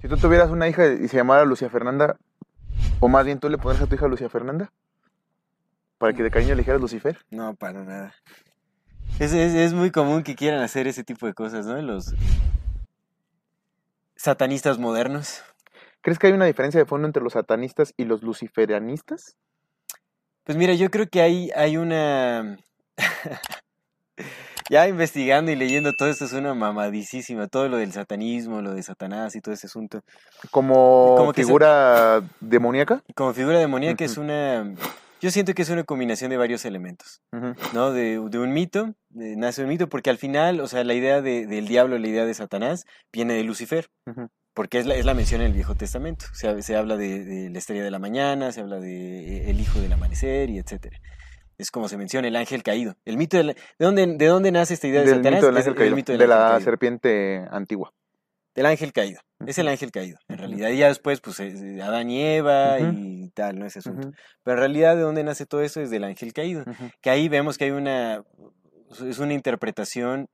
Si 0.00 0.08
tú 0.08 0.16
tuvieras 0.16 0.50
una 0.50 0.68
hija 0.68 0.86
y 0.86 1.08
se 1.08 1.16
llamara 1.16 1.44
Lucia 1.44 1.68
Fernanda, 1.68 2.16
o 3.00 3.08
más 3.08 3.24
bien 3.24 3.40
tú 3.40 3.48
le 3.48 3.58
pondrías 3.58 3.82
a 3.82 3.88
tu 3.88 3.96
hija 3.96 4.06
Lucia 4.08 4.28
Fernanda, 4.28 4.70
para 5.98 6.12
que 6.12 6.22
de 6.22 6.30
cariño 6.30 6.54
le 6.54 6.60
dijeras 6.60 6.80
Lucifer. 6.80 7.18
No, 7.30 7.54
para 7.54 7.82
nada. 7.84 8.14
Es, 9.18 9.32
es, 9.32 9.54
es 9.54 9.72
muy 9.72 9.90
común 9.90 10.22
que 10.22 10.36
quieran 10.36 10.62
hacer 10.62 10.86
ese 10.86 11.02
tipo 11.02 11.26
de 11.26 11.34
cosas, 11.34 11.66
¿no? 11.66 11.80
Los 11.82 12.14
satanistas 14.14 14.78
modernos. 14.78 15.42
¿Crees 16.00 16.18
que 16.18 16.28
hay 16.28 16.32
una 16.32 16.46
diferencia 16.46 16.78
de 16.78 16.86
fondo 16.86 17.06
entre 17.06 17.22
los 17.22 17.32
satanistas 17.32 17.92
y 17.96 18.04
los 18.04 18.22
luciferianistas? 18.22 19.36
Pues 20.44 20.56
mira, 20.56 20.74
yo 20.74 20.90
creo 20.90 21.08
que 21.08 21.20
hay, 21.20 21.50
hay 21.56 21.76
una... 21.76 22.58
ya 24.70 24.88
investigando 24.88 25.50
y 25.50 25.56
leyendo 25.56 25.92
todo 25.92 26.08
esto 26.08 26.24
es 26.24 26.32
una 26.32 26.54
mamadísima. 26.54 27.46
Todo 27.48 27.68
lo 27.68 27.76
del 27.78 27.92
satanismo, 27.92 28.60
lo 28.62 28.74
de 28.74 28.82
Satanás 28.82 29.34
y 29.36 29.40
todo 29.40 29.54
ese 29.54 29.66
asunto. 29.66 30.02
¿Como, 30.50 31.14
Como 31.16 31.32
que 31.32 31.42
se- 31.42 31.46
figura 31.46 32.22
demoníaca? 32.40 33.02
Como 33.14 33.32
figura 33.34 33.58
demoníaca 33.58 34.04
es 34.04 34.16
una... 34.16 34.74
Yo 35.20 35.32
siento 35.32 35.52
que 35.52 35.62
es 35.62 35.70
una 35.70 35.82
combinación 35.82 36.30
de 36.30 36.36
varios 36.36 36.64
elementos. 36.64 37.22
¿no? 37.72 37.90
De, 37.90 38.20
de 38.30 38.38
un 38.38 38.52
mito, 38.52 38.94
de- 39.08 39.34
nace 39.36 39.62
un 39.62 39.68
mito, 39.68 39.88
porque 39.88 40.10
al 40.10 40.18
final, 40.18 40.60
o 40.60 40.68
sea, 40.68 40.84
la 40.84 40.94
idea 40.94 41.20
de- 41.22 41.46
del 41.46 41.66
diablo, 41.66 41.98
la 41.98 42.06
idea 42.06 42.24
de 42.24 42.34
Satanás, 42.34 42.84
viene 43.12 43.34
de 43.34 43.42
Lucifer. 43.42 43.88
Porque 44.54 44.78
es 44.78 44.86
la, 44.86 44.94
es 44.96 45.04
la 45.04 45.14
mención 45.14 45.40
en 45.40 45.48
el 45.48 45.52
Viejo 45.54 45.74
Testamento. 45.76 46.24
Se, 46.34 46.62
se 46.62 46.76
habla 46.76 46.96
de, 46.96 47.48
la 47.50 47.58
estrella 47.58 47.82
de 47.84 47.90
la 47.92 47.98
mañana, 48.00 48.50
se 48.52 48.60
habla 48.60 48.78
de 48.80 49.38
eh, 49.46 49.50
el 49.50 49.60
hijo 49.60 49.80
del 49.80 49.92
amanecer 49.92 50.50
y 50.50 50.58
etcétera. 50.58 50.98
Es 51.58 51.70
como 51.72 51.88
se 51.88 51.96
menciona 51.98 52.28
el 52.28 52.36
ángel 52.36 52.62
caído. 52.62 52.94
El 53.04 53.16
mito 53.18 53.36
de, 53.36 53.44
la- 53.44 53.52
¿de 53.52 53.60
dónde 53.78 54.06
de 54.06 54.26
dónde 54.26 54.52
nace 54.52 54.74
esta 54.74 54.86
idea 54.86 55.00
de 55.00 55.06
Del 55.08 55.16
Satanás? 55.16 55.38
mito 55.40 55.46
del 55.48 55.56
Es 55.56 55.58
ángel 55.66 55.72
el 55.72 55.78
caído, 55.78 55.96
mito 55.96 56.12
del 56.12 56.18
de 56.20 56.24
ángel 56.24 56.38
la 56.38 56.48
caído. 56.50 56.64
serpiente 56.64 57.46
antigua. 57.50 57.92
Del 58.54 58.66
ángel 58.66 58.92
caído. 58.92 59.20
Es 59.46 59.58
el 59.58 59.68
ángel 59.68 59.90
caído, 59.92 60.18
en 60.28 60.38
realidad. 60.38 60.70
Y 60.70 60.78
ya 60.78 60.88
después, 60.88 61.20
pues, 61.20 61.38
Adán 61.40 62.10
y 62.10 62.22
Eva 62.22 62.80
y 62.80 63.30
tal, 63.30 63.58
¿no? 63.58 63.66
Ese 63.66 63.78
asunto. 63.80 64.10
Pero 64.42 64.56
en 64.56 64.58
realidad, 64.60 64.96
¿de 64.96 65.02
dónde 65.02 65.22
nace 65.22 65.46
todo 65.46 65.60
eso? 65.62 65.80
Es 65.80 65.90
del 65.90 66.02
ángel 66.04 66.32
caído. 66.32 66.64
Que 67.00 67.10
ahí 67.10 67.28
vemos 67.28 67.56
que 67.58 67.64
hay 67.66 67.70
una. 67.70 68.24
Es 69.06 69.18
una 69.18 69.34
interpretación. 69.34 70.28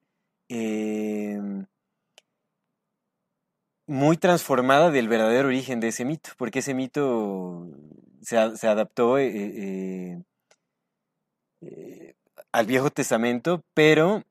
eh, 0.49 1.39
muy 3.87 4.17
transformada 4.17 4.91
del 4.91 5.09
verdadero 5.09 5.49
origen 5.49 5.81
de 5.81 5.89
ese 5.89 6.05
mito, 6.05 6.31
porque 6.39 6.61
ese 6.61 6.73
mito 6.75 7.69
se, 8.23 8.57
se 8.57 8.67
adaptó 8.69 9.19
eh, 9.19 9.31
eh, 9.35 10.23
eh, 11.67 12.15
al 12.53 12.67
Viejo 12.67 12.91
Testamento, 12.91 13.63
pero 13.75 14.23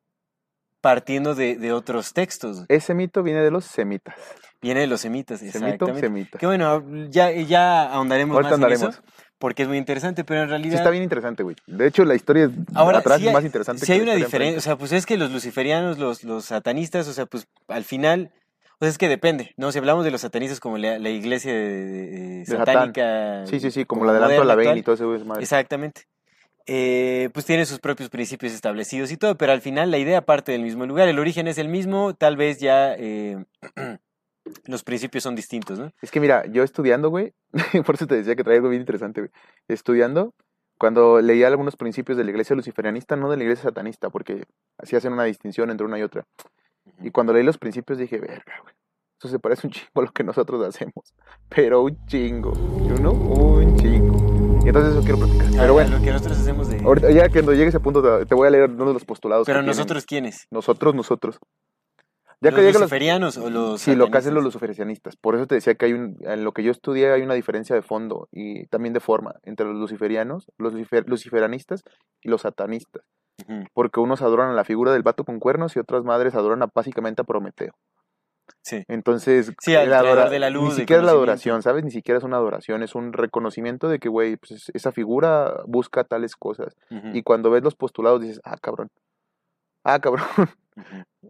partiendo 0.81 1.35
de, 1.35 1.55
de 1.55 1.71
otros 1.71 2.13
textos. 2.13 2.65
Ese 2.67 2.93
mito 2.93 3.23
viene 3.23 3.41
de 3.41 3.51
los 3.51 3.65
semitas. 3.65 4.15
Viene 4.61 4.81
de 4.81 4.87
los 4.87 5.01
semitas, 5.01 5.39
Semito, 5.39 5.57
exactamente. 5.65 5.99
semita. 6.07 6.37
Que 6.39 6.45
bueno, 6.45 6.83
ya, 7.09 7.31
ya 7.31 7.83
ahondaremos 7.91 8.35
Ahorita 8.35 8.51
más 8.51 8.59
en 8.59 8.63
andaremos. 8.63 8.95
eso, 8.95 9.03
porque 9.37 9.63
es 9.63 9.67
muy 9.67 9.77
interesante, 9.77 10.23
pero 10.23 10.41
en 10.41 10.47
Sí, 10.47 10.49
realidad... 10.51 10.75
está 10.75 10.89
bien 10.89 11.03
interesante, 11.03 11.43
güey. 11.43 11.55
De 11.67 11.85
hecho, 11.87 12.05
la 12.05 12.15
historia 12.15 12.49
Ahora, 12.73 12.99
atrás 12.99 13.19
sí 13.19 13.27
es 13.27 13.33
más 13.33 13.43
interesante 13.43 13.85
sí 13.85 13.91
hay 13.91 13.99
una 14.01 14.15
diferencia, 14.15 14.57
o 14.57 14.61
sea, 14.61 14.77
pues 14.77 14.93
es 14.93 15.05
que 15.05 15.17
los 15.17 15.31
luciferianos, 15.31 15.97
los, 15.99 16.23
los 16.23 16.45
satanistas, 16.45 17.09
o 17.09 17.13
sea, 17.13 17.25
pues 17.25 17.45
al 17.67 17.83
final, 17.83 18.31
o 18.79 18.85
sea, 18.85 18.87
es 18.89 18.97
que 18.97 19.09
depende, 19.09 19.53
¿no? 19.57 19.69
Si 19.73 19.79
hablamos 19.79 20.05
de 20.05 20.11
los 20.11 20.21
satanistas 20.21 20.61
como 20.61 20.77
la, 20.77 20.97
la 20.97 21.09
iglesia 21.09 21.51
de- 21.53 21.59
de- 21.85 22.07
de- 22.07 22.37
De 22.39 22.45
Satán. 22.45 22.65
satánica. 22.65 23.45
Sí, 23.47 23.59
sí, 23.59 23.69
sí, 23.69 23.83
como, 23.83 24.01
como 24.01 24.13
la 24.13 24.25
a 24.25 24.43
la 24.45 24.55
Bane 24.55 24.77
y 24.77 24.81
todo 24.83 24.95
ese 24.95 25.25
madre. 25.25 25.41
Exactamente. 25.43 26.03
Eh, 26.65 27.29
pues 27.33 27.45
tiene 27.45 27.65
sus 27.65 27.79
propios 27.79 28.09
principios 28.09 28.53
establecidos 28.53 29.11
y 29.11 29.17
todo, 29.17 29.37
pero 29.37 29.51
al 29.51 29.61
final 29.61 29.91
la 29.91 29.97
idea 29.97 30.25
parte 30.25 30.53
del 30.53 30.61
mismo 30.61 30.85
lugar, 30.85 31.09
el 31.09 31.19
origen 31.19 31.47
es 31.47 31.57
el 31.57 31.67
mismo, 31.67 32.13
tal 32.13 32.37
vez 32.37 32.59
ya 32.59 32.95
eh, 32.95 33.43
los 34.65 34.83
principios 34.83 35.23
son 35.23 35.35
distintos, 35.35 35.77
¿no? 35.77 35.91
Es 36.01 36.09
que 36.09 36.21
mira, 36.21 36.45
yo 36.45 36.63
estudiando, 36.63 37.09
güey, 37.09 37.33
por 37.85 37.95
eso 37.95 38.07
te 38.07 38.15
decía 38.15 38.35
que 38.35 38.43
traía 38.43 38.59
algo 38.59 38.69
bien 38.69 38.81
interesante, 38.81 39.21
güey. 39.21 39.31
Estudiando, 39.67 40.33
cuando 40.77 41.21
leía 41.21 41.47
algunos 41.47 41.75
principios 41.75 42.17
de 42.17 42.23
la 42.23 42.31
iglesia 42.31 42.55
luciferianista, 42.55 43.17
no 43.17 43.29
de 43.29 43.37
la 43.37 43.43
iglesia 43.43 43.63
satanista, 43.63 44.09
porque 44.09 44.45
así 44.77 44.95
hacen 44.95 45.13
una 45.13 45.25
distinción 45.25 45.69
entre 45.69 45.85
una 45.85 45.99
y 45.99 46.03
otra. 46.03 46.25
Y 47.01 47.11
cuando 47.11 47.33
leí 47.33 47.43
los 47.43 47.57
principios 47.57 47.99
dije, 47.99 48.19
verga, 48.19 48.59
güey, 48.61 48.73
eso 49.19 49.27
se 49.27 49.39
parece 49.39 49.67
un 49.67 49.71
chingo 49.71 50.01
a 50.01 50.01
lo 50.01 50.11
que 50.11 50.23
nosotros 50.23 50.65
hacemos. 50.65 51.13
Pero 51.49 51.83
un 51.83 52.05
chingo, 52.07 52.51
know, 52.51 53.13
un 53.13 53.77
chingo. 53.77 54.42
Y 54.63 54.67
entonces 54.69 54.93
eso 54.93 55.01
quiero 55.01 55.17
platicar. 55.17 55.45
A- 55.45 55.49
a 55.49 55.61
Pero 55.61 55.73
bueno, 55.73 55.97
lo 55.97 56.03
que 56.03 56.11
nosotros 56.11 56.37
hacemos 56.39 56.69
de... 56.69 56.79
ahorita 56.83 57.11
ya 57.11 57.23
que 57.27 57.33
cuando 57.33 57.53
llegue 57.53 57.67
ese 57.67 57.79
punto 57.79 58.25
te, 58.25 58.35
voy 58.35 58.47
a 58.47 58.51
leer 58.51 58.69
uno 58.69 58.85
de 58.87 58.93
los 58.93 59.05
postulados. 59.05 59.45
que 59.45 59.51
Pero 59.51 59.59
tienen. 59.61 59.75
nosotros, 59.75 60.05
¿quiénes? 60.05 60.47
Nosotros, 60.51 60.95
nosotros. 60.95 61.39
Ya 62.39 62.49
¿Los 62.51 62.55
que 62.55 62.61
lleguen 62.61 62.73
los, 62.73 62.81
luciferianos 62.81 63.37
o 63.37 63.49
los 63.49 63.79
Sí, 63.81 63.95
lo 63.95 64.09
que 64.11 64.17
hacen 64.17 64.33
los 64.33 64.43
luciferianistas. 64.43 65.15
Por 65.15 65.35
eso 65.35 65.47
te 65.47 65.55
decía 65.55 65.75
que 65.75 65.85
hay 65.85 65.93
un, 65.93 66.17
en 66.21 66.43
lo 66.43 66.51
que 66.51 66.63
yo 66.63 66.71
estudié 66.71 67.11
hay 67.11 67.21
una 67.21 67.33
diferencia 67.35 67.73
de 67.75 67.81
fondo 67.81 68.27
y 68.31 68.65
también 68.67 68.93
de 68.93 68.99
forma 68.99 69.35
entre 69.43 69.65
los 69.65 69.75
luciferianos, 69.77 70.51
los 70.57 70.73
lucifer- 70.73 71.05
luciferanistas 71.07 71.83
y 72.21 72.29
los 72.29 72.41
satanistas. 72.41 73.03
Porque 73.73 73.99
unos 73.99 74.21
adoran 74.21 74.49
a 74.49 74.53
la 74.53 74.63
figura 74.63 74.91
del 74.93 75.03
vato 75.03 75.23
con 75.25 75.39
cuernos 75.39 75.75
y 75.75 75.79
otras 75.79 76.03
madres 76.03 76.35
adoran 76.35 76.61
a, 76.63 76.67
básicamente 76.73 77.21
a 77.21 77.25
Prometeo. 77.25 77.73
Sí. 78.63 78.83
Entonces, 78.87 79.51
Sí, 79.59 79.73
la 79.73 79.83
creador 79.83 80.19
adora- 80.19 80.29
de 80.29 80.39
la 80.39 80.49
luz, 80.49 80.69
ni 80.69 80.79
siquiera 80.79 81.01
es 81.01 81.05
la 81.05 81.11
adoración, 81.11 81.61
¿sabes? 81.61 81.83
Ni 81.83 81.91
siquiera 81.91 82.17
es 82.17 82.23
una 82.23 82.37
adoración, 82.37 82.81
es 82.81 82.95
un 82.95 83.11
reconocimiento 83.11 83.89
de 83.89 83.99
que, 83.99 84.07
güey, 84.09 84.37
pues 84.37 84.51
es- 84.51 84.71
esa 84.73 84.91
figura 84.93 85.61
busca 85.67 86.03
tales 86.05 86.35
cosas. 86.37 86.75
Y 87.13 87.23
cuando 87.23 87.49
ves 87.51 87.61
los 87.63 87.75
postulados 87.75 88.21
dices, 88.21 88.39
ah, 88.45 88.57
cabrón. 88.61 88.89
Ah, 89.83 89.99
cabrón. 89.99 90.25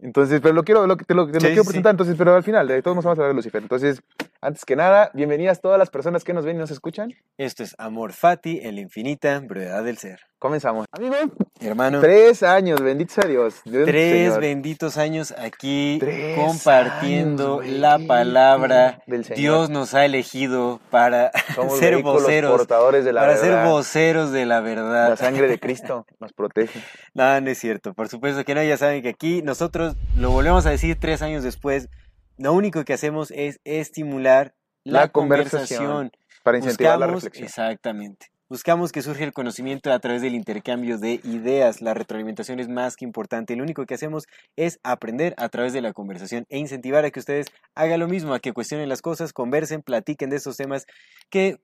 Entonces, 0.02 0.40
pero 0.40 0.52
lo 0.54 0.64
quiero, 0.64 0.86
lo, 0.86 0.96
te 0.96 1.14
lo, 1.14 1.26
te 1.26 1.34
lo 1.34 1.40
Sí, 1.40 1.46
quiero 1.46 1.62
sí, 1.62 1.68
presentar, 1.68 1.90
entonces, 1.92 2.16
pero 2.18 2.34
al 2.34 2.42
final, 2.42 2.66
de 2.66 2.82
todos 2.82 2.96
nos 2.96 3.04
vamos 3.04 3.18
a 3.18 3.22
hablar 3.22 3.32
de 3.32 3.36
Lucifer. 3.36 3.62
Entonces, 3.62 4.02
antes 4.40 4.64
que 4.64 4.74
nada, 4.76 5.10
bienvenidas 5.14 5.60
todas 5.60 5.78
las 5.78 5.88
personas 5.90 6.24
que 6.24 6.32
nos 6.34 6.44
ven 6.44 6.56
y 6.56 6.58
nos 6.58 6.70
escuchan. 6.72 7.12
Esto 7.38 7.62
es 7.62 7.74
Amor 7.78 8.12
Fati 8.12 8.60
en 8.62 8.74
la 8.74 8.80
infinita 8.80 9.38
brevedad 9.40 9.84
del 9.84 9.96
ser. 9.98 10.20
Comenzamos. 10.38 10.84
Amigo, 10.92 11.14
Hermano, 11.60 12.00
tres 12.00 12.42
años, 12.42 12.80
benditos 12.82 13.16
a 13.18 13.26
Dios. 13.26 13.62
Dios 13.64 13.86
tres 13.86 14.24
Señor. 14.26 14.40
benditos 14.40 14.98
años 14.98 15.32
aquí 15.38 15.96
Tres 16.00 16.36
compartiendo 16.36 17.60
años, 17.60 17.72
la 17.78 17.98
palabra. 17.98 19.02
del 19.06 19.24
Señor. 19.24 19.38
Dios 19.38 19.70
nos 19.70 19.94
ha 19.94 20.04
elegido 20.04 20.80
para 20.90 21.30
Somos 21.54 21.78
ser 21.78 22.02
voceros, 22.02 22.50
portadores 22.50 23.04
de 23.06 23.12
la 23.14 23.22
para 23.22 23.36
ser 23.38 23.64
voceros 23.64 24.32
de 24.32 24.44
la 24.44 24.56
La 24.56 24.60
verdad. 24.60 25.16
sangre 25.16 25.48
de 25.48 25.58
Cristo 25.60 26.04
nos 26.20 26.32
protege. 26.34 26.78
No, 27.14 27.40
no 27.40 27.48
es 27.50 27.58
cierto. 27.58 27.94
Por 27.94 28.08
supuesto 28.08 28.44
que 28.44 28.54
no, 28.54 28.62
ya 28.62 28.76
saben 28.76 29.00
que 29.02 29.08
aquí 29.10 29.33
nosotros 29.42 29.96
lo 30.16 30.30
volvemos 30.30 30.66
a 30.66 30.70
decir 30.70 30.96
tres 30.98 31.22
años 31.22 31.42
después. 31.42 31.88
Lo 32.36 32.52
único 32.52 32.84
que 32.84 32.92
hacemos 32.92 33.30
es 33.30 33.60
estimular 33.64 34.54
la, 34.84 35.00
La 35.00 35.08
conversación, 35.08 35.86
conversación. 35.86 36.12
Para 36.42 36.58
incentivar 36.58 36.98
la 36.98 37.06
reflexión. 37.06 37.46
Exactamente. 37.46 38.34
Buscamos 38.48 38.92
que 38.92 39.00
surja 39.00 39.24
el 39.24 39.32
conocimiento 39.32 39.90
a 39.90 39.98
través 39.98 40.20
del 40.20 40.34
intercambio 40.34 40.98
de 40.98 41.20
ideas. 41.24 41.80
La 41.80 41.94
retroalimentación 41.94 42.60
es 42.60 42.68
más 42.68 42.94
que 42.94 43.04
importante. 43.04 43.56
Lo 43.56 43.62
único 43.62 43.86
que 43.86 43.94
hacemos 43.94 44.26
es 44.56 44.78
aprender 44.82 45.34
a 45.38 45.48
través 45.48 45.72
de 45.72 45.80
la 45.80 45.94
conversación 45.94 46.46
e 46.50 46.58
incentivar 46.58 47.04
a 47.04 47.10
que 47.10 47.20
ustedes 47.20 47.46
hagan 47.74 48.00
lo 48.00 48.06
mismo, 48.06 48.34
a 48.34 48.40
que 48.40 48.52
cuestionen 48.52 48.88
las 48.90 49.00
cosas, 49.00 49.32
conversen, 49.32 49.82
platiquen 49.82 50.28
de 50.28 50.36
estos 50.36 50.58
temas 50.58 50.86
que 51.30 51.58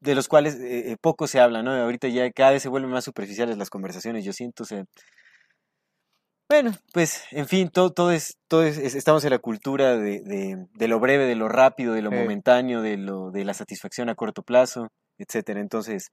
de 0.00 0.14
los 0.14 0.28
cuales 0.28 0.56
eh, 0.56 0.92
eh, 0.92 0.96
poco 1.00 1.26
se 1.26 1.40
habla, 1.40 1.62
¿no? 1.62 1.72
Ahorita 1.72 2.08
ya 2.08 2.30
cada 2.30 2.50
vez 2.50 2.62
se 2.62 2.68
vuelven 2.68 2.90
más 2.90 3.04
superficiales 3.04 3.56
las 3.56 3.70
conversaciones, 3.70 4.24
yo 4.24 4.32
siento, 4.32 4.62
o 4.62 4.66
sea, 4.66 4.84
bueno, 6.48 6.72
pues, 6.92 7.24
en 7.32 7.46
fin, 7.46 7.68
todo, 7.70 7.90
todo 7.90 8.10
es, 8.12 8.38
todo 8.48 8.62
es, 8.64 8.78
es- 8.78 8.94
estamos 8.94 9.24
en 9.24 9.30
la 9.30 9.38
cultura 9.38 9.96
de, 9.96 10.20
de, 10.22 10.66
de 10.72 10.88
lo 10.88 11.00
breve, 11.00 11.24
de 11.26 11.34
lo 11.34 11.48
rápido, 11.48 11.92
de 11.94 12.02
lo 12.02 12.10
momentáneo, 12.10 12.82
de 12.82 12.96
lo, 12.96 13.30
de 13.30 13.44
la 13.44 13.54
satisfacción 13.54 14.08
a 14.08 14.14
corto 14.14 14.42
plazo, 14.42 14.88
etcétera. 15.18 15.60
Entonces, 15.60 16.10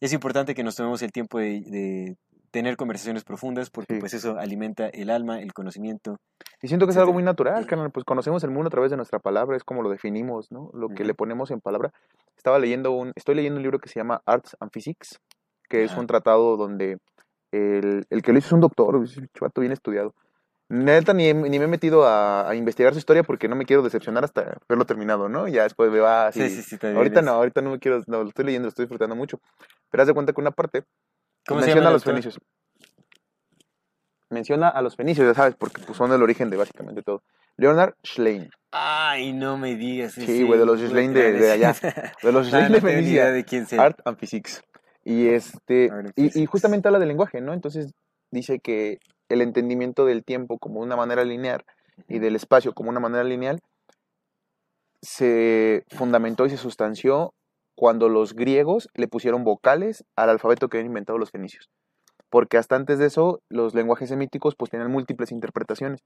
es 0.00 0.12
importante 0.12 0.54
que 0.54 0.64
nos 0.64 0.74
tomemos 0.76 1.02
el 1.02 1.12
tiempo 1.12 1.38
de, 1.38 1.60
de 1.66 2.16
tener 2.50 2.76
conversaciones 2.76 3.24
profundas, 3.24 3.68
porque 3.70 3.94
Sí. 3.94 4.00
pues 4.00 4.14
eso 4.14 4.38
alimenta 4.38 4.86
el 4.88 5.10
alma, 5.10 5.40
el 5.40 5.52
conocimiento. 5.52 6.16
Y 6.62 6.68
siento 6.68 6.86
que 6.86 6.92
es 6.92 6.96
algo 6.96 7.12
muy 7.12 7.22
natural, 7.22 7.66
carnal. 7.66 7.90
Pues 7.90 8.04
conocemos 8.04 8.42
el 8.44 8.50
mundo 8.50 8.68
a 8.68 8.70
través 8.70 8.90
de 8.90 8.96
nuestra 8.96 9.18
palabra, 9.18 9.56
es 9.56 9.64
como 9.64 9.82
lo 9.82 9.90
definimos, 9.90 10.50
¿no? 10.50 10.70
Lo 10.72 10.88
que 10.88 11.04
le 11.04 11.14
ponemos 11.14 11.50
en 11.50 11.60
palabra. 11.60 11.92
Estaba 12.36 12.58
leyendo 12.58 12.92
un, 12.92 13.12
estoy 13.16 13.34
leyendo 13.34 13.56
un 13.58 13.62
libro 13.62 13.78
que 13.80 13.88
se 13.88 13.98
llama 14.00 14.22
Arts 14.24 14.56
and 14.60 14.70
Physics, 14.72 15.20
que 15.68 15.84
es 15.84 15.94
un 15.96 16.06
tratado 16.06 16.56
donde 16.56 16.98
el, 17.54 18.06
el 18.10 18.22
que 18.22 18.32
lo 18.32 18.38
hizo 18.38 18.46
es 18.48 18.52
un 18.52 18.60
doctor, 18.60 19.02
es 19.04 19.16
un 19.16 19.28
chato 19.38 19.60
bien 19.60 19.72
estudiado. 19.72 20.14
Neta, 20.70 21.12
ni, 21.12 21.32
ni 21.34 21.58
me 21.58 21.66
he 21.66 21.68
metido 21.68 22.06
a, 22.06 22.48
a 22.48 22.54
investigar 22.54 22.92
su 22.94 22.98
historia 22.98 23.22
porque 23.22 23.48
no 23.48 23.54
me 23.56 23.66
quiero 23.66 23.82
decepcionar 23.82 24.24
hasta 24.24 24.56
verlo 24.68 24.86
terminado, 24.86 25.28
¿no? 25.28 25.46
Ya 25.46 25.64
después 25.64 25.92
veo 25.92 26.06
así. 26.06 26.40
Sí, 26.48 26.56
sí, 26.56 26.62
sí, 26.62 26.78
también 26.78 26.96
ahorita 26.96 27.20
es- 27.20 27.26
no, 27.26 27.32
ahorita 27.32 27.60
no 27.60 27.70
me 27.70 27.78
quiero, 27.78 28.02
no, 28.06 28.22
lo 28.22 28.28
estoy 28.28 28.46
leyendo, 28.46 28.64
lo 28.66 28.70
estoy 28.70 28.84
disfrutando 28.86 29.14
mucho. 29.14 29.40
Pero 29.90 30.02
haz 30.02 30.06
de 30.08 30.14
cuenta 30.14 30.32
que 30.32 30.40
una 30.40 30.50
parte 30.52 30.84
¿Cómo 31.46 31.60
se 31.60 31.66
menciona 31.66 31.80
llama 31.82 31.90
a 31.90 31.92
los 31.92 32.02
autor? 32.02 32.12
fenicios. 32.14 32.38
Menciona 34.30 34.68
a 34.68 34.82
los 34.82 34.96
fenicios, 34.96 35.26
ya 35.26 35.34
sabes, 35.34 35.54
porque 35.56 35.82
pues, 35.82 35.96
son 35.96 36.12
el 36.12 36.22
origen 36.22 36.50
de 36.50 36.56
básicamente 36.56 37.02
todo. 37.02 37.22
Leonard 37.56 37.94
Schlein, 38.04 38.50
Ay, 38.72 39.32
no 39.32 39.56
me 39.56 39.76
digas. 39.76 40.14
Sí, 40.14 40.42
güey, 40.42 40.58
de 40.58 40.66
los 40.66 40.80
Schlein 40.80 41.12
de- 41.14 41.32
de 41.34 41.52
allá. 41.52 41.72
de 42.22 42.32
los 42.32 42.44
No, 42.50 42.50
Schlein 42.50 42.68
no 42.68 42.74
de 42.74 42.80
Fenicia. 42.80 43.30
de 43.30 43.44
quién 43.44 43.66
sea. 43.66 43.82
Art 43.82 44.00
and 44.04 44.16
Physics. 44.18 44.60
Y 45.04 45.28
este 45.28 45.90
y, 46.16 46.46
justamente 46.46 46.88
habla 46.88 46.98
del 46.98 47.08
lenguaje, 47.08 47.40
¿no? 47.40 47.52
Entonces 47.52 47.92
dice 48.30 48.58
que 48.58 48.98
el 49.28 49.42
entendimiento 49.42 50.04
del 50.04 50.24
tiempo 50.24 50.58
como 50.58 50.80
una 50.80 50.96
manera 50.96 51.24
lineal 51.24 51.64
y 52.08 52.18
del 52.18 52.36
espacio 52.36 52.72
como 52.72 52.90
una 52.90 53.00
manera 53.00 53.24
lineal 53.24 53.60
se 55.02 55.84
fundamentó 55.90 56.46
y 56.46 56.50
se 56.50 56.56
sustanció 56.56 57.34
cuando 57.76 58.08
los 58.08 58.34
griegos 58.34 58.88
le 58.94 59.08
pusieron 59.08 59.44
vocales 59.44 60.04
al 60.16 60.30
alfabeto 60.30 60.68
que 60.68 60.78
habían 60.78 60.90
inventado 60.90 61.18
los 61.18 61.30
fenicios. 61.30 61.68
Porque 62.30 62.56
hasta 62.56 62.74
antes 62.74 62.98
de 62.98 63.06
eso, 63.06 63.42
los 63.48 63.74
lenguajes 63.74 64.08
semíticos 64.08 64.56
pues 64.56 64.70
tenían 64.70 64.90
múltiples 64.90 65.30
interpretaciones 65.30 66.00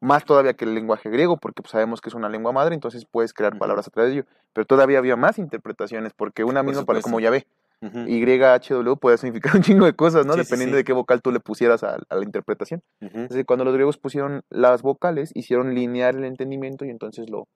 más 0.00 0.24
todavía 0.24 0.54
que 0.54 0.64
el 0.64 0.74
lenguaje 0.74 1.08
griego, 1.08 1.36
porque 1.36 1.62
pues, 1.62 1.70
sabemos 1.70 2.00
que 2.00 2.08
es 2.08 2.14
una 2.14 2.28
lengua 2.28 2.50
madre, 2.50 2.74
entonces 2.74 3.04
puedes 3.08 3.32
crear 3.32 3.56
palabras 3.58 3.86
a 3.86 3.90
través 3.90 4.10
de 4.10 4.18
ello. 4.18 4.28
Pero 4.52 4.66
todavía 4.66 4.98
había 4.98 5.14
más 5.14 5.38
interpretaciones, 5.38 6.12
porque 6.14 6.42
una 6.42 6.60
Por 6.60 6.70
misma 6.70 6.84
palabra 6.84 7.02
como 7.02 7.18
supuesto. 7.18 7.46
Yahvé, 7.80 8.00
Ujú. 8.00 8.08
YHW 8.08 8.96
puede 8.96 9.18
significar 9.18 9.52
un 9.56 9.62
chingo 9.62 9.86
de 9.86 9.94
cosas, 9.94 10.26
¿no? 10.26 10.32
Sí, 10.34 10.40
Dependiendo 10.40 10.74
sí. 10.74 10.78
de 10.78 10.84
qué 10.84 10.92
vocal 10.92 11.22
tú 11.22 11.30
le 11.32 11.40
pusieras 11.40 11.82
a, 11.84 11.96
a 12.08 12.14
la 12.16 12.24
interpretación. 12.24 12.82
Entonces, 13.00 13.44
cuando 13.46 13.64
los 13.64 13.74
griegos 13.74 13.98
pusieron 13.98 14.42
las 14.50 14.82
vocales, 14.82 15.30
hicieron 15.34 15.74
linear 15.74 16.16
el 16.16 16.24
entendimiento 16.24 16.84
y 16.84 16.90
entonces 16.90 17.28
lo, 17.30 17.46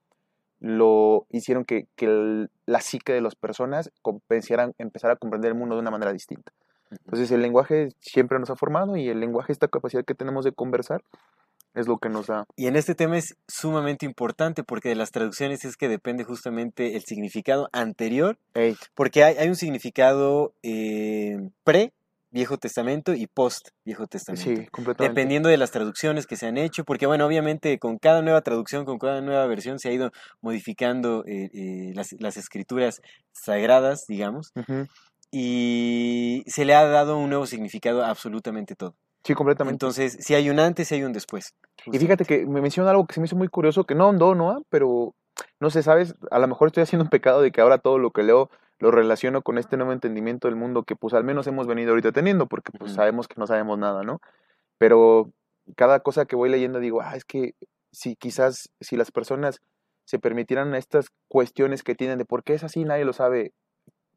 lo 0.60 1.26
hicieron 1.30 1.64
que, 1.64 1.86
que 1.96 2.06
el- 2.06 2.50
la 2.66 2.80
psique 2.80 3.12
de 3.12 3.20
las 3.20 3.34
personas 3.34 3.90
compensaran, 4.02 4.74
empezar 4.78 5.10
a 5.10 5.16
comprender 5.16 5.50
el 5.52 5.58
mundo 5.58 5.74
de 5.74 5.80
una 5.80 5.90
manera 5.90 6.12
distinta. 6.12 6.52
Entonces, 6.90 7.30
el 7.32 7.40
lenguaje 7.40 7.88
siempre 8.00 8.38
nos 8.38 8.50
ha 8.50 8.56
formado 8.56 8.96
y 8.96 9.08
el 9.08 9.18
lenguaje, 9.18 9.50
esta 9.52 9.66
capacidad 9.68 10.04
que 10.04 10.14
tenemos 10.14 10.44
de 10.44 10.52
conversar, 10.52 11.02
es 11.74 11.86
lo 11.86 11.98
que 11.98 12.08
nos 12.08 12.26
da. 12.26 12.44
Y 12.56 12.66
en 12.66 12.76
este 12.76 12.94
tema 12.94 13.18
es 13.18 13.36
sumamente 13.48 14.06
importante 14.06 14.62
porque 14.62 14.90
de 14.90 14.96
las 14.96 15.10
traducciones 15.10 15.64
es 15.64 15.76
que 15.76 15.88
depende 15.88 16.24
justamente 16.24 16.96
el 16.96 17.02
significado 17.02 17.68
anterior, 17.72 18.38
Ey, 18.54 18.76
porque 18.94 19.24
hay, 19.24 19.36
hay 19.36 19.48
un 19.48 19.56
significado 19.56 20.54
eh, 20.62 21.38
pre 21.64 21.92
Viejo 22.32 22.56
Testamento 22.56 23.12
y 23.14 23.26
post 23.26 23.68
Viejo 23.84 24.06
Testamento. 24.06 24.44
sí, 24.44 24.66
completamente. 24.68 25.12
Dependiendo 25.12 25.50
de 25.50 25.58
las 25.58 25.70
traducciones 25.70 26.26
que 26.26 26.36
se 26.36 26.46
han 26.46 26.56
hecho, 26.56 26.82
porque 26.84 27.06
bueno, 27.06 27.26
obviamente 27.26 27.78
con 27.78 27.98
cada 27.98 28.22
nueva 28.22 28.40
traducción, 28.40 28.86
con 28.86 28.98
cada 28.98 29.20
nueva 29.20 29.46
versión 29.46 29.78
se 29.78 29.90
ha 29.90 29.92
ido 29.92 30.12
modificando 30.40 31.24
eh, 31.26 31.50
eh, 31.52 31.92
las, 31.94 32.08
las 32.18 32.38
escrituras 32.38 33.02
sagradas, 33.32 34.06
digamos, 34.08 34.52
y 35.30 36.42
se 36.46 36.64
le 36.64 36.74
ha 36.74 36.84
dado 36.86 37.18
un 37.18 37.28
nuevo 37.28 37.46
significado 37.46 38.02
a 38.02 38.08
absolutamente 38.08 38.74
todo. 38.76 38.94
Sí, 39.24 39.34
completamente. 39.34 39.74
Entonces, 39.74 40.18
si 40.20 40.34
hay 40.34 40.50
un 40.50 40.58
antes, 40.58 40.88
si 40.88 40.96
hay 40.96 41.04
un 41.04 41.12
después. 41.12 41.54
Y 41.86 41.98
fíjate 41.98 42.24
que 42.24 42.46
me 42.46 42.60
menciona 42.60 42.90
algo 42.90 43.06
que 43.06 43.14
se 43.14 43.20
me 43.20 43.26
hizo 43.26 43.36
muy 43.36 43.48
curioso, 43.48 43.84
que 43.84 43.94
no 43.94 44.04
ahondó, 44.04 44.34
¿no? 44.34 44.62
Pero 44.68 45.14
no 45.60 45.70
sé, 45.70 45.82
¿sabes? 45.82 46.14
A 46.30 46.38
lo 46.38 46.48
mejor 46.48 46.68
estoy 46.68 46.82
haciendo 46.82 47.04
un 47.04 47.10
pecado 47.10 47.40
de 47.40 47.52
que 47.52 47.60
ahora 47.60 47.78
todo 47.78 47.98
lo 47.98 48.10
que 48.10 48.22
leo 48.22 48.50
lo 48.78 48.90
relaciono 48.90 49.42
con 49.42 49.58
este 49.58 49.76
nuevo 49.76 49.92
entendimiento 49.92 50.48
del 50.48 50.56
mundo 50.56 50.82
que 50.82 50.96
pues 50.96 51.14
al 51.14 51.22
menos 51.22 51.46
hemos 51.46 51.68
venido 51.68 51.90
ahorita 51.90 52.10
teniendo, 52.10 52.46
porque 52.46 52.72
pues 52.76 52.92
sabemos 52.92 53.28
que 53.28 53.36
no 53.38 53.46
sabemos 53.46 53.78
nada, 53.78 54.02
¿no? 54.02 54.20
Pero 54.76 55.30
cada 55.76 56.00
cosa 56.00 56.24
que 56.24 56.34
voy 56.34 56.50
leyendo 56.50 56.80
digo, 56.80 57.00
ah, 57.00 57.14
es 57.14 57.24
que 57.24 57.54
si 57.92 58.16
quizás 58.16 58.70
si 58.80 58.96
las 58.96 59.12
personas 59.12 59.60
se 60.04 60.18
permitieran 60.18 60.74
estas 60.74 61.06
cuestiones 61.28 61.84
que 61.84 61.94
tienen 61.94 62.18
de 62.18 62.24
por 62.24 62.42
qué 62.42 62.54
es 62.54 62.64
así, 62.64 62.84
nadie 62.84 63.04
lo 63.04 63.12
sabe, 63.12 63.52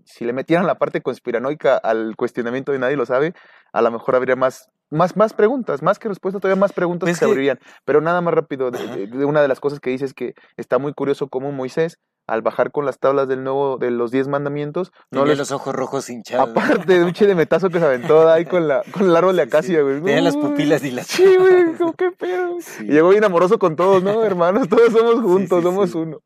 si 0.04 0.25
le 0.25 0.34
metieran 0.34 0.66
la 0.66 0.75
parte 0.75 1.02
conspiranoica 1.02 1.78
al 1.78 2.16
cuestionamiento 2.16 2.72
de 2.72 2.80
nadie 2.80 2.96
lo 2.96 3.06
sabe, 3.06 3.34
a 3.72 3.81
lo 3.84 3.92
mejor 3.92 4.16
habría 4.16 4.36
más, 4.36 4.72
más, 4.92 5.16
más 5.18 5.34
preguntas, 5.34 5.82
más 5.82 6.00
que 6.00 6.08
respuestas, 6.10 6.42
todavía 6.42 6.60
más 6.60 6.74
preguntas 6.74 7.08
Pues 7.08 7.16
que 7.16 7.20
se 7.20 7.26
que- 7.26 7.32
abrirían. 7.32 7.60
Pero 7.86 8.02
nada 8.02 8.22
más 8.22 8.34
rápido, 8.34 8.72
de, 8.72 8.80
Ajá. 8.80 8.96
de- 8.96 9.08
de 9.08 9.26
una 9.26 9.42
de 9.42 9.48
las 9.48 9.60
cosas 9.60 9.80
que 9.80 9.90
dice 9.90 10.06
es 10.06 10.14
que 10.14 10.34
está 10.58 10.78
muy 10.78 10.94
curioso 10.94 11.28
cómo 11.28 11.52
Moisés, 11.52 11.98
al 12.28 12.42
bajar 12.42 12.72
con 12.72 12.86
las 12.86 12.98
tablas 12.98 13.28
del 13.28 13.44
nuevo, 13.44 13.78
de 13.78 13.92
los 13.92 14.10
diez 14.10 14.28
mandamientos, 14.28 14.92
no 15.12 15.20
Tenía 15.22 15.34
les, 15.34 15.38
los 15.38 15.52
ojos 15.52 15.76
rojos 15.76 16.10
hinchados. 16.10 16.50
aparte 16.50 16.98
de 16.98 17.04
un 17.04 17.14
che 17.14 17.28
de 17.28 17.36
metazo 17.36 17.70
que 17.70 17.78
se 17.80 17.86
aventó 17.86 18.28
ahí 18.30 18.46
con 18.46 18.68
la, 18.68 18.82
con 18.92 19.04
el 19.04 19.16
árbol 19.16 19.36
de 19.36 19.44
Sí, 19.46 19.50
sí. 19.50 19.56
acacia, 19.56 19.82
güey. 19.84 20.02
Tenía 20.02 20.22
las 20.22 20.36
pupilas 20.36 20.82
dilatadas. 20.82 21.12
Sí, 21.12 21.36
güey, 21.38 21.76
como 21.78 21.94
qué 21.94 22.10
pedo. 22.12 22.56
Sí. 22.62 22.86
Y 22.86 22.92
llegó 22.94 23.10
bien 23.10 23.24
amoroso 23.26 23.60
con 23.60 23.76
todos, 23.76 24.02
¿no? 24.02 24.24
Hermanos, 24.26 24.68
todos 24.70 24.92
somos 24.92 25.22
juntos, 25.22 25.60
sí, 25.60 25.64
somos 25.64 25.92
sí. 25.92 25.98
uno. 26.00 26.18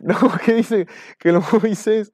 No, 0.00 0.16
¿qué 0.44 0.54
dice? 0.54 0.86
Que 1.18 1.32
lo 1.32 1.42
Moisés, 1.62 2.10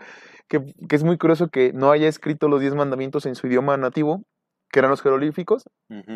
que, 0.48 0.60
que 0.88 0.96
es 0.96 1.04
muy 1.04 1.16
curioso 1.16 1.48
que 1.48 1.72
no 1.72 1.92
haya 1.92 2.08
escrito 2.08 2.48
los 2.48 2.60
diez 2.60 2.74
mandamientos 2.74 3.26
en 3.26 3.36
su 3.36 3.46
idioma 3.46 3.76
nativo, 3.76 4.24
que 4.72 4.80
eran 4.80 4.90
los 4.90 5.02
jeroglíficos, 5.02 5.64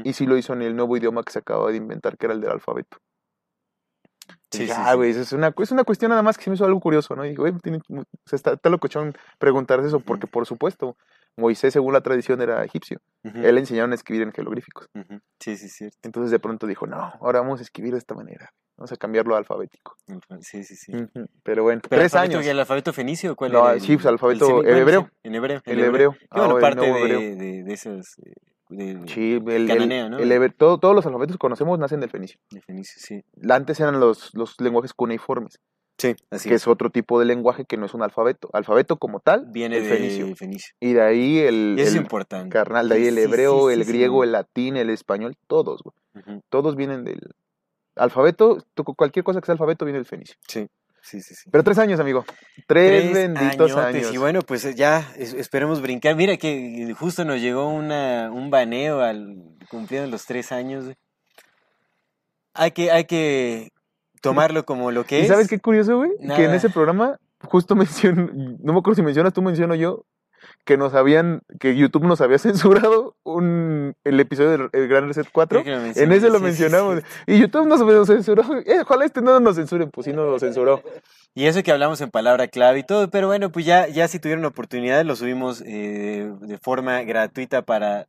y 0.02 0.14
sí 0.14 0.26
lo 0.26 0.36
hizo 0.36 0.54
en 0.54 0.62
el 0.62 0.74
nuevo 0.74 0.96
idioma 0.96 1.22
que 1.22 1.32
se 1.32 1.40
acaba 1.40 1.70
de 1.70 1.76
inventar, 1.76 2.16
que 2.16 2.26
era 2.26 2.34
el 2.34 2.40
del 2.40 2.50
alfabeto. 2.50 2.98
Sí, 4.56 4.64
Y 4.64 4.66
sí, 4.68 4.72
ah, 4.76 4.94
sí. 5.00 5.08
es 5.10 5.32
una, 5.32 5.52
es 5.56 5.70
una 5.72 5.84
cuestión 5.84 6.10
nada 6.10 6.22
más 6.22 6.36
que 6.38 6.44
se 6.44 6.50
me 6.50 6.54
hizo 6.56 6.64
algo 6.64 6.80
curioso, 6.80 7.14
¿no? 7.16 7.24
Y 7.24 7.30
dije, 7.30 7.40
güey, 7.40 7.52
tiene, 7.62 7.80
mu- 7.88 8.02
o 8.02 8.06
sea, 8.24 8.36
está, 8.36 8.52
está 8.54 8.68
locochón 8.70 9.14
preguntarse 9.38 9.86
eso, 9.88 10.00
porque 10.00 10.26
por 10.26 10.46
supuesto, 10.46 10.96
Moisés, 11.36 11.72
según 11.72 11.92
la 11.92 12.00
tradición, 12.00 12.40
era 12.40 12.64
egipcio. 12.64 12.98
Él 13.22 13.54
le 13.56 13.60
enseñaron 13.60 13.92
a 13.92 13.94
escribir 13.94 14.22
en 14.22 14.32
jeroglíficos. 14.32 14.88
Ujú. 14.94 15.20
Sí, 15.40 15.56
sí, 15.56 15.68
cierto. 15.68 15.98
Entonces 16.02 16.30
de 16.30 16.38
pronto 16.38 16.66
dijo, 16.66 16.86
no, 16.86 16.96
ahora 17.20 17.40
vamos 17.40 17.60
a 17.60 17.62
escribir 17.62 17.92
de 17.92 17.98
esta 17.98 18.14
manera. 18.14 18.50
Vamos 18.78 18.92
a 18.92 18.96
cambiarlo 18.96 19.34
a 19.34 19.38
alfabético. 19.38 19.96
Sí, 20.40 20.62
sí, 20.64 20.76
sí. 20.76 20.92
Pero 21.42 21.62
bueno, 21.62 21.80
Pero 21.88 22.00
tres 22.00 22.14
alfabeto, 22.14 22.36
años. 22.38 22.46
¿y 22.46 22.50
¿El 22.50 22.58
alfabeto 22.60 22.92
fenicio 22.92 23.32
o 23.32 23.36
cuál 23.36 23.52
No, 23.52 23.64
era? 23.64 23.74
el- 23.74 23.80
sí, 23.80 23.94
pues, 23.96 24.06
alfabeto 24.06 24.62
el 24.62 24.76
hebreo. 24.78 25.10
En 25.22 25.34
hebreo. 25.34 25.62
El 25.64 25.80
hebreo. 25.82 26.12
Que 26.12 26.26
bueno, 26.40 26.56
Ah, 26.56 26.60
parte 26.60 26.80
de, 26.80 27.00
hebreo. 27.00 27.20
de, 27.20 27.62
de 27.64 27.72
esas... 27.72 28.18
eh, 28.24 28.32
Sí, 28.68 29.34
el, 29.34 29.48
el- 29.50 29.68
Cananea, 29.68 30.08
¿no? 30.08 30.18
el 30.18 30.30
hebre- 30.32 30.54
todo- 30.56 30.78
todos 30.78 30.94
los 30.94 31.06
alfabetos 31.06 31.36
que 31.36 31.38
conocemos 31.40 31.78
nacen 31.78 32.00
del 32.00 32.10
fenicio. 32.10 32.40
de 32.50 32.60
fenicio, 32.60 33.00
sí. 33.00 33.22
Antes 33.48 33.78
eran 33.80 34.00
los, 34.00 34.34
los 34.34 34.60
lenguajes 34.60 34.92
cuneiformes, 34.92 35.60
Sí, 35.98 36.14
así 36.30 36.48
que 36.50 36.56
es. 36.56 36.62
es 36.62 36.68
otro 36.68 36.90
tipo 36.90 37.18
de 37.20 37.24
lenguaje 37.26 37.64
que 37.64 37.76
no 37.78 37.86
es 37.86 37.94
un 37.94 38.02
alfabeto. 38.02 38.50
Alfabeto 38.52 38.96
como 38.98 39.20
tal, 39.20 39.46
Viene 39.46 39.78
el 39.78 39.84
de 39.84 39.88
fenicio. 39.88 40.36
fenicio. 40.36 40.74
Y 40.80 40.92
de 40.94 41.00
ahí 41.00 41.38
el, 41.38 41.76
es 41.78 41.92
el 41.94 42.02
importante. 42.02 42.52
carnal, 42.52 42.88
de 42.88 42.96
ahí 42.96 43.06
el 43.06 43.16
hebreo, 43.18 43.68
sí, 43.68 43.74
el 43.74 43.84
griego, 43.84 44.22
el 44.24 44.32
latín, 44.32 44.76
el 44.76 44.90
español, 44.90 45.36
todos, 45.46 45.82
güey. 45.82 46.40
Todos 46.50 46.76
vienen 46.76 47.04
del 47.04 47.20
alfabeto. 47.94 48.58
Cualquier 48.96 49.24
cosa 49.24 49.40
que 49.40 49.46
sea 49.46 49.52
alfabeto 49.54 49.84
viene 49.84 49.98
del 49.98 50.06
fenicio. 50.06 50.36
Sí, 50.48 50.66
sí, 51.06 51.20
sí. 51.22 51.34
sí. 51.34 51.48
Pero 51.50 51.64
tres 51.64 51.78
años, 51.78 52.00
amigo. 52.00 52.24
Tres, 52.66 53.12
benditos 53.12 53.72
añotes, 53.72 53.76
años. 54.04 54.14
Y 54.14 54.18
bueno, 54.18 54.40
pues 54.42 54.64
eh, 54.64 54.74
ya 54.74 55.12
es- 55.16 55.32
esperemos 55.34 55.80
brincar. 55.80 56.16
Mira 56.16 56.36
que 56.36 56.94
justo 56.98 57.24
nos 57.24 57.40
llegó 57.40 57.68
una, 57.68 58.30
un 58.32 58.50
baneo 58.50 59.00
al 59.00 59.36
cumpliendo 59.70 60.08
los 60.10 60.24
tres 60.26 60.52
años. 60.52 60.84
Hay 62.54 62.70
que, 62.70 62.90
hay 62.90 63.04
que 63.04 63.70
tomarlo 64.22 64.64
como 64.64 64.90
lo 64.90 65.04
que 65.04 65.18
¿Y 65.20 65.22
es. 65.22 65.28
sabes 65.28 65.48
qué 65.48 65.58
curioso, 65.58 65.96
güey? 65.98 66.10
Que 66.36 66.44
en 66.44 66.54
ese 66.54 66.70
programa 66.70 67.18
justo 67.42 67.74
menciono, 67.76 68.30
no 68.32 68.72
me 68.72 68.78
acuerdo 68.78 68.94
si 68.96 69.02
mencionas 69.02 69.32
tú, 69.32 69.42
menciono 69.42 69.74
yo, 69.74 70.04
que 70.66 70.76
nos 70.76 70.92
habían, 70.92 71.40
que 71.58 71.74
YouTube 71.74 72.04
nos 72.04 72.20
había 72.20 72.38
censurado 72.80 73.16
un, 73.22 73.94
el 74.04 74.20
episodio 74.20 74.50
del 74.50 74.68
el 74.72 74.88
Gran 74.88 75.08
Reset 75.08 75.26
4. 75.32 75.62
Creo 75.62 75.64
que 75.64 75.80
lo 75.94 76.02
En 76.02 76.12
ese 76.12 76.28
lo 76.28 76.36
sí, 76.38 76.44
mencionamos. 76.44 76.98
sí. 77.26 77.32
Y 77.34 77.38
YouTube 77.40 77.66
nos, 77.66 77.80
nos 77.80 78.06
censuró. 78.08 78.42
Eh, 78.66 78.80
ojalá 78.82 79.06
este 79.06 79.22
no 79.22 79.40
nos 79.40 79.56
censuren, 79.56 79.90
pues 79.90 80.04
sí 80.04 80.12
nos 80.12 80.28
lo 80.30 80.38
censuró. 80.38 80.82
Y 81.34 81.46
eso 81.46 81.62
que 81.62 81.72
hablamos 81.72 82.00
en 82.02 82.10
palabra 82.10 82.48
clave 82.48 82.80
y 82.80 82.82
todo, 82.82 83.08
pero 83.10 83.28
bueno, 83.28 83.50
pues 83.50 83.64
ya, 83.64 83.88
ya 83.88 84.08
si 84.08 84.18
tuvieron 84.18 84.44
oportunidad, 84.44 85.04
lo 85.04 85.16
subimos 85.16 85.62
eh, 85.66 86.30
de 86.40 86.58
forma 86.58 87.02
gratuita 87.02 87.62
para 87.62 88.06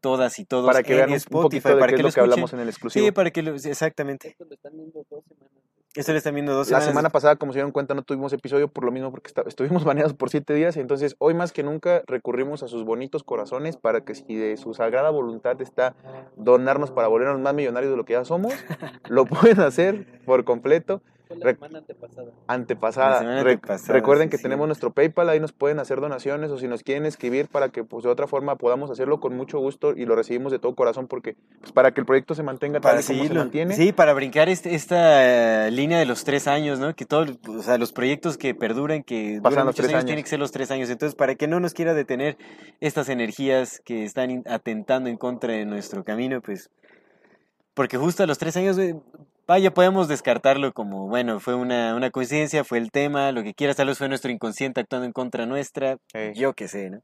todas 0.00 0.38
y 0.38 0.46
todos 0.46 0.66
Para 0.66 0.82
que 0.82 0.92
en 0.92 0.96
vean 0.98 1.08
un- 1.10 1.12
un 1.12 1.16
Spotify, 1.16 1.42
poquito 1.60 1.68
de 1.68 1.74
para 1.80 1.86
qué 1.92 1.96
que 1.96 2.00
es 2.00 2.02
lo 2.02 2.08
lo 2.08 2.12
que 2.14 2.20
hablamos 2.20 2.38
escuchen. 2.38 2.58
en 2.58 2.62
el 2.62 2.68
exclusivo. 2.70 3.06
Sí, 3.06 3.12
para 3.12 3.30
que 3.30 3.42
lo, 3.42 3.54
exactamente. 3.54 4.28
Esto 4.28 4.44
lo 4.46 4.54
están 4.54 4.72
viendo 4.76 5.04
dos 5.10 5.24
semanas. 5.28 5.59
Están 5.96 6.34
viendo 6.34 6.54
dos 6.54 6.70
La 6.70 6.80
semana 6.80 7.10
pasada, 7.10 7.34
como 7.34 7.52
se 7.52 7.56
dieron 7.56 7.72
cuenta, 7.72 7.94
no 7.94 8.02
tuvimos 8.02 8.32
episodio 8.32 8.68
por 8.68 8.84
lo 8.84 8.92
mismo 8.92 9.10
porque 9.10 9.32
estuvimos 9.46 9.82
baneados 9.84 10.14
por 10.14 10.30
siete 10.30 10.54
días. 10.54 10.76
Entonces, 10.76 11.16
hoy 11.18 11.34
más 11.34 11.52
que 11.52 11.64
nunca, 11.64 12.02
recurrimos 12.06 12.62
a 12.62 12.68
sus 12.68 12.84
bonitos 12.84 13.24
corazones 13.24 13.76
para 13.76 14.04
que 14.04 14.14
si 14.14 14.36
de 14.36 14.56
su 14.56 14.72
sagrada 14.72 15.10
voluntad 15.10 15.60
está 15.60 15.96
donarnos 16.36 16.92
para 16.92 17.08
volvernos 17.08 17.40
más 17.40 17.54
millonarios 17.54 17.90
de 17.90 17.96
lo 17.96 18.04
que 18.04 18.12
ya 18.12 18.24
somos, 18.24 18.54
lo 19.08 19.26
pueden 19.26 19.58
hacer 19.60 20.06
por 20.24 20.44
completo. 20.44 21.02
Fue 21.30 21.38
la 21.38 21.52
semana 21.54 21.78
antepasada. 21.78 22.30
Antepasada. 22.48 23.10
La 23.10 23.18
semana 23.20 23.42
Re- 23.44 23.52
antepasada, 23.52 23.92
recuerden 23.92 24.26
sí, 24.26 24.30
que 24.32 24.36
sí. 24.38 24.42
tenemos 24.42 24.66
nuestro 24.66 24.90
PayPal, 24.90 25.28
ahí 25.28 25.38
nos 25.38 25.52
pueden 25.52 25.78
hacer 25.78 26.00
donaciones 26.00 26.50
o 26.50 26.58
si 26.58 26.66
nos 26.66 26.82
quieren 26.82 27.06
escribir 27.06 27.48
para 27.48 27.68
que 27.68 27.84
pues 27.84 28.02
de 28.04 28.10
otra 28.10 28.26
forma 28.26 28.56
podamos 28.56 28.90
hacerlo 28.90 29.20
con 29.20 29.36
mucho 29.36 29.58
gusto 29.60 29.92
y 29.96 30.06
lo 30.06 30.16
recibimos 30.16 30.50
de 30.50 30.58
todo 30.58 30.74
corazón 30.74 31.06
porque 31.06 31.36
pues, 31.60 31.72
para 31.72 31.92
que 31.92 32.00
el 32.00 32.06
proyecto 32.06 32.34
se 32.34 32.42
mantenga 32.42 32.80
tal 32.80 32.96
para 32.96 33.00
y 33.00 33.04
como 33.18 33.28
se 33.28 33.34
mantiene. 33.34 33.74
Sí, 33.76 33.92
para 33.92 34.12
brincar 34.12 34.48
este, 34.48 34.74
esta 34.74 35.66
eh, 35.66 35.70
línea 35.70 35.98
de 35.98 36.06
los 36.06 36.24
tres 36.24 36.48
años, 36.48 36.78
¿no? 36.80 36.94
Que 36.96 37.04
todos, 37.04 37.30
o 37.48 37.62
sea, 37.62 37.78
los 37.78 37.92
proyectos 37.92 38.36
que 38.36 38.54
perduran, 38.54 39.02
que 39.04 39.38
Pasan 39.42 39.50
duran 39.52 39.66
los 39.66 39.74
muchos 39.74 39.76
tres 39.76 39.88
años, 39.90 39.94
años. 39.98 40.06
tienen 40.06 40.24
que 40.24 40.30
ser 40.30 40.38
los 40.40 40.50
tres 40.52 40.70
años. 40.70 40.90
Entonces, 40.90 41.14
para 41.14 41.34
que 41.36 41.46
no 41.46 41.60
nos 41.60 41.74
quiera 41.74 41.94
detener 41.94 42.36
estas 42.80 43.08
energías 43.08 43.80
que 43.84 44.04
están 44.04 44.42
atentando 44.46 45.08
en 45.08 45.16
contra 45.16 45.52
de 45.52 45.64
nuestro 45.64 46.02
camino, 46.02 46.40
pues 46.40 46.70
porque 47.74 47.96
justo 47.96 48.22
a 48.22 48.26
los 48.26 48.36
tres 48.38 48.56
años, 48.56 48.76
eh, 48.78 48.96
vaya, 49.50 49.74
podemos 49.74 50.06
descartarlo 50.06 50.72
como, 50.72 51.08
bueno, 51.08 51.40
fue 51.40 51.56
una, 51.56 51.96
una 51.96 52.12
coincidencia, 52.12 52.62
fue 52.62 52.78
el 52.78 52.92
tema, 52.92 53.32
lo 53.32 53.42
que 53.42 53.52
quieras, 53.52 53.76
tal 53.76 53.88
vez 53.88 53.98
fue 53.98 54.08
nuestro 54.08 54.30
inconsciente 54.30 54.80
actuando 54.80 55.06
en 55.06 55.12
contra 55.12 55.44
nuestra, 55.44 55.96
yo 56.36 56.54
qué 56.54 56.68
sé, 56.68 56.88
¿no? 56.88 57.00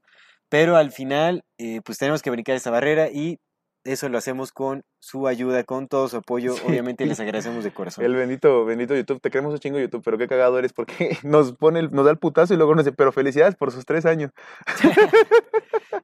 Pero 0.49 0.77
al 0.77 0.93
final, 0.93 1.43
eh, 1.59 1.81
pues 1.85 1.99
tenemos 1.99 2.23
que 2.23 2.31
brincar 2.31 2.55
esa 2.55 2.71
barrera 2.71 3.09
y 3.11 3.41
eso 3.83 4.09
lo 4.09 4.17
hacemos 4.17 4.53
con 4.53 4.85
su 5.07 5.29
ayuda, 5.29 5.63
con 5.65 5.87
todo 5.87 6.09
su 6.09 6.17
apoyo. 6.17 6.55
Sí. 6.55 6.63
Obviamente 6.67 7.07
les 7.07 7.21
agradecemos 7.21 7.63
de 7.65 7.73
corazón. 7.73 8.05
El 8.05 8.15
bendito, 8.15 8.65
bendito 8.65 8.95
YouTube, 8.97 9.21
te 9.21 9.31
queremos 9.31 9.53
un 9.53 9.61
chingo 9.61 9.79
YouTube, 9.79 10.03
pero 10.05 10.19
qué 10.19 10.27
cagado 10.27 10.59
eres 10.59 10.73
porque 10.73 11.17
nos 11.23 11.53
pone, 11.53 11.79
el- 11.81 11.93
nos 11.93 12.05
da 12.05 12.11
el 12.11 12.19
putazo 12.19 12.55
y 12.55 12.57
luego 12.57 12.75
nos 12.75 12.85
dice, 12.85 12.97
pero 12.97 13.13
felicidades 13.13 13.55
por 13.55 13.71
sus 13.71 13.85
tres 13.87 14.05
años. 14.07 14.33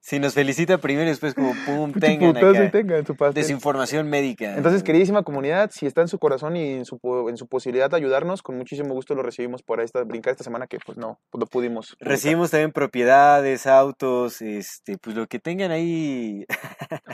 Si 0.01 0.19
nos 0.19 0.35
felicita 0.35 0.79
primero 0.79 1.07
y 1.07 1.11
después 1.11 1.35
como 1.35 1.55
pum, 1.65 1.93
tengan 1.93 2.35
y 3.03 3.05
su 3.07 3.17
desinformación 3.33 4.09
médica. 4.09 4.57
Entonces, 4.57 4.83
queridísima 4.83 5.23
comunidad, 5.23 5.71
si 5.73 5.87
está 5.87 6.01
en 6.01 6.09
su 6.09 6.19
corazón 6.19 6.57
y 6.57 6.73
en 6.75 6.85
su, 6.85 6.99
en 7.29 7.37
su 7.37 7.47
posibilidad 7.47 7.89
de 7.91 7.97
ayudarnos, 7.99 8.43
con 8.43 8.57
muchísimo 8.57 8.95
gusto 8.95 9.15
lo 9.15 9.23
recibimos 9.23 9.63
por 9.63 9.81
esta, 9.81 10.03
brincar 10.03 10.33
esta 10.33 10.43
semana 10.45 10.67
que 10.67 10.79
pues 10.85 10.99
no, 10.99 11.21
pues, 11.31 11.41
no 11.41 11.47
pudimos. 11.47 11.97
Recibimos 12.01 12.51
también 12.51 12.73
propiedades, 12.73 13.67
autos, 13.67 14.43
este, 14.43 14.99
pues 14.99 15.15
lo 15.15 15.27
que 15.29 15.39
tengan 15.39 15.71
ahí. 15.71 16.47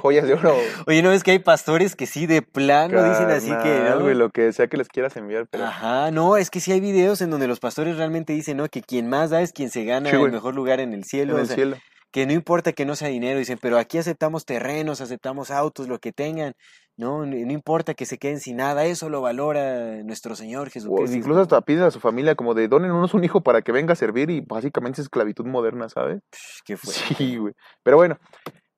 joyas 0.00 0.26
de 0.26 0.35
oro. 0.35 0.57
Oye, 0.87 1.02
¿no 1.02 1.11
ves 1.11 1.23
que 1.23 1.33
hay 1.33 1.38
pastores 1.40 1.78
que 1.97 2.07
sí 2.07 2.27
de 2.27 2.43
plano 2.43 3.03
dicen 3.03 3.31
así 3.31 3.51
que 3.63 3.81
no? 3.91 4.01
güey, 4.01 4.15
lo 4.15 4.31
que 4.31 4.53
sea 4.53 4.67
que 4.69 4.77
les 4.77 4.89
quieras 4.89 5.17
enviar, 5.17 5.47
pero... 5.51 5.65
Ajá, 5.67 6.11
no, 6.11 6.37
es 6.37 6.51
que 6.51 6.61
sí 6.61 6.73
hay 6.73 6.81
videos 6.81 7.21
en 7.21 7.31
donde 7.31 7.49
los 7.49 7.61
pastores 7.61 7.97
realmente 7.97 8.33
dicen, 8.33 8.57
¿no? 8.57 8.69
Que 8.69 8.83
quien 8.83 9.09
más 9.09 9.31
da 9.31 9.41
es 9.43 9.53
quien 9.53 9.71
se 9.71 9.85
gana 9.85 10.11
Sí, 10.11 10.17
el 10.17 10.33
mejor 10.33 10.55
lugar 10.55 10.81
en 10.81 10.93
el 10.93 11.05
cielo. 11.05 11.33
en 11.35 11.39
o 11.39 11.41
el 11.43 11.47
sea, 11.47 11.57
cielo. 11.57 11.77
que 12.11 12.27
no 12.27 12.33
importa 12.33 12.73
que 12.73 12.85
no 12.85 12.97
sea 12.97 13.09
dinero, 13.09 13.39
dicen, 13.39 13.59
pero 13.61 13.79
aquí 13.79 13.99
aceptamos 13.99 14.45
terrenos, 14.45 15.01
aceptamos 15.01 15.51
autos, 15.51 15.89
lo 15.89 15.99
que 15.99 16.13
tengan, 16.13 16.55
¿no? 16.97 17.25
No 17.25 17.53
importa 17.53 17.95
que 17.95 18.07
se 18.07 18.19
queden 18.19 18.41
sin 18.41 18.57
nada, 18.57 18.85
eso 18.85 19.09
lo 19.09 19.21
valora 19.21 20.03
nuestro 20.03 20.35
Señor 20.35 20.67
O 20.69 20.71
Jesucristo. 20.71 21.17
incluso 21.17 21.41
hasta 21.43 21.61
piden 21.61 21.85
a 21.85 21.91
su 21.93 22.01
familia 22.01 22.35
como 22.35 22.55
de 22.55 22.67
donen 22.67 22.91
unos 22.91 23.15
un 23.15 23.23
hijo 23.25 23.41
para 23.43 23.63
que 23.63 23.71
venga 23.73 23.93
a 23.93 23.97
servir 23.97 24.31
y 24.31 24.41
básicamente 24.41 25.01
es 25.01 25.05
esclavitud 25.07 25.45
moderna, 25.47 25.89
¿sabes? 25.89 26.21
Psh, 26.33 26.61
¿Qué 26.65 26.77
fue? 26.77 26.93
Sí, 27.19 27.37
güey. 27.37 27.55
Pero 27.85 27.97
bueno, 27.99 28.19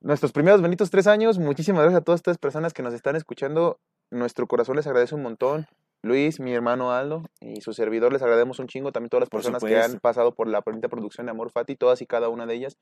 nuestros 0.01 0.31
primeros 0.31 0.61
benditos 0.61 0.89
tres 0.89 1.07
años, 1.07 1.39
muchísimas 1.39 1.81
gracias 1.83 2.01
a 2.01 2.03
todas 2.03 2.19
estas 2.19 2.37
personas 2.37 2.73
que 2.73 2.83
nos 2.83 2.93
están 2.93 3.15
escuchando. 3.15 3.79
Nuestro 4.11 4.47
corazón 4.47 4.75
les 4.75 4.87
agradece 4.87 5.15
un 5.15 5.23
montón. 5.23 5.67
Luis, 6.03 6.39
mi 6.39 6.51
hermano 6.53 6.91
Aldo 6.91 7.23
y 7.39 7.61
su 7.61 7.73
servidor 7.73 8.11
les 8.11 8.21
agradecemos 8.23 8.59
un 8.59 8.67
chingo. 8.67 8.91
También 8.91 9.09
todas 9.09 9.21
las 9.21 9.29
personas 9.29 9.63
que 9.63 9.79
han 9.93 9.99
pasado 9.99 10.33
por 10.33 10.47
la 10.47 10.61
bonita 10.61 10.87
producción 10.89 11.27
de 11.27 11.31
Amor 11.31 11.51
Fati, 11.51 11.75
todas 11.75 12.01
y 12.01 12.07
cada 12.07 12.27
una 12.29 12.45
de 12.47 12.55
ellas 12.55 12.75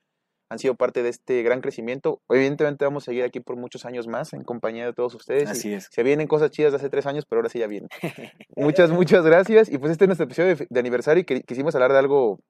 han 0.48 0.58
sido 0.58 0.74
parte 0.74 1.02
de 1.04 1.10
este 1.10 1.42
gran 1.44 1.60
crecimiento. 1.60 2.20
Evidentemente 2.28 2.84
vamos 2.84 3.04
a 3.04 3.06
seguir 3.06 3.22
aquí 3.22 3.38
por 3.38 3.56
muchos 3.56 3.84
años 3.84 4.08
más 4.08 4.32
en 4.32 4.42
compañía 4.42 4.86
de 4.86 4.92
todos 4.94 5.14
ustedes. 5.14 5.48
Así 5.50 5.72
es. 5.74 5.88
se 5.92 6.02
vienen 6.02 6.26
cosas 6.26 6.50
chidas 6.50 6.72
de 6.72 6.76
hace 6.78 6.88
tres 6.88 7.06
años, 7.06 7.24
pero 7.28 7.40
ahora 7.40 7.50
sí 7.50 7.58
ya 7.60 7.66
vienen. 7.68 7.88
muchas, 8.56 8.90
muchas 8.90 9.24
gracias. 9.24 9.70
Y 9.70 9.78
pues 9.78 9.92
este 9.92 10.04
es 10.04 10.08
nuestro 10.08 10.24
episodio 10.24 10.56
de, 10.56 10.66
de 10.68 10.80
aniversario 10.80 11.20
y 11.20 11.24
que- 11.24 11.42
quisimos 11.42 11.74
hablar 11.76 11.92
de 11.92 11.98
algo, 11.98 12.40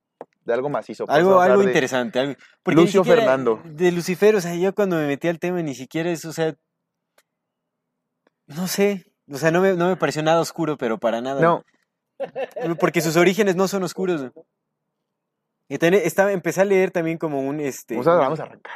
de 0.50 0.54
algo 0.54 0.68
macizo. 0.68 1.06
pues, 1.06 1.16
Algo, 1.16 1.40
algo 1.40 1.62
de- 1.62 1.68
interesante. 1.68 2.18
Algo, 2.20 2.34
Lucio 2.66 3.02
siquiera- 3.02 3.22
Fernando. 3.22 3.62
De 3.64 3.90
Lucifer, 3.92 4.34
o 4.36 4.40
sea, 4.40 4.54
yo 4.54 4.74
cuando 4.74 4.96
me 4.96 5.06
metí 5.06 5.28
al 5.28 5.38
tema 5.38 5.62
ni 5.62 5.74
siquiera 5.74 6.10
es, 6.10 6.24
o 6.24 6.32
sea, 6.32 6.54
no 8.46 8.66
sé, 8.66 9.06
o 9.30 9.36
sea, 9.36 9.50
no 9.50 9.60
me, 9.60 9.74
no 9.74 9.88
me 9.88 9.96
pareció 9.96 10.22
nada 10.22 10.40
oscuro, 10.40 10.76
pero 10.76 10.98
para 10.98 11.20
nada. 11.20 11.40
No, 11.40 11.64
Porque 12.78 13.00
sus 13.00 13.16
orígenes 13.16 13.56
no 13.56 13.66
son 13.68 13.82
oscuros. 13.82 14.30
Y 15.68 15.78
también 15.78 16.02
estaba, 16.04 16.32
empecé 16.32 16.60
a 16.60 16.64
leer 16.64 16.90
también 16.90 17.16
como 17.16 17.40
un, 17.40 17.60
este, 17.60 17.96
o 17.96 18.02
sea, 18.02 18.14
vamos 18.14 18.40
a 18.40 18.42
arrancar. 18.42 18.74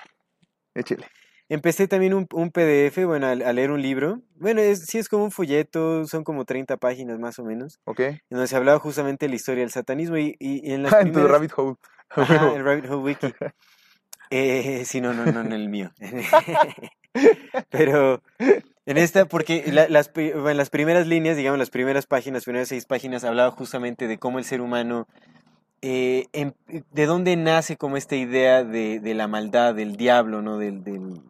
Échele. 0.74 1.06
Empecé 1.48 1.86
también 1.88 2.14
un, 2.14 2.26
un 2.32 2.50
PDF, 2.50 3.04
bueno, 3.04 3.26
a, 3.26 3.30
a 3.30 3.52
leer 3.52 3.70
un 3.70 3.82
libro. 3.82 4.20
Bueno, 4.36 4.60
es, 4.60 4.86
sí 4.86 4.98
es 4.98 5.08
como 5.08 5.24
un 5.24 5.30
folleto, 5.30 6.06
son 6.06 6.24
como 6.24 6.44
30 6.44 6.76
páginas 6.76 7.18
más 7.18 7.38
o 7.38 7.44
menos, 7.44 7.78
¿Ok? 7.84 8.00
en 8.00 8.20
donde 8.30 8.46
se 8.48 8.56
hablaba 8.56 8.78
justamente 8.78 9.26
de 9.26 9.30
la 9.30 9.36
historia 9.36 9.62
del 9.62 9.70
satanismo 9.70 10.16
y, 10.16 10.36
y- 10.38 10.68
y 10.68 10.72
en 10.72 10.82
las 10.84 10.92
en 10.94 11.12
tu 11.12 11.26
rabbit 11.26 11.52
hole. 11.56 11.76
Ajá, 12.10 12.52
el 12.54 12.64
Rabbit 12.64 12.86
Hole 12.86 13.02
Wiki. 13.02 13.34
Eh, 14.30 14.84
sí, 14.86 15.00
no, 15.00 15.12
no, 15.14 15.26
no, 15.26 15.42
en 15.42 15.52
el 15.52 15.68
mío. 15.68 15.92
Pero 17.70 18.22
en 18.86 18.96
esta, 18.98 19.26
porque 19.26 19.64
la- 19.70 19.88
las, 19.88 20.12
bueno, 20.12 20.54
las 20.54 20.70
primeras 20.70 21.06
líneas, 21.06 21.36
digamos, 21.36 21.58
las 21.58 21.70
primeras 21.70 22.06
páginas, 22.06 22.44
primeras 22.44 22.68
seis 22.68 22.86
páginas, 22.86 23.22
hablaba 23.24 23.50
justamente 23.52 24.08
de 24.08 24.18
cómo 24.18 24.38
el 24.38 24.44
ser 24.44 24.60
humano, 24.60 25.06
eh, 25.82 26.26
em- 26.32 26.52
de 26.66 27.06
dónde 27.06 27.36
nace 27.36 27.76
como 27.76 27.96
esta 27.96 28.16
idea 28.16 28.64
de, 28.64 28.98
de 28.98 29.14
la 29.14 29.28
maldad, 29.28 29.74
del 29.74 29.96
diablo, 29.96 30.42
¿no? 30.42 30.58
Del, 30.58 30.82
del, 30.82 31.20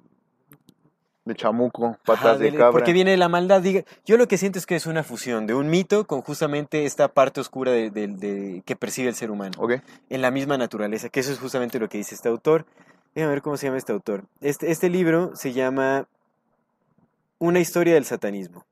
De 1.24 1.34
chamuco, 1.34 1.86
Ajá, 1.86 1.98
patas 2.04 2.38
de 2.38 2.46
del- 2.46 2.56
cabra. 2.58 2.72
Porque 2.72 2.92
viene 2.92 3.12
de 3.12 3.16
la 3.16 3.28
maldad. 3.30 3.62
diga- 3.62 3.84
yo 4.04 4.16
lo 4.18 4.28
que 4.28 4.36
siento 4.36 4.58
es 4.58 4.66
que 4.66 4.76
es 4.76 4.86
una 4.86 5.02
fusión 5.02 5.46
de 5.46 5.54
un 5.54 5.68
mito 5.70 6.06
con 6.06 6.20
justamente 6.20 6.84
esta 6.84 7.08
parte 7.08 7.40
oscura 7.40 7.72
de, 7.72 7.90
de- 7.90 8.08
de- 8.08 8.62
que 8.66 8.76
percibe 8.76 9.08
el 9.08 9.14
ser 9.14 9.30
humano 9.30 9.52
¿Ok? 9.58 9.72
en 10.10 10.20
la 10.22 10.30
misma 10.30 10.58
naturaleza, 10.58 11.08
que 11.08 11.20
eso 11.20 11.32
es 11.32 11.38
justamente 11.38 11.78
lo 11.78 11.88
que 11.88 11.96
dice 11.98 12.14
este 12.14 12.28
autor. 12.28 12.66
Déjame 13.14 13.32
ver 13.34 13.42
cómo 13.42 13.56
se 13.56 13.66
llama 13.66 13.78
este 13.78 13.92
autor. 13.92 14.24
Este, 14.40 14.70
este 14.70 14.90
libro 14.90 15.34
se 15.34 15.52
llama 15.54 16.08
Una 17.38 17.60
historia 17.60 17.94
del 17.94 18.04
satanismo. 18.04 18.64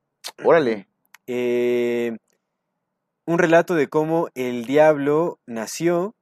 Órale. 0.44 0.88
Eh, 1.26 2.16
un 3.26 3.38
relato 3.38 3.74
de 3.74 3.88
cómo 3.88 4.28
el 4.34 4.66
diablo 4.66 5.38
nació, 5.46 6.14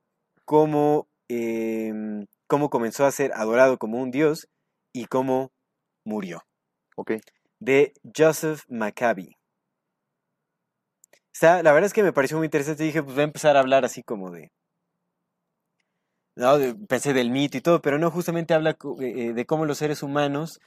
cómo, 0.45 1.07
em, 1.29 2.27
cómo 2.47 2.71
comenzó 2.71 3.05
a 3.07 3.11
ser 3.11 3.33
adorado 3.35 3.79
como 3.79 3.99
un 4.01 4.11
dios 4.11 4.49
y 4.93 5.07
cómo 5.07 5.51
murió. 6.05 6.43
Ok. 6.97 7.13
De 7.61 7.93
Joseph 8.17 8.63
Maccabi. 8.69 9.37
Está, 11.33 11.61
la 11.65 11.73
verdad 11.73 11.87
es 11.89 11.93
que 11.93 12.05
me 12.05 12.13
pareció 12.13 12.37
muy 12.37 12.45
interesante. 12.47 12.85
Dije, 12.85 13.03
pues 13.03 13.17
voy 13.17 13.23
a 13.23 13.25
empezar 13.25 13.57
a 13.57 13.61
hablar 13.61 13.85
así 13.85 14.05
como 14.05 14.31
de. 14.31 14.53
No, 16.37 16.59
de- 16.59 16.75
pensé 16.75 17.13
del 17.13 17.31
mito 17.31 17.57
y 17.57 17.61
todo, 17.61 17.81
pero 17.83 17.99
no, 17.99 18.11
justamente 18.11 18.55
habla 18.55 18.71
eh, 18.71 18.77
eh, 19.29 19.33
de 19.33 19.47
cómo 19.47 19.65
los 19.65 19.79
seres 19.79 20.03
humanos, 20.03 20.61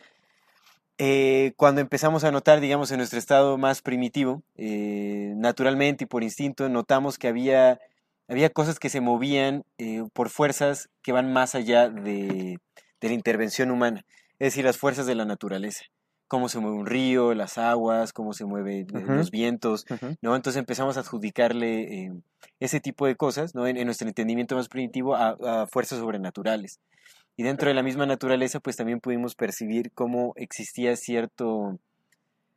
eh, 0.98 1.54
cuando 1.58 1.82
empezamos 1.82 2.24
a 2.24 2.32
notar, 2.32 2.60
digamos, 2.60 2.92
en 2.92 2.98
nuestro 2.98 3.20
estado 3.20 3.58
más 3.58 3.82
primitivo, 3.82 4.44
eh, 4.56 5.34
naturalmente 5.38 6.04
y 6.06 6.08
por 6.08 6.24
instinto, 6.24 6.70
notamos 6.70 7.18
que 7.18 7.28
había, 7.28 7.80
había 8.28 8.50
cosas 8.52 8.80
que 8.80 8.90
se 8.90 9.02
movían 9.02 9.64
por 10.14 10.30
fuerzas 10.30 10.90
que 11.02 11.12
van 11.12 11.34
más 11.34 11.56
allá 11.56 11.90
de, 11.90 12.60
de 13.02 13.08
la 13.08 13.14
intervención 13.14 13.72
humana, 13.72 14.04
es 14.44 14.52
decir, 14.52 14.66
las 14.66 14.78
fuerzas 14.78 15.06
de 15.06 15.16
la 15.16 15.24
naturaleza. 15.24 15.86
Cómo 16.28 16.50
se 16.50 16.60
mueve 16.60 16.76
un 16.76 16.86
río, 16.86 17.34
las 17.34 17.58
aguas, 17.58 18.12
cómo 18.12 18.34
se 18.34 18.44
mueven 18.44 18.88
eh, 18.94 19.06
los 19.08 19.32
vientos. 19.32 19.86
¿no? 20.22 20.36
Entonces 20.36 20.60
empezamos 20.60 20.98
a 20.98 21.00
adjudicarle 21.00 22.08
eh, 22.08 22.12
ese 22.60 22.82
tipo 22.82 23.08
de 23.08 23.16
cosas, 23.16 23.56
¿no? 23.56 23.68
En, 23.68 23.78
en 23.78 23.86
nuestro 23.86 24.06
entendimiento 24.06 24.58
más 24.58 24.68
primitivo 24.68 25.16
a, 25.16 25.38
a 25.62 25.68
fuerzas 25.68 26.00
sobrenaturales. 26.00 26.82
Y 27.38 27.44
dentro 27.44 27.70
de 27.70 27.74
la 27.74 27.84
misma 27.84 28.06
naturaleza, 28.06 28.60
pues 28.60 28.76
también 28.76 29.00
pudimos 29.00 29.34
percibir 29.34 29.94
cómo 29.94 30.34
existía 30.36 30.94
cierto, 30.98 31.80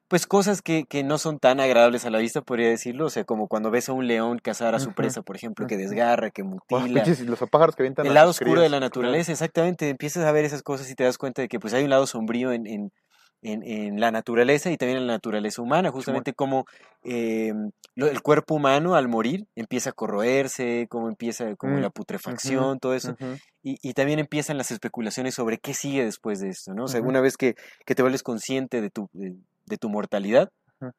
pues 0.09 0.27
cosas 0.27 0.63
que, 0.63 0.85
que 0.85 1.03
no 1.03 1.19
son 1.19 1.39
tan 1.39 1.59
agradables 1.61 2.05
a 2.05 2.11
la 2.11 2.19
vista, 2.19 2.41
podría 2.41 2.69
decirlo, 2.69 3.07
o 3.07 3.11
sea, 3.11 3.25
como 3.25 3.49
cuando 3.49 3.71
ves 3.71 3.89
a 3.89 3.93
un 3.93 4.07
león 4.07 4.39
cazar 4.39 4.75
a 4.75 4.79
su 4.79 4.93
presa, 4.93 5.23
por 5.23 5.37
ejemplo, 5.37 5.67
que 5.67 5.77
desgarra, 5.77 6.31
que 6.31 6.43
Oh, 6.43 6.79
mutila. 6.79 7.05
los 7.27 7.39
pájaros 7.51 7.75
que 7.77 7.83
avientan 7.83 8.07
El 8.07 8.15
lado 8.15 8.31
oscuro 8.31 8.61
de 8.61 8.69
la 8.69 8.81
naturaleza, 8.81 9.33
exactamente. 9.33 9.89
Empiezas 9.89 10.25
a 10.25 10.33
ver 10.33 10.45
esas 10.45 10.63
cosas 10.63 10.91
y 10.91 10.95
te 10.95 11.05
das 11.05 11.19
cuenta 11.19 11.43
de 11.43 11.49
que 11.49 11.59
pues 11.59 11.75
hay 11.75 11.85
un 11.85 11.91
lado 11.91 12.07
sombrío 12.07 12.53
en, 12.53 12.67
en, 12.67 12.93
en, 13.43 13.63
en 13.63 14.01
la 14.01 14.11
naturaleza 14.11 14.71
y 14.71 14.77
también 14.77 14.99
en 14.99 15.07
la 15.07 15.15
naturaleza 15.15 15.61
humana, 15.63 15.91
justamente 15.91 16.33
como 16.35 16.65
eh, 17.05 17.53
el 17.97 18.23
cuerpo 18.23 18.55
humano 18.55 18.95
al 18.95 19.09
morir 19.09 19.47
empieza 19.55 19.91
a 19.91 19.93
corroerse, 19.93 20.87
cómo 20.89 21.09
empieza 21.09 21.55
como 21.57 21.79
Mm, 21.79 21.83
la 21.83 21.91
putrefacción, 21.91 22.79
todo 22.79 22.95
eso. 22.95 23.17
Y, 23.63 23.77
y 23.83 23.95
también 23.95 24.19
empiezan 24.21 24.59
las 24.59 24.71
especulaciones 24.71 25.35
sobre 25.35 25.59
qué 25.59 25.75
sigue 25.75 26.05
después 26.05 26.41
de 26.41 26.51
esto, 26.51 26.75
¿no? 26.75 26.85
O 26.85 26.89
sea, 26.89 27.01
una 27.01 27.21
vez 27.21 27.37
que, 27.37 27.55
que 27.85 27.95
te 27.95 28.03
vuelves 28.03 28.23
consciente 28.23 28.81
de 28.81 28.91
tu, 28.91 29.09
de, 29.13 29.35
de 29.67 29.77
tu 29.79 29.89
mortalidad, 29.89 30.49
Ujú. 30.81 30.91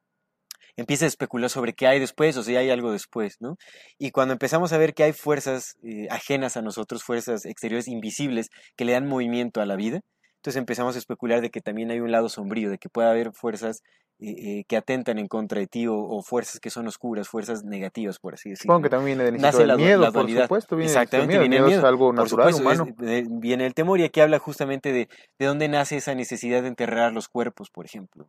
empiezas 0.76 1.04
a 1.06 1.08
especular 1.08 1.50
sobre 1.50 1.74
qué 1.74 1.88
hay 1.88 2.00
después 2.00 2.38
o 2.38 2.44
si 2.44 2.56
hay 2.56 2.70
algo 2.70 2.92
después, 2.92 3.36
¿no? 3.40 3.56
Y 3.98 4.12
cuando 4.12 4.34
empezamos 4.34 4.74
a 4.74 4.78
ver 4.78 4.94
que 4.94 5.04
hay 5.04 5.14
fuerzas 5.14 5.76
eh, 5.84 6.08
ajenas 6.10 6.58
a 6.58 6.62
nosotros, 6.62 7.04
fuerzas 7.04 7.46
exteriores 7.46 7.88
invisibles 7.88 8.50
que 8.76 8.86
le 8.86 8.94
dan 8.94 9.08
movimiento 9.08 9.62
a 9.62 9.66
la 9.66 9.76
vida, 9.76 10.02
entonces 10.38 10.60
empezamos 10.60 10.96
a 10.96 11.00
especular 11.00 11.42
de 11.42 11.50
que 11.50 11.62
también 11.62 11.92
hay 11.92 12.00
un 12.00 12.12
lado 12.12 12.30
sombrío, 12.30 12.70
de 12.70 12.78
que 12.78 12.90
puede 12.90 13.10
haber 13.10 13.32
fuerzas 13.34 13.82
eh, 14.20 14.30
eh, 14.60 14.64
que 14.68 14.78
atentan 14.78 15.20
en 15.20 15.28
contra 15.28 15.60
de 15.60 15.68
ti 15.68 15.86
o, 15.88 15.96
o 15.96 16.22
fuerzas 16.24 16.60
que 16.60 16.70
son 16.70 16.88
oscuras, 16.88 17.28
fuerzas 17.28 17.64
negativas, 17.64 18.18
por 18.20 18.34
así 18.34 18.50
decirlo. 18.50 18.74
Supongo 18.74 18.84
que 18.84 18.90
también 18.90 19.18
viene 19.18 19.32
del 19.32 19.42
Nace 19.42 19.60
del 19.60 19.68
la 19.68 19.78
miedo, 19.78 20.02
la 20.02 20.12
por 20.12 20.30
supuesto. 20.30 20.76
Viene 20.76 20.90
Exactamente, 20.92 21.34
el 21.36 21.40
viene 21.42 21.56
el 21.58 21.62
miedo. 21.64 21.66
miedo. 21.68 21.80
es 21.82 21.86
algo 21.86 22.14
natural, 22.14 22.54
supuesto, 22.54 22.72
es- 22.72 22.80
humano. 22.80 23.12
eh, 23.12 23.26
viene 23.30 23.66
el 23.68 23.74
temor 23.76 24.00
y 24.00 24.04
aquí 24.06 24.20
habla 24.22 24.40
justamente 24.40 24.92
de, 24.92 25.08
de 25.38 25.46
dónde 25.46 25.68
nace 25.68 25.98
esa 25.98 26.16
necesidad 26.16 26.62
de 26.64 26.70
enterrar 26.70 27.14
los 27.14 27.28
cuerpos, 27.28 27.70
por 27.70 27.86
ejemplo, 27.86 28.28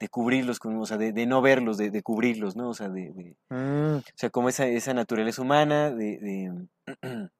de 0.00 0.08
cubrirlos, 0.08 0.58
con, 0.58 0.76
o 0.78 0.86
sea, 0.86 0.96
de, 0.96 1.12
de 1.12 1.26
no 1.26 1.42
verlos, 1.42 1.76
de, 1.76 1.90
de 1.90 2.02
cubrirlos, 2.02 2.56
¿no? 2.56 2.70
O 2.70 2.74
sea, 2.74 2.88
de, 2.88 3.12
de- 3.12 3.36
Mm, 3.50 3.98
o 3.98 4.02
sea, 4.16 4.30
como 4.30 4.48
esa, 4.48 4.66
esa 4.66 4.94
naturaleza 4.94 5.42
humana 5.42 5.90
de, 5.90 6.18
de, 6.18 6.52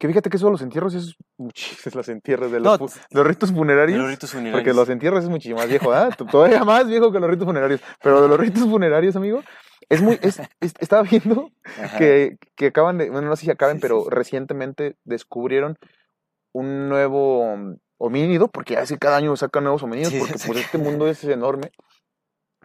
Que 0.00 0.08
fíjate 0.08 0.28
que 0.28 0.36
eso 0.36 0.46
de 0.46 0.52
los 0.52 0.62
entierros 0.62 0.92
es 0.94 1.14
muchísimas 1.36 1.94
los 1.94 2.08
entierros 2.08 2.50
de 2.50 2.58
los, 2.58 2.76
ritos 3.24 3.50
De 3.50 3.56
funerarios. 3.56 3.98
los 4.00 4.08
ritos 4.10 4.30
funerarios. 4.32 4.60
Porque 4.60 4.74
los 4.74 4.88
entierros 4.88 5.22
es 5.22 5.30
muchísimo 5.30 5.60
más 5.60 5.68
viejo, 5.68 5.92
¿ah? 5.92 6.08
T- 6.10 6.24
Todavía 6.24 6.64
más 6.64 6.88
viejo 6.88 7.12
que 7.12 7.20
los 7.20 7.30
ritos 7.30 7.46
funerarios. 7.46 7.80
Pero 8.02 8.20
de 8.20 8.28
los 8.28 8.40
ritos 8.40 8.64
funerarios, 8.68 9.14
amigo, 9.14 9.42
es 9.88 10.02
muy. 10.02 10.18
Es, 10.20 10.40
es- 10.60 10.74
estaba 10.80 11.02
viendo 11.02 11.52
que, 11.98 12.36
que 12.56 12.66
acaban 12.66 12.98
de. 12.98 13.08
Bueno, 13.10 13.28
no 13.28 13.36
sé 13.36 13.44
si 13.44 13.50
acaban, 13.52 13.76
Sí, 13.76 13.82
pero 13.82 14.02
sí, 14.02 14.08
recientemente 14.10 14.96
descubrieron 15.04 15.78
un 16.52 16.88
nuevo 16.88 17.56
mm, 17.56 17.76
homínido, 17.98 18.48
porque 18.48 18.76
hace 18.78 18.98
cada 18.98 19.16
año 19.18 19.36
sacan 19.36 19.62
nuevos 19.62 19.84
homínidos, 19.84 20.12
Sí, 20.12 20.18
porque 20.18 20.34
pues 20.46 20.58
este 20.58 20.78
mundo 20.78 21.06
es 21.06 21.22
enorme, 21.22 21.70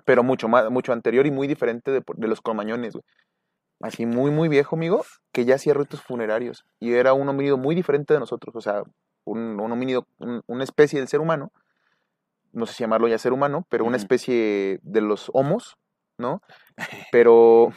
pero 0.06 0.24
mucho 0.24 0.48
más, 0.48 0.70
mucho 0.70 0.94
anterior 0.94 1.26
y 1.26 1.32
muy 1.32 1.48
diferente 1.48 1.92
de, 1.92 2.02
de 2.16 2.28
los 2.28 2.42
cromañones, 2.42 2.94
güey. 2.94 3.04
Así 3.82 4.06
muy, 4.06 4.32
muy 4.32 4.48
viejo, 4.48 4.76
amigo, 4.78 5.06
que 5.34 5.44
ya 5.46 5.56
hacía 5.56 5.74
ritos 5.74 6.02
funerarios. 6.02 6.64
Y 6.80 6.94
era 6.94 7.14
un 7.14 7.28
homínido 7.28 7.58
muy 7.58 7.76
diferente 7.76 8.14
de 8.14 8.20
nosotros, 8.22 8.56
o 8.56 8.62
sea, 8.62 8.84
un, 9.26 9.60
un 9.60 9.72
homínido, 9.72 10.08
un- 10.20 10.42
una 10.48 10.64
especie 10.64 11.00
del 11.00 11.08
ser 11.10 11.20
humano, 11.20 11.52
no 12.54 12.66
sé 12.66 12.74
si 12.76 12.84
llamarlo 12.84 13.08
ya 13.08 13.18
ser 13.18 13.34
humano, 13.34 13.66
pero 13.70 13.84
una 13.84 13.98
especie 13.98 14.80
de 14.84 15.02
los 15.02 15.30
homos, 15.34 15.76
¿no? 16.18 16.42
Pero, 17.12 17.74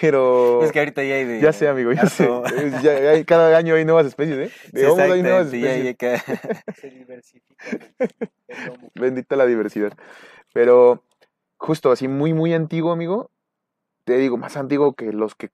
pero... 0.00 0.62
Es 0.64 0.72
que 0.72 0.78
ahorita 0.80 1.02
ya 1.04 1.14
hay 1.14 1.24
de. 1.24 1.40
Ya 1.40 1.52
sé, 1.52 1.68
amigo, 1.68 1.92
ya 1.92 2.06
sé. 2.06 2.28
ya- 2.82 3.14
ya 3.14 3.24
cada 3.24 3.56
año 3.56 3.74
hay 3.74 3.84
nuevas 3.84 4.06
especies, 4.06 4.36
¿eh? 4.50 4.52
De 4.72 4.80
Sí, 4.80 4.86
homos 4.86 4.98
hay 5.00 5.22
nuevas 5.22 5.50
ya 5.52 5.74
especies. 5.74 5.94
acá- 5.94 6.72
Se 6.74 6.90
diversifica. 6.90 7.64
Bendita 8.94 9.36
la 9.36 9.46
diversidad. 9.46 9.92
Pero 10.52 11.02
justo 11.56 11.92
así, 11.92 12.08
muy, 12.08 12.32
muy 12.32 12.54
antiguo, 12.54 12.92
amigo. 12.92 13.30
Te 14.04 14.16
digo, 14.16 14.36
más 14.36 14.56
antiguo 14.56 14.94
que 14.94 15.12
los 15.12 15.34
que 15.34 15.48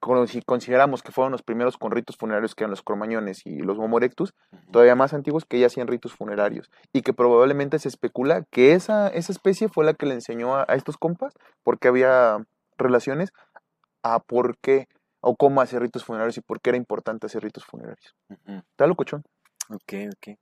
consideramos 0.46 1.02
que 1.02 1.12
fueron 1.12 1.32
los 1.32 1.42
primeros 1.42 1.76
con 1.76 1.90
ritos 1.90 2.16
funerarios, 2.16 2.54
que 2.54 2.64
eran 2.64 2.70
los 2.70 2.82
cromañones 2.82 3.44
y 3.44 3.58
los 3.58 3.76
homo 3.78 3.98
erectus, 3.98 4.34
todavía 4.70 4.94
más 4.94 5.12
antiguos 5.12 5.44
que 5.44 5.58
ya 5.58 5.66
hacían 5.66 5.88
ritos 5.88 6.14
funerarios. 6.14 6.70
Y 6.92 7.02
que 7.02 7.12
probablemente 7.12 7.78
se 7.78 7.88
especula 7.88 8.44
que 8.50 8.72
esa, 8.72 9.08
esa 9.08 9.32
especie 9.32 9.68
fue 9.68 9.84
la 9.84 9.94
que 9.94 10.06
le 10.06 10.14
enseñó 10.14 10.56
a, 10.56 10.64
a 10.68 10.74
estos 10.74 10.96
compas, 10.96 11.34
porque 11.64 11.88
había 11.88 12.46
relaciones, 12.78 13.32
a 14.02 14.20
por 14.20 14.56
qué 14.58 14.86
o 15.20 15.36
cómo 15.36 15.60
hacer 15.60 15.82
ritos 15.82 16.04
funerarios 16.04 16.38
y 16.38 16.40
por 16.40 16.60
qué 16.60 16.70
era 16.70 16.76
importante 16.76 17.26
hacer 17.26 17.42
ritos 17.42 17.64
funerarios. 17.64 18.14
Ujú. 18.28 18.58
Está 18.70 18.86
locochón. 18.86 19.24
Ok, 19.68 19.94
ok. 20.14 20.38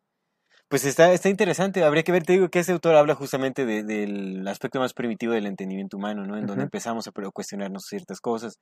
Pues 0.69 0.85
está, 0.85 1.13
está 1.13 1.29
interesante, 1.29 1.85
habría 1.85 2.03
que 2.03 2.11
ver, 2.13 2.25
te 2.25 2.33
digo 2.33 2.49
que 2.49 2.59
ese 2.61 2.73
autor 2.73 2.97
habla 2.97 3.15
justamente 3.15 3.65
de- 3.67 3.85
del 3.85 4.47
aspecto 4.49 4.81
más 4.81 4.93
primitivo 4.95 5.33
del 5.33 5.47
entendimiento 5.47 5.97
humano, 5.97 6.25
¿no? 6.27 6.37
En 6.37 6.47
donde 6.47 6.65
empezamos 6.65 7.07
a 7.07 7.13
cuestionarnos 7.33 7.85
ciertas 7.87 8.21
cosas, 8.21 8.59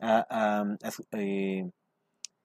a, 0.00 0.24
a- 0.30 0.64
a 0.82 0.90
su- 0.90 1.04
eh, 1.12 1.64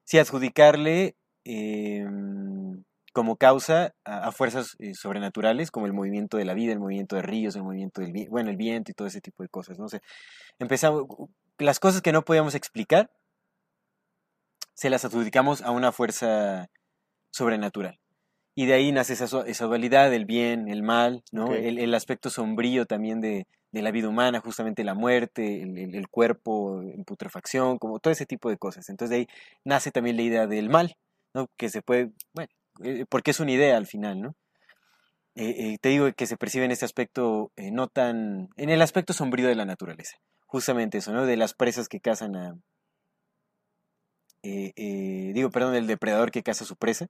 sí, 0.05 0.19
adjudicarle 0.19 1.15
em, 1.45 2.83
como 3.13 3.37
causa 3.37 3.93
a, 4.05 4.27
a 4.27 4.31
fuerzas 4.33 4.75
eh, 4.79 4.93
sobrenaturales, 4.95 5.71
como 5.71 5.85
el 5.85 5.93
movimiento 5.93 6.37
de 6.37 6.45
la 6.45 6.53
vida, 6.55 6.73
el 6.73 6.79
movimiento 6.79 7.15
de 7.15 7.21
ríos, 7.21 7.55
el 7.55 7.63
movimiento 7.63 8.01
del 8.01 8.13
bueno, 8.29 8.49
el 8.49 8.57
viento 8.57 8.91
y 8.91 8.95
todo 8.95 9.07
ese 9.07 9.21
tipo 9.21 9.43
de 9.43 9.49
cosas, 9.49 9.79
¿no? 9.79 9.85
O 9.85 9.89
sea, 9.89 10.01
empezamos, 10.59 11.05
las 11.59 11.79
cosas 11.79 12.01
que 12.01 12.11
no 12.13 12.23
podíamos 12.25 12.55
explicar, 12.55 13.11
se 14.75 14.89
las 14.89 15.05
adjudicamos 15.05 15.61
a 15.61 15.71
una 15.71 15.91
fuerza 15.91 16.67
sobrenatural. 17.31 17.99
Y 18.57 18.65
de 18.67 18.73
ahí 18.73 18.91
nace 18.93 19.13
esa, 19.13 19.25
esa 19.45 19.65
dualidad, 19.65 20.13
el 20.13 20.25
bien, 20.25 20.69
el 20.69 20.81
mal, 20.81 21.23
¿no? 21.31 21.53
El, 21.67 21.77
el 21.77 21.93
aspecto 21.93 22.29
sombrío 22.29 22.85
también 22.85 23.19
de, 23.19 23.47
de 23.71 23.81
la 23.81 23.91
vida 23.91 24.07
humana, 24.07 24.39
justamente 24.39 24.85
la 24.85 24.93
muerte, 24.93 25.61
el, 25.61 25.77
el- 25.77 25.95
el 25.95 26.07
cuerpo 26.07 26.81
en 26.81 27.03
putrefacción, 27.03 27.77
como 27.77 27.99
todo 27.99 28.13
ese 28.13 28.25
tipo 28.25 28.49
de 28.49 28.57
cosas. 28.57 28.87
Entonces 28.89 29.09
de 29.09 29.15
ahí 29.17 29.27
nace 29.65 29.91
también 29.91 30.15
la 30.15 30.21
idea 30.23 30.47
del 30.47 30.69
mal, 30.69 30.95
¿no? 31.33 31.49
Que 31.57 31.67
se 31.69 31.81
puede, 31.81 32.11
bueno, 32.33 32.49
eh, 32.83 33.05
porque 33.09 33.31
es 33.31 33.39
una 33.41 33.51
idea 33.51 33.75
al 33.75 33.87
final, 33.87 34.21
¿no? 34.21 34.35
Eh, 35.35 35.73
eh, 35.73 35.77
te 35.81 35.89
digo 35.89 36.09
que 36.13 36.25
se 36.27 36.37
percibe 36.37 36.63
en 36.63 36.71
este 36.71 36.85
aspecto 36.85 37.51
eh, 37.57 37.71
no 37.71 37.89
tan, 37.89 38.47
en 38.55 38.69
el 38.69 38.81
aspecto 38.81 39.11
sombrío 39.11 39.49
de 39.49 39.55
la 39.55 39.65
naturaleza. 39.65 40.15
Justamente 40.45 40.99
eso, 40.99 41.11
¿no? 41.11 41.25
De 41.25 41.35
las 41.35 41.53
presas 41.53 41.89
que 41.89 41.99
cazan 41.99 42.37
a, 42.37 42.55
digo, 44.43 45.49
perdón, 45.49 45.75
el 45.75 45.87
depredador 45.87 46.31
que 46.31 46.43
caza 46.43 46.63
a 46.63 46.67
su 46.67 46.75
presa, 46.77 47.07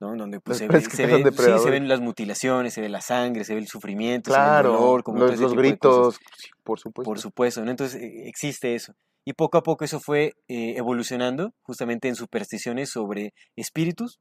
¿no? 0.00 0.14
Donde 0.16 0.40
pues, 0.40 0.58
se, 0.58 0.66
presas 0.66 0.84
ve, 0.84 0.90
que 0.90 0.96
se, 0.96 1.02
cazan 1.04 1.22
ve- 1.22 1.58
sí, 1.58 1.64
se 1.64 1.70
ven 1.70 1.88
las 1.88 2.00
mutilaciones, 2.00 2.74
se 2.74 2.80
ve 2.80 2.88
la 2.88 3.00
sangre, 3.00 3.44
se 3.44 3.54
ve 3.54 3.60
el 3.60 3.68
sufrimiento, 3.68 4.30
se 4.30 4.38
ve 4.38 4.42
el 4.42 4.52
Claro, 4.52 4.72
dolor, 4.72 5.02
como 5.02 5.18
los, 5.20 5.54
gritos, 5.54 6.18
por 6.64 6.78
supuesto. 6.78 7.08
Por 7.10 7.18
supuesto, 7.20 7.64
¿no? 7.64 7.70
Entonces 7.70 8.00
eh, 8.02 8.28
existe 8.28 8.74
eso. 8.74 8.94
Y 9.24 9.34
poco 9.34 9.58
a 9.58 9.62
poco 9.62 9.84
eso 9.84 10.00
fue 10.00 10.32
eh, 10.48 10.74
evolucionando 10.76 11.52
justamente 11.62 12.08
en 12.08 12.14
supersticiones 12.16 12.90
sobre 12.90 13.32
espíritus 13.54 14.18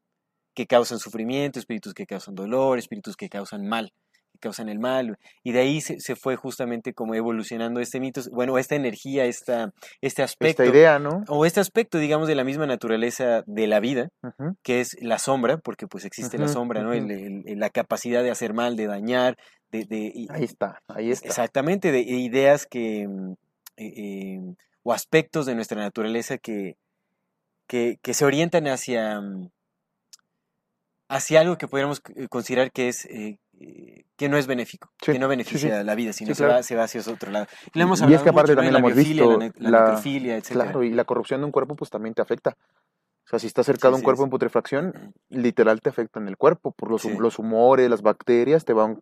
que 0.53 0.65
causan 0.67 0.99
sufrimiento, 0.99 1.57
espíritus 1.59 1.93
que 1.93 2.05
causan 2.05 2.35
dolor, 2.35 2.77
espíritus 2.77 3.15
que 3.15 3.29
causan 3.29 3.65
mal, 3.67 3.93
causan 4.39 4.69
el 4.69 4.79
mal. 4.79 5.17
Y 5.43 5.51
de 5.51 5.59
ahí 5.59 5.81
se, 5.81 5.99
se 5.99 6.15
fue 6.15 6.35
justamente 6.35 6.93
como 6.93 7.15
evolucionando 7.15 7.79
este 7.79 7.99
mito, 7.99 8.21
bueno, 8.31 8.57
esta 8.57 8.75
energía, 8.75 9.25
esta, 9.25 9.71
este 10.01 10.23
aspecto, 10.23 10.63
Esta 10.63 10.75
idea, 10.77 10.99
¿no? 10.99 11.23
o 11.27 11.45
este 11.45 11.59
aspecto, 11.59 11.97
digamos, 11.99 12.27
de 12.27 12.35
la 12.35 12.43
misma 12.43 12.65
naturaleza 12.65 13.43
de 13.45 13.67
la 13.67 13.79
vida, 13.79 14.09
que 14.63 14.81
es 14.81 14.97
la 15.01 15.19
sombra, 15.19 15.57
porque 15.57 15.87
pues 15.87 16.05
existe 16.05 16.37
la 16.37 16.47
sombra, 16.47 16.81
¿no? 16.83 16.93
El- 16.93 17.11
el- 17.45 17.59
la 17.59 17.69
capacidad 17.69 18.23
de 18.23 18.31
hacer 18.31 18.53
mal, 18.53 18.75
de 18.75 18.87
dañar, 18.87 19.35
de... 19.71 19.85
de 19.85 20.11
y- 20.13 20.27
Ahí 20.31 20.43
está, 20.43 20.79
ahí 20.87 21.11
está. 21.11 21.27
Exactamente, 21.27 21.91
de 21.91 21.99
ideas 22.01 22.65
que, 22.65 23.07
mm, 23.07 23.31
eh, 23.77 23.93
eh, 23.95 24.39
o 24.83 24.93
aspectos 24.93 25.45
de 25.45 25.55
nuestra 25.55 25.79
naturaleza 25.81 26.37
que, 26.37 26.75
que, 27.67 27.97
que 28.01 28.13
se 28.13 28.25
orientan 28.25 28.67
hacia, 28.67 29.21
mm, 29.21 29.49
hacia 31.09 31.41
algo 31.41 31.57
que 31.57 31.67
podríamos 31.67 32.01
eh, 32.15 32.27
considerar 32.29 32.71
que 32.71 32.87
es 32.87 33.05
eh, 33.05 33.37
eh, 33.59 34.05
que 34.15 34.29
no 34.29 34.37
es 34.37 34.47
benéfico, 34.47 34.89
Sí, 35.01 35.11
que 35.13 35.19
no 35.19 35.27
beneficia 35.27 35.79
sí. 35.79 35.85
la 35.85 35.95
vida, 35.95 36.13
sino 36.13 36.33
se, 36.33 36.37
claro. 36.43 36.53
va, 36.55 36.63
se 36.63 36.75
va 36.75 36.83
hacia 36.83 37.01
otro 37.11 37.31
lado. 37.31 37.47
Lo 37.73 37.83
hemos 37.83 38.01
Y 38.01 38.13
es 38.13 38.21
que 38.21 38.29
aparte 38.29 38.55
también 38.55 38.73
La 38.73 38.79
hemos 38.79 38.95
visto, 38.95 39.37
la, 39.39 39.51
la 39.57 39.69
la- 39.69 39.85
necrofilia, 39.85 40.37
etcétera. 40.37 40.65
Claro, 40.65 40.83
y 40.83 40.91
la 40.91 41.03
corrupción 41.05 41.41
de 41.41 41.45
un 41.45 41.51
cuerpo 41.51 41.75
pues 41.75 41.89
también 41.89 42.13
te 42.13 42.21
afecta. 42.21 42.55
O 43.25 43.29
sea, 43.29 43.37
si 43.39 43.47
está 43.47 43.63
cercado 43.63 43.93
Sí, 43.93 43.99
un 43.99 44.03
cuerpo 44.03 44.23
en 44.23 44.29
putrefacción, 44.31 45.13
literal 45.29 45.81
te 45.81 45.89
afecta 45.89 46.19
en 46.19 46.27
el 46.27 46.35
cuerpo. 46.37 46.71
Por 46.71 46.89
los, 46.89 47.05
los 47.05 47.37
humores, 47.37 47.87
las 47.89 48.01
bacterias, 48.01 48.65
te 48.65 48.73
van, 48.73 49.01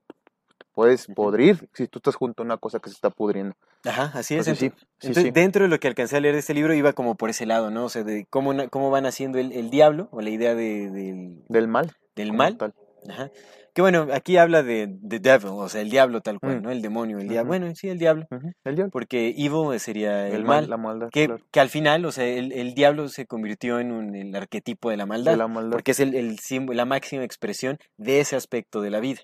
puedes 0.73 1.07
podrir 1.07 1.69
si 1.73 1.87
tú 1.87 1.99
estás 1.99 2.15
junto 2.15 2.43
a 2.43 2.45
una 2.45 2.57
cosa 2.57 2.79
que 2.79 2.89
se 2.89 2.95
está 2.95 3.09
pudriendo. 3.09 3.55
Ajá, 3.85 4.11
así 4.15 4.35
es. 4.35 4.47
Entonces, 4.47 4.59
sí, 4.59 4.65
ento- 4.67 4.79
sí, 4.79 4.85
Entonces, 5.07 5.23
sí. 5.23 5.31
dentro 5.31 5.63
de 5.63 5.69
lo 5.69 5.79
que 5.79 5.87
alcancé 5.87 6.17
a 6.17 6.19
leer 6.19 6.33
de 6.33 6.39
este 6.41 6.53
libro, 6.53 6.73
iba 6.73 6.91
como 6.93 7.15
por 7.15 7.29
ese 7.29 7.45
lado, 7.45 7.71
¿no? 7.71 7.85
O 7.85 7.89
sea, 7.89 8.03
de 8.03 8.25
cómo, 8.29 8.53
cómo 8.69 8.91
van 8.91 9.05
haciendo 9.05 9.37
el, 9.39 9.53
el 9.53 9.69
diablo, 9.69 10.09
o 10.11 10.19
la 10.21 10.29
idea 10.29 10.55
de- 10.55 10.89
del, 10.91 11.43
Del 11.47 11.67
mal. 11.69 11.93
del 12.15 12.33
mal, 12.33 12.57
tal. 12.57 12.73
Ajá. 13.09 13.31
Que 13.73 13.81
bueno, 13.81 14.07
aquí 14.11 14.37
habla 14.37 14.63
de, 14.63 14.87
de 14.89 15.19
devil, 15.19 15.49
o 15.51 15.69
sea, 15.69 15.81
el 15.81 15.89
diablo 15.91 16.21
tal 16.21 16.39
cual, 16.39 16.59
Mm. 16.59 16.63
¿no? 16.63 16.71
El 16.71 16.81
demonio, 16.81 17.19
el 17.19 17.27
diablo. 17.27 17.51
Ujú. 17.51 17.59
Bueno, 17.59 17.75
sí, 17.75 17.89
el 17.89 17.99
diablo. 17.99 18.25
Ujú, 18.31 18.51
El 18.65 18.75
diablo. 18.75 18.91
Porque 18.91 19.35
evil 19.37 19.79
sería 19.79 20.27
el, 20.27 20.33
El 20.35 20.43
mal. 20.45 20.61
mal, 20.63 20.69
la 20.71 20.77
maldad. 20.77 21.09
que, 21.11 21.27
claro. 21.27 21.43
que 21.51 21.59
al 21.59 21.69
final, 21.69 22.03
o 22.05 22.11
sea, 22.11 22.25
el, 22.25 22.51
el 22.53 22.73
diablo 22.73 23.07
se 23.07 23.27
convirtió 23.27 23.79
en 23.79 23.91
un, 23.91 24.15
el 24.15 24.35
arquetipo 24.35 24.89
de 24.89 24.97
la 24.97 25.05
maldad. 25.05 25.31
De 25.33 25.37
la 25.37 25.47
maldad. 25.47 25.71
Porque 25.71 25.91
es 25.91 25.99
el, 25.99 26.15
el 26.15 26.37
símbolo- 26.39 26.73
la 26.75 26.85
máxima 26.85 27.23
expresión 27.23 27.77
de 27.97 28.19
ese 28.19 28.35
aspecto 28.35 28.81
de 28.81 28.89
la 28.89 28.99
vida. 28.99 29.19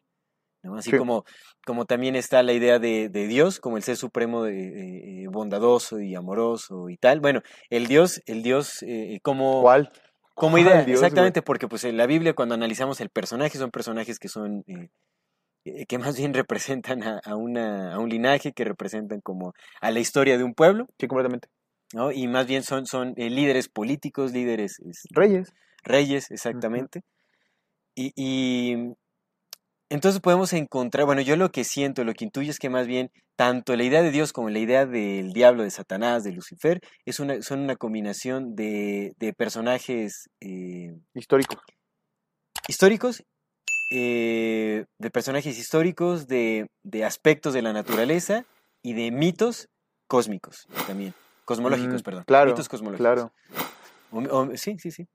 ¿no? 0.61 0.75
Así 0.75 0.91
Sí. 0.91 0.97
como, 0.97 1.25
como 1.65 1.85
también 1.85 2.15
está 2.15 2.41
la 2.43 2.53
idea 2.53 2.77
de, 2.79 3.09
de 3.09 3.27
Dios 3.27 3.59
como 3.59 3.75
el 3.77 3.83
ser 3.83 3.97
supremo 3.97 4.43
de, 4.43 4.53
eh, 4.53 5.23
eh, 5.23 5.27
bondadoso 5.29 5.99
y 5.99 6.13
amoroso 6.15 6.89
y 6.89 6.95
tal. 6.97 7.19
Bueno, 7.19 7.41
el 7.69 7.87
Dios, 7.87 8.21
el 8.27 8.43
Dios 8.43 8.81
eh, 8.83 9.19
como, 9.23 9.61
¿Cuál? 9.63 9.91
Como 10.33 10.57
¿Cuál 10.59 10.59
idea, 10.59 10.83
Dios, 10.83 11.09
güey? 11.11 11.31
exactamente, 11.31 11.41
porque 11.41 11.67
pues 11.67 11.83
en 11.85 11.97
la 11.97 12.07
Biblia 12.07 12.33
cuando 12.33 12.55
analizamos 12.55 13.01
el 13.01 13.09
personaje 13.09 13.57
son 13.57 13.71
personajes 13.71 14.19
que 14.19 14.27
son 14.29 14.63
eh, 14.67 14.89
eh, 15.65 15.85
que 15.87 15.97
más 15.97 16.17
bien 16.17 16.33
representan 16.33 17.03
a, 17.03 17.19
a 17.23 17.35
una, 17.35 17.93
a 17.95 17.99
un 17.99 18.09
linaje, 18.09 18.53
que 18.53 18.65
representan 18.65 19.21
como 19.21 19.53
a 19.81 19.91
la 19.91 19.99
historia 19.99 20.37
de 20.37 20.43
un 20.43 20.53
pueblo, 20.53 20.87
Sí, 20.99 21.07
completamente. 21.07 21.49
¿no? 21.93 22.11
Y 22.11 22.27
más 22.27 22.47
bien 22.47 22.63
son, 22.63 22.85
son 22.85 23.13
eh, 23.17 23.29
líderes 23.29 23.69
políticos, 23.69 24.31
líderes 24.33 24.79
este, 24.79 25.09
Reyes. 25.11 25.53
reyes, 25.83 26.31
exactamente. 26.31 27.01
y, 27.95 28.11
y 28.15 28.93
entonces 29.93 30.19
podemos 30.21 30.53
encontrar, 30.53 31.05
bueno, 31.05 31.21
yo 31.21 31.35
lo 31.35 31.51
que 31.51 31.63
siento, 31.63 32.03
lo 32.03 32.13
que 32.13 32.25
intuyo 32.25 32.49
es 32.51 32.59
que 32.59 32.69
más 32.69 32.87
bien 32.87 33.11
tanto 33.35 33.75
la 33.75 33.83
idea 33.83 34.01
de 34.01 34.11
Dios 34.11 34.33
como 34.33 34.49
la 34.49 34.59
idea 34.59 34.85
del 34.85 35.33
diablo, 35.33 35.63
de 35.63 35.69
Satanás, 35.71 36.23
de 36.23 36.31
Lucifer, 36.31 36.79
es 37.05 37.19
una, 37.19 37.41
son 37.41 37.59
una 37.61 37.75
combinación 37.75 38.55
de, 38.55 39.13
de 39.17 39.33
personajes 39.33 40.29
eh, 40.41 40.93
Histórico. 41.13 41.55
históricos, 42.67 43.23
eh, 43.91 44.85
de 44.97 45.09
personajes 45.11 45.57
históricos, 45.57 46.27
de, 46.27 46.67
de 46.83 47.05
aspectos 47.05 47.53
de 47.53 47.61
la 47.61 47.73
naturaleza 47.73 48.45
y 48.81 48.93
de 48.93 49.11
mitos 49.11 49.67
cósmicos 50.07 50.67
también. 50.87 51.13
Cosmológicos, 51.45 52.01
Mm, 52.01 52.03
perdón. 52.03 52.23
Claro. 52.25 52.51
Mitos 52.51 52.69
cosmológicos. 52.69 53.05
Claro. 53.05 53.33
O- 54.11 54.37
o- 54.39 54.57
sí, 54.57 54.77
sí, 54.79 54.91
sí. 54.91 55.07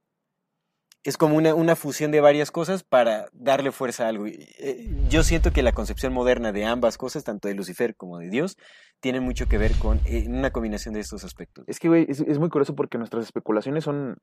Es 1.03 1.17
como 1.17 1.35
una, 1.37 1.55
una 1.55 1.75
fusión 1.75 2.11
de 2.11 2.19
varias 2.21 2.51
cosas 2.51 2.83
para 2.83 3.27
darle 3.31 3.71
fuerza 3.71 4.05
a 4.05 4.09
algo. 4.09 4.25
Eh, 4.27 4.89
Yo 5.09 5.23
siento 5.23 5.51
que 5.51 5.63
la 5.63 5.71
concepción 5.71 6.11
moderna 6.13 6.51
de 6.51 6.65
ambas 6.65 6.97
cosas, 6.97 7.23
tanto 7.23 7.47
de 7.47 7.53
Lucifer 7.53 7.95
como 7.95 8.19
de 8.19 8.29
Dios, 8.29 8.57
tienen 8.99 9.23
mucho 9.23 9.47
que 9.47 9.57
ver 9.57 9.71
con 9.79 10.01
eh, 10.05 10.25
una 10.27 10.51
combinación 10.51 10.93
de 10.93 10.99
estos 10.99 11.23
aspectos. 11.23 11.63
Es 11.67 11.79
que, 11.79 11.87
güey, 11.87 12.05
es, 12.09 12.19
es 12.19 12.37
muy 12.37 12.49
curioso 12.49 12.75
porque 12.75 12.97
nuestras 12.97 13.23
especulaciones 13.23 13.85
son 13.85 14.17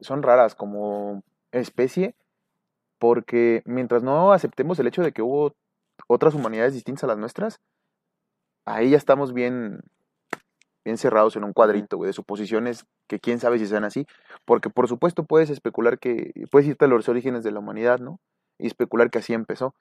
son 0.00 0.22
raras 0.22 0.54
como 0.54 1.22
especie, 1.52 2.14
porque 2.98 3.62
mientras 3.64 4.02
no 4.02 4.32
aceptemos 4.32 4.78
el 4.78 4.86
hecho 4.86 5.02
de 5.02 5.12
que 5.12 5.22
hubo 5.22 5.54
otras 6.06 6.34
humanidades 6.34 6.74
distintas 6.74 7.04
a 7.04 7.08
las 7.08 7.18
nuestras, 7.18 7.60
ahí 8.64 8.90
ya 8.90 8.96
estamos 8.96 9.32
bien, 9.32 9.80
bien 10.84 10.96
cerrados 10.98 11.36
en 11.36 11.44
un 11.44 11.52
cuadrito, 11.52 11.96
güey, 11.96 12.08
de 12.08 12.12
suposiciones 12.12 12.84
que 13.08 13.20
quién 13.20 13.38
sabe 13.38 13.58
si 13.58 13.66
sean 13.66 13.84
así, 13.84 14.06
porque 14.44 14.70
por 14.70 14.88
supuesto 14.88 15.24
puedes 15.24 15.50
especular 15.50 15.98
que, 15.98 16.32
puedes 16.50 16.68
irte 16.68 16.84
a 16.86 16.88
los 16.88 17.08
orígenes 17.08 17.44
de 17.44 17.50
la 17.50 17.58
humanidad, 17.60 17.98
¿no? 17.98 18.18
Y 18.58 18.66
especular 18.66 19.10
que 19.10 19.18
así 19.18 19.32
empezó, 19.34 19.74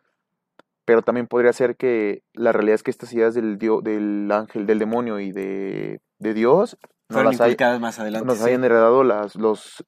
pero 0.85 1.01
también 1.01 1.27
podría 1.27 1.53
ser 1.53 1.75
que 1.75 2.23
la 2.33 2.51
realidad 2.51 2.75
es 2.75 2.83
que 2.83 2.91
estas 2.91 3.13
ideas 3.13 3.33
del, 3.33 3.57
dio, 3.57 3.81
del 3.81 4.31
ángel, 4.31 4.65
del 4.65 4.79
demonio 4.79 5.19
y 5.19 5.31
de, 5.31 6.01
de 6.17 6.33
Dios 6.33 6.77
no 7.09 7.23
las 7.23 7.39
hay- 7.41 7.55
más 7.79 7.99
adelante. 7.99 8.25
nos 8.25 8.39
sí. 8.39 8.45
hayan 8.45 8.63
heredado 8.63 9.03
las, 9.03 9.35
los 9.35 9.83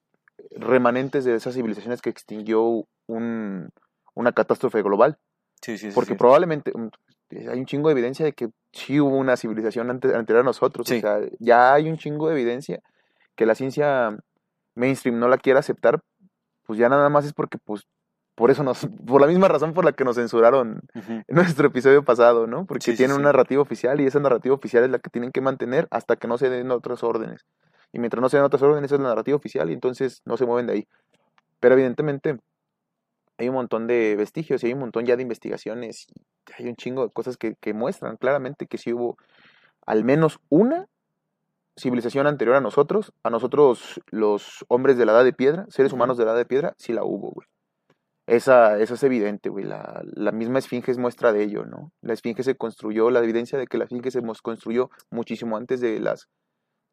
remanentes 0.52 1.24
de 1.24 1.36
esas 1.36 1.56
civilizaciones 1.56 2.02
que 2.02 2.10
extinguió 2.10 2.86
un, 3.08 3.70
una 4.16 4.32
catástrofe 4.32 4.82
global. 4.82 5.18
Sí, 5.62 5.78
sí, 5.78 5.90
sí, 5.90 5.96
Porque 5.96 6.16
probablemente 6.16 6.72
hay 7.32 7.60
un 7.60 7.66
chingo 7.66 7.90
de 7.90 7.94
evidencia 7.94 8.26
de 8.26 8.34
que 8.34 8.50
sí 8.72 9.00
hubo 9.00 9.18
una 9.18 9.38
civilización 9.38 9.90
antes, 9.90 10.14
anterior 10.14 10.42
a 10.42 10.46
nosotros. 10.46 10.88
Sí. 10.88 10.98
O 10.98 11.02
sea, 11.02 11.20
ya 11.40 11.74
hay 11.74 11.90
un 11.90 11.98
chingo 11.98 12.28
de 12.28 12.34
evidencia 12.34 12.82
que 13.36 13.46
la 13.46 13.56
ciencia 13.56 14.18
mainstream 14.76 15.20
no 15.20 15.28
la 15.28 15.38
quiere 15.38 15.60
aceptar, 15.60 16.02
pues 16.64 16.80
ya 16.80 16.90
nada 16.90 17.10
más 17.10 17.26
es 17.26 17.34
porque, 17.34 17.58
pues, 17.58 17.84
por 18.36 18.50
eso 18.52 18.64
nos, 18.64 18.88
por 19.08 19.22
la 19.22 19.28
misma 19.28 19.48
razón 19.48 19.74
por 19.74 19.86
la 19.86 19.94
que 19.94 20.04
nos 20.04 20.16
censuraron 20.16 20.82
en 20.94 21.24
nuestro 21.28 21.68
episodio 21.68 22.04
pasado, 22.04 22.48
¿no? 22.48 22.66
Porque 22.66 22.86
Sí, 22.86 22.92
sí, 22.92 22.98
tienen 22.98 23.16
sí. 23.16 23.22
una 23.22 23.30
narrativa 23.30 23.62
oficial 23.62 24.00
y 24.00 24.06
esa 24.06 24.20
narrativa 24.20 24.56
oficial 24.56 24.84
es 24.84 24.90
la 24.90 25.00
que 25.00 25.10
tienen 25.10 25.32
que 25.32 25.42
mantener 25.42 25.88
hasta 25.92 26.16
que 26.16 26.28
no 26.28 26.38
se 26.38 26.50
den 26.50 26.72
otras 26.72 27.04
órdenes. 27.04 27.46
Y 27.94 28.00
mientras 28.00 28.22
no 28.22 28.30
se 28.30 28.38
den 28.38 28.46
otras 28.46 28.62
órdenes, 28.62 28.86
esa 28.88 28.96
es 28.96 29.02
la 29.02 29.10
narrativa 29.10 29.36
oficial 29.36 29.70
y 29.70 29.74
entonces 29.74 30.22
no 30.26 30.38
se 30.38 30.46
mueven 30.46 30.68
de 30.68 30.74
ahí. 30.74 30.88
Pero 31.60 31.76
evidentemente 31.76 32.40
hay 33.38 33.50
un 33.50 33.56
montón 33.56 33.88
de 33.88 34.16
vestigios 34.16 34.64
y 34.64 34.68
hay 34.68 34.74
un 34.74 34.80
montón 34.80 35.06
ya 35.06 35.16
de 35.16 35.24
investigaciones 35.24 36.08
hay 36.58 36.68
un 36.68 36.76
chingo 36.76 37.04
de 37.06 37.12
cosas 37.12 37.38
que, 37.38 37.56
que 37.56 37.74
muestran 37.74 38.18
claramente 38.18 38.68
que 38.68 38.78
sí 38.78 38.94
hubo 38.94 39.18
al 39.86 40.04
menos 40.04 40.40
una 40.50 40.88
civilización 41.78 42.28
anterior 42.28 42.56
a 42.56 42.62
nosotros, 42.62 43.14
a 43.24 43.30
nosotros 43.30 44.02
los 44.10 44.66
hombres 44.68 44.98
de 44.98 45.06
la 45.06 45.14
edad 45.14 45.24
de 45.24 45.34
piedra, 45.34 45.66
seres 45.70 45.94
humanos 45.94 46.18
de 46.18 46.26
la 46.26 46.32
edad 46.32 46.40
de 46.40 46.46
piedra, 46.46 46.74
sí 46.78 46.94
la 46.94 47.04
hubo, 47.04 47.32
güey. 47.32 47.48
Esa, 48.28 48.80
eso 48.80 48.94
es 48.94 49.04
evidente, 49.04 49.50
güey. 49.50 49.66
La, 49.66 50.02
la 50.04 50.32
misma 50.32 50.60
esfinge 50.60 50.92
es 50.92 50.98
muestra 50.98 51.34
de 51.34 51.44
ello, 51.44 51.66
¿no? 51.66 51.92
La 52.02 52.14
esfinge 52.14 52.44
se 52.44 52.56
construyó, 52.56 53.10
la 53.10 53.20
evidencia 53.20 53.58
de 53.58 53.68
que 53.68 53.78
la 53.78 53.86
esfinge 53.86 54.12
se 54.12 54.22
construyó 54.42 54.90
muchísimo 55.10 55.58
antes 55.58 55.82
de 55.82 56.00
las, 56.00 56.30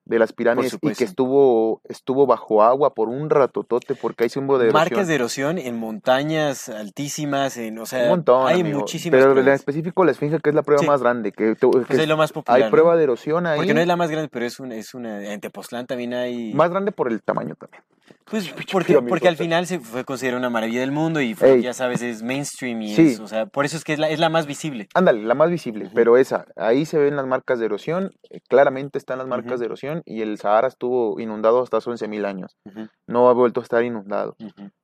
de 0.09 0.19
las 0.19 0.33
pirámides 0.33 0.77
y 0.81 0.95
que 0.95 1.05
estuvo, 1.05 1.83
estuvo 1.85 2.27
bajo 2.27 2.63
agua 2.63 2.95
por 2.95 3.09
un 3.11 3.29
ratotote 3.29 3.95
porque 3.95 4.25
hay 4.25 4.31
símbolo 4.31 4.59
de 4.59 4.65
erosión. 4.71 4.81
Marcas 4.83 5.07
de 5.07 5.15
erosión 5.15 5.59
en 5.59 5.79
montañas 5.79 6.71
altísimas, 6.71 7.59
en, 7.59 7.79
o 7.79 7.85
sea, 7.87 8.05
un 8.05 8.09
montón, 8.09 8.49
hay 8.49 8.63
amigo. 8.63 8.81
muchísimas 8.81 9.21
Pero 9.23 9.39
en 9.39 9.49
específico 9.49 10.05
la 10.05 10.13
esfinge 10.13 10.41
que 10.41 10.49
es 10.49 10.55
la 10.55 10.63
prueba 10.63 10.81
Sí. 10.81 10.87
más 10.87 11.03
grande, 11.03 11.31
que, 11.33 11.55
tu- 11.57 11.71
que 11.73 11.81
Pues 11.87 11.99
es 11.99 12.09
lo 12.09 12.17
más 12.17 12.33
popular. 12.33 12.57
hay 12.59 12.65
¿no? 12.65 12.71
prueba 12.71 12.97
de 12.97 13.05
erosión 13.05 13.47
ahí. 13.47 13.59
Porque 13.59 13.75
no 13.75 13.81
es 13.81 13.87
la 13.87 13.97
más 13.97 14.11
grande, 14.11 14.29
pero 14.33 14.47
es 14.47 14.59
una, 14.59 14.75
es 14.77 14.95
una, 14.95 15.23
en 15.33 15.41
Tepoztlán 15.41 15.87
también 15.87 16.15
hay, 16.15 16.55
Más 16.55 16.71
grande 16.71 16.91
por 16.91 17.13
el 17.13 17.23
tamaño 17.23 17.55
también. 17.57 17.83
Pues 18.25 18.53
porque, 18.71 19.01
porque 19.03 19.29
al 19.29 19.37
final 19.37 19.67
se 19.67 19.81
fue 19.81 20.05
considerada 20.05 20.39
una 20.39 20.51
maravilla 20.51 20.81
del 20.81 20.93
mundo 20.93 21.21
y 21.21 21.35
fue, 21.35 21.63
ya 21.63 21.73
sabes, 21.73 22.03
es 22.03 22.23
mainstream 22.23 22.83
y 22.83 22.95
Sí. 22.95 23.09
es, 23.13 23.21
o 23.21 23.27
sea, 23.27 23.47
por 23.47 23.65
eso 23.65 23.77
es 23.77 23.85
que 23.85 23.93
es 23.95 23.99
la, 23.99 24.09
es 24.11 24.19
la 24.19 24.29
más 24.29 24.47
visible. 24.47 24.89
Ándale, 24.95 25.23
la 25.23 25.35
más 25.35 25.51
visible, 25.51 25.87
Ujú. 25.87 25.95
pero 25.95 26.17
esa, 26.17 26.47
ahí 26.57 26.85
se 26.85 26.99
ven 26.99 27.17
las 27.17 27.27
marcas 27.27 27.59
de 27.59 27.67
erosión, 27.67 28.13
eh, 28.31 28.41
claramente 28.49 28.99
están 28.99 29.19
las 29.19 29.27
marcas 29.27 29.53
Ujú. 29.53 29.61
de 29.61 29.67
erosión 29.67 30.03
y 30.05 30.23
el 30.23 30.39
Sahara 30.39 30.69
estuvo 30.69 31.19
inundado 31.21 31.63
hasta 31.63 31.79
hace 31.79 31.91
11.000 31.91 32.25
años, 32.27 32.57
Ujú, 32.65 32.89
no 33.07 33.29
ha 33.29 33.33
vuelto 33.33 33.61
a 33.61 33.63
estar 33.63 33.83
inundado 33.83 34.37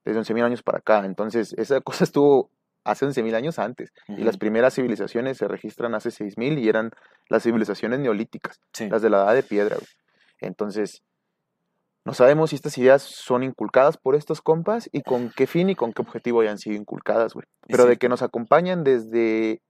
desde 0.04 0.18
11.000 0.20 0.44
años 0.44 0.62
para 0.62 0.78
acá, 0.78 1.04
entonces 1.04 1.54
esa 1.58 1.80
cosa 1.80 2.04
estuvo 2.04 2.50
hace 2.84 3.06
11.000 3.06 3.34
años 3.34 3.58
antes 3.58 3.92
y 4.08 4.24
las 4.24 4.36
primeras 4.36 4.74
civilizaciones 4.74 5.38
se 5.38 5.48
registran 5.48 5.94
hace 5.94 6.10
6.000 6.10 6.58
y 6.58 6.68
eran 6.68 6.90
las 7.28 7.42
civilizaciones 7.42 7.98
neolíticas, 8.00 8.60
Sí. 8.72 8.88
las 8.90 9.00
de 9.02 9.10
la 9.10 9.24
edad 9.24 9.34
de 9.34 9.42
piedra, 9.42 9.76
güey. 9.76 9.88
entonces 10.40 11.02
no 12.04 12.12
sabemos 12.12 12.50
si 12.50 12.56
estas 12.56 12.76
ideas 12.76 13.02
son 13.02 13.42
inculcadas 13.42 13.96
por 13.96 14.14
estos 14.14 14.42
compas 14.42 14.90
y 14.92 15.02
con 15.02 15.32
qué 15.34 15.46
fin 15.46 15.70
y 15.70 15.74
con 15.74 15.92
qué 15.92 16.02
objetivo 16.02 16.42
hayan 16.42 16.58
sido 16.58 16.76
inculcadas, 16.76 17.32
güey. 17.32 17.46
Pero 17.66 17.86
de 17.86 17.96
que 17.96 18.10
nos 18.10 18.22
acompañan 18.22 18.84
desde 18.84 19.62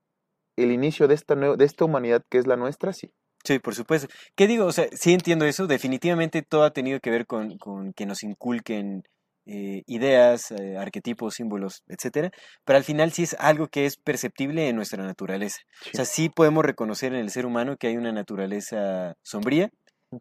el 0.56 0.72
inicio 0.72 1.06
de 1.06 1.14
esta, 1.14 1.36
de 1.36 1.64
esta 1.64 1.84
humanidad 1.84 2.22
que 2.28 2.38
es 2.38 2.46
la 2.46 2.56
nuestra, 2.56 2.92
sí. 2.92 3.12
Sí, 3.44 3.58
por 3.58 3.74
supuesto. 3.74 4.08
¿Qué 4.34 4.46
digo? 4.46 4.64
O 4.66 4.72
sea, 4.72 4.86
sí 4.92 5.12
entiendo 5.12 5.44
eso. 5.44 5.66
Definitivamente 5.66 6.42
todo 6.42 6.64
ha 6.64 6.72
tenido 6.72 6.98
que 7.00 7.10
ver 7.10 7.26
con, 7.26 7.58
con 7.58 7.92
que 7.92 8.06
nos 8.06 8.22
inculquen 8.22 9.02
eh, 9.46 9.82
ideas, 9.86 10.50
eh, 10.50 10.78
arquetipos, 10.78 11.34
símbolos, 11.34 11.82
etcétera. 11.86 12.30
Pero 12.64 12.78
al 12.78 12.84
final 12.84 13.12
sí 13.12 13.24
es 13.24 13.36
algo 13.38 13.68
que 13.68 13.84
es 13.84 13.98
perceptible 13.98 14.68
en 14.68 14.76
nuestra 14.76 15.04
naturaleza. 15.04 15.58
Sí. 15.82 15.90
O 15.92 15.96
sea, 15.96 16.04
sí 16.06 16.30
podemos 16.30 16.64
reconocer 16.64 17.12
en 17.12 17.20
el 17.20 17.30
ser 17.30 17.44
humano 17.44 17.76
que 17.76 17.88
hay 17.88 17.98
una 17.98 18.12
naturaleza 18.12 19.14
sombría 19.22 19.70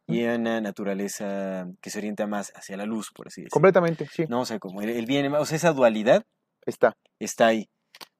y 0.07 0.23
una 0.23 0.61
naturaleza 0.61 1.67
que 1.81 1.89
se 1.89 1.99
orienta 1.99 2.27
más 2.27 2.51
hacia 2.55 2.77
la 2.77 2.85
luz, 2.85 3.11
por 3.13 3.27
así 3.27 3.41
decirlo. 3.41 3.53
Completamente, 3.53 4.07
sí. 4.11 4.25
No, 4.29 4.41
o 4.41 4.45
sea, 4.45 4.59
como 4.59 4.81
el, 4.81 4.89
el 4.89 5.05
bien, 5.05 5.33
o 5.33 5.45
sea, 5.45 5.55
esa 5.57 5.73
dualidad 5.73 6.25
Está. 6.65 6.95
está 7.19 7.47
ahí. 7.47 7.69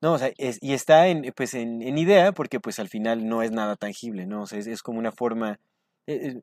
No, 0.02 0.14
o 0.14 0.18
sea, 0.18 0.32
es- 0.38 0.60
y 0.62 0.74
está 0.74 1.08
en, 1.08 1.32
pues, 1.36 1.54
en, 1.54 1.82
en 1.82 1.98
idea 1.98 2.32
porque 2.32 2.60
pues 2.60 2.78
al 2.80 2.90
final 2.90 3.28
no 3.28 3.42
es 3.42 3.52
nada 3.52 3.76
tangible, 3.76 4.26
¿no? 4.26 4.42
O 4.44 4.48
sea, 4.48 4.60
es, 4.60 4.68
es 4.68 4.82
como 4.82 5.00
una 5.00 5.12
forma... 5.12 5.60
eh, 6.08 6.28
eh, 6.28 6.42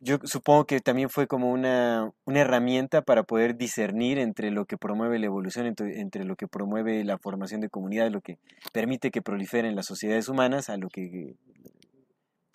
yo 0.00 0.18
supongo 0.24 0.64
que 0.66 0.80
también 0.80 1.08
fue 1.08 1.26
como 1.28 1.50
una, 1.52 2.10
una 2.24 2.40
herramienta 2.40 3.02
para 3.02 3.22
poder 3.22 3.56
discernir 3.56 4.18
entre 4.18 4.50
lo 4.50 4.66
que 4.66 4.76
promueve 4.76 5.18
la 5.20 5.26
evolución, 5.26 5.66
entre, 5.66 6.00
entre 6.00 6.24
lo 6.24 6.34
que 6.36 6.48
promueve 6.48 7.04
la 7.04 7.16
formación 7.16 7.60
de 7.60 7.70
comunidades, 7.70 8.12
lo 8.12 8.20
que 8.20 8.38
permite 8.72 9.10
que 9.12 9.22
proliferen 9.22 9.76
las 9.76 9.86
sociedades 9.86 10.28
humanas, 10.28 10.68
a 10.68 10.76
lo 10.76 10.88
que, 10.88 11.36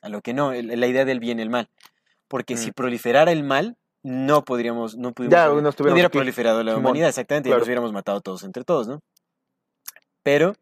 a 0.02 0.10
lo 0.10 0.22
que 0.22 0.34
no, 0.34 0.52
la 0.52 0.88
idea 0.88 1.06
del 1.06 1.20
bien 1.22 1.40
y 1.40 1.44
el 1.44 1.50
mal. 1.50 1.70
Porque 2.30 2.56
si 2.56 2.70
Mm. 2.70 2.74
proliferara 2.74 3.32
el 3.34 3.44
mal, 3.44 3.76
no 4.02 4.46
podríamos, 4.46 4.96
no 4.96 5.12
Ya, 5.28 5.46
haber- 5.46 5.62
no 5.62 5.70
hubiera 5.94 6.08
proliferado 6.10 6.64
la 6.64 6.78
humanidad, 6.78 7.10
exactamente, 7.10 7.50
y 7.50 7.52
nos 7.52 7.64
hubiéramos 7.68 7.92
matado 7.92 8.22
todos 8.22 8.44
entre 8.44 8.64
todos, 8.64 8.88
¿no? 8.88 9.02
Pero, 10.24 10.54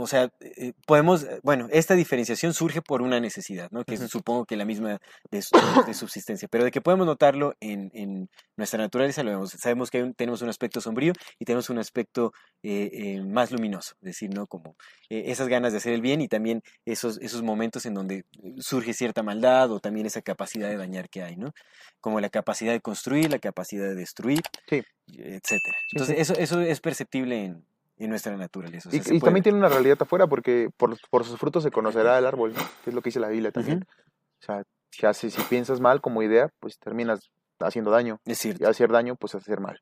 o 0.00 0.06
sea, 0.06 0.30
eh, 0.40 0.72
podemos, 0.86 1.24
eh, 1.24 1.40
bueno, 1.42 1.68
esta 1.70 1.94
diferenciación 1.94 2.54
surge 2.54 2.82
por 2.82 3.02
una 3.02 3.20
necesidad, 3.20 3.70
¿no? 3.70 3.84
Que 3.84 3.94
es, 3.94 4.00
Ujú. 4.00 4.08
supongo 4.08 4.44
que 4.46 4.56
la 4.56 4.64
misma 4.64 4.98
de, 5.30 5.42
su- 5.42 5.56
de 5.86 5.94
subsistencia, 5.94 6.48
pero 6.48 6.64
de 6.64 6.70
que 6.70 6.80
podemos 6.80 7.06
notarlo 7.06 7.54
en, 7.60 7.90
en 7.94 8.28
nuestra 8.56 8.78
naturaleza, 8.78 9.22
lo 9.22 9.30
vemos. 9.30 9.50
Sabemos 9.50 9.90
que 9.90 9.98
hay 9.98 10.04
un- 10.04 10.14
tenemos 10.14 10.42
un 10.42 10.48
aspecto 10.48 10.80
sombrío 10.80 11.12
y 11.38 11.44
tenemos 11.44 11.68
un 11.70 11.78
aspecto 11.78 12.32
eh, 12.62 12.90
eh, 12.92 13.22
más 13.24 13.50
luminoso, 13.52 13.94
es 14.00 14.06
decir, 14.06 14.30
¿no? 14.34 14.46
Como 14.46 14.76
esas 15.10 15.48
ganas 15.48 15.72
de 15.72 15.78
hacer 15.78 15.92
el 15.92 16.00
bien 16.02 16.20
y 16.20 16.28
también 16.28 16.62
esos, 16.84 17.18
esos 17.20 17.42
momentos 17.42 17.86
en 17.86 17.94
donde 17.94 18.24
surge 18.58 18.92
cierta 18.94 19.22
maldad 19.22 19.70
o 19.72 19.80
también 19.80 20.06
esa 20.06 20.22
capacidad 20.22 20.68
de 20.68 20.76
dañar 20.76 21.08
que 21.08 21.22
hay, 21.22 21.36
¿no? 21.36 21.52
Como 22.00 22.20
la 22.20 22.28
capacidad 22.30 22.72
de 22.72 22.80
construir, 22.80 23.30
la 23.30 23.38
capacidad 23.38 23.86
de 23.88 23.94
destruir, 23.94 24.40
Sí. 24.68 24.82
etcétera. 25.08 25.76
Sí, 25.78 25.86
Entonces, 25.92 26.16
sí. 26.16 26.20
Eso, 26.22 26.34
eso 26.34 26.60
es 26.60 26.80
perceptible 26.80 27.44
en, 27.44 27.64
en 28.04 28.10
nuestra 28.10 28.36
naturaleza. 28.36 28.88
o 28.88 28.92
sea, 28.92 29.02
Y, 29.12 29.16
y 29.16 29.20
también 29.20 29.42
tiene 29.42 29.58
una 29.58 29.68
realidad 29.68 29.98
afuera 30.00 30.26
porque 30.26 30.70
por, 30.76 30.96
por 31.10 31.24
sus 31.24 31.38
frutos 31.38 31.62
se 31.62 31.70
conocerá 31.70 32.18
el 32.18 32.26
árbol, 32.26 32.52
¿no? 32.54 32.60
Que 32.84 32.90
es 32.90 32.94
lo 32.94 33.02
que 33.02 33.08
dice 33.08 33.20
la 33.20 33.28
Biblia 33.28 33.50
también. 33.52 33.84
O 34.40 34.44
sea, 34.44 34.62
si, 35.14 35.30
si 35.30 35.42
piensas 35.42 35.80
mal 35.80 36.00
como 36.00 36.22
idea, 36.22 36.48
pues 36.60 36.78
terminas 36.78 37.30
haciendo 37.60 37.90
daño. 37.90 38.20
Es 38.24 38.38
cierto. 38.38 38.64
Y 38.64 38.66
hacer 38.66 38.90
daño, 38.90 39.16
pues 39.16 39.34
hacer 39.34 39.60
mal. 39.60 39.80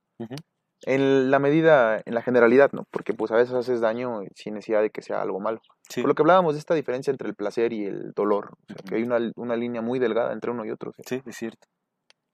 En 0.83 1.31
la 1.31 1.39
medida, 1.39 2.03
en 2.05 2.15
la 2.15 2.23
generalidad, 2.23 2.71
¿no? 2.73 2.85
Porque 2.91 3.15
pues 3.15 3.31
a 3.33 3.37
veces 3.37 3.55
haces 3.55 3.81
daño 3.81 4.21
sin 4.35 4.55
necesidad 4.55 4.83
de 4.83 4.91
que 4.91 5.03
sea 5.03 5.23
algo 5.23 5.41
malo. 5.41 5.61
Sí. 5.89 6.03
Por 6.03 6.09
lo 6.09 6.15
que 6.15 6.23
hablábamos 6.23 6.55
de 6.55 6.61
esta 6.61 6.75
diferencia 6.75 7.11
entre 7.11 7.29
el 7.29 7.35
placer 7.35 7.73
y 7.73 7.85
el 7.85 8.13
dolor. 8.13 8.53
O 8.63 8.73
sea, 8.73 8.77
que 8.87 8.97
hay 8.97 9.03
una, 9.03 9.19
una 9.37 9.57
línea 9.57 9.81
muy 9.81 9.99
delgada 9.99 10.33
entre 10.33 10.51
uno 10.51 10.65
y 10.65 10.71
otro. 10.71 10.93
sea, 10.93 11.05
Sí, 11.07 11.23
es 11.27 11.37
cierto. 11.37 11.67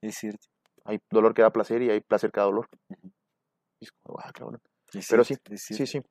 Es 0.01 0.15
cierto. 0.15 0.45
Hay 0.85 0.99
dolor 1.09 1.33
que 1.33 1.41
da 1.41 1.51
placer 1.51 1.81
y 1.81 1.89
hay 1.89 2.01
placer 2.01 2.31
que 2.31 2.41
da 2.41 2.45
dolor. 2.45 2.67
Y 3.79 3.85
es 3.85 3.91
como, 4.03 4.19
ah, 4.19 4.31
cabrón. 4.33 4.61
Es 4.99 5.07
Pero 5.09 5.23
cierto, 5.23 5.51
Sí, 5.55 5.73
cierto. 5.75 5.85
sí. 5.85 6.01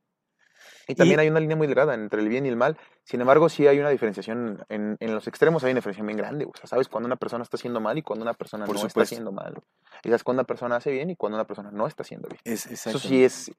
Y 0.89 0.95
también 0.95 1.21
hay 1.21 1.29
una 1.29 1.41
línea 1.41 1.57
muy 1.57 1.67
delgada 1.67 1.95
entre 1.95 2.21
el 2.21 2.29
bien 2.29 2.47
y 2.47 2.49
el 2.49 2.57
mal. 2.57 2.77
Sin 3.05 3.21
embargo, 3.21 3.49
sí 3.49 3.67
hay 3.67 3.79
una 3.79 3.91
diferenciación. 3.91 4.65
En, 4.69 4.97
en 5.01 5.15
los 5.15 5.27
extremos 5.27 5.63
hay 5.65 5.71
una 5.73 5.79
diferenciación 5.79 6.07
bien 6.07 6.17
grande. 6.19 6.45
O 6.45 6.53
sea, 6.57 6.67
sabes 6.67 6.89
cuando 6.89 7.07
una 7.07 7.17
persona 7.17 7.43
está 7.43 7.57
haciendo 7.57 7.81
mal 7.81 7.99
y 7.99 8.03
cuando 8.03 8.23
una 8.25 8.35
persona 8.35 8.65
Por 8.67 8.77
no 8.77 8.87
está 8.87 9.03
haciendo 9.03 9.33
mal. 9.33 9.55
Y 10.03 10.09
sabes 10.09 10.25
cuando 10.25 10.41
una 10.41 10.47
persona 10.47 10.77
hace 10.77 10.91
bien 10.91 11.11
y 11.11 11.17
cuando 11.17 11.37
una 11.37 11.47
persona 11.47 11.71
no 11.71 11.87
está 11.87 12.03
haciendo 12.03 12.29
bien. 12.29 12.41
Es, 12.45 12.67
Eso 12.67 12.99
sí 12.99 13.25
es 13.25 13.51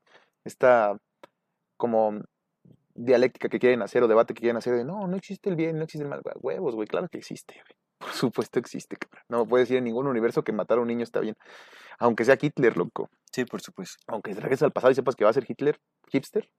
esta 0.45 0.97
como 1.77 2.21
dialéctica 2.95 3.49
que 3.49 3.59
quieren 3.59 3.81
hacer 3.81 4.03
o 4.03 4.07
debate 4.07 4.33
que 4.33 4.41
quieren 4.41 4.57
hacer 4.57 4.75
de 4.75 4.85
no, 4.85 5.07
no 5.07 5.17
existe 5.17 5.49
el 5.49 5.55
bien, 5.55 5.77
no 5.77 5.83
existe 5.83 6.03
el 6.03 6.09
mal. 6.09 6.21
Huevos, 6.35 6.75
güey, 6.75 6.87
claro 6.87 7.07
que 7.09 7.17
existe, 7.17 7.53
güey. 7.55 7.77
Por 8.03 8.13
supuesto 8.13 8.59
existe, 8.59 8.97
cabrón. 8.97 9.23
No 9.29 9.45
puedes 9.47 9.67
decir 9.67 9.77
en 9.77 9.85
ningún 9.85 10.07
universo 10.07 10.43
que 10.43 10.51
matar 10.51 10.77
a 10.77 10.81
un 10.81 10.87
niño 10.87 11.03
está 11.03 11.19
bien. 11.19 11.35
Aunque 11.99 12.25
sea 12.25 12.37
Hitler, 12.39 12.75
loco. 12.77 13.09
Sí, 13.31 13.45
por 13.45 13.61
supuesto. 13.61 13.97
Aunque 14.07 14.33
regreses 14.33 14.63
al 14.63 14.71
pasado 14.71 14.91
y 14.91 14.95
sepas 14.95 15.15
que 15.15 15.23
va 15.23 15.29
a 15.29 15.33
ser 15.33 15.45
Hitler, 15.47 15.79
hipster. 16.09 16.49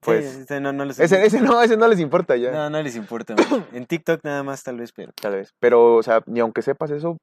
Pues, 0.00 0.24
este, 0.36 0.60
no, 0.60 0.72
no 0.72 0.84
les, 0.84 0.98
Ese, 1.00 1.24
ese 1.24 1.40
no, 1.40 1.62
ese 1.62 1.76
no 1.76 1.88
les 1.88 1.98
importa 1.98 2.36
ya. 2.36 2.50
no, 2.52 2.70
no 2.70 2.82
les 2.82 2.96
importa. 2.96 3.34
En 3.72 3.86
TikTok 3.86 4.20
nada 4.24 4.42
más 4.42 4.62
tal 4.62 4.78
vez, 4.78 4.92
pero 4.92 5.12
Tal 5.20 5.34
vez. 5.34 5.54
Pero, 5.60 5.96
o 5.96 6.02
sea, 6.02 6.22
ni 6.26 6.40
aunque 6.40 6.62
sepas 6.62 6.90
eso, 6.90 7.16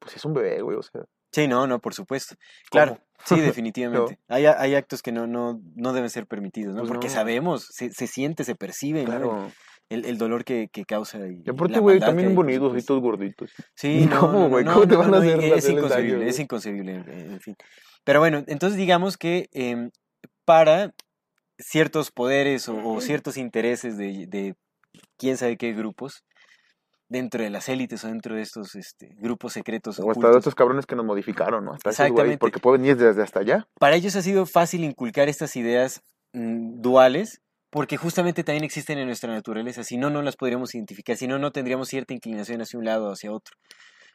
pues 0.00 0.16
es 0.16 0.24
un 0.24 0.34
bebé, 0.34 0.60
güey. 0.62 0.76
O 0.76 0.82
sea, 0.82 1.02
Sí, 1.32 1.48
no, 1.48 1.66
no, 1.66 1.80
por 1.80 1.94
supuesto. 1.94 2.36
Claro, 2.70 2.98
sí, 3.24 3.40
definitivamente. 3.40 4.20
Hay, 4.28 4.46
hay 4.46 4.74
actos 4.76 5.02
que 5.02 5.10
no, 5.10 5.26
no, 5.26 5.60
no 5.74 5.92
deben 5.92 6.08
ser 6.08 6.26
permitidos, 6.28 6.74
¿no? 6.74 6.82
Pues 6.82 6.90
Porque 6.92 7.08
no. 7.08 7.12
sabemos, 7.12 7.66
se, 7.70 7.90
se 7.92 8.06
siente, 8.06 8.44
se 8.44 8.54
percibe, 8.54 9.04
¿no? 9.04 9.50
El, 9.94 10.04
el 10.04 10.18
dolor 10.18 10.44
que, 10.44 10.68
que 10.72 10.84
causa. 10.84 11.18
Y, 11.26 11.42
Y 11.44 11.50
aparte, 11.50 11.78
güey, 11.78 12.00
también 12.00 12.34
bonitos 12.34 12.68
supuesto. 12.68 12.86
todos 12.94 13.02
gorditos. 13.02 13.50
Sí, 13.74 14.06
no, 14.10 14.20
¿Cómo, 14.20 14.48
güey? 14.48 14.64
no, 14.64 14.74
¿Cómo 14.74 14.88
te 14.88 14.96
van 14.96 15.14
a 15.14 15.18
hacer 15.18 15.40
es 15.40 15.52
hacerles 15.52 15.64
daño, 15.64 15.78
inconcebible, 15.78 16.28
es 16.28 16.38
inconcebible, 16.38 16.92
en 17.06 17.40
fin. 17.40 17.56
Pero 18.04 18.20
bueno, 18.20 18.44
entonces 18.46 18.76
digamos 18.76 19.16
que 19.16 19.48
em, 19.52 19.90
para 20.44 20.92
ciertos 21.58 22.10
poderes 22.10 22.68
o, 22.68 22.76
o 22.86 23.00
ciertos 23.00 23.36
intereses 23.36 23.96
de, 23.96 24.26
de 24.28 24.54
quién 25.16 25.36
sabe 25.36 25.56
qué 25.56 25.72
grupos, 25.72 26.24
dentro 27.08 27.42
de 27.42 27.50
las 27.50 27.68
élites 27.68 28.04
o 28.04 28.08
dentro 28.08 28.34
de 28.34 28.42
estos 28.42 28.74
este, 28.74 29.14
grupos 29.18 29.52
secretos 29.52 30.00
O 30.00 30.10
hasta 30.10 30.30
de 30.30 30.38
estos 30.38 30.54
cabrones 30.54 30.86
que 30.86 30.96
nos 30.96 31.04
modificaron, 31.04 31.64
¿no? 31.64 31.72
Hasta 31.74 31.90
esos 31.90 32.00
Exactamente. 32.00 32.38
porque 32.38 32.58
pueden 32.58 32.82
venir 32.82 32.96
desde 32.96 33.22
hasta 33.22 33.40
allá. 33.40 33.68
para 33.78 33.96
ellos 33.96 34.16
ha 34.16 34.22
sido 34.22 34.46
fácil 34.46 34.84
inculcar 34.84 35.28
estas 35.28 35.54
ideas 35.56 36.02
mm, 36.32 36.80
duales 36.80 37.40
porque 37.74 37.96
justamente 37.96 38.44
también 38.44 38.62
existen 38.62 38.98
en 38.98 39.06
nuestra 39.06 39.32
naturaleza, 39.32 39.82
si 39.82 39.96
no, 39.96 40.08
no 40.08 40.22
las 40.22 40.36
podríamos 40.36 40.72
identificar, 40.76 41.16
si 41.16 41.26
no, 41.26 41.40
no 41.40 41.50
tendríamos 41.50 41.88
cierta 41.88 42.14
inclinación 42.14 42.62
hacia 42.62 42.78
un 42.78 42.84
lado 42.84 43.08
o 43.08 43.12
hacia 43.12 43.32
otro. 43.32 43.56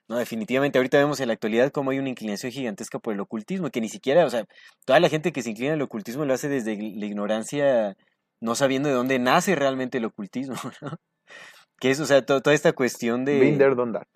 No, 0.08 0.18
definitivamente, 0.18 0.78
ahorita 0.80 0.98
vemos 0.98 1.20
en 1.20 1.28
la 1.28 1.34
actualidad 1.34 1.70
cómo 1.74 1.92
hay 1.92 2.00
una 2.00 2.08
inclinación 2.08 2.54
gigantesca 2.54 3.00
por 3.00 3.14
el 3.14 3.20
ocultismo, 3.20 3.70
que 3.70 3.82
ni 3.82 3.90
siquiera, 3.90 4.26
o 4.26 4.30
sea, 4.30 4.46
toda 4.86 5.02
la 5.02 5.10
gente 5.10 5.34
que 5.34 5.42
se 5.44 5.50
inclina 5.50 5.74
al 5.74 5.82
ocultismo 5.82 6.24
lo 6.24 6.34
hace 6.34 6.48
desde 6.48 6.78
la 6.78 7.06
ignorancia, 7.06 7.98
no 8.40 8.56
sabiendo 8.56 8.88
de 8.88 8.96
dónde 8.96 9.20
nace 9.20 9.56
realmente 9.56 9.98
el 9.98 10.06
ocultismo, 10.06 10.56
¿no? 10.82 10.96
Que 11.82 11.92
es, 11.92 12.00
o 12.00 12.06
sea, 12.06 12.26
to- 12.26 12.40
toda 12.42 12.54
esta 12.54 12.72
cuestión 12.72 13.26
de... 13.26 13.42
Been 13.42 13.58
there, 13.58 13.76
done 13.76 13.92
that. 13.92 14.08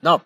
No, 0.00 0.24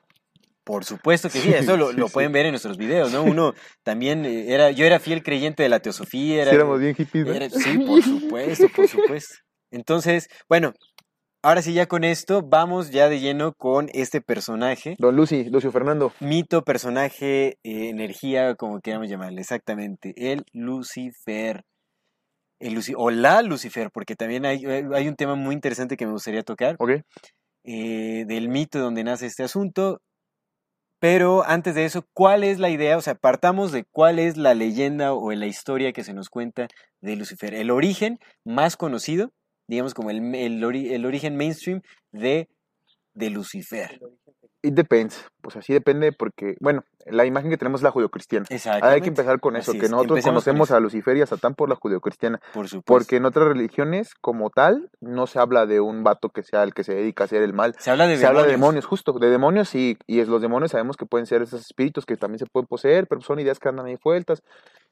por 0.66 0.84
supuesto 0.84 1.30
que 1.30 1.38
sí, 1.40 1.48
eso 1.50 1.76
lo, 1.76 1.92
Sí, 1.92 1.96
lo 1.96 2.08
sí. 2.08 2.12
pueden 2.12 2.32
ver 2.32 2.44
en 2.46 2.50
nuestros 2.52 2.76
videos, 2.76 3.12
¿no? 3.12 3.22
Uno 3.22 3.54
también 3.84 4.26
eh, 4.26 4.52
era, 4.52 4.72
yo 4.72 4.84
era 4.84 4.98
fiel 4.98 5.22
creyente 5.22 5.62
de 5.62 5.68
la 5.68 5.78
teosofía, 5.78 6.42
era, 6.42 6.52
éramos 6.52 6.80
bien 6.80 6.94
hippies, 6.96 7.52
sí, 7.54 7.78
por 7.78 8.02
supuesto, 8.02 8.68
por 8.68 8.88
supuesto. 8.88 9.36
Entonces, 9.70 10.28
bueno, 10.48 10.72
ahora 11.44 11.62
sí 11.62 11.72
ya 11.72 11.86
con 11.86 12.02
esto 12.02 12.42
vamos 12.42 12.90
ya 12.90 13.08
de 13.08 13.20
lleno 13.20 13.52
con 13.56 13.88
este 13.92 14.20
personaje, 14.20 14.96
Don 14.98 15.14
Lucy, 15.14 15.44
Lucio 15.44 15.70
Fernando. 15.70 16.12
mito, 16.18 16.62
personaje, 16.64 17.58
eh, 17.62 17.88
energía, 17.88 18.56
como 18.56 18.80
queramos 18.80 19.08
llamarle, 19.08 19.40
exactamente, 19.40 20.14
el 20.16 20.42
Lucifer. 20.52 21.62
El 22.58 22.74
Luci- 22.74 22.94
o 22.96 23.10
la 23.10 23.42
Lucifer, 23.42 23.90
porque 23.92 24.16
también 24.16 24.46
hay, 24.46 24.64
hay 24.64 25.08
un 25.08 25.14
tema 25.14 25.34
muy 25.36 25.54
interesante 25.54 25.96
que 25.96 26.06
me 26.06 26.12
gustaría 26.12 26.42
tocar 26.42 26.74
¿Ok? 26.78 26.90
eh, 27.64 28.24
del 28.26 28.48
mito 28.48 28.78
donde 28.78 29.04
nace 29.04 29.26
este 29.26 29.42
asunto. 29.42 30.00
Pero 30.98 31.44
antes 31.44 31.74
de 31.74 31.84
eso, 31.84 32.06
¿cuál 32.14 32.42
es 32.42 32.58
la 32.58 32.70
idea? 32.70 32.96
O 32.96 33.00
sea, 33.02 33.14
partamos 33.14 33.70
de 33.72 33.84
cuál 33.84 34.18
es 34.18 34.36
la 34.36 34.54
leyenda 34.54 35.12
o 35.12 35.30
la 35.32 35.46
historia 35.46 35.92
que 35.92 36.04
se 36.04 36.14
nos 36.14 36.28
cuenta 36.30 36.68
de 37.00 37.16
Lucifer. 37.16 37.54
El 37.54 37.70
origen 37.70 38.18
más 38.44 38.76
conocido, 38.76 39.30
digamos 39.68 39.94
como 39.94 40.10
el, 40.10 40.34
el 40.34 40.62
ori- 40.62 40.92
el 40.92 41.04
origen 41.04 41.36
mainstream 41.36 41.82
de, 42.12 42.48
de 43.14 43.30
Lucifer. 43.30 44.00
It 44.62 44.74
depends. 44.74 45.24
Pues 45.46 45.54
así 45.54 45.72
depende 45.72 46.10
porque, 46.10 46.56
bueno, 46.58 46.82
la 47.04 47.24
imagen 47.24 47.50
que 47.50 47.56
tenemos 47.56 47.78
es 47.78 47.84
la 47.84 47.92
judeocristiana. 47.92 48.46
Exacto. 48.50 48.84
Hay 48.84 49.00
que 49.00 49.10
empezar 49.10 49.38
con 49.38 49.54
eso, 49.54 49.74
que 49.74 49.88
nosotros 49.88 50.18
empecemos 50.18 50.42
conocemos 50.42 50.72
a 50.72 50.80
Lucifer 50.80 51.16
y 51.16 51.22
a 51.22 51.26
Satán 51.26 51.54
por 51.54 51.68
la 51.68 51.76
judeocristiana. 51.76 52.40
Por 52.52 52.66
supuesto. 52.66 52.92
Porque 52.92 53.14
en 53.14 53.26
otras 53.26 53.46
religiones, 53.46 54.16
como 54.20 54.50
tal, 54.50 54.90
no 55.00 55.28
se 55.28 55.38
habla 55.38 55.64
de 55.64 55.78
un 55.78 56.02
vato 56.02 56.30
que 56.30 56.42
sea 56.42 56.64
el 56.64 56.74
que 56.74 56.82
se 56.82 56.96
dedica 56.96 57.22
a 57.22 57.26
hacer 57.26 57.42
el 57.44 57.52
mal. 57.52 57.76
se 57.78 57.92
habla 57.92 58.08
de 58.08 58.16
se 58.16 58.26
habla 58.26 58.42
de 58.42 58.48
demonios. 58.48 58.58
demonios, 58.58 58.86
justo, 58.86 59.12
de 59.12 59.30
demonios 59.30 59.72
y, 59.76 59.96
y 60.08 60.18
es, 60.18 60.26
los 60.26 60.42
demonios 60.42 60.72
sabemos 60.72 60.96
que 60.96 61.06
pueden 61.06 61.26
ser 61.26 61.42
esos 61.42 61.60
espíritus 61.60 62.04
que 62.04 62.16
también 62.16 62.40
se 62.40 62.46
pueden 62.46 62.66
poseer, 62.66 63.06
pero 63.06 63.20
son 63.20 63.38
ideas 63.38 63.60
que 63.60 63.68
andan 63.68 63.86
ahí 63.86 63.96
vueltas. 64.02 64.42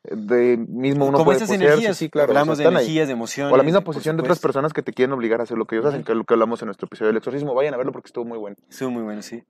De 0.05 0.57
mismo 0.57 1.07
uno 1.07 1.19
Como 1.19 1.25
puede 1.25 1.39
estas 1.39 1.49
poseerse, 1.49 1.73
energías, 1.73 1.97
sí, 1.97 2.11
claro, 2.11 2.31
o 2.31 2.33
sea, 2.33 2.43
hablamos 2.43 2.59
de 2.59 2.65
ahí. 2.67 2.75
energías, 2.75 3.09
de 3.09 3.13
emociones. 3.15 3.53
O 3.53 3.57
la 3.57 3.65
misma 3.65 3.81
posición 3.81 4.17
de 4.17 4.23
otras 4.23 4.39
personas 4.39 4.73
que 4.73 4.83
te 4.83 4.93
quieren 4.93 5.15
obligar 5.15 5.41
a 5.41 5.43
hacer 5.43 5.59
lo 5.59 5.65
que 5.65 5.75
ellos 5.75 5.87
hacen, 5.87 6.05
que 6.05 6.13
es 6.13 6.17
lo 6.19 6.23
que 6.23 6.35
hablamos 6.35 6.63
en 6.63 6.67
nuestro 6.67 6.87
episodio 6.87 7.09
del 7.09 7.17
exorcismo. 7.17 7.55
Vayan 7.55 7.75
a 7.75 7.77
verlo 7.77 7.91
porque 7.91 8.07
estuvo 8.07 8.25
muy 8.25 8.39
bueno. 8.39 8.55
Estuvo 8.69 8.91
muy 8.93 9.03
bueno, 9.03 9.21
sí. 9.21 9.43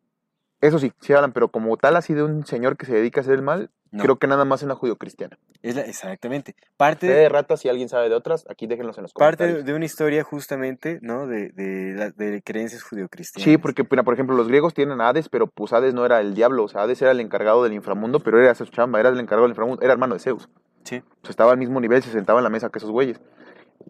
Eso 0.67 0.79
sí, 0.79 0.93
sí 1.01 1.13
hablan, 1.13 1.33
pero 1.33 1.49
como 1.49 1.77
tal 1.77 1.95
así 1.97 2.15
de 2.15 2.23
un 2.23 2.47
señor 2.47 2.77
que 2.77 2.87
se 2.87 2.95
dedica 2.95 3.21
a 3.21 3.23
hacer 3.23 3.35
el 3.35 3.43
mal, 3.43 3.71
No. 3.91 4.03
creo 4.03 4.19
que 4.19 4.27
nada 4.27 4.45
más 4.47 4.63
en 4.63 4.69
la 4.69 4.75
judio-cristiana. 4.75 5.39
Exactamente. 5.63 6.57
Parte 6.77 7.07
de 7.07 7.29
ratas, 7.29 7.61
si 7.61 7.69
alguien 7.69 7.89
sabe 7.89 8.09
de 8.09 8.15
otras, 8.15 8.45
aquí 8.49 8.67
déjenlos 8.67 8.97
en 8.99 9.03
los 9.03 9.13
parte 9.13 9.37
comentarios. 9.45 9.65
de, 9.67 9.71
de 9.73 9.77
una 9.77 9.85
historia 9.85 10.25
justamente, 10.25 10.99
¿no? 11.03 11.27
De, 11.27 11.51
de, 11.51 12.13
de 12.17 12.43
creencias 12.43 12.83
judio-cristianas. 12.83 13.45
Sí, 13.45 13.59
porque 13.59 13.85
mira, 13.91 14.03
por 14.03 14.15
ejemplo, 14.15 14.35
los 14.37 14.49
griegos 14.49 14.75
tienen 14.75 15.01
a 15.01 15.09
Hades, 15.09 15.29
pero 15.29 15.47
pues 15.47 15.73
Hades 15.73 15.95
no 15.95 16.05
era 16.07 16.21
el 16.21 16.35
diablo, 16.35 16.65
o 16.65 16.69
sea, 16.69 16.83
Hades 16.83 17.01
era 17.03 17.11
el 17.11 17.21
encargado 17.21 17.63
del 17.63 17.73
inframundo, 17.73 18.21
pero 18.21 18.41
era 18.41 18.55
su 18.55 18.65
chamba, 18.67 19.01
era 19.01 19.11
el 19.11 19.21
encargado 19.21 19.43
del 19.43 19.51
inframundo, 19.53 19.83
era 19.83 19.93
hermano 19.93 20.15
de 20.15 20.21
Zeus. 20.21 20.49
Sí. 20.85 20.97
O 20.97 21.25
sea, 21.25 21.31
estaba 21.31 21.53
al 21.53 21.59
mismo 21.59 21.81
nivel, 21.81 22.03
se 22.03 22.11
sentaba 22.11 22.41
en 22.41 22.45
la 22.45 22.51
mesa 22.51 22.71
que 22.71 22.79
esos 22.79 22.91
güeyes. 22.91 23.21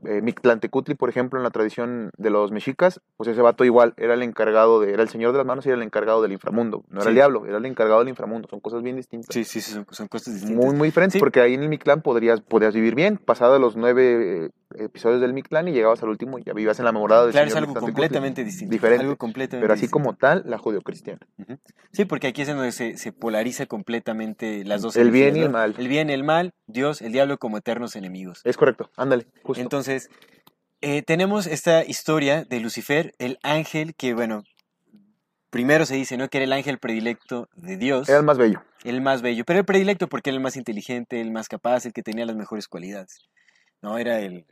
Eh, 0.07 0.21
Mictlantecutli, 0.21 0.95
por 0.95 1.09
ejemplo, 1.09 1.39
en 1.39 1.45
la 1.45 1.51
tradición 1.51 2.11
de 2.19 2.29
los 2.31 2.51
mexicas, 2.53 3.01
pues 3.17 3.29
ese 3.29 3.41
vato 3.41 3.65
igual 3.65 3.95
era 3.97 4.13
el 4.15 4.23
encargado 4.23 4.81
de, 4.81 4.93
era 4.93 5.03
el 5.03 5.09
señor 5.09 5.33
de 5.33 5.39
las 5.39 5.47
manos 5.47 5.65
y 5.65 5.71
era 5.71 5.77
el 5.77 5.83
encargado 5.83 6.21
del 6.21 6.33
inframundo. 6.33 6.85
No 6.91 7.01
era 7.01 7.09
el 7.11 7.15
diablo, 7.15 7.47
era 7.47 7.57
el 7.59 7.65
encargado 7.67 8.01
del 8.01 8.09
inframundo. 8.11 8.49
Son 8.49 8.61
cosas 8.61 8.83
bien 8.83 8.97
distintas. 8.97 9.33
Sí, 9.33 9.45
sí, 9.45 9.61
sí, 9.61 9.73
son, 9.73 9.87
son 9.91 10.09
cosas 10.09 10.35
distintas. 10.35 10.65
Muy, 10.65 10.75
muy 10.77 10.89
diferentes, 10.89 11.15
Sí. 11.15 11.19
porque 11.21 11.41
ahí 11.41 11.55
en 11.55 11.63
el 11.63 11.69
Mictlán 11.69 12.03
podrías, 12.03 12.41
podrías 12.43 12.75
vivir 12.75 12.95
bien, 12.95 13.17
pasado 13.17 13.59
los 13.59 13.77
nueve 13.77 14.47
eh, 14.47 14.51
episodios 14.79 15.21
del 15.21 15.33
Mictlán 15.33 15.69
y 15.69 15.73
llegabas 15.73 16.03
al 16.03 16.09
último 16.09 16.39
y 16.39 16.45
ya 16.45 16.53
vivías 16.53 16.79
en 16.79 16.85
la 16.85 16.93
memorada 16.93 17.23
del 17.25 17.33
Claro, 17.33 17.49
es 17.49 17.57
algo 17.57 17.75
completamente 17.75 18.45
distinto. 18.45 18.73
Diferente. 18.73 19.05
Algo 19.05 19.17
completamente 19.17 19.63
Pero 19.63 19.75
así 19.75 19.83
distinto. 19.83 19.93
como 19.93 20.17
tal, 20.17 20.43
la 20.47 20.59
judeocristiana. 20.59 21.21
Sí, 21.93 22.05
porque 22.05 22.29
aquí 22.29 22.43
es 22.43 22.49
en 22.49 22.57
donde 22.57 22.73
se, 22.73 22.97
se 22.97 23.13
polariza 23.13 23.67
completamente 23.67 24.65
las 24.65 24.83
dos 24.83 24.97
El 24.97 25.11
bien 25.11 25.37
y 25.37 25.41
el 25.41 25.51
mal. 25.51 25.75
El 25.79 25.89
bien 25.89 26.11
y 26.11 26.13
el 26.13 26.25
mal, 26.25 26.53
Dios, 26.67 27.03
el 27.03 27.13
diablo 27.13 27.39
como 27.39 27.59
eternos 27.59 27.97
enemigos. 27.97 28.41
Es 28.45 28.57
correcto, 28.57 28.91
ándale, 28.97 29.27
justo. 29.43 29.63
Entonces, 29.63 30.11
eh, 30.81 31.03
tenemos 31.03 31.47
esta 31.47 31.85
historia 31.85 32.45
de 32.45 32.61
Lucifer, 32.61 33.15
el 33.19 33.39
ángel 33.43 33.95
que, 33.95 34.13
bueno, 34.13 34.45
primero 35.51 35.87
se 35.87 35.95
dice, 35.95 36.17
¿no? 36.17 36.29
Que 36.29 36.39
era 36.39 36.45
el 36.45 36.53
ángel 36.53 36.79
predilecto 36.79 37.49
de 37.55 37.77
Dios. 37.77 38.09
Era 38.09 38.19
el 38.19 38.25
más 38.25 38.39
bello. 38.39 38.63
el 38.83 39.01
más 39.01 39.23
bello, 39.23 39.45
pero 39.47 39.61
el 39.61 39.65
predilecto 39.65 40.09
porque 40.09 40.31
era 40.31 40.37
el 40.37 40.43
más 40.43 40.57
inteligente, 40.57 41.21
el 41.21 41.31
más 41.31 41.49
capaz, 41.49 41.87
el 41.87 41.93
que 41.93 42.03
tenía 42.03 42.27
las 42.27 42.37
mejores 42.37 42.69
cualidades. 42.69 43.21
No, 43.85 43.99
era 43.99 44.19
el, 44.21 44.47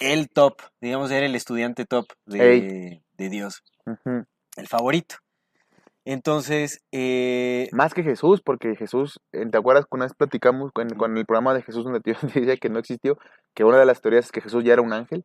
el 0.00 0.28
top, 0.30 0.62
digamos, 0.80 1.12
era 1.12 1.24
el 1.24 1.36
estudiante 1.36 1.84
top 1.84 2.06
de, 2.26 3.00
de 3.16 3.28
Dios, 3.28 3.62
el 4.56 4.66
favorito. 4.66 5.14
Entonces, 6.04 6.80
eh, 6.90 7.68
Más 7.70 7.94
que 7.94 8.02
Jesús, 8.02 8.42
porque 8.42 8.74
Jesús, 8.74 9.20
eh, 9.30 9.46
¿te 9.48 9.58
acuerdas 9.58 9.84
que 9.84 9.94
una 9.94 10.06
vez 10.06 10.14
platicamos 10.14 10.72
con, 10.72 10.88
con 10.88 11.16
el 11.16 11.24
programa 11.24 11.54
de 11.54 11.62
Jesús 11.62 11.84
donde 11.84 12.00
te 12.00 12.14
decía 12.34 12.56
que 12.56 12.68
no 12.68 12.80
existió? 12.80 13.16
Que 13.54 13.62
una 13.62 13.78
de 13.78 13.86
las 13.86 14.00
teorías 14.00 14.24
es 14.24 14.32
que 14.32 14.40
Jesús 14.40 14.64
ya 14.64 14.72
era 14.72 14.82
un 14.82 14.92
ángel. 14.92 15.24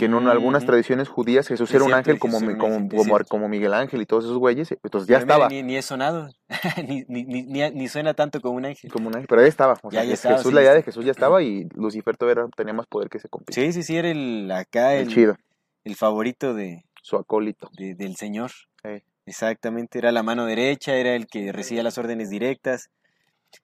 Que 0.00 0.06
en 0.06 0.14
una- 0.14 0.32
algunas 0.32 0.62
ujú. 0.62 0.70
tradiciones 0.70 1.08
judías 1.08 1.46
Jesús 1.46 1.68
Es 1.70 1.74
era 1.74 1.84
un 1.84 1.88
cierto, 1.90 1.98
ángel 1.98 2.18
como, 2.18 2.38
un 2.38 2.56
como, 2.56 2.74
ángel, 2.74 2.86
es 2.86 2.90
como, 2.90 3.04
cierto. 3.04 3.28
como 3.28 3.48
Miguel 3.48 3.74
Ángel 3.74 4.00
y 4.02 4.06
todos 4.06 4.24
esos 4.24 4.38
güeyes. 4.38 4.72
Entonces 4.82 5.06
ya 5.08 5.16
pero 5.16 5.26
mira, 5.26 5.34
estaba 5.34 5.48
Ni, 5.50 5.62
ni 5.62 5.76
he 5.76 5.82
sonado, 5.82 6.28
ni, 6.88 7.04
ni, 7.08 7.70
ni, 7.70 7.88
suena 7.88 8.14
tanto 8.14 8.40
como 8.40 8.56
un 8.56 8.64
ángel. 8.64 8.90
como 8.90 9.08
un 9.08 9.14
ángel, 9.14 9.26
pero 9.28 9.42
ahí 9.42 9.48
estaba. 9.48 9.74
O 9.82 9.90
Ya, 9.90 10.00
sea, 10.00 10.04
ya 10.04 10.12
es 10.14 10.18
estaba, 10.20 10.36
Jesús, 10.38 10.50
sí, 10.50 10.54
la 10.54 10.60
idea 10.62 10.70
ya 10.72 10.76
de. 10.76 10.82
Jesús 10.82 11.04
ya 11.04 11.10
estaba 11.12 11.42
y 11.42 11.68
Lucifer 11.74 12.16
todavía 12.16 12.44
tenía 12.56 12.72
más 12.72 12.86
poder 12.86 13.08
que 13.10 13.18
ese 13.18 13.28
compito. 13.28 13.52
Sí, 13.60 13.72
sí, 13.72 13.82
sí, 13.82 13.96
era 13.96 14.10
el 14.10 14.50
acá, 14.50 14.94
el 14.94 15.02
el, 15.02 15.08
chido, 15.14 15.36
el 15.84 15.94
favorito 15.96 16.54
de, 16.54 16.82
su 17.02 17.16
acólito. 17.16 17.70
de- 17.76 17.94
del 17.94 18.16
Señor. 18.16 18.50
Eh. 18.84 19.02
Exactamente, 19.26 19.98
era 19.98 20.12
la 20.12 20.22
mano 20.22 20.46
derecha, 20.46 20.94
era 20.96 21.14
el 21.14 21.26
que 21.26 21.52
recibía 21.52 21.82
las 21.82 21.98
órdenes 21.98 22.30
directas. 22.30 22.88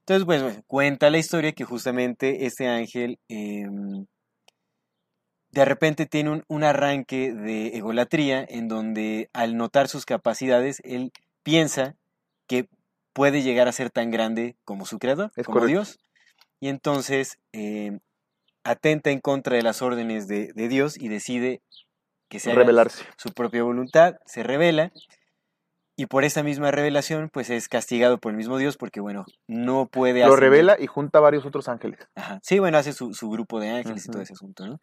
Entonces, 0.00 0.26
pues, 0.26 0.42
bueno, 0.42 0.62
cuenta 0.66 1.08
la 1.10 1.18
historia 1.18 1.52
que 1.52 1.64
justamente 1.64 2.44
este 2.46 2.68
ángel 2.68 3.18
em, 3.28 4.04
de 5.60 5.64
repente 5.64 6.04
tiene 6.06 6.30
un, 6.30 6.44
un 6.48 6.64
arranque 6.64 7.32
de 7.32 7.68
egolatría 7.78 8.44
en 8.46 8.68
donde 8.68 9.30
al 9.32 9.56
notar 9.56 9.88
sus 9.88 10.04
capacidades, 10.04 10.82
él 10.84 11.12
piensa 11.42 11.96
que 12.46 12.68
puede 13.14 13.42
llegar 13.42 13.66
a 13.66 13.72
ser 13.72 13.90
tan 13.90 14.10
grande 14.10 14.56
como 14.64 14.84
su 14.84 14.98
creador, 14.98 15.32
Es 15.34 15.46
como 15.46 15.60
correcto. 15.60 15.68
Dios. 15.68 15.98
Y 16.60 16.68
entonces 16.68 17.38
em, 17.52 18.00
atenta 18.64 19.10
en 19.10 19.20
contra 19.20 19.56
de 19.56 19.62
las 19.62 19.80
órdenes 19.80 20.28
de, 20.28 20.52
de 20.52 20.68
Dios 20.68 20.98
y 20.98 21.08
decide 21.08 21.62
que 22.28 22.38
se 22.38 22.52
haga 22.52 22.86
su 23.16 23.30
propia 23.32 23.62
voluntad, 23.62 24.16
se 24.26 24.42
revela 24.42 24.92
y 25.96 26.04
por 26.06 26.24
esa 26.24 26.42
misma 26.42 26.70
revelación 26.70 27.30
pues 27.32 27.48
es 27.48 27.68
castigado 27.68 28.18
por 28.18 28.32
el 28.32 28.36
mismo 28.36 28.58
Dios 28.58 28.76
porque 28.76 29.00
bueno, 29.00 29.24
no 29.46 29.86
puede 29.86 30.20
Lo 30.20 30.26
ascender. 30.26 30.50
revela 30.50 30.76
y 30.78 30.86
junta 30.86 31.18
a 31.18 31.22
varios 31.22 31.46
otros 31.46 31.68
ángeles. 31.68 32.00
Ajá. 32.14 32.40
Sí, 32.42 32.58
bueno, 32.58 32.76
hace 32.76 32.92
su, 32.92 33.14
su 33.14 33.30
grupo 33.30 33.58
de 33.58 33.70
ángeles 33.70 34.04
y 34.04 34.10
todo 34.10 34.20
ese 34.20 34.34
asunto, 34.34 34.66
¿no? 34.66 34.80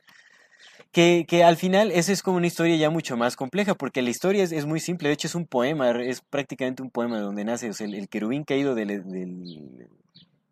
Que, 0.94 1.26
que 1.28 1.44
al 1.44 1.58
final 1.58 1.92
eso 1.92 2.12
es 2.14 2.22
como 2.22 2.38
una 2.38 2.48
historia 2.48 2.76
ya 2.78 2.90
mucho 2.92 3.18
más 3.18 3.36
compleja 3.36 3.74
porque 3.74 4.02
la 4.04 4.12
historia 4.12 4.44
es, 4.44 4.52
es 4.52 4.66
muy 4.68 4.80
simple, 4.80 5.10
de 5.10 5.14
hecho 5.16 5.28
es 5.28 5.34
un 5.36 5.48
poema, 5.48 5.90
es 6.02 6.22
prácticamente 6.22 6.84
un 6.84 6.92
poema 6.92 7.18
de 7.18 7.24
donde 7.24 7.44
nace 7.44 7.70
o 7.70 7.74
sea, 7.74 7.88
el, 7.88 7.96
el 7.96 8.08
querubín 8.10 8.44
caído 8.44 8.76
del, 8.76 8.90
del- 9.04 9.90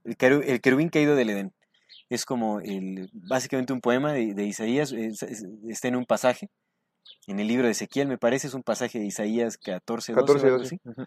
el, 0.04 0.18
el 0.44 0.62
querubín 0.62 0.90
caído 0.90 1.16
del 1.16 1.30
Edén. 1.30 1.54
Es 2.10 2.26
como 2.26 2.60
el, 2.60 3.10
básicamente 3.14 3.72
un 3.72 3.82
poema 3.82 4.14
de, 4.14 4.34
de 4.34 4.44
Isaías, 4.46 4.92
es- 4.92 5.22
es- 5.24 5.46
está 5.70 5.88
en 5.90 5.96
un 5.96 6.06
pasaje, 6.06 6.50
en 7.28 7.40
el 7.40 7.48
libro 7.48 7.68
de 7.68 7.74
Ezequiel 7.74 8.08
me 8.08 8.18
parece, 8.18 8.48
es 8.48 8.54
un 8.56 8.64
pasaje 8.64 8.98
de 9.00 9.06
Isaías 9.06 9.58
14, 9.58 10.14
12 10.14 10.22
14, 10.22 10.44
o 10.44 10.48
algo 10.48 10.58
12. 10.58 10.76
así. 10.76 10.90
Ujú. 10.90 11.06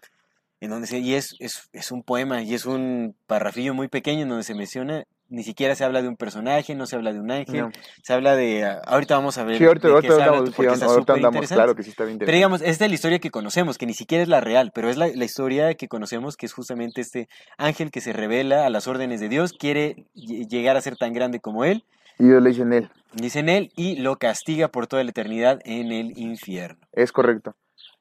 en 0.61 0.69
donde 0.69 0.87
se, 0.87 0.99
y 0.99 1.13
es, 1.13 1.35
es, 1.39 1.69
es 1.73 1.91
un 1.91 2.03
poema 2.03 2.41
y 2.41 2.53
es 2.53 2.65
un 2.65 3.15
parrafillo 3.27 3.73
muy 3.73 3.89
pequeño 3.89 4.21
en 4.21 4.29
donde 4.29 4.43
se 4.45 4.55
menciona, 4.55 5.03
ni 5.29 5.43
siquiera 5.43 5.75
se 5.75 5.83
habla 5.83 6.01
de 6.01 6.07
un 6.07 6.15
personaje, 6.17 6.75
no 6.75 6.85
se 6.85 6.95
habla 6.95 7.11
de 7.13 7.19
un 7.19 7.31
ángel, 7.31 7.61
No. 7.61 7.71
se 8.03 8.13
habla 8.13 8.35
de, 8.35 8.63
ah, 8.63 8.81
ahorita 8.85 9.15
vamos 9.15 9.37
a 9.37 9.43
ver 9.43 9.57
Sí, 9.57 9.63
ahorita, 9.65 9.87
de 9.87 9.93
ahorita 9.95 10.07
qué 10.15 10.21
sí, 10.23 10.53
porque 10.55 10.73
está 10.73 10.85
ahorita 10.85 11.13
andamos, 11.13 11.47
claro 11.49 11.75
que 11.75 11.83
sí 11.83 11.89
está 11.89 12.03
bien 12.03 12.17
Pero 12.19 12.31
interesante. 12.31 12.35
digamos, 12.35 12.61
esta 12.61 12.85
es 12.85 12.91
la 12.91 12.95
historia 12.95 13.19
que 13.19 13.31
conocemos, 13.31 13.77
que 13.77 13.85
ni 13.85 13.93
siquiera 13.93 14.21
es 14.21 14.29
la 14.29 14.41
real, 14.41 14.71
pero 14.73 14.89
es 14.89 14.97
la, 14.97 15.07
la 15.07 15.25
historia 15.25 15.73
que 15.73 15.87
conocemos, 15.87 16.37
que 16.37 16.45
es 16.45 16.53
justamente 16.53 17.01
este 17.01 17.27
ángel 17.57 17.91
que 17.91 18.01
se 18.01 18.13
revela 18.13 18.65
a 18.65 18.69
las 18.69 18.87
órdenes 18.87 19.19
de 19.19 19.29
Dios, 19.29 19.53
quiere 19.53 20.05
lle- 20.15 20.47
llegar 20.47 20.77
a 20.77 20.81
ser 20.81 20.95
tan 20.95 21.13
grande 21.13 21.39
como 21.39 21.65
él, 21.65 21.83
Y 22.19 22.25
Dios 22.27 22.41
le 22.43 22.49
dice 22.51 22.61
en 22.61 22.73
él, 22.73 22.89
dicen 23.13 23.49
él, 23.49 23.71
y 23.75 23.95
lo 23.97 24.17
castiga 24.17 24.67
por 24.69 24.87
toda 24.87 25.03
la 25.03 25.09
eternidad 25.09 25.59
en 25.65 25.91
el 25.91 26.17
infierno. 26.17 26.79
es 26.93 27.11
correcto. 27.11 27.55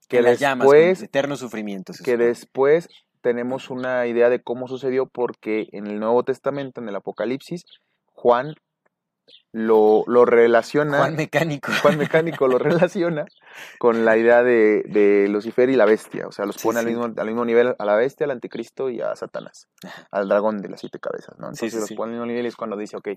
Que 0.08 0.18
en 0.18 0.24
las 0.24 0.38
llamas, 0.38 0.66
con 0.66 0.76
después, 0.76 1.02
eternos 1.02 1.38
sufrimientos. 1.40 1.96
que 1.96 2.10
supone. 2.12 2.26
después 2.26 2.88
tenemos 3.24 3.70
una 3.70 4.06
idea 4.06 4.28
de 4.28 4.42
cómo 4.42 4.68
sucedió 4.68 5.06
porque 5.06 5.66
en 5.72 5.86
el 5.86 5.98
Nuevo 5.98 6.24
Testamento, 6.24 6.82
en 6.82 6.90
el 6.90 6.96
Apocalipsis, 6.96 7.64
Juan 8.12 8.54
lo, 9.50 10.04
lo 10.06 10.26
relaciona, 10.26 10.98
Juan 10.98 11.16
Mecánico. 11.16 11.72
Juan 11.82 11.96
Mecánico 11.96 12.46
lo 12.48 12.58
relaciona 12.58 13.24
con 13.78 14.04
la 14.04 14.18
idea 14.18 14.42
de, 14.42 14.82
de 14.82 15.26
Lucifer 15.30 15.70
y 15.70 15.76
la 15.76 15.86
bestia, 15.86 16.26
o 16.26 16.32
sea, 16.32 16.44
los 16.44 16.56
Sí, 16.56 16.64
pone 16.64 16.80
al, 16.80 16.86
mismo, 16.86 17.04
al 17.04 17.26
mismo 17.26 17.46
nivel 17.46 17.74
a 17.78 17.84
la 17.86 17.96
bestia, 17.96 18.24
al 18.24 18.32
anticristo 18.32 18.90
y 18.90 19.00
a 19.00 19.16
Satanás, 19.16 19.68
al 20.10 20.28
dragón 20.28 20.60
de 20.60 20.68
las 20.68 20.80
siete 20.80 20.98
cabezas, 20.98 21.38
¿no? 21.38 21.46
Entonces 21.46 21.72
sí, 21.72 21.80
los 21.80 21.92
pone 21.92 22.10
al 22.10 22.18
mismo 22.18 22.26
nivel 22.26 22.44
y 22.44 22.48
es 22.48 22.56
cuando 22.56 22.76
dice, 22.76 22.98
ok, 22.98 23.08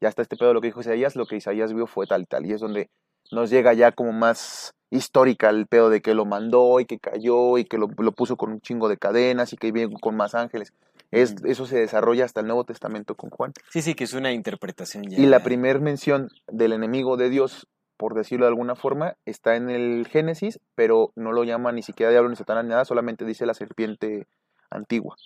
ya 0.00 0.08
está 0.08 0.22
este 0.22 0.36
pedo, 0.36 0.52
lo 0.52 0.60
que 0.60 0.66
dijo 0.66 0.80
Isaías, 0.80 1.14
lo 1.14 1.26
que 1.26 1.36
Isaías 1.36 1.72
vio 1.72 1.86
fue 1.86 2.08
tal 2.08 2.22
y 2.22 2.26
tal, 2.26 2.44
y 2.46 2.52
es 2.52 2.60
donde 2.60 2.90
nos 3.32 3.50
llega 3.50 3.72
ya 3.72 3.92
como 3.92 4.12
más 4.12 4.74
histórica 4.90 5.48
el 5.48 5.66
pedo 5.66 5.88
de 5.88 6.02
que 6.02 6.14
lo 6.14 6.26
mandó 6.26 6.78
y 6.78 6.84
que 6.84 6.98
cayó 6.98 7.56
y 7.56 7.64
que 7.64 7.78
lo, 7.78 7.88
lo 7.96 8.12
puso 8.12 8.36
con 8.36 8.52
un 8.52 8.60
chingo 8.60 8.88
de 8.88 8.98
cadenas 8.98 9.52
y 9.52 9.56
que 9.56 9.72
viene 9.72 9.94
con 10.00 10.16
más 10.16 10.34
ángeles. 10.34 10.72
Es, 11.10 11.36
eso 11.44 11.66
se 11.66 11.78
desarrolla 11.78 12.24
hasta 12.24 12.40
el 12.40 12.46
Nuevo 12.46 12.64
Testamento 12.64 13.14
con 13.14 13.30
Juan. 13.30 13.52
Sí, 13.70 13.82
sí, 13.82 13.94
que 13.94 14.04
es 14.04 14.12
una 14.12 14.32
interpretación 14.32 15.04
ya. 15.04 15.18
Y 15.18 15.26
la 15.26 15.42
primer 15.42 15.80
mención 15.80 16.28
del 16.46 16.72
enemigo 16.72 17.16
de 17.16 17.30
Dios, 17.30 17.66
por 17.96 18.14
decirlo 18.14 18.46
de 18.46 18.50
alguna 18.50 18.76
forma, 18.76 19.16
está 19.24 19.56
en 19.56 19.70
el 19.70 20.06
Génesis, 20.08 20.60
pero 20.74 21.12
no 21.16 21.32
lo 21.32 21.44
llama 21.44 21.72
ni 21.72 21.82
siquiera 21.82 22.12
diablo 22.12 22.30
ni 22.30 22.36
satanás 22.36 22.64
ni 22.64 22.70
nada, 22.70 22.84
solamente 22.84 23.24
dice 23.24 23.46
la 23.46 23.54
serpiente 23.54 24.26
antigua, 24.70 25.16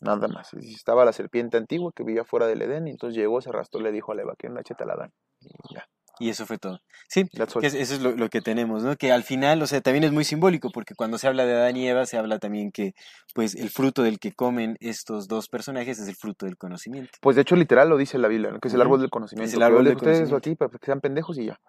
nada 0.00 0.28
más. 0.28 0.54
Estaba 0.54 1.04
la 1.04 1.12
serpiente 1.12 1.56
antigua 1.56 1.92
que 1.94 2.04
vivía 2.04 2.24
fuera 2.24 2.46
del 2.46 2.62
Edén 2.62 2.88
y 2.88 2.90
entonces 2.90 3.16
llegó, 3.16 3.40
se 3.40 3.50
arrastró, 3.50 3.80
le 3.80 3.92
dijo 3.92 4.12
a 4.12 4.20
Eva 4.20 4.34
que 4.36 4.48
una 4.48 4.62
cheta 4.62 4.84
la 4.84 4.96
dan. 4.96 5.12
Y 5.40 5.74
ya, 5.74 5.86
Y 6.18 6.30
eso 6.30 6.46
fue 6.46 6.56
todo. 6.56 6.80
Sí, 7.08 7.24
que 7.60 7.66
es- 7.66 7.74
eso 7.74 7.94
es 7.94 8.00
lo, 8.00 8.12
lo 8.16 8.28
que 8.30 8.40
tenemos, 8.40 8.82
¿no? 8.82 8.96
Que 8.96 9.12
al 9.12 9.22
final, 9.22 9.60
o 9.62 9.66
sea, 9.66 9.80
también 9.82 10.04
es 10.04 10.12
muy 10.12 10.24
simbólico, 10.24 10.70
porque 10.72 10.94
cuando 10.94 11.18
se 11.18 11.26
habla 11.28 11.44
de 11.44 11.54
Adán 11.54 11.76
y 11.76 11.86
Eva, 11.88 12.06
se 12.06 12.16
habla 12.16 12.38
también 12.38 12.72
que, 12.72 12.92
pues, 13.34 13.54
el 13.54 13.68
fruto 13.68 14.02
del 14.02 14.18
que 14.18 14.32
comen 14.32 14.76
estos 14.80 15.28
dos 15.28 15.48
personajes 15.48 15.98
es 15.98 16.08
el 16.08 16.16
fruto 16.16 16.46
del 16.46 16.56
conocimiento. 16.56 17.10
Pues 17.20 17.36
de 17.36 17.42
hecho 17.42 17.54
literal 17.54 17.88
lo 17.90 17.98
dice 17.98 18.16
la 18.18 18.28
Biblia, 18.28 18.50
¿no? 18.50 18.60
que 18.60 18.68
es 18.68 18.74
el 18.74 18.80
árbol 18.80 19.00
del 19.00 19.10
conocimiento. 19.10 19.52
el 19.52 19.58
que 19.58 19.64
árbol 19.64 19.84
del 19.84 19.96
ustedes 19.96 20.16
conocimiento. 20.30 20.36
aquí 20.36 20.54
para 20.56 20.70
que 20.70 20.86
sean 20.86 21.00
pendejos 21.00 21.38
y 21.38 21.46
ya. 21.46 21.60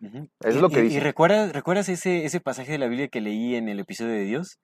Eso 0.00 0.26
es 0.40 0.56
Y- 0.56 0.60
lo 0.60 0.68
que 0.70 0.80
y- 0.80 0.82
dice. 0.82 0.96
¿Y 0.96 1.00
recuerdas, 1.00 1.52
recuerdas 1.52 1.88
ese, 1.88 2.24
ese 2.24 2.40
pasaje 2.40 2.72
de 2.72 2.78
la 2.78 2.88
Biblia 2.88 3.08
que 3.08 3.20
leí 3.20 3.54
en 3.54 3.68
el 3.68 3.78
episodio 3.80 4.12
de 4.12 4.24
Dios? 4.24 4.58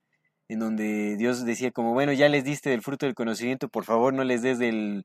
En 0.49 0.59
donde 0.59 1.17
Dios 1.17 1.45
decía 1.45 1.71
como, 1.71 1.93
bueno, 1.93 2.13
ya 2.13 2.29
les 2.29 2.43
diste 2.45 2.71
del 2.71 2.83
fruto 2.83 3.07
del 3.07 3.15
conocimiento, 3.15 3.69
por 3.69 3.85
favor 3.85 4.13
no 4.13 4.25
les 4.25 4.43
des 4.43 4.59
del, 4.59 5.05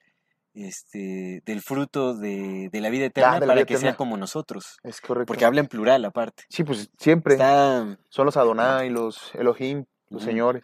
este, 0.55 1.41
del 1.45 1.61
fruto 1.61 2.13
de, 2.15 2.69
de 2.71 2.81
la 2.81 2.89
vida 2.89 3.05
eterna 3.05 3.33
de 3.35 3.39
la 3.41 3.45
para 3.47 3.55
vida 3.55 3.65
que 3.65 3.73
eterna. 3.75 3.91
sea 3.91 3.97
como 3.97 4.17
nosotros. 4.17 4.77
Es 4.83 5.01
correcto. 5.01 5.27
Porque 5.27 5.45
habla 5.45 5.59
en 5.61 5.67
plural 5.67 6.03
aparte. 6.05 6.43
Sí, 6.49 6.63
pues 6.63 6.89
siempre. 6.97 7.33
Está, 7.33 7.97
Son 8.09 8.25
los 8.25 8.37
Adonai, 8.37 8.89
los 8.89 9.33
Elohim, 9.35 9.85
los 10.09 10.23
señores. 10.23 10.63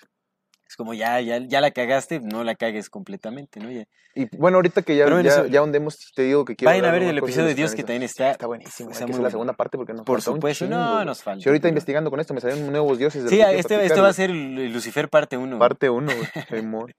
es 0.68 0.76
como 0.78 0.94
ya, 0.94 1.20
ya, 1.22 1.40
ya 1.40 1.60
la 1.62 1.72
cagaste, 1.72 2.20
no 2.22 2.44
la 2.44 2.56
cagues 2.56 2.90
completamente, 2.90 3.60
¿no? 3.60 3.70
Ya. 3.70 3.84
Y 4.16 4.28
bueno, 4.38 4.58
ahorita 4.58 4.82
que 4.82 4.96
ya, 4.98 5.06
bueno, 5.06 5.22
ya, 5.22 5.32
eso- 5.32 5.46
ya 5.48 5.62
hundemos, 5.62 5.98
te 6.16 6.24
digo 6.24 6.44
que 6.46 6.56
quiero. 6.58 6.70
Vayan 6.72 6.86
a 6.86 6.92
ver 6.92 7.04
el 7.04 7.18
episodio 7.18 7.48
de 7.48 7.56
Dios 7.56 7.76
que 7.76 7.84
también 7.84 8.04
está, 8.04 8.32
Está 8.32 8.46
buenísimo. 8.48 8.92
está 8.92 9.06
muy 9.06 9.14
la 9.14 9.18
bueno. 9.20 9.30
segunda 9.32 9.54
parte 9.54 9.78
porque 9.78 9.94
nos 9.94 10.06
Por 10.06 10.20
falta 10.20 10.32
un 10.32 10.38
supuesto, 10.38 10.66
chingo, 10.66 10.78
no 10.78 11.06
nos 11.06 11.24
falta. 11.24 11.42
Si 11.44 11.50
ahorita 11.50 11.64
pero- 11.64 11.70
investigando 11.70 12.10
con 12.10 12.20
esto 12.20 12.34
me 12.34 12.42
salieron 12.42 12.70
nuevos 12.72 12.98
dioses. 12.98 13.24
de 13.24 13.30
Sí, 13.30 13.40
este, 13.42 13.58
este 13.60 13.76
platicar, 13.76 14.04
va 14.04 14.08
a 14.10 14.14
ser 14.14 14.30
Lucifer 14.32 15.10
parte 15.10 15.38
1. 15.38 15.60
Parte 15.60 15.90
uno, 15.90 16.12
güey. 16.14 16.28
Simón. 16.66 16.94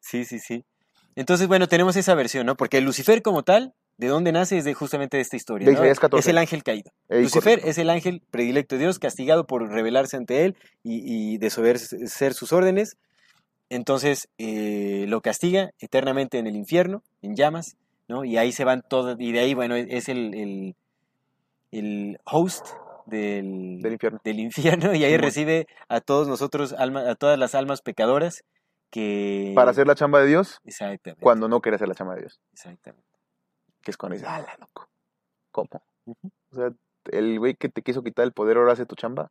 Sí, 0.00 0.24
sí, 0.24 0.38
sí. 0.40 0.64
Entonces, 1.16 1.48
bueno, 1.48 1.68
tenemos 1.68 1.96
esa 1.96 2.14
versión, 2.14 2.46
¿no? 2.46 2.56
Porque 2.56 2.80
Lucifer 2.80 3.22
como 3.22 3.42
tal, 3.42 3.74
¿de 3.96 4.08
dónde 4.08 4.32
nace? 4.32 4.58
Es 4.58 4.64
de 4.64 4.74
justamente 4.74 5.16
de 5.16 5.22
esta 5.22 5.36
historia. 5.36 5.66
De 5.66 5.72
¿no? 5.72 5.78
Isaías 5.78 6.00
14. 6.00 6.20
Es 6.20 6.28
el 6.28 6.38
ángel 6.38 6.62
caído. 6.62 6.92
Ey, 7.08 7.22
Lucifer 7.22 7.54
correcto. 7.54 7.70
es 7.70 7.78
el 7.78 7.90
ángel 7.90 8.22
predilecto 8.30 8.76
de 8.76 8.82
Dios, 8.82 8.98
castigado 8.98 9.46
por 9.46 9.68
rebelarse 9.68 10.16
ante 10.16 10.44
él 10.44 10.56
y, 10.82 11.34
y 11.34 11.38
desobedecer 11.38 12.34
sus 12.34 12.52
órdenes. 12.52 12.96
Entonces 13.68 14.28
eh, 14.38 15.04
lo 15.08 15.20
castiga 15.20 15.70
eternamente 15.78 16.38
en 16.38 16.46
el 16.46 16.56
infierno, 16.56 17.02
en 17.22 17.36
llamas, 17.36 17.76
¿no? 18.08 18.24
Y 18.24 18.36
ahí 18.36 18.52
se 18.52 18.64
van 18.64 18.82
todas, 18.88 19.16
y 19.20 19.32
de 19.32 19.38
ahí, 19.40 19.54
bueno, 19.54 19.76
es 19.76 20.08
el, 20.08 20.34
el, 20.34 20.74
el 21.70 22.18
host 22.24 22.66
del, 23.06 23.80
Del 23.80 23.92
infierno. 23.92 24.20
del 24.24 24.40
infierno, 24.40 24.94
y 24.94 25.04
ahí 25.04 25.16
recibe 25.16 25.66
a 25.88 26.00
todos 26.00 26.26
nosotros, 26.26 26.72
alma, 26.72 27.08
a 27.08 27.14
todas 27.14 27.38
las 27.38 27.54
almas 27.54 27.80
pecadoras 27.80 28.42
que... 28.90 29.52
Para 29.54 29.70
hacer 29.70 29.86
la 29.86 29.94
chamba 29.94 30.20
de 30.20 30.26
Dios 30.26 30.60
Exactamente. 30.64 31.22
cuando 31.22 31.48
no 31.48 31.60
quiere 31.60 31.76
hacer 31.76 31.88
la 31.88 31.94
chamba 31.94 32.14
de 32.14 32.22
Dios. 32.22 32.40
Exactamente. 32.52 33.06
Que 33.82 33.90
es 33.90 33.96
cuando 33.96 34.14
dice, 34.16 34.26
ala, 34.26 34.54
loco. 34.58 34.88
¿Cómo? 35.52 35.68
O 36.06 36.54
sea, 36.54 36.70
el 37.12 37.38
güey 37.38 37.54
que 37.54 37.68
te 37.68 37.82
quiso 37.82 38.02
quitar 38.02 38.24
el 38.24 38.32
poder 38.32 38.56
ahora 38.56 38.72
hace 38.72 38.86
tu 38.86 38.94
chamba. 38.96 39.30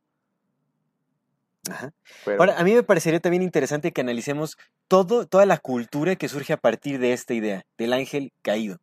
Ajá. 1.70 1.92
Pero, 2.24 2.40
Ahora, 2.40 2.58
a 2.58 2.64
mí 2.64 2.72
me 2.74 2.82
parecería 2.82 3.20
también 3.20 3.42
interesante 3.42 3.92
que 3.92 4.00
analicemos 4.00 4.56
todo, 4.88 5.26
toda 5.26 5.44
la 5.46 5.58
cultura 5.58 6.16
que 6.16 6.28
surge 6.28 6.52
a 6.52 6.56
partir 6.56 6.98
de 6.98 7.12
esta 7.12 7.34
idea, 7.34 7.64
del 7.76 7.92
ángel 7.92 8.32
caído, 8.42 8.78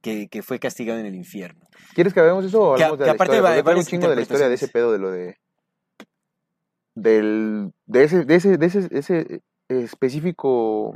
que, 0.00 0.28
que 0.28 0.42
fue 0.42 0.58
castigado 0.60 0.98
en 1.00 1.06
el 1.06 1.14
infierno. 1.16 1.66
¿Quieres 1.94 2.14
que 2.14 2.20
hablemos 2.20 2.44
de 2.44 2.48
eso 2.48 2.62
o 2.62 2.76
Que 2.76 2.84
hablamos 2.84 2.98
de 3.00 3.04
que 3.04 3.06
la 3.08 3.12
aparte 3.14 3.36
historia? 3.36 3.62
va- 3.62 3.74
un 3.76 3.84
chingo 3.84 4.08
de 4.08 4.14
la 4.16 4.22
historia 4.22 4.48
de 4.48 4.54
ese 4.54 4.68
pedo 4.68 4.92
de 4.92 4.98
lo 4.98 5.10
de... 5.10 5.36
Del, 6.94 7.72
de 7.86 8.04
ese, 8.04 8.24
de 8.24 8.34
ese, 8.36 8.58
de 8.58 8.66
ese, 8.66 8.88
ese 8.90 9.40
específico 9.80 10.94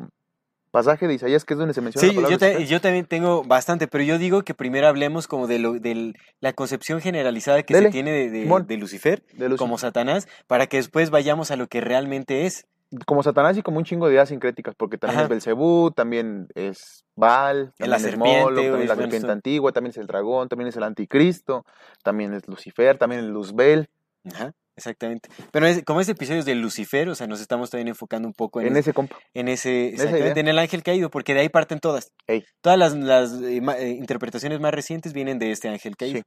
pasaje 0.70 1.06
de 1.08 1.14
Isaías 1.14 1.44
que 1.44 1.54
es 1.54 1.58
donde 1.58 1.72
se 1.72 1.80
menciona 1.80 2.06
Sí, 2.06 2.14
la 2.14 2.28
yo, 2.28 2.38
palabra 2.38 2.60
yo 2.64 2.80
también 2.82 3.06
tengo 3.06 3.42
bastante, 3.44 3.88
pero 3.88 4.04
yo 4.04 4.18
digo 4.18 4.42
que 4.42 4.52
primero 4.52 4.86
hablemos 4.88 5.26
como 5.26 5.46
de, 5.46 5.58
lo, 5.58 5.72
de 5.74 6.12
la 6.40 6.52
concepción 6.52 7.00
generalizada 7.00 7.62
que 7.62 7.72
Dele, 7.72 7.86
se 7.86 7.92
tiene 7.92 8.10
de, 8.12 8.30
de- 8.30 8.42
Simón. 8.42 8.66
de 8.66 8.76
Lucifer 8.76 9.22
de 9.32 9.56
como 9.56 9.78
Satanás, 9.78 10.28
para 10.46 10.66
que 10.66 10.76
después 10.76 11.08
vayamos 11.10 11.50
a 11.50 11.56
lo 11.56 11.66
que 11.66 11.80
realmente 11.80 12.44
es. 12.44 12.66
como 13.06 13.22
Satanás 13.22 13.56
y 13.56 13.62
como 13.62 13.78
un 13.78 13.84
chingo 13.84 14.06
de 14.06 14.12
ideas 14.14 14.28
sincréticas, 14.28 14.74
porque 14.76 14.98
también 14.98 15.18
Ajá. 15.20 15.24
es 15.24 15.30
Belcebú, 15.30 15.92
también 15.92 16.48
es 16.54 17.04
Baal, 17.14 17.72
también 17.78 17.90
La 17.90 17.96
es 17.96 18.02
serpiente, 18.02 18.38
Moloch, 18.38 18.54
también 18.64 18.82
es 18.82 18.88
la 18.88 18.96
serpiente 18.96 19.32
antigua, 19.32 19.72
también 19.72 19.90
es 19.92 19.96
el 19.96 20.06
dragón, 20.06 20.48
también 20.48 20.68
es 20.68 20.76
el 20.76 20.82
anticristo, 20.82 21.64
también 22.02 22.34
es 22.34 22.46
Lucifer, 22.48 22.98
también 22.98 23.22
es 23.22 23.28
Luzbel, 23.30 23.88
Ajá, 24.30 24.52
exactamente. 24.76 25.28
Pero 25.52 25.66
es, 25.66 25.82
como 25.84 26.00
es 26.00 26.06
de 26.06 26.54
Lucifer, 26.54 27.08
o 27.08 27.14
sea, 27.14 27.26
nos 27.26 27.40
estamos 27.40 27.70
también 27.70 27.88
enfocando 27.88 28.28
un 28.28 28.34
poco 28.34 28.60
en, 28.60 28.68
en 28.68 28.72
es- 28.74 28.80
ese 28.80 28.92
compa. 28.92 29.16
en 29.34 29.48
ese, 29.48 29.88
exactamente, 29.88 30.40
en 30.40 30.48
el 30.48 30.58
ángel 30.58 30.82
caído, 30.82 31.10
porque 31.10 31.34
de 31.34 31.40
ahí 31.40 31.48
parten 31.48 31.78
todas. 31.80 32.12
Ey. 32.26 32.44
Todas 32.62 32.78
las, 32.78 32.94
las, 32.94 33.32
eh, 33.42 33.60
ma- 33.60 33.78
eh, 33.78 33.90
interpretaciones 33.90 34.60
más 34.60 34.72
recientes 34.72 35.12
vienen 35.12 35.38
de 35.38 35.50
este 35.50 35.68
ángel 35.68 35.96
caído. 35.96 36.22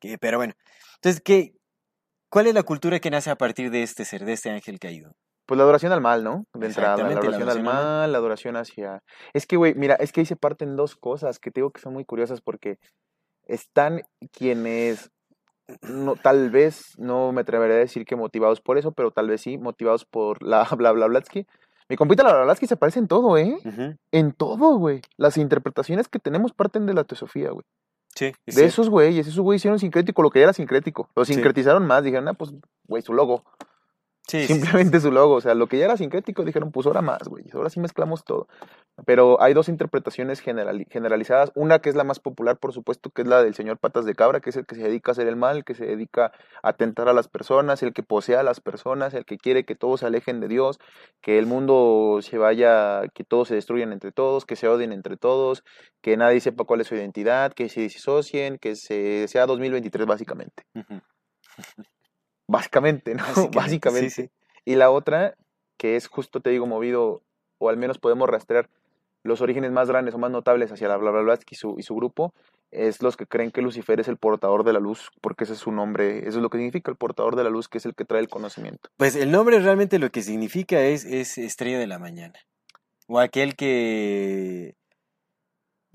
Que- 0.00 0.18
pero 0.18 0.38
bueno, 0.38 0.54
entonces, 0.96 1.20
¿qué, 1.24 1.52
¿cuál 2.30 2.46
es 2.46 2.54
la 2.54 2.62
cultura 2.62 3.00
que 3.00 3.10
nace 3.10 3.30
a 3.30 3.36
partir 3.36 3.70
de 3.70 3.82
este 3.82 4.04
ser, 4.04 4.24
de 4.24 4.32
este 4.34 4.50
ángel 4.50 4.78
caído? 4.78 5.12
Pues 5.46 5.58
la 5.58 5.62
adoración 5.64 5.92
al 5.92 6.00
mal, 6.00 6.24
¿no? 6.24 6.44
De 6.54 6.66
entrada, 6.66 6.96
la 6.96 7.12
Exactamente, 7.12 7.30
la 7.30 7.36
adoración 7.36 7.42
al 7.42 7.48
adoración 7.48 7.68
al 7.68 7.74
mal. 7.74 7.84
mal, 8.02 8.12
la 8.12 8.18
adoración 8.18 8.56
hacia... 8.56 9.00
Es 9.32 9.46
que, 9.46 9.56
güey, 9.56 9.74
mira, 9.74 9.94
es 9.94 10.10
que 10.10 10.20
ahí 10.20 10.26
se 10.26 10.34
parten 10.36 10.74
dos 10.74 10.96
cosas 10.96 11.38
que 11.38 11.50
te 11.52 11.60
digo 11.60 11.70
que 11.70 11.80
son 11.80 11.92
muy 11.92 12.04
curiosas 12.04 12.40
porque 12.40 12.78
están 13.46 14.02
quienes, 14.32 15.10
no, 15.82 16.16
tal 16.16 16.50
vez, 16.50 16.94
no 16.98 17.32
me 17.32 17.40
atreveré 17.42 17.74
a 17.74 17.78
decir 17.78 18.04
que 18.04 18.16
motivados 18.16 18.60
por 18.60 18.78
eso, 18.78 18.92
pero 18.92 19.10
tal 19.10 19.28
vez 19.28 19.40
sí, 19.40 19.58
motivados 19.58 20.04
por 20.04 20.42
la 20.42 20.64
bla 20.76 20.92
bla 20.92 21.06
Blatsky. 21.06 21.46
Mi 21.88 21.96
compita 21.96 22.24
la 22.24 22.32
Blavatsky 22.34 22.66
se 22.66 22.76
parece 22.76 22.98
en 22.98 23.06
todo, 23.06 23.38
¿eh? 23.38 23.56
En 24.10 24.32
todo, 24.32 24.76
güey. 24.76 25.02
Las 25.16 25.36
interpretaciones 25.38 26.08
que 26.08 26.18
tenemos 26.18 26.52
parten 26.52 26.84
de 26.84 26.94
la 26.94 27.04
teosofía, 27.04 27.50
güey. 27.50 27.64
Sí, 28.16 28.24
es 28.26 28.34
De 28.46 28.52
cierto. 28.52 28.68
esos 28.68 28.90
güeyes, 28.90 29.26
esos 29.28 29.38
güeyes 29.38 29.60
hicieron 29.60 29.78
sincrético 29.78 30.20
lo 30.22 30.30
que 30.30 30.40
ya 30.40 30.44
era 30.46 30.52
sincrético. 30.52 31.08
Lo 31.14 31.24
Sí. 31.24 31.34
sincretizaron 31.34 31.86
más, 31.86 32.02
dijeron, 32.02 32.26
ah, 32.26 32.34
pues, 32.34 32.52
güey, 32.88 33.02
su 33.02 33.12
logo. 33.14 33.44
Sí, 34.28 34.40
sí, 34.40 34.46
sí. 34.46 34.54
Simplemente 34.54 34.98
su 35.00 35.12
logo. 35.12 35.34
O 35.34 35.40
sea, 35.40 35.54
lo 35.54 35.68
que 35.68 35.78
ya 35.78 35.84
era 35.84 35.96
sincrético, 35.96 36.44
dijeron, 36.44 36.72
pues 36.72 36.86
ahora 36.86 37.00
más, 37.00 37.28
güey. 37.28 37.44
Ahora 37.52 37.70
sí 37.70 37.78
mezclamos 37.78 38.24
todo. 38.24 38.48
Pero 39.04 39.40
hay 39.40 39.54
dos 39.54 39.68
interpretaciones 39.68 40.40
generali- 40.44 40.86
generalizadas. 40.90 41.52
Una 41.54 41.78
que 41.78 41.90
es 41.90 41.94
la 41.94 42.02
más 42.02 42.18
popular, 42.18 42.58
por 42.58 42.72
supuesto, 42.72 43.10
que 43.10 43.22
es 43.22 43.28
la 43.28 43.42
del 43.42 43.54
señor 43.54 43.78
Patas 43.78 44.04
de 44.04 44.14
Cabra, 44.14 44.40
que 44.40 44.50
es 44.50 44.56
el 44.56 44.66
que 44.66 44.74
se 44.74 44.82
dedica 44.82 45.10
a 45.10 45.12
hacer 45.12 45.28
el 45.28 45.36
mal, 45.36 45.64
que 45.64 45.74
se 45.74 45.86
dedica 45.86 46.32
a 46.62 46.68
atentar 46.70 47.08
a 47.08 47.12
las 47.12 47.28
personas, 47.28 47.82
el 47.84 47.92
que 47.92 48.02
posee 48.02 48.36
a 48.36 48.42
las 48.42 48.60
personas, 48.60 49.14
el 49.14 49.24
que 49.24 49.38
quiere 49.38 49.64
que 49.64 49.76
todos 49.76 50.00
se 50.00 50.06
alejen 50.06 50.40
de 50.40 50.48
Dios, 50.48 50.78
que 51.22 51.38
el 51.38 51.46
mundo 51.46 52.18
se 52.22 52.36
vaya, 52.38 53.02
que 53.14 53.22
todos 53.22 53.48
se 53.48 53.54
destruyan 53.54 53.92
entre 53.92 54.10
todos, 54.10 54.44
que 54.44 54.56
se 54.56 54.66
odien 54.66 54.92
entre 54.92 55.16
todos, 55.16 55.62
que 56.02 56.16
nadie 56.16 56.40
sepa 56.40 56.64
cuál 56.64 56.80
es 56.80 56.88
su 56.88 56.96
identidad, 56.96 57.52
que 57.52 57.68
se 57.68 57.82
disocien, 57.82 58.58
que 58.58 58.74
se, 58.74 59.28
sea 59.28 59.46
2023 59.46 60.06
básicamente. 60.06 60.64
Ujú. 60.74 61.00
Básicamente, 62.48 63.14
¿no? 63.14 63.24
Básicamente, 63.24 63.56
Básicamente. 63.56 64.10
sí, 64.10 64.22
sí. 64.22 64.30
Y 64.64 64.74
la 64.74 64.90
otra 64.90 65.36
que 65.76 65.96
es 65.96 66.08
justo, 66.08 66.40
te 66.40 66.50
digo, 66.50 66.66
movido, 66.66 67.22
o 67.58 67.68
al 67.68 67.76
menos 67.76 67.98
podemos 67.98 68.28
rastrear 68.28 68.68
los 69.22 69.40
orígenes 69.40 69.72
más 69.72 69.88
grandes 69.88 70.14
o 70.14 70.18
más 70.18 70.30
notables 70.30 70.72
hacia 70.72 70.88
la 70.88 70.96
Blavatsky 70.96 71.54
y 71.54 71.58
su, 71.58 71.74
y 71.78 71.82
su 71.82 71.94
grupo, 71.94 72.32
es 72.70 73.02
los 73.02 73.16
que 73.16 73.26
creen 73.26 73.50
que 73.50 73.62
Lucifer 73.62 73.98
es 74.00 74.08
el 74.08 74.16
portador 74.16 74.64
de 74.64 74.72
la 74.72 74.80
luz, 74.80 75.10
porque 75.20 75.44
ese 75.44 75.54
es 75.54 75.58
su 75.58 75.72
nombre, 75.72 76.20
eso 76.20 76.38
es 76.38 76.42
lo 76.42 76.50
que 76.50 76.58
significa 76.58 76.90
el 76.90 76.96
portador 76.96 77.36
de 77.36 77.44
la 77.44 77.50
luz, 77.50 77.68
que 77.68 77.78
es 77.78 77.86
el 77.86 77.94
que 77.94 78.04
trae 78.04 78.20
el 78.20 78.28
conocimiento. 78.28 78.88
Pues 78.96 79.16
el 79.16 79.30
nombre 79.30 79.58
realmente 79.58 79.98
lo 79.98 80.10
que 80.10 80.22
significa 80.22 80.80
es, 80.80 81.04
es 81.04 81.38
estrella 81.38 81.78
de 81.78 81.86
la 81.86 81.98
mañana. 81.98 82.38
O 83.08 83.18
aquel 83.18 83.56
que... 83.56 84.74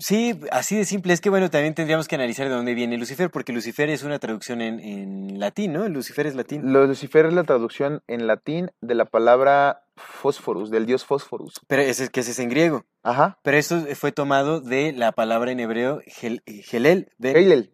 Sí, 0.04 0.38
así 0.50 0.74
de 0.76 0.84
simple. 0.84 1.12
Es 1.12 1.20
que 1.20 1.30
bueno, 1.30 1.48
también 1.48 1.74
tendríamos 1.74 2.08
que 2.08 2.16
analizar 2.16 2.48
de 2.48 2.54
dónde 2.54 2.74
viene 2.74 2.98
Lucifer, 2.98 3.30
porque 3.30 3.52
Lucifer 3.52 3.88
es 3.88 4.02
una 4.02 4.18
traducción 4.18 4.60
en, 4.60 4.80
en 4.80 5.38
latín, 5.38 5.72
¿no? 5.74 5.88
Lucifer 5.88 6.26
es 6.26 6.34
latín. 6.34 6.72
Lo- 6.72 6.86
Lucifer 6.86 7.26
es 7.26 7.32
la 7.32 7.44
traducción 7.44 8.02
en 8.08 8.26
latín 8.26 8.72
de 8.80 8.96
la 8.96 9.04
palabra 9.04 9.84
fósforus, 9.96 10.70
del 10.70 10.86
dios 10.86 11.04
fósforus. 11.04 11.60
Pero 11.68 11.82
ese, 11.82 12.08
que 12.08 12.18
ese 12.20 12.32
es 12.32 12.38
en 12.40 12.48
griego. 12.48 12.84
Ajá. 13.04 13.38
Pero 13.44 13.56
esto 13.58 13.80
fue 13.94 14.10
tomado 14.10 14.60
de 14.60 14.92
la 14.92 15.12
palabra 15.12 15.52
en 15.52 15.60
hebreo 15.60 16.00
Hel- 16.20 16.42
eh, 16.46 16.64
Helel. 16.72 17.12
ben- 17.18 17.36
Heilel, 17.36 17.72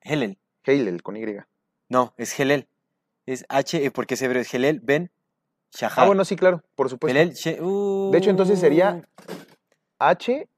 Helel. 0.00 0.38
Heilel 0.64 1.02
con 1.02 1.16
Y. 1.18 1.24
No, 1.90 2.14
es 2.16 2.40
Helel. 2.40 2.68
Es 3.26 3.44
H, 3.50 3.84
eh, 3.84 3.90
porque 3.90 4.14
es 4.14 4.22
hebreo, 4.22 4.40
es 4.40 4.54
Helel 4.54 4.80
ben 4.80 5.10
Shahar. 5.72 6.04
Ah, 6.04 6.06
bueno, 6.06 6.24
sí, 6.24 6.36
claro, 6.36 6.62
por 6.74 6.88
supuesto. 6.88 7.18
Helel, 7.18 7.34
she- 7.34 7.58
De 7.60 8.16
hecho, 8.18 8.30
entonces 8.30 8.58
sería 8.58 8.94
uh, 8.94 9.34
H, 9.98 10.48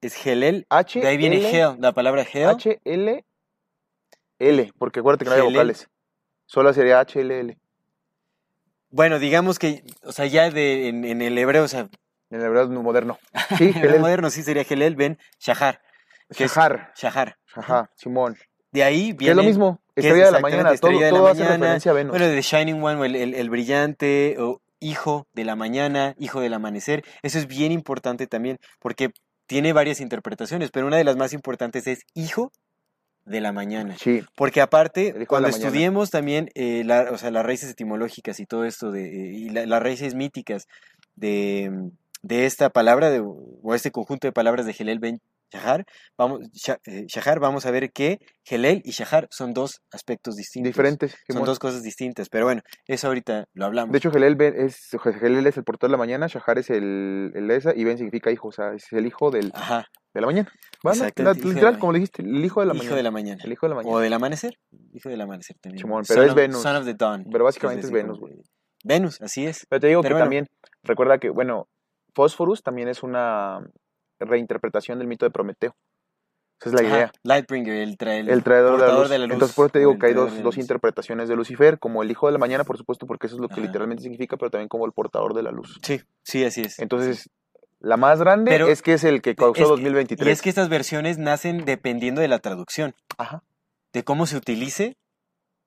Es 0.00 0.26
Helel. 0.26 0.66
H, 0.70 1.00
De 1.00 1.06
ahí 1.08 1.16
viene 1.16 1.36
L, 1.38 1.50
Hel, 1.50 1.76
la 1.78 1.92
palabra 1.92 2.22
Hel. 2.32 2.48
H, 2.48 2.80
L, 2.84 3.24
L, 4.38 4.72
porque 4.78 5.00
acuérdate 5.00 5.24
que 5.24 5.30
no 5.30 5.36
hay 5.36 5.42
vocales. 5.42 5.88
Solo 6.46 6.72
sería 6.72 7.00
H, 7.00 7.20
L, 7.20 7.38
L. 7.40 7.58
Bueno, 8.90 9.18
digamos 9.18 9.58
que, 9.58 9.84
o 10.04 10.12
sea, 10.12 10.26
ya 10.26 10.50
de, 10.50 10.88
en, 10.88 11.04
en 11.04 11.22
el 11.22 11.36
hebreo, 11.38 11.64
o 11.64 11.68
sea, 11.68 11.88
En 12.30 12.40
el 12.40 12.42
hebreo 12.46 12.68
moderno. 12.82 13.18
Sí, 13.58 13.64
en 13.64 13.70
hebreo 13.70 13.90
Helel. 13.90 14.00
moderno 14.00 14.30
sí 14.30 14.42
sería 14.42 14.64
Helel 14.68 14.96
ben 14.96 15.18
Shahar. 15.38 15.80
Shahar. 16.30 16.92
Shahar. 16.96 17.36
Ajá, 17.54 17.90
Simón. 17.96 18.36
De 18.72 18.82
ahí 18.84 19.14
Que 19.16 19.30
es 19.30 19.30
lo 19.30 19.42
viene. 19.42 19.48
mismo. 19.48 19.80
Estrella 19.96 20.26
de 20.26 20.32
la 20.32 20.40
mañana. 20.40 20.74
Todo, 20.76 20.92
de 20.92 21.00
la 21.00 21.10
todo 21.10 21.26
hace 21.26 21.40
mañana, 21.42 21.56
referencia 21.58 21.90
a 21.90 21.94
Venus. 21.94 22.10
Bueno, 22.12 22.26
de 22.28 22.40
Shining 22.40 22.82
One, 22.82 23.04
el, 23.06 23.16
el- 23.16 23.34
el 23.34 23.50
brillante, 23.50 24.36
o 24.38 24.62
hijo 24.78 25.26
de 25.34 25.44
la 25.44 25.56
mañana, 25.56 26.14
hijo 26.18 26.40
del 26.40 26.54
amanecer. 26.54 27.04
Eso 27.22 27.38
es 27.38 27.46
bien 27.48 27.70
importante 27.72 28.26
también, 28.28 28.58
porque 28.78 29.10
tiene 29.50 29.72
varias 29.72 30.00
interpretaciones, 30.00 30.70
pero 30.70 30.86
una 30.86 30.96
de 30.96 31.02
las 31.02 31.16
más 31.16 31.32
importantes 31.32 31.88
es 31.88 32.04
hijo 32.14 32.52
de 33.24 33.40
la 33.40 33.50
mañana. 33.50 33.96
Sí. 33.98 34.22
Porque 34.36 34.60
aparte, 34.60 35.26
cuando 35.26 35.48
mañana. 35.48 35.66
estudiemos 35.66 36.10
también 36.10 36.50
eh, 36.54 36.84
la- 36.84 37.10
o 37.10 37.18
sea, 37.18 37.32
las 37.32 37.44
raíces 37.44 37.68
etimológicas 37.68 38.38
y 38.38 38.46
todo 38.46 38.64
esto, 38.64 38.92
de, 38.92 39.02
eh, 39.08 39.32
y 39.34 39.48
la- 39.50 39.66
las 39.66 39.82
raíces 39.82 40.14
míticas 40.14 40.68
de, 41.16 41.90
de 42.22 42.46
esta 42.46 42.70
palabra, 42.70 43.10
de, 43.10 43.20
o 43.24 43.74
este 43.74 43.90
conjunto 43.90 44.28
de 44.28 44.32
palabras 44.32 44.66
de 44.66 44.74
Helel 44.78 45.00
Ben 45.00 45.20
Shahar, 45.52 45.84
vamos, 46.16 46.40
eh, 46.86 47.04
Shahar, 47.06 47.40
vamos 47.40 47.66
a 47.66 47.70
ver 47.70 47.90
que 47.92 48.18
Helel 48.48 48.82
y 48.84 48.90
Shahar 48.92 49.26
son 49.30 49.52
dos 49.52 49.80
aspectos 49.92 50.36
distintos. 50.36 50.68
Diferentes. 50.68 51.16
Son 51.28 51.44
dos 51.44 51.58
cosas 51.58 51.82
distintas, 51.82 52.28
pero 52.28 52.44
bueno, 52.46 52.62
eso 52.86 53.08
ahorita 53.08 53.44
lo 53.54 53.64
hablamos. 53.66 53.92
De 53.92 53.98
hecho, 53.98 54.10
Helel 54.10 54.36
Ben 54.36 54.54
es, 54.56 54.88
Helel 55.20 55.46
es 55.46 55.56
el 55.56 55.64
portador 55.64 55.90
de 55.90 55.92
la 55.92 55.98
mañana, 55.98 56.26
Shahar 56.28 56.58
es 56.58 56.70
el, 56.70 57.32
el 57.34 57.50
esa, 57.50 57.74
y 57.74 57.84
Ben 57.84 57.96
significa 57.96 58.30
hijo, 58.30 58.48
o 58.48 58.52
sea, 58.52 58.72
es 58.74 58.84
el 58.92 59.06
hijo 59.06 59.30
del, 59.30 59.50
Ajá, 59.54 59.86
de 60.14 60.20
la 60.20 60.26
mañana. 60.26 60.52
Hijo 60.82 61.48
literal, 61.48 61.78
como 61.78 61.92
le 61.92 61.98
dijiste, 61.98 62.22
el 62.22 62.44
hijo 62.44 62.60
de 62.60 62.66
la 62.66 62.74
hijo 62.74 62.82
mañana. 62.84 62.96
de 62.96 63.02
la 63.02 63.10
mañana. 63.10 63.42
El 63.44 63.52
hijo 63.52 63.66
de 63.66 63.70
la 63.70 63.76
mañana. 63.76 63.94
O 63.96 64.00
del 64.00 64.12
amanecer. 64.12 64.54
Hijo 64.92 65.08
del 65.08 65.20
amanecer 65.20 65.56
también. 65.60 65.80
Son 65.86 66.02
pero 66.08 66.22
es 66.22 66.30
of- 66.30 66.36
Venus. 66.36 66.62
Son 66.62 66.76
of 66.76 66.84
the 66.84 66.94
dawn. 66.94 67.24
Pero 67.30 67.44
básicamente 67.44 67.86
es 67.86 67.92
Venus, 67.92 68.18
güey. 68.18 68.40
Venus, 68.84 69.20
así 69.20 69.46
es. 69.46 69.66
Pero 69.68 69.80
te 69.80 69.88
digo 69.88 70.00
Pero 70.00 70.10
que 70.10 70.14
bueno. 70.14 70.24
también, 70.24 70.46
recuerda 70.82 71.18
que, 71.18 71.28
bueno, 71.28 71.68
Phosphorus 72.14 72.62
también 72.62 72.88
es 72.88 73.02
una 73.02 73.60
reinterpretación 74.20 74.98
del 74.98 75.08
mito 75.08 75.24
de 75.26 75.30
Prometeo. 75.30 75.74
Esa 76.60 76.68
es 76.68 76.74
la 76.74 76.80
Ajá, 76.86 76.96
idea. 76.96 77.12
Lightbringer, 77.22 77.74
el, 77.74 77.96
tra- 77.96 78.18
el 78.18 78.28
El 78.28 78.42
traidor 78.42 78.78
de 78.80 78.86
la, 78.86 78.92
luz. 78.98 79.08
de 79.08 79.18
la 79.18 79.26
luz. 79.26 79.32
Entonces, 79.34 79.56
por 79.56 79.66
eso 79.66 79.72
te 79.72 79.78
digo 79.78 79.98
que 79.98 80.06
hay 80.06 80.12
dos, 80.12 80.58
interpretaciones 80.58 81.28
de 81.28 81.36
Lucifer, 81.36 81.78
como 81.78 82.02
el 82.02 82.10
hijo 82.10 82.26
de 82.26 82.32
la 82.32 82.38
mañana, 82.38 82.64
por 82.64 82.76
supuesto, 82.76 83.06
porque 83.06 83.28
eso 83.28 83.36
es 83.36 83.40
lo 83.40 83.48
que 83.48 83.54
Ajá. 83.54 83.62
literalmente 83.62 84.02
significa, 84.02 84.36
pero 84.36 84.50
también 84.50 84.68
como 84.68 84.84
el 84.84 84.92
portador 84.92 85.32
de 85.32 85.42
la 85.42 85.52
luz. 85.52 85.78
Sí, 85.82 86.02
sí, 86.22 86.44
así 86.44 86.60
es. 86.60 86.78
Entonces, 86.78 87.30
la 87.78 87.96
más 87.96 88.20
grande 88.20 88.50
Pero 88.50 88.66
es 88.68 88.82
que 88.82 88.92
es 88.92 89.04
el 89.04 89.22
que 89.22 89.34
causó 89.34 89.52
Es 89.62 89.68
que- 89.68 89.70
2023. 89.70 90.28
Y 90.28 90.30
es 90.32 90.42
que 90.42 90.50
estas 90.50 90.68
versiones 90.68 91.16
nacen 91.16 91.64
dependiendo 91.64 92.20
de 92.20 92.28
la 92.28 92.40
traducción, 92.40 92.94
Ajá. 93.16 93.42
de 93.94 94.04
cómo 94.04 94.26
se 94.26 94.36
utilice 94.36 94.98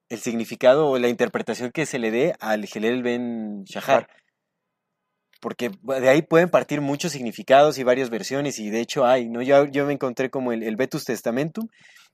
el 0.10 0.20
significado 0.20 0.88
o 0.90 1.00
la 1.00 1.08
interpretación 1.08 1.72
que 1.72 1.88
se 1.88 1.98
le 1.98 2.12
dé 2.12 2.36
al 2.40 2.68
Helel 2.72 3.02
Ben 3.02 3.64
Shahar. 3.64 4.08
Porque 5.44 5.72
de 5.84 6.08
ahí 6.08 6.22
pueden 6.22 6.50
partir 6.50 6.80
muchos 6.80 7.12
significados 7.12 7.78
y 7.78 7.84
varias 7.84 8.10
versiones, 8.10 8.60
y 8.60 8.70
de 8.70 8.80
hecho 8.80 9.06
hay, 9.06 9.28
¿no? 9.28 9.42
Yo, 9.42 9.66
yo 9.66 9.86
me 9.86 9.92
encontré 9.92 10.30
como 10.30 10.54
el, 10.54 10.64
el 10.64 10.78
Vetus 10.78 11.04
Testamentum, 11.04 11.68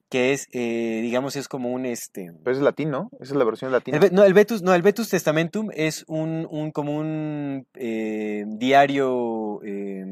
que 0.09 0.33
es, 0.33 0.47
eh, 0.51 0.99
digamos, 1.03 1.35
es 1.35 1.47
como 1.47 1.69
un 1.69 1.85
este. 1.85 2.31
Pero 2.43 2.57
es 2.57 2.63
latín, 2.63 2.89
¿no? 2.89 3.11
Esa 3.21 3.33
es 3.33 3.37
la 3.37 3.43
versión 3.43 3.71
latina. 3.71 3.99
El, 4.01 4.15
no, 4.15 4.23
el 4.23 4.33
Vetus, 4.33 4.63
no, 4.63 4.73
el 4.73 4.81
Vetus 4.81 5.09
Testamentum 5.09 5.69
es 5.75 6.05
un, 6.07 6.47
un 6.49 6.71
como 6.71 6.97
un 6.97 7.67
eh, 7.75 8.45
diario 8.47 9.61
eh, 9.63 10.03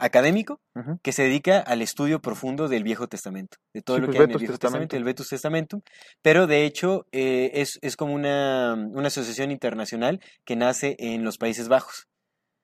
académico 0.00 0.60
que 1.02 1.12
se 1.12 1.22
dedica 1.22 1.60
al 1.60 1.82
estudio 1.82 2.20
profundo 2.20 2.68
del 2.68 2.82
Viejo 2.82 3.06
Testamento, 3.06 3.58
de 3.72 3.82
todo 3.82 3.96
Sí, 3.96 4.00
lo 4.00 4.06
pues, 4.06 4.16
que 4.16 4.22
hay 4.22 4.24
en 4.24 4.30
el 4.32 4.38
Viejo 4.38 4.58
Testamento, 4.58 4.96
el 4.96 5.04
Vetus 5.04 5.28
Testamentum, 5.28 5.82
pero 6.22 6.46
de 6.46 6.64
hecho 6.64 7.06
eh, 7.12 7.50
es, 7.54 7.78
es 7.82 7.96
como 7.96 8.14
una, 8.14 8.74
una 8.74 9.08
asociación 9.08 9.50
internacional 9.50 10.20
que 10.44 10.56
nace 10.56 10.96
en 10.98 11.24
los 11.24 11.38
Países 11.38 11.68
Bajos. 11.68 12.08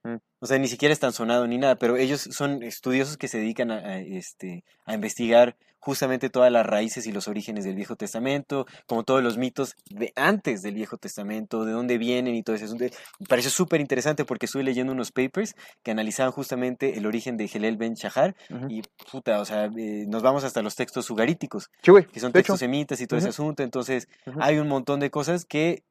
Mm. 0.04 0.16
O 0.40 0.46
sea, 0.46 0.58
ni 0.58 0.68
siquiera 0.68 0.92
es 0.92 1.00
tan 1.00 1.12
sonado 1.12 1.46
ni 1.46 1.58
nada, 1.58 1.76
pero 1.76 1.96
ellos 1.96 2.22
son 2.30 2.62
estudiosos 2.62 3.16
que 3.16 3.28
se 3.28 3.38
dedican 3.38 3.70
a, 3.70 3.78
a, 3.78 3.98
este, 3.98 4.64
a 4.84 4.94
investigar 4.94 5.56
justamente 5.86 6.30
todas 6.30 6.50
las 6.50 6.66
raíces 6.66 7.06
y 7.06 7.12
los 7.12 7.28
orígenes 7.28 7.64
del 7.64 7.76
Viejo 7.76 7.94
Testamento, 7.94 8.66
como 8.86 9.04
todos 9.04 9.22
los 9.22 9.38
mitos 9.38 9.76
de 9.88 10.12
antes 10.16 10.60
del 10.60 10.74
Viejo 10.74 10.96
Testamento, 10.96 11.64
de 11.64 11.70
dónde 11.70 11.96
vienen 11.96 12.34
y 12.34 12.42
todo 12.42 12.56
eso. 12.56 12.74
Me 12.74 12.90
pareció 13.28 13.52
súper 13.52 13.80
interesante 13.80 14.24
porque 14.24 14.46
estuve 14.46 14.64
leyendo 14.64 14.92
unos 14.92 15.12
papers 15.12 15.54
que 15.84 15.92
analizaban 15.92 16.32
justamente 16.32 16.98
el 16.98 17.06
origen 17.06 17.36
de 17.36 17.44
Helel 17.44 17.76
Ben 17.76 17.94
Shahar 17.94 18.34
y 18.68 18.82
puta, 19.12 19.40
o 19.40 19.44
sea, 19.44 19.66
eh, 19.66 20.06
nos 20.08 20.24
vamos 20.24 20.42
hasta 20.42 20.60
los 20.60 20.74
textos 20.74 21.06
sugaríticos, 21.06 21.70
que 22.12 22.18
son 22.18 22.32
textos 22.32 22.58
semitas 22.58 23.00
y 23.00 23.06
todo 23.06 23.18
ese 23.18 23.28
Ujú. 23.28 23.42
asunto, 23.42 23.62
entonces 23.62 24.08
hay 24.40 24.58
un 24.58 24.66
montón 24.66 24.98
de 24.98 25.12
cosas 25.12 25.44
que 25.44 25.84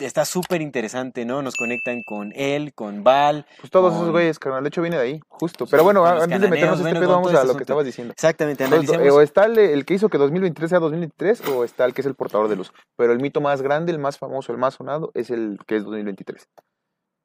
está 0.00 0.24
súper 0.24 0.62
interesante, 0.62 1.24
¿no? 1.24 1.42
Nos 1.42 1.56
conectan 1.56 2.02
con 2.02 2.32
él, 2.34 2.72
con 2.74 3.04
Baal, 3.04 3.46
pues 3.60 3.70
todos 3.70 3.94
esos 3.94 4.10
güeyes, 4.10 4.38
carnal. 4.38 4.62
De 4.62 4.68
hecho, 4.68 4.82
viene 4.82 4.96
de 4.96 5.02
ahí, 5.02 5.20
justo. 5.28 5.66
Pero 5.66 5.84
bueno, 5.84 6.04
antes 6.04 6.40
de 6.40 6.48
meternos 6.48 6.78
este 6.78 6.90
bueno, 6.90 7.00
pedo, 7.00 7.14
con 7.14 7.22
vamos 7.22 7.40
a 7.40 7.44
lo 7.44 7.56
que 7.56 7.62
estabas 7.62 7.84
diciendo. 7.84 8.12
Exactamente, 8.12 8.64
Entonces, 8.64 8.90
analicemos. 8.90 9.18
o 9.18 9.22
está 9.22 9.44
el, 9.44 9.58
el 9.58 9.84
que 9.84 9.94
hizo 9.94 10.08
que 10.08 10.18
2023 10.18 10.70
sea 10.70 10.78
2023 10.78 11.48
o 11.48 11.64
está 11.64 11.84
el 11.84 11.94
que 11.94 12.00
es 12.00 12.06
el 12.06 12.14
portador 12.14 12.48
de 12.48 12.56
luz. 12.56 12.72
Pero 12.96 13.12
el 13.12 13.20
mito 13.20 13.40
más 13.40 13.62
grande, 13.62 13.92
el 13.92 13.98
más 13.98 14.18
famoso, 14.18 14.52
el 14.52 14.58
más 14.58 14.74
sonado 14.74 15.10
es 15.14 15.30
el 15.30 15.58
que 15.66 15.76
es 15.76 15.84
2023. 15.84 16.46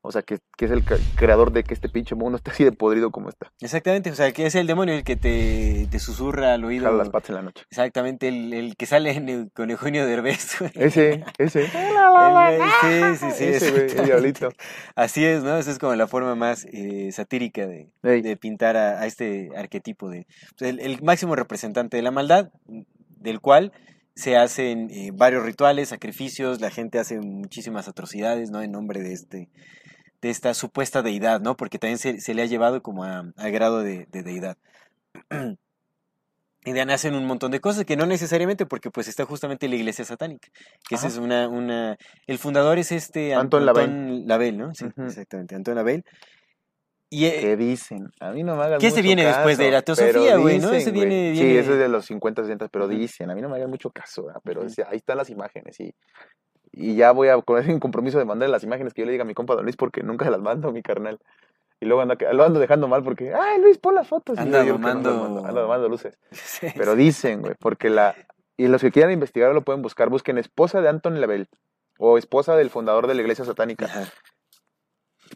O 0.05 0.11
sea, 0.11 0.21
que, 0.21 0.37
que 0.57 0.65
es 0.65 0.71
el 0.71 0.83
creador 1.15 1.51
de 1.51 1.63
que 1.63 1.73
este 1.73 1.89
pinche 1.89 2.15
mundo 2.15 2.37
esté 2.37 2.51
así 2.51 2.63
de 2.63 2.71
podrido 2.71 3.11
como 3.11 3.29
está. 3.29 3.51
Exactamente, 3.61 4.11
o 4.11 4.15
sea, 4.15 4.31
que 4.31 4.45
es 4.45 4.55
el 4.55 4.67
demonio 4.67 4.93
el 4.95 5.03
que 5.03 5.15
te, 5.15 5.87
te 5.89 5.99
susurra 5.99 6.53
al 6.53 6.63
oído. 6.65 6.85
Jala 6.85 6.97
las 6.97 7.09
patas 7.09 7.29
en 7.31 7.35
la 7.35 7.41
noche. 7.43 7.63
Exactamente, 7.69 8.27
el, 8.27 8.53
el 8.53 8.75
que 8.75 8.85
sale 8.85 9.11
en 9.11 9.29
el- 9.29 9.51
con 9.53 9.69
Eugenio 9.71 10.05
Derbez. 10.05 10.59
güey. 10.59 10.71
Ese, 10.75 11.23
ese. 11.37 11.65
El 12.45 13.15
sí, 13.17 13.25
sí, 13.25 13.31
sí. 13.37 13.43
Ese, 13.45 13.71
güey, 13.71 13.83
el 13.99 14.05
diablito. 14.05 14.49
Así 14.95 15.25
es, 15.25 15.43
¿no? 15.43 15.57
Esa 15.57 15.71
es 15.71 15.79
como 15.79 15.95
la 15.95 16.07
forma 16.07 16.35
más 16.35 16.65
eh, 16.71 17.11
satírica 17.11 17.67
de, 17.67 18.37
pintar 18.37 18.77
a, 18.77 19.01
a 19.01 19.05
este 19.05 19.49
arquetipo 19.55 20.09
de 20.09 20.27
pues, 20.57 20.69
el, 20.71 20.79
el 20.79 21.01
máximo 21.01 21.35
representante 21.35 21.97
de 21.97 22.03
la 22.03 22.11
maldad, 22.11 22.51
del 23.17 23.39
cual 23.41 23.71
se 24.15 24.37
hacen 24.37 24.89
eh, 24.91 25.11
varios 25.13 25.43
rituales, 25.43 25.89
sacrificios, 25.89 26.61
la 26.61 26.69
gente 26.69 26.99
hace 26.99 27.19
muchísimas 27.19 27.87
atrocidades, 27.87 28.49
¿no? 28.51 28.61
En 28.61 28.71
nombre 28.71 29.01
de 29.01 29.13
este 29.13 29.49
de 30.21 30.29
esta 30.29 30.53
supuesta 30.53 31.01
deidad, 31.01 31.41
¿no? 31.41 31.55
Porque 31.57 31.77
también 31.79 31.97
se, 31.99 32.19
se 32.19 32.33
le 32.33 32.41
ha 32.41 32.45
llevado 32.45 32.81
como 32.81 33.03
a- 33.03 33.31
grado 33.37 33.81
de, 33.83 34.07
de 34.11 34.23
deidad. 34.23 34.57
Y 36.67 36.71
de 36.71 36.79
ahí 36.79 36.85
nacen 36.87 37.13
un 37.13 37.25
montón 37.25 37.51
de 37.51 37.59
cosas 37.59 37.85
que 37.85 37.95
no 37.95 38.07
necesariamente 38.07 38.65
porque 38.65 38.89
pues 38.89 39.07
está 39.07 39.23
justamente 39.25 39.67
la 39.69 39.75
iglesia 39.75 40.03
satánica, 40.03 40.49
que 40.89 40.95
esa 40.95 41.07
es 41.07 41.17
una, 41.17 41.47
una... 41.47 41.95
El 42.25 42.39
fundador 42.39 42.79
es 42.79 42.91
este 42.91 43.35
Anton. 43.35 43.67
Anton 43.69 44.27
Lavey, 44.27 44.51
¿no? 44.51 44.73
Sí, 44.73 44.85
exactamente, 44.97 45.53
Anton 45.53 45.75
Lavey. 45.75 46.01
Y, 47.11 47.25
eh, 47.25 47.37
¿Qué 47.39 47.55
dicen? 47.55 48.09
A 48.19 48.31
mí 48.31 48.43
no 48.43 48.55
me 48.55 48.63
hagas 48.63 48.79
Que 48.79 48.87
ese 48.87 48.95
mucho 48.97 49.03
viene 49.03 49.25
después 49.25 49.59
de 49.59 49.69
la 49.69 49.83
teosofía, 49.83 50.37
güey, 50.37 50.57
¿no? 50.57 50.71
dicen, 50.71 50.81
Ese 50.81 50.91
viene- 50.91 51.07
güey. 51.07 51.31
viene- 51.33 51.51
Sí, 51.51 51.57
ese 51.59 51.71
es 51.73 51.77
de 51.77 51.87
los 51.87 52.03
50, 52.07 52.41
60, 52.41 52.67
pero 52.69 52.87
dicen, 52.87 53.29
a 53.29 53.35
mí 53.35 53.41
no 53.41 53.49
me 53.49 53.57
hagan 53.57 53.69
mucho 53.69 53.91
caso, 53.91 54.25
¿verdad? 54.25 54.41
pero 54.43 54.63
dice, 54.63 54.83
ahí 54.89 54.97
están 54.97 55.17
las 55.17 55.29
imágenes 55.29 55.79
y, 55.79 55.93
y 56.77 56.95
ya 56.95 57.11
voy 57.11 57.29
a 57.29 57.37
poner 57.39 57.67
un 57.73 57.79
compromiso 57.79 58.19
de 58.19 58.25
mandarle 58.25 58.51
las 58.51 58.63
imágenes 58.63 58.93
que 58.93 59.01
yo 59.01 59.05
le 59.05 59.11
diga 59.13 59.23
a 59.23 59.27
mi 59.27 59.33
compa 59.33 59.55
Don 59.55 59.63
Luis 59.63 59.75
porque 59.77 60.03
nunca 60.03 60.29
las 60.29 60.41
mando, 60.41 60.71
mi 60.71 60.81
carnal. 60.81 61.19
Y 61.81 61.85
luego 61.87 62.01
anda, 62.01 62.15
lo 62.33 62.43
ando 62.45 62.59
dejando 62.59 62.87
mal 62.87 63.03
porque, 63.03 63.33
ay 63.33 63.59
Luis, 63.61 63.77
pon 63.77 63.95
las 63.95 64.07
fotos. 64.07 64.37
Anda 64.37 64.63
domando- 64.63 65.11
mando, 65.13 65.45
anda 65.45 65.61
domando 65.61 65.89
luces. 65.89 66.17
sí, 66.31 66.67
Pero 66.75 66.95
dicen, 66.95 67.41
güey, 67.41 67.55
porque 67.59 67.89
la... 67.89 68.15
Y 68.57 68.67
los 68.67 68.81
que 68.81 68.91
quieran 68.91 69.11
investigar 69.11 69.53
lo 69.53 69.63
pueden 69.63 69.81
buscar, 69.81 70.09
busquen 70.09 70.37
esposa 70.37 70.79
de 70.81 70.87
Anton 70.87 71.19
Lavey 71.19 71.45
o 71.97 72.17
esposa 72.17 72.55
del 72.55 72.69
fundador 72.69 73.07
de 73.07 73.13
la 73.15 73.21
iglesia 73.21 73.43
satánica. 73.43 73.85
Ajá. 73.85 74.05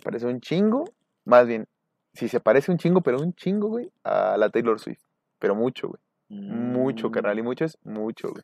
Parece 0.03 0.25
un 0.27 0.39
chingo, 0.39 0.85
más 1.25 1.45
bien, 1.47 1.67
si 2.13 2.29
se 2.29 2.39
parece 2.39 2.71
un 2.71 2.77
chingo, 2.77 3.01
pero 3.01 3.17
un 3.19 3.33
chingo, 3.33 3.67
güey, 3.67 3.91
a 4.03 4.37
la 4.37 4.49
Taylor 4.49 4.79
Swift. 4.79 5.01
Pero 5.39 5.55
mucho, 5.55 5.89
güey. 5.89 5.99
Mucho, 6.29 7.09
Mm. 7.09 7.11
carnal. 7.11 7.39
Y 7.39 7.41
mucho 7.41 7.65
es 7.65 7.77
mucho, 7.83 8.29
güey. 8.29 8.43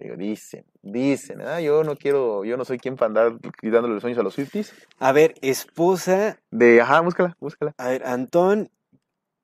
Digo, 0.00 0.16
dicen, 0.16 0.64
dicen, 0.82 1.40
ah, 1.42 1.60
yo 1.60 1.84
no 1.84 1.96
quiero, 1.96 2.44
yo 2.44 2.56
no 2.56 2.64
soy 2.64 2.78
quien 2.78 2.96
para 2.96 3.06
andar 3.08 3.40
quitándole 3.60 3.94
los 3.94 4.00
sueños 4.00 4.18
a 4.18 4.22
los 4.22 4.34
Swifties. 4.34 4.74
A 4.98 5.12
ver, 5.12 5.34
esposa. 5.40 6.38
De, 6.50 6.80
ajá, 6.80 7.00
búscala, 7.00 7.36
búscala. 7.40 7.74
A 7.78 7.88
ver, 7.88 8.04
Antón. 8.06 8.70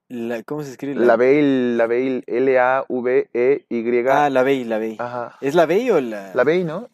La, 0.08 0.42
¿Cómo 0.42 0.64
se 0.64 0.72
escribe? 0.72 0.96
La 0.96 1.14
Bey, 1.16 1.76
la 1.76 1.86
Bey, 1.86 2.24
L-A-V-E-Y. 2.26 4.08
Ah, 4.08 4.28
la 4.28 4.42
Bey, 4.42 4.64
la 4.64 4.78
Bey. 4.78 4.96
Ajá. 4.98 5.36
¿Es 5.40 5.54
la 5.54 5.66
Bey 5.66 5.88
o 5.90 6.00
la. 6.00 6.34
La 6.34 6.42
Bey, 6.42 6.64
¿no? 6.64 6.88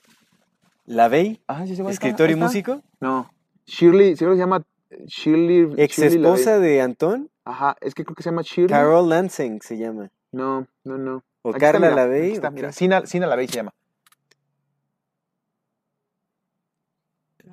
La 0.84 1.08
Bey? 1.08 1.40
Ah, 1.48 1.66
sí, 1.66 1.74
sí, 1.74 1.82
¿Escritor 1.88 2.30
y 2.30 2.36
músico? 2.36 2.82
No. 3.00 3.30
Shirley, 3.66 4.16
seguro 4.16 4.36
se 4.36 4.40
llama 4.40 4.62
Shirley. 5.06 5.74
¿Ex 5.76 5.96
Shirley 5.96 6.18
esposa 6.18 6.58
de 6.58 6.80
Antón? 6.80 7.30
Ajá, 7.44 7.76
es 7.80 7.94
que 7.94 8.04
creo 8.04 8.14
que 8.14 8.22
se 8.22 8.30
llama 8.30 8.42
Shirley. 8.42 8.68
Carol 8.68 9.08
Lansing 9.08 9.60
se 9.62 9.76
llama. 9.76 10.10
No, 10.30 10.66
no, 10.84 10.98
no. 10.98 11.24
¿O 11.46 11.50
Aquí 11.50 11.60
Carla 11.60 11.90
Lavey, 11.90 12.32
está, 12.32 12.50
mira. 12.50 12.68
qué? 12.70 12.72
Sina, 12.74 13.06
Sina 13.06 13.28
Lavey 13.28 13.46
se 13.46 13.54
llama. 13.54 13.72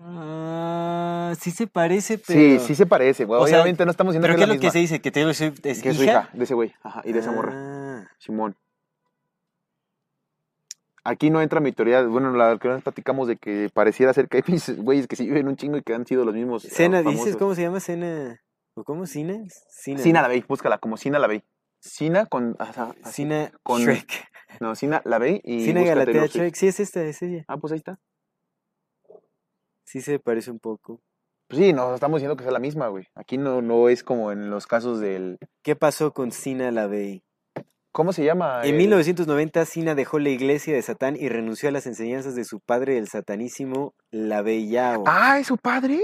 Ah, 0.02 1.34
sí 1.40 1.52
se 1.52 1.68
parece, 1.68 2.18
pero. 2.18 2.40
Sí, 2.40 2.60
sí 2.60 2.74
se 2.74 2.88
parece, 2.88 3.26
güey. 3.26 3.40
O 3.40 3.46
sea, 3.46 3.58
Obviamente 3.58 3.86
no 3.86 3.92
estamos 3.92 4.14
diciendo 4.14 4.26
¿Pero 4.26 4.34
que 4.34 4.40
qué 4.40 4.52
es 4.52 4.58
lo 4.58 4.60
que 4.62 4.72
se 4.72 4.80
dice? 4.80 5.00
¿Que 5.00 5.12
Taylor 5.12 5.36
Swift 5.36 5.64
es 5.64 5.84
Que 5.84 5.90
es 5.90 5.98
su 5.98 6.04
hija? 6.06 6.30
de 6.34 6.44
ese 6.44 6.56
güey. 6.56 6.74
Ajá, 6.82 7.04
y 7.06 7.14
de 7.14 7.20
esa 7.20 7.32
morra. 7.32 7.52
Ah, 7.54 8.08
Simón. 8.18 8.56
Aquí 11.04 11.30
no 11.30 11.40
entra 11.40 11.60
mi 11.60 11.72
teoría, 11.72 12.02
bueno, 12.02 12.32
la 12.32 12.58
que 12.58 12.68
nos 12.70 12.82
platicamos 12.82 13.28
de 13.28 13.36
que 13.36 13.70
pareciera 13.72 14.12
ser 14.14 14.28
que 14.28 14.38
hay 14.38 14.44
pinches 14.44 14.76
güeyes 14.82 15.06
que 15.06 15.16
sí 15.16 15.28
viven 15.28 15.48
un 15.48 15.56
chingo 15.56 15.78
y 15.78 15.84
que 15.84 15.94
han 15.94 16.08
sido 16.08 16.26
los 16.26 16.34
mismos. 16.34 16.64
Cena, 16.64 17.04
famosos. 17.04 17.26
¿dices 17.26 17.38
cómo 17.38 17.54
se 17.54 17.62
llama? 17.62 17.80
Cena. 17.80 18.42
¿O 18.74 18.84
cómo? 18.84 19.06
¿Cina? 19.06 19.38
Cina. 19.70 20.00
Sina 20.00 20.22
Lavey, 20.24 20.44
búscala, 20.48 20.80
como 20.80 20.98
Sina 20.98 21.20
Lavey. 21.20 21.44
Sina 21.86 22.26
con. 22.26 22.56
ajá, 22.60 22.96
así. 23.04 23.14
Cina 23.24 23.52
con- 23.64 23.82
Shrek. 23.82 24.08
No, 24.60 24.76
Sina 24.76 25.02
Lavey 25.04 25.42
y. 25.44 25.66
Cina 25.66 25.82
busca 25.82 25.96
Galatea. 25.96 26.26
Shrek. 26.28 26.56
Sí, 26.56 26.68
es 26.68 26.80
esta, 26.80 27.04
es 27.04 27.22
ella. 27.24 27.44
Ah, 27.48 27.58
pues 27.58 27.74
ahí 27.74 27.78
está. 27.78 28.00
Sí 29.84 30.00
se 30.02 30.20
parece 30.20 30.52
un 30.52 30.60
poco. 30.60 31.02
Pues 31.48 31.60
sí, 31.62 31.74
nos 31.74 31.94
estamos 31.96 32.18
diciendo 32.20 32.38
que 32.38 32.46
es 32.46 32.52
la 32.54 32.60
misma, 32.60 32.88
güey. 32.88 33.06
Aquí 33.16 33.38
no, 33.38 33.62
no 33.62 33.90
es 33.90 34.04
como 34.04 34.32
en 34.32 34.50
los 34.50 34.66
casos 34.68 35.00
del. 35.00 35.38
¿Qué 35.64 35.76
pasó 35.76 36.14
con 36.14 36.32
Sina 36.32 36.72
Lavey? 36.72 37.24
¿Cómo 37.92 38.14
se 38.14 38.24
llama? 38.24 38.62
En 38.64 38.72
El- 38.76 38.78
1990, 38.78 39.66
Sina 39.66 39.94
dejó 39.96 40.20
la 40.20 40.30
iglesia 40.30 40.74
de 40.74 40.82
Satán 40.82 41.16
y 41.16 41.30
renunció 41.30 41.70
a 41.70 41.72
las 41.72 41.86
enseñanzas 41.86 42.36
de 42.36 42.44
su 42.46 42.60
padre, 42.60 42.98
el 42.98 43.08
satanísimo 43.08 43.94
Lavey 44.12 44.70
Yao. 44.70 45.04
Ah, 45.06 45.40
¿es 45.40 45.48
su 45.48 45.58
padre? 45.58 46.00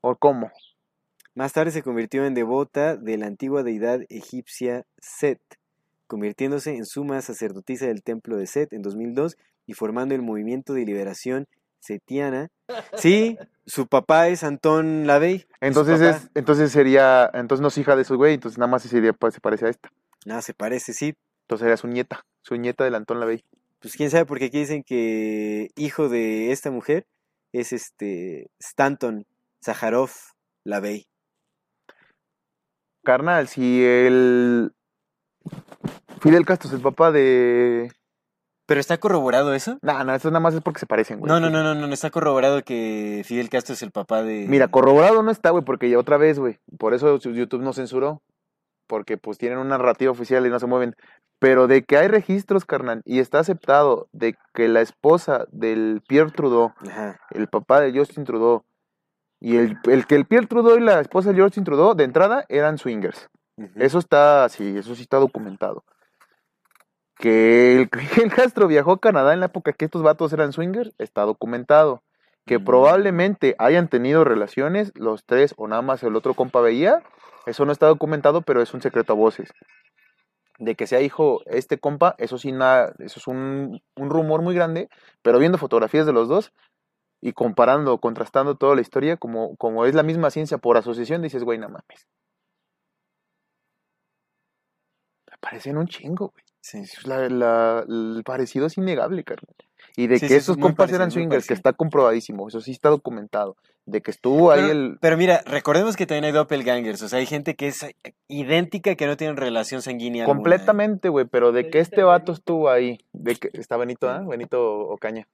¿O 0.00 0.14
cómo? 0.16 0.50
Más 1.34 1.52
tarde 1.52 1.72
se 1.72 1.82
convirtió 1.82 2.24
en 2.24 2.34
devota 2.34 2.96
de 2.96 3.18
la 3.18 3.26
antigua 3.26 3.64
deidad 3.64 4.00
egipcia 4.08 4.86
Set, 4.98 5.40
convirtiéndose 6.06 6.76
en 6.76 6.86
suma 6.86 7.20
sacerdotisa 7.22 7.86
del 7.86 8.04
templo 8.04 8.36
de 8.36 8.46
Set 8.46 8.72
en 8.72 8.82
2002 8.82 9.36
y 9.66 9.72
formando 9.72 10.14
el 10.14 10.22
movimiento 10.22 10.74
de 10.74 10.84
liberación 10.84 11.48
setiana. 11.80 12.50
Sí, 12.96 13.36
su 13.66 13.88
papá 13.88 14.28
es 14.28 14.44
Antón 14.44 15.06
Lavey. 15.06 15.46
Entonces 15.60 16.00
es, 16.00 16.30
entonces 16.34 16.70
sería, 16.70 17.28
entonces 17.34 17.62
no 17.62 17.68
es 17.68 17.78
hija 17.78 17.96
de 17.96 18.04
su 18.04 18.16
güey, 18.16 18.34
entonces 18.34 18.58
nada 18.58 18.70
más 18.70 18.82
sería, 18.84 19.12
pues, 19.12 19.34
se 19.34 19.40
parece 19.40 19.66
a 19.66 19.70
esta. 19.70 19.90
Nada, 20.24 20.40
se 20.40 20.54
parece, 20.54 20.92
sí. 20.92 21.14
Entonces 21.42 21.64
sería 21.64 21.76
su 21.76 21.88
nieta, 21.88 22.24
su 22.42 22.56
nieta 22.56 22.84
del 22.84 22.94
Antón 22.94 23.18
Lavey. 23.20 23.44
Pues 23.80 23.96
quién 23.96 24.10
sabe, 24.10 24.24
porque 24.24 24.46
aquí 24.46 24.60
dicen 24.60 24.82
que 24.82 25.70
hijo 25.76 26.08
de 26.08 26.52
esta 26.52 26.70
mujer 26.70 27.06
es 27.52 27.72
este 27.72 28.50
Stanton 28.58 29.26
Zaharov 29.62 30.10
Lavey. 30.64 31.06
Carnal, 33.04 33.46
si 33.48 33.84
el 33.84 34.72
Fidel 36.20 36.44
Castro 36.44 36.68
es 36.68 36.74
el 36.74 36.80
papá 36.80 37.12
de... 37.12 37.92
¿Pero 38.66 38.80
está 38.80 38.96
corroborado 38.96 39.52
eso? 39.52 39.78
Nah, 39.82 40.04
no, 40.04 40.14
eso 40.14 40.30
nada 40.30 40.40
más 40.40 40.54
es 40.54 40.62
porque 40.62 40.80
se 40.80 40.86
parecen, 40.86 41.20
güey. 41.20 41.28
No, 41.28 41.38
no, 41.38 41.50
no, 41.50 41.62
no, 41.62 41.74
no, 41.74 41.86
no 41.86 41.92
está 41.92 42.10
corroborado 42.10 42.62
que 42.62 43.22
Fidel 43.26 43.50
Castro 43.50 43.74
es 43.74 43.82
el 43.82 43.90
papá 43.90 44.22
de... 44.22 44.46
Mira, 44.48 44.68
corroborado 44.68 45.22
no 45.22 45.30
está, 45.30 45.50
güey, 45.50 45.62
porque 45.62 45.90
ya 45.90 45.98
otra 45.98 46.16
vez, 46.16 46.38
güey. 46.38 46.58
Por 46.78 46.94
eso 46.94 47.18
YouTube 47.18 47.62
no 47.62 47.74
censuró. 47.74 48.22
Porque 48.86 49.18
pues 49.18 49.38
tienen 49.38 49.58
una 49.58 49.76
narrativa 49.76 50.12
oficial 50.12 50.46
y 50.46 50.50
no 50.50 50.58
se 50.58 50.66
mueven. 50.66 50.94
Pero 51.38 51.66
de 51.66 51.84
que 51.84 51.98
hay 51.98 52.08
registros, 52.08 52.64
carnal, 52.64 53.02
y 53.04 53.18
está 53.18 53.40
aceptado 53.40 54.08
de 54.12 54.34
que 54.54 54.68
la 54.68 54.80
esposa 54.80 55.46
del 55.50 56.02
Pierre 56.06 56.30
Trudeau, 56.30 56.72
Ajá. 56.88 57.20
el 57.30 57.48
papá 57.48 57.80
de 57.80 57.96
Justin 57.98 58.24
Trudeau, 58.24 58.64
y 59.44 59.58
el, 59.58 59.78
el 59.84 60.06
que 60.06 60.14
el 60.14 60.24
Pierre 60.24 60.46
Trudeau 60.46 60.78
y 60.78 60.80
la 60.80 61.00
esposa 61.00 61.30
de 61.30 61.42
Justin 61.42 61.64
Trudeau, 61.64 61.94
de 61.94 62.04
entrada, 62.04 62.46
eran 62.48 62.78
swingers. 62.78 63.28
Eso 63.76 63.98
está, 63.98 64.48
sí, 64.48 64.78
eso 64.78 64.94
sí 64.94 65.02
está 65.02 65.18
documentado. 65.18 65.84
Que 67.18 67.76
el 67.82 67.90
Fidel 67.92 68.32
Castro 68.32 68.66
viajó 68.68 68.92
a 68.92 69.00
Canadá 69.00 69.34
en 69.34 69.40
la 69.40 69.46
época 69.46 69.74
que 69.74 69.84
estos 69.84 70.02
vatos 70.02 70.32
eran 70.32 70.54
swingers, 70.54 70.94
está 70.96 71.22
documentado. 71.24 72.02
Que 72.46 72.58
Mm. 72.58 72.64
probablemente 72.64 73.54
hayan 73.58 73.88
tenido 73.88 74.24
relaciones 74.24 74.92
los 74.94 75.26
tres 75.26 75.52
o 75.58 75.68
nada 75.68 75.82
más 75.82 76.02
el 76.02 76.16
otro 76.16 76.32
compa 76.32 76.62
veía, 76.62 77.02
eso 77.44 77.66
no 77.66 77.72
está 77.72 77.86
documentado, 77.86 78.40
pero 78.40 78.62
es 78.62 78.72
un 78.72 78.80
secreto 78.80 79.12
a 79.12 79.16
voces. 79.16 79.50
De 80.58 80.74
que 80.74 80.86
sea 80.86 81.02
hijo 81.02 81.42
este 81.44 81.78
compa, 81.78 82.14
eso 82.16 82.38
sí 82.38 82.50
nada, 82.50 82.94
eso 82.98 83.20
es 83.20 83.26
un, 83.26 83.82
un 83.94 84.08
rumor 84.08 84.40
muy 84.40 84.54
grande, 84.54 84.88
pero 85.20 85.38
viendo 85.38 85.58
fotografías 85.58 86.06
de 86.06 86.14
los 86.14 86.28
dos 86.28 86.50
y 87.26 87.32
comparando, 87.32 87.96
contrastando 87.98 88.54
toda 88.56 88.74
la 88.74 88.82
historia, 88.82 89.16
como, 89.16 89.56
como 89.56 89.86
es 89.86 89.94
la 89.94 90.02
misma 90.02 90.30
ciencia 90.30 90.58
por 90.58 90.76
asociación, 90.76 91.22
dices, 91.22 91.42
güey, 91.42 91.58
no 91.58 91.68
mames. 91.70 92.06
Parecen 95.40 95.78
un 95.78 95.88
chingo, 95.88 96.28
güey. 96.32 96.44
Sí. 96.60 96.78
Es 96.80 97.06
la- 97.06 97.28
la- 97.28 97.84
el 97.88 98.22
parecido 98.24 98.66
es 98.66 98.76
innegable, 98.78 99.24
carnal. 99.24 99.54
Y 99.96 100.06
de 100.06 100.16
Sí, 100.18 100.22
que 100.22 100.28
sí, 100.28 100.34
esos 100.34 100.56
compas 100.56 100.76
parecido, 100.76 100.96
eran 100.98 101.10
swingers, 101.10 101.46
que 101.46 101.54
está 101.54 101.72
comprobadísimo, 101.72 102.48
eso 102.48 102.60
sí 102.60 102.72
está 102.72 102.88
documentado. 102.90 103.56
De 103.86 104.00
que 104.00 104.10
estuvo 104.10 104.50
ahí 104.50 104.70
el... 104.70 104.96
pero 105.00 105.16
mira, 105.18 105.42
recordemos 105.46 105.96
que 105.96 106.06
también 106.06 106.24
hay 106.24 106.32
doppelgangers, 106.32 107.02
o 107.02 107.08
sea, 107.08 107.18
hay 107.18 107.26
gente 107.26 107.54
que 107.54 107.66
es 107.68 107.86
idéntica 108.28 108.94
que 108.96 109.06
no 109.06 109.16
tienen 109.18 109.36
relación 109.36 109.82
sanguínea 109.82 110.24
alguna. 110.24 110.36
Completamente, 110.38 111.10
güey, 111.10 111.26
pero 111.26 111.52
de 111.52 111.68
que 111.70 111.80
este 111.80 112.02
vato 112.02 112.32
estuvo 112.32 112.70
ahí, 112.70 112.98
de 113.12 113.36
que 113.36 113.50
está 113.52 113.76
Benito, 113.76 114.08
¿ah? 114.08 114.22
Benito 114.26 114.62
Ocaña 114.88 115.26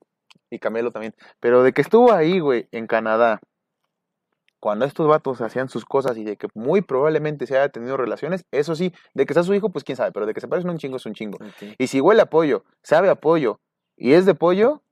y 0.51 0.59
Camelo 0.59 0.91
también, 0.91 1.15
pero 1.41 1.63
de 1.63 1.73
que 1.73 1.81
estuvo 1.81 2.13
ahí, 2.13 2.41
güey, 2.41 2.69
en 2.73 2.87
Canadá, 2.87 3.41
cuando 4.61 4.85
estos 4.85 5.09
vatos 5.09 5.41
hacían 5.41 5.69
sus 5.69 5.85
cosas 5.87 6.17
y 6.19 6.25
de 6.25 6.37
que 6.37 6.49
muy 6.55 6.83
probablemente 6.83 7.47
se 7.47 7.57
haya 7.57 7.71
tenido 7.71 7.97
relaciones, 7.97 8.45
eso 8.53 8.75
sí, 8.77 8.93
de 9.15 9.25
que 9.27 9.35
sea 9.35 9.43
su 9.43 9.55
hijo, 9.55 9.71
pues 9.71 9.85
quién 9.85 9.97
sabe, 9.97 10.13
pero 10.13 10.27
de 10.27 10.35
que 10.35 10.41
se 10.41 10.49
parecen 10.49 10.71
un 10.71 10.79
chingo 10.79 10.97
es 10.97 11.07
un 11.07 11.15
chingo. 11.15 11.39
Y 11.79 11.87
si 11.87 12.01
huele 12.01 12.23
a 12.23 12.27
pollo, 12.27 12.65
sabe 12.83 13.09
a 13.09 13.15
pollo 13.15 13.59
y 13.97 14.13
es 14.13 14.27
de 14.27 14.35
pollo, 14.35 14.83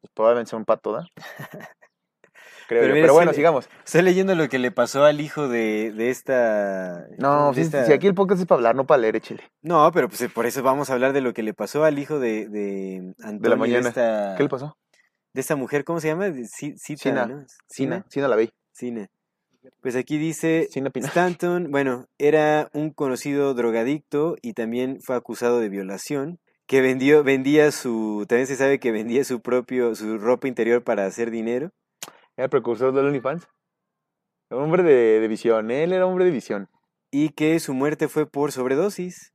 pues 0.00 0.12
probablemente 0.14 0.50
sea 0.50 0.58
un 0.58 0.64
pato, 0.64 0.92
¿da? 0.92 1.06
Creo 2.68 2.80
Pero 2.80 2.88
yo. 2.88 2.94
mira, 2.94 3.04
Pero 3.04 3.12
sí 3.12 3.16
bueno, 3.16 3.32
sigamos. 3.34 3.68
Estoy 3.84 4.02
leyendo 4.02 4.34
lo 4.34 4.48
que 4.48 4.58
le 4.58 4.70
pasó 4.70 5.04
al 5.04 5.20
hijo 5.20 5.48
de, 5.48 5.92
de 5.92 6.10
esta... 6.10 7.06
No, 7.18 7.48
de 7.50 7.54
si, 7.56 7.60
esta- 7.62 7.84
si 7.86 7.92
aquí 7.92 8.06
el 8.06 8.14
podcast 8.14 8.40
es 8.40 8.46
para 8.46 8.58
hablar, 8.58 8.74
no 8.74 8.86
para 8.86 9.02
leer, 9.02 9.16
échele. 9.16 9.42
No, 9.62 9.90
pero 9.92 10.08
pues 10.08 10.24
por 10.32 10.46
eso 10.46 10.62
vamos 10.62 10.88
a 10.90 10.94
hablar 10.94 11.12
de 11.12 11.20
lo 11.20 11.34
que 11.34 11.42
le 11.42 11.52
pasó 11.54 11.84
al 11.84 11.98
hijo 11.98 12.18
de, 12.18 12.48
de 12.48 13.14
Antonio, 13.22 13.56
mañana. 13.56 13.88
esta, 13.88 14.34
¿Qué 14.36 14.42
le 14.44 14.48
pasó? 14.48 14.76
de 15.32 15.40
esta 15.40 15.56
mujer, 15.56 15.84
¿cómo 15.84 15.98
se 16.00 16.08
llama? 16.08 16.30
De 16.30 16.42
Ci- 16.42 16.76
Cita, 16.78 17.02
Sina. 17.02 17.26
¿no? 17.26 17.44
Sina, 17.68 18.04
Sina 18.08 18.28
la 18.28 18.36
vi. 18.36 18.50
Cine. 18.72 19.10
Pues 19.80 19.96
aquí 19.96 20.16
dice, 20.18 20.68
Sina. 20.70 20.90
Stanton, 20.94 21.70
bueno, 21.70 22.06
era 22.18 22.70
un 22.72 22.90
conocido 22.90 23.52
drogadicto 23.54 24.36
y 24.42 24.52
también 24.52 25.00
fue 25.02 25.16
acusado 25.16 25.58
de 25.58 25.68
violación, 25.70 26.38
que 26.66 26.80
vendió, 26.82 27.24
vendía 27.24 27.70
su, 27.72 28.26
también 28.28 28.46
se 28.46 28.56
sabe 28.56 28.78
que 28.78 28.92
vendía 28.92 29.24
su 29.24 29.40
propio, 29.40 29.94
su 29.94 30.18
ropa 30.18 30.48
interior 30.48 30.84
para 30.84 31.04
hacer 31.06 31.30
dinero. 31.30 31.72
Era 32.36 32.44
el 32.44 32.50
precursor 32.50 32.92
del 32.92 33.06
OnlyFans. 33.06 33.46
Hombre 34.50 34.82
de, 34.82 35.20
de 35.20 35.28
visión, 35.28 35.70
él 35.70 35.92
era 35.92 36.06
hombre 36.06 36.24
de 36.24 36.30
visión. 36.30 36.68
y 37.10 37.30
que 37.30 37.58
su 37.60 37.74
muerte 37.74 38.08
fue 38.08 38.26
por 38.26 38.52
sobredosis. 38.52 39.32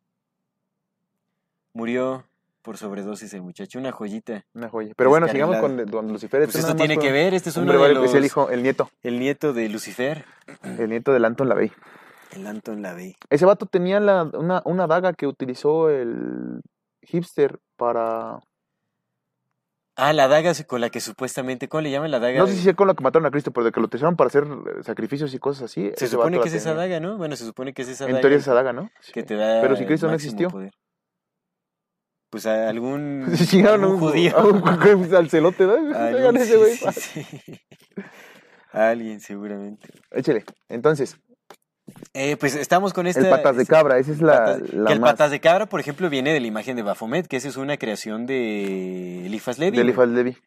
Murió 1.73 2.25
por 2.61 2.77
sobredosis 2.77 3.33
el 3.33 3.41
muchacho, 3.41 3.79
una 3.79 3.91
joyita. 3.91 4.45
Una 4.53 4.69
joya. 4.69 4.93
Pero 4.97 5.09
bueno, 5.09 5.27
sigamos 5.27 5.57
con 5.57 5.77
Don 5.85 6.07
Lucifer. 6.11 6.41
Pues 6.43 6.55
Este 6.55 6.59
esto 6.71 6.75
tiene 6.75 6.97
que 6.97 7.11
ver, 7.11 7.33
este 7.33 7.49
es 7.49 7.57
un 7.57 7.63
uno 7.69 7.81
de 7.81 7.93
los, 7.93 8.05
Es 8.05 8.15
el 8.15 8.25
hijo, 8.25 8.49
el 8.49 8.63
nieto. 8.63 8.89
el 9.01 9.19
nieto 9.19 9.53
de 9.53 9.69
Lucifer, 9.69 10.25
El 10.63 10.89
nieto 10.89 11.13
del 11.13 11.25
Anton 11.25 11.47
LaVey. 11.47 11.71
el 12.31 12.45
Anton 12.47 12.81
LaVey. 12.81 13.15
Ese 13.29 13.45
vato 13.45 13.65
tenía 13.65 13.99
la, 13.99 14.23
una, 14.33 14.61
una 14.65 14.87
daga 14.87 15.13
que 15.13 15.25
utilizó 15.27 15.89
el 15.89 16.61
hipster 17.01 17.59
para... 17.77 18.39
Ah, 20.01 20.13
la 20.13 20.27
daga 20.27 20.53
con 20.65 20.79
la 20.81 20.89
que 20.89 20.99
supuestamente, 21.01 21.67
¿cómo 21.67 21.81
le 21.81 21.91
llaman 21.91 22.09
la 22.11 22.19
daga? 22.19 22.39
No 22.39 22.47
sé 22.47 22.55
si 22.55 22.69
es 22.69 22.75
con 22.75 22.87
la 22.87 22.93
que 22.93 23.03
mataron 23.03 23.25
a 23.25 23.31
Cristo, 23.31 23.51
pero 23.51 23.65
de 23.65 23.71
que 23.71 23.79
lo 23.79 23.87
utilizaron 23.87 24.15
para 24.15 24.27
hacer 24.29 24.43
eh, 24.45 24.83
sacrificios 24.83 25.33
y 25.33 25.39
cosas 25.39 25.63
así. 25.63 25.91
Se 25.97 26.07
supone 26.07 26.39
que 26.39 26.47
es 26.47 26.53
esa 26.53 26.73
daga, 26.73 26.99
¿no? 26.99 27.17
Bueno, 27.17 27.35
se 27.35 27.45
supone 27.45 27.73
que 27.73 27.81
es 27.81 27.89
esa 27.89 28.05
En 28.05 28.11
daga 28.11 28.21
teoría 28.21 28.37
es 28.37 28.43
esa 28.43 28.53
daga, 28.53 28.71
¿no? 28.73 28.89
que 29.13 29.21
Sí. 29.21 29.23
te 29.27 29.35
da 29.35 29.61
Pero 29.61 29.75
si 29.75 29.85
Cristo 29.85 30.07
no 30.07 30.13
existió. 30.13 30.49
poder. 30.49 30.71
Pues 32.31 32.45
a 32.45 32.69
algún, 32.69 33.25
Se 33.35 33.45
chingaron 33.47 33.81
a 33.81 33.83
algún 33.85 34.01
un 34.03 34.09
judío. 34.09 34.37
a 34.37 34.45
un- 34.45 34.63
al 35.15 35.29
celote, 35.29 35.65
¿no? 35.65 35.73
A 35.95 36.07
Hagan 36.07 36.15
alguien, 36.37 36.37
ese 36.37 36.57
güey. 36.57 36.75
sí, 36.75 36.91
sí, 36.91 37.23
sí. 37.23 37.59
A 38.71 38.89
alguien, 38.89 39.19
seguramente. 39.19 39.89
Échale. 40.11 40.45
Entonces, 40.69 41.17
Eh, 42.13 42.37
pues 42.37 42.55
estamos 42.55 42.93
con 42.93 43.07
esta... 43.07 43.21
el 43.21 43.29
patas 43.29 43.57
de 43.57 43.65
cabra, 43.65 43.97
esa 43.97 44.11
es 44.11 44.21
la, 44.21 44.45
patas- 44.45 44.73
la 44.73 44.87
que 44.87 44.93
el 44.93 44.99
más 44.99 45.11
patas 45.11 45.31
de 45.31 45.39
cabra, 45.39 45.65
por 45.67 45.79
ejemplo, 45.79 46.09
viene 46.09 46.33
de 46.33 46.39
la 46.39 46.47
imagen 46.47 46.75
de 46.75 46.83
Baphomet, 46.83 47.27
que 47.27 47.37
esa 47.37 47.47
es 47.47 47.57
una 47.57 47.77
creación 47.77 48.25
de 48.25 49.25
Eliphas 49.25 49.59
Levi. 49.59 49.77
de. 49.77 49.83
Eliphas 49.83 50.09
Levi. 50.09 50.37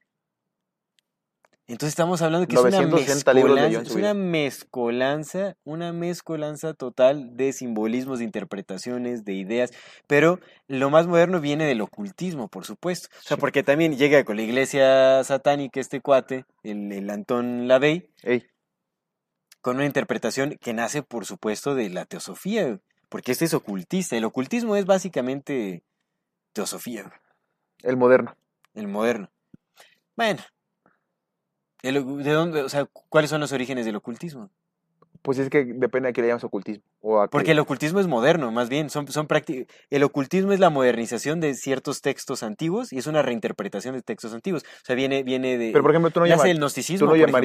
Entonces 1.69 1.91
estamos 1.93 2.21
hablando 2.21 2.47
que 2.49 2.57
es 2.57 2.61
una 2.61 2.71
960 2.83 3.33
libros 3.35 3.55
leyó 3.55 3.79
mezcolanza, 3.79 3.91
es 3.91 3.97
una 3.97 4.15
mezcolanza, 4.15 5.57
una 5.65 5.93
mezcolanza 5.93 6.75
total 6.75 7.37
de 7.37 7.53
simbolismos, 7.53 8.19
de 8.19 8.25
interpretaciones, 8.25 9.25
de 9.25 9.35
ideas, 9.35 9.71
pero 10.09 10.41
lo 10.67 10.91
más 10.91 11.07
moderno 11.07 11.41
viene 11.41 11.65
del 11.65 11.81
ocultismo, 11.81 12.49
por 12.49 12.67
supuesto. 12.67 13.09
O 13.17 13.23
sea, 13.23 13.37
Sí. 13.37 13.41
porque 13.41 13.63
también 13.63 13.97
llega 13.97 14.25
con 14.25 14.37
la 14.37 14.43
iglesia 14.43 15.23
satánica 15.25 15.81
este 15.81 16.01
cuate, 16.01 16.45
el, 16.65 16.91
el 16.93 17.09
Antón 17.09 17.69
Lavey, 17.69 18.11
Ey, 18.23 18.45
con 19.63 19.77
una 19.77 19.87
interpretación 19.87 20.59
que 20.61 20.75
nace, 20.75 21.03
por 21.03 21.25
supuesto, 21.25 21.75
de 21.75 21.89
la 21.89 22.05
teosofía, 22.05 22.79
porque 23.09 23.33
este 23.33 23.47
es 23.47 23.55
ocultista. 23.55 24.17
El 24.17 24.25
ocultismo 24.25 24.77
es 24.77 24.85
básicamente 24.85 25.83
teosofía, 26.53 27.11
el 27.83 27.97
moderno. 27.97 28.37
el 28.75 28.89
moderno. 28.89 29.31
Bueno, 30.17 30.41
el 31.83 31.95
¿de 32.23 32.31
dónde, 32.33 32.63
o 32.63 32.69
sea, 32.69 32.87
cuáles 33.09 33.31
son 33.31 33.41
los 33.41 33.53
orígenes 33.53 33.87
del 33.87 33.97
ocultismo? 33.97 34.51
Pues 35.23 35.39
es 35.39 35.51
que 35.51 35.65
depende 35.65 36.09
a 36.09 36.13
qué 36.13 36.21
le 36.21 36.29
llamas 36.29 36.43
ocultismo. 36.43 36.83
O 37.01 37.21
a 37.21 37.29
Porque 37.29 37.53
el 37.53 37.59
ocultismo 37.61 38.01
es 38.01 38.09
moderno, 38.09 38.51
más 38.51 38.69
bien, 38.69 38.91
son, 38.91 39.07
son 39.07 39.29
El 39.91 40.03
ocultismo 40.03 40.53
es 40.53 40.59
la 40.59 40.69
modernización 40.69 41.39
de 41.39 41.55
ciertos 41.55 42.01
textos 42.01 42.43
antiguos 42.43 42.93
y 42.93 42.99
es 42.99 43.07
una 43.07 43.23
reinterpretación 43.23 43.95
de 43.95 44.03
textos 44.03 44.35
antiguos. 44.35 44.65
O 44.65 44.85
sea, 44.85 44.97
viene, 44.97 45.23
viene 45.23 45.59
de. 45.59 45.71
Pero 45.71 45.83
por 45.83 45.93
ejemplo, 45.93 46.11
tú 46.11 46.19
no, 46.21 46.27
nace 46.27 46.33
llama- 46.39 46.45
del 46.49 46.57
tú 46.57 46.61
gnosticismo. 46.63 47.07
no 47.07 47.11
por 47.13 47.19
ejemplo. 47.19 47.39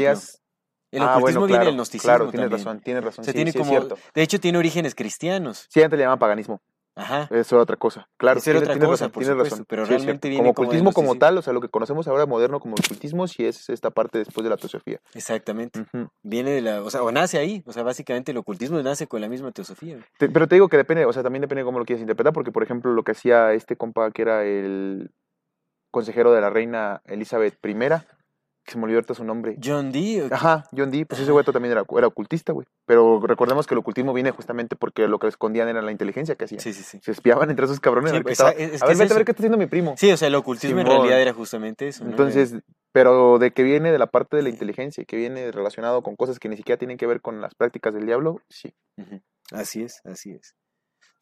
El 0.91 1.01
Ah, 1.01 1.17
ocultismo 1.17 1.41
bueno, 1.41 1.47
viene 1.53 1.65
del 1.65 1.75
gnosticismo. 1.75 2.07
Claro, 2.07 2.29
tienes 2.29 2.49
también. 2.49 2.65
razón, 2.65 2.79
tienes 2.81 3.03
razón. 3.03 3.21
O 3.21 3.25
sea, 3.25 3.31
sí, 3.33 3.35
tiene 3.37 3.51
sí 3.51 3.57
es 3.57 3.61
como. 3.61 3.71
cierto. 3.77 3.97
De 4.15 4.21
hecho, 4.21 4.39
tiene 4.39 4.57
orígenes 4.57 4.95
cristianos. 4.95 5.67
Sí, 5.69 5.81
antes 5.83 5.97
le 5.97 6.05
llaman 6.05 6.19
paganismo. 6.19 6.61
Ajá. 6.95 7.23
Eso 7.29 7.57
es 7.57 7.61
otra 7.61 7.75
cosa. 7.77 8.09
Claro, 8.17 8.39
Eso 8.39 8.49
era 8.49 8.59
tienes- 8.59 8.63
otra 8.69 8.73
tienes 8.73 8.89
cosa, 8.89 9.05
razón, 9.05 9.11
por 9.11 9.21
tienes 9.21 9.35
supuesto, 9.35 9.55
razón. 9.55 9.65
pero 9.69 9.85
Sí, 9.85 9.89
realmente 9.91 10.29
viene 10.29 10.41
como 10.43 10.53
como 10.55 10.65
ocultismo 10.67 10.93
como 10.93 11.05
gnosticismo. 11.09 11.19
tal, 11.27 11.37
o 11.37 11.41
sea, 11.43 11.53
lo 11.53 11.61
que 11.61 11.69
conocemos 11.69 12.07
ahora 12.07 12.25
moderno 12.25 12.59
como 12.59 12.73
ocultismo, 12.73 13.27
sí 13.27 13.45
es 13.45 13.69
esta 13.69 13.91
parte 13.91 14.17
después 14.17 14.43
de 14.43 14.49
la 14.49 14.57
teosofía. 14.57 14.99
Exactamente. 15.13 15.85
Viene 16.23 16.49
de 16.51 16.61
la. 16.61 16.81
O 16.81 16.89
sea, 16.89 17.03
o 17.03 17.11
nace 17.11 17.37
ahí. 17.37 17.61
O 17.67 17.71
sea, 17.73 17.83
básicamente 17.83 18.31
el 18.31 18.37
ocultismo 18.37 18.81
nace 18.81 19.05
con 19.05 19.21
la 19.21 19.29
misma 19.29 19.51
teosofía. 19.51 19.99
Te- 20.17 20.29
pero 20.29 20.47
te 20.47 20.55
digo 20.55 20.69
que 20.69 20.77
depende, 20.77 21.05
o 21.05 21.13
sea, 21.13 21.21
también 21.21 21.41
depende 21.41 21.61
de 21.61 21.65
cómo 21.65 21.77
lo 21.77 21.85
quieres 21.85 22.01
interpretar, 22.01 22.33
porque 22.33 22.51
por 22.51 22.63
ejemplo 22.63 22.91
lo 22.91 23.03
que 23.03 23.11
hacía 23.11 23.53
este 23.53 23.75
compa 23.75 24.09
que 24.09 24.23
era 24.23 24.43
el 24.43 25.11
consejero 25.91 26.31
de 26.33 26.41
la 26.41 26.49
reina 26.49 27.01
Elizabeth 27.05 27.59
I, 27.63 27.75
se 28.67 28.77
me 28.77 28.83
olvidó 28.83 28.97
ahorita 28.99 29.13
su 29.13 29.23
nombre. 29.23 29.57
John 29.63 29.91
Dee. 29.91 30.27
Ajá, 30.31 30.65
John 30.75 30.91
Dee, 30.91 31.05
pues 31.05 31.21
ese 31.21 31.31
güey 31.31 31.43
también 31.45 31.71
era, 31.71 31.83
era 31.97 32.07
ocultista, 32.07 32.53
güey. 32.53 32.67
Pero 32.85 33.19
recordemos 33.25 33.65
que 33.67 33.73
el 33.73 33.79
ocultismo 33.79 34.13
viene 34.13 34.31
justamente 34.31 34.75
porque 34.75 35.07
lo 35.07 35.19
que 35.19 35.27
escondían 35.27 35.67
era 35.69 35.81
la 35.81 35.91
inteligencia 35.91 36.35
que 36.35 36.45
hacían. 36.45 36.59
Sí, 36.61 36.73
sí, 36.73 36.83
sí. 36.83 36.99
Se 37.01 37.11
espiaban 37.11 37.49
entre 37.49 37.65
esos 37.65 37.79
cabrones. 37.79 38.11
Sí, 38.11 38.19
pues, 38.21 38.39
es- 38.39 38.45
es 38.73 38.81
a 38.83 38.85
que 38.85 38.93
ver, 38.93 38.93
es 38.93 38.99
vete 38.99 39.13
a 39.13 39.15
ver 39.17 39.25
qué 39.25 39.31
está 39.31 39.41
haciendo 39.41 39.57
mi 39.57 39.65
primo. 39.67 39.95
Sí, 39.97 40.11
o 40.11 40.17
sea, 40.17 40.27
el 40.27 40.35
ocultismo 40.35 40.79
en 40.81 40.87
realidad 40.87 41.21
era 41.21 41.33
justamente 41.33 41.87
eso. 41.87 42.03
¿no? 42.03 42.11
Entonces, 42.11 42.55
pero 42.91 43.37
de 43.39 43.51
que 43.51 43.63
viene 43.63 43.91
de 43.91 43.97
la 43.99 44.07
parte 44.07 44.37
de 44.37 44.43
la 44.43 44.49
inteligencia 44.49 45.01
y 45.01 45.05
que 45.05 45.17
viene 45.17 45.51
relacionado 45.51 46.01
con 46.01 46.15
cosas 46.15 46.39
que 46.39 46.49
ni 46.49 46.57
siquiera 46.57 46.77
tienen 46.79 46.97
que 46.97 47.05
ver 47.07 47.21
con 47.21 47.41
las 47.41 47.53
prácticas 47.55 47.93
del 47.93 48.05
diablo, 48.05 48.41
sí. 48.49 48.73
Así 49.51 49.83
es, 49.83 50.01
así 50.03 50.31
es. 50.31 50.55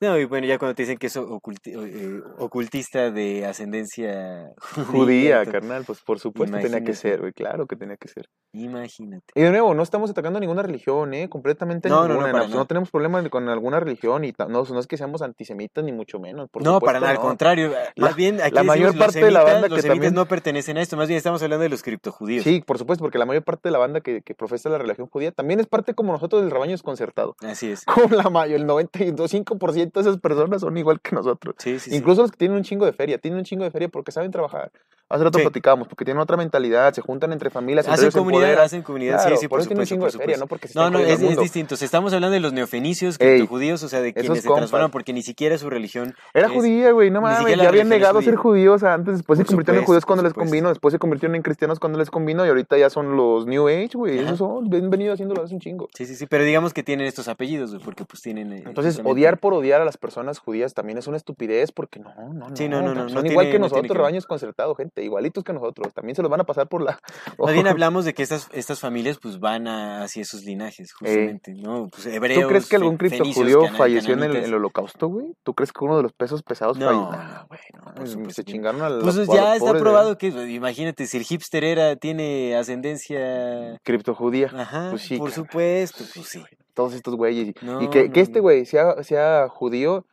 No, 0.02 0.18
y 0.20 0.26
bueno, 0.26 0.46
ya 0.46 0.58
cuando 0.60 0.76
te 0.76 0.84
dicen 0.84 0.98
que 0.98 1.08
es 1.08 1.16
oculti- 1.18 1.74
eh, 1.74 2.22
ocultista 2.38 3.12
de 3.12 3.46
ascendencia 3.46 4.50
Judía, 4.88 5.44
to- 5.46 5.52
carnal, 5.52 5.84
pues 5.86 6.02
por 6.02 6.20
supuesto 6.20 6.58
tenía 6.60 6.84
que 6.84 6.94
ser, 6.94 7.22
güey, 7.22 7.32
claro 7.34 7.66
que 7.66 7.76
tenía 7.76 7.96
que 7.98 8.08
ser. 8.10 8.28
Imagínate. 8.54 9.26
Y 9.36 9.42
de 9.42 9.52
nuevo, 9.52 9.74
no 9.74 9.84
estamos 9.84 10.10
atacando 10.10 10.38
a 10.38 10.40
ninguna 10.42 10.62
religión, 10.64 11.14
¿eh? 11.14 11.30
Completamente 11.30 11.88
No, 11.90 12.02
no, 12.02 12.08
no, 12.08 12.14
ninguna. 12.16 12.32
para 12.34 12.46
abs- 12.46 12.50
nada. 12.50 12.66
tenemos 12.66 12.92
problemas 12.92 13.28
con 13.30 13.48
alguna 13.50 13.80
religión 13.80 14.24
y 14.26 14.34
no, 14.38 14.48
no 14.64 14.80
es 14.80 14.88
que 14.88 14.98
seamos 14.98 15.22
antisemitas 15.22 15.84
ni 15.84 15.92
mucho 15.92 16.20
menos. 16.20 16.50
Por 16.50 16.62
no, 16.64 16.74
supuesto, 16.76 16.86
para 16.86 17.00
nada, 17.00 17.12
al 17.12 17.18
no. 17.18 17.22
contrario. 17.24 17.72
La- 17.96 18.08
más 18.08 18.16
bien, 18.16 18.42
aquí 18.42 18.54
la 18.56 18.64
mayor 18.64 18.88
decimos, 18.88 19.06
parte 19.08 19.24
de 19.26 19.32
la 19.32 19.40
semitas- 19.42 19.54
banda 19.54 19.68
los 19.70 19.76
que 19.78 19.82
semitas 19.82 19.96
también- 19.96 20.14
no 20.14 20.26
pertenecen 20.26 20.78
a 20.78 20.82
esto, 20.82 20.98
más 20.98 21.08
bien 21.08 21.18
estamos 21.18 21.42
hablando 21.42 21.64
de 21.64 21.70
los 21.70 21.84
criptojudíos. 21.84 22.44
Sí, 22.44 22.62
por 22.66 22.78
supuesto, 22.78 23.02
porque 23.04 23.18
la 23.18 23.26
mayor 23.26 23.44
parte 23.44 23.70
de 23.70 23.72
la 23.72 23.80
banda 23.80 24.02
que, 24.02 24.22
que 24.22 24.36
profesa 24.36 24.70
la 24.70 24.78
religión 24.78 25.08
judía 25.08 25.32
también 25.32 25.60
es 25.60 25.68
parte 25.68 25.94
como 25.94 26.12
nosotros 26.14 26.42
del 26.42 26.52
rebaño 26.52 26.72
desconcertado. 26.72 27.36
Así 27.42 27.72
es. 27.72 27.84
Como 28.10 28.14
la 28.16 28.30
mayor, 28.30 28.60
el 28.60 28.68
95% 28.68 29.85
de 29.92 30.02
esas 30.02 30.18
personas 30.20 30.62
son 30.62 30.78
igual 30.78 31.00
que 31.02 31.16
nosotros. 31.16 31.56
Sí, 31.60 31.80
sí, 31.80 31.90
sí. 31.90 31.96
Incluso 31.96 32.22
los 32.22 32.32
que 32.32 32.38
tienen 32.38 32.58
un 32.58 32.64
chingo 32.64 32.86
de 32.86 32.94
feria, 32.94 33.18
tienen 33.18 33.40
un 33.40 33.46
chingo 33.46 33.64
de 33.64 33.72
feria 33.72 33.90
porque 33.90 34.12
saben 34.12 34.32
trabajar. 34.32 34.72
Hace 35.08 35.24
rato 35.24 35.38
Sí. 35.38 35.44
platicábamos, 35.44 35.88
porque 35.88 36.04
tienen 36.04 36.20
otra 36.20 36.36
mentalidad, 36.36 36.92
se 36.94 37.02
juntan 37.02 37.32
entre 37.32 37.52
familias, 37.52 37.86
entre 37.86 37.94
Hacen 37.94 38.12
se 38.12 38.18
comunidad, 38.18 38.60
hacen 38.60 38.82
comunidad, 38.82 39.18
Claro, 39.18 39.36
sí, 39.36 39.42
sí, 39.42 39.48
por 39.48 39.58
por, 39.58 39.60
eso 39.62 39.70
supuesto. 39.70 39.94
chingo 39.94 40.06
de 40.08 40.12
por 40.14 40.22
feria, 40.22 40.38
no 40.38 40.48
porque 40.48 40.68
se 40.68 40.80
No, 40.80 40.90
no, 40.90 40.98
es, 40.98 41.20
distinto. 41.38 41.76
Si 41.76 41.86
estamos 41.86 42.12
hablando 42.14 42.34
de 42.34 42.40
los 42.40 42.54
neofenicios, 42.54 43.20
criptojudíos, 43.20 43.84
o 43.84 43.88
sea, 43.90 44.02
de 44.02 44.14
quienes 44.14 44.42
se 44.42 44.50
transforman 44.50 44.90
porque 44.90 45.14
ni 45.14 45.22
siquiera 45.22 45.58
su 45.60 45.70
religión 45.70 46.16
Era 46.34 46.48
es- 46.48 46.54
judía, 46.54 46.92
güey, 46.92 47.12
no 47.12 47.22
mames, 47.22 47.56
ya 47.56 47.70
habían 47.70 47.88
negado 47.88 48.20
ser 48.24 48.36
judíos 48.36 48.82
antes, 48.84 49.18
después 49.18 49.38
se 49.38 49.46
Por 49.46 49.50
convirtieron 49.54 49.82
en 49.82 49.86
judíos 49.86 50.04
por 50.04 50.08
cuando 50.08 50.24
les 50.24 50.34
convino, 50.34 50.70
después 50.70 50.92
se 50.92 50.98
convirtieron 50.98 51.36
en 51.36 51.44
cristianos 51.44 51.80
cuando 51.80 52.00
les 52.00 52.10
convino 52.10 52.44
y 52.44 52.50
ahorita 52.50 52.76
ya 52.78 52.90
son 52.90 53.16
los 53.16 53.46
New 53.46 53.68
Age, 53.68 53.92
güey, 53.94 54.18
esos 54.18 54.40
son, 54.40 54.74
han 54.74 54.90
venido 54.90 55.14
haciéndolo 55.14 55.44
hace 55.44 55.54
un 55.54 55.60
chingo. 55.60 55.88
Sí, 55.96 56.08
sí, 56.08 56.16
sí, 56.16 56.26
pero 56.26 56.44
digamos 56.44 56.74
que 56.74 56.82
tienen 56.82 57.06
estos 57.06 57.28
apellidos, 57.28 57.72
güey, 57.74 57.84
porque 57.84 58.06
pues 58.06 58.24
tienen... 58.24 58.52
eh, 58.54 58.64
Entonces, 58.66 59.00
odiar 59.04 59.38
por 59.38 59.54
odiar 59.54 59.82
a 59.82 59.86
las 59.86 59.98
personas 59.98 60.40
judías 60.40 60.74
también 60.74 60.98
es 60.98 61.06
una 61.06 61.18
estupidez 61.18 61.72
porque 61.72 62.00
no, 62.00 62.12
no, 62.34 62.50
no. 62.50 62.56
Sí, 62.56 62.68
no, 62.68 62.82
no, 62.82 62.96
no, 62.96 63.08
Son 63.10 63.24
igual 63.28 63.52
que 63.52 63.60
nosotros, 63.60 63.96
rebaños 63.96 64.26
concertados, 64.26 64.76
gente, 64.78 64.95
igualitos 65.04 65.44
que 65.44 65.54
nosotros. 65.54 65.94
También 65.94 66.16
se 66.16 66.22
los 66.22 66.32
van 66.32 66.42
a 66.42 66.44
pasar 66.46 66.68
por 66.68 66.82
la. 66.82 67.00
Más 67.40 67.54
bien 67.54 67.68
hablamos 67.68 68.06
de 68.06 68.14
que 68.14 68.24
estas, 68.24 68.48
estas 68.54 68.80
familias 68.80 69.18
pues 69.22 69.40
van 69.40 69.68
a- 69.68 70.04
hacia 70.04 70.22
esos 70.22 70.44
linajes, 70.44 70.94
justamente, 70.94 71.54
¿no? 71.54 71.88
Pues 71.90 72.06
hebreos, 72.06 72.42
¿Tú 72.44 72.48
crees 72.50 72.68
que 72.70 72.76
algún 72.76 72.98
cripto 72.98 73.24
judío 73.26 73.68
falleció 73.76 74.14
en 74.14 74.20
el, 74.20 74.26
cananitas. 74.28 74.44
en 74.48 74.50
el 74.50 74.56
holocausto, 74.56 75.08
güey? 75.08 75.28
¿Tú 75.44 75.54
crees 75.54 75.72
que 75.72 75.84
uno 75.84 75.98
de 75.98 76.04
los 76.04 76.14
pesos 76.14 76.44
pesados 76.44 76.78
No, 76.78 76.86
falleció? 76.86 77.12
no, 77.34 77.48
güey, 77.48 77.60
no, 77.74 77.94
por 77.96 78.08
se 78.08 78.14
supuesto 78.14 78.44
chingaron 78.44 78.82
a 78.82 78.88
Pues 79.02 79.16
a 79.16 79.20
los 79.20 79.28
ya 79.28 79.54
está 79.56 79.66
pobres 79.68 79.82
probado 79.82 80.18
que, 80.18 80.28
imagínate, 80.28 81.08
si 81.08 81.18
el 81.18 81.24
hipster 81.24 81.64
era, 81.64 81.96
tiene 81.96 82.56
ascendencia... 82.56 83.78
Criptojudía. 83.84 84.52
Ajá, 84.54 84.88
Pues 84.92 85.02
sí, 85.04 85.18
por 85.18 85.32
supuesto, 85.32 86.04
pues 86.14 86.28
sí. 86.28 86.44
Todos 86.74 86.94
estos 86.94 87.16
güeyes. 87.16 87.50
y- 87.50 87.66
No, 87.66 87.82
y 87.82 87.90
que, 87.90 88.08
no, 88.08 88.14
que 88.14 88.22
este 88.22 88.40
güey 88.40 88.66
sea, 88.66 89.02
sea 89.04 89.48
judío. 89.50 90.06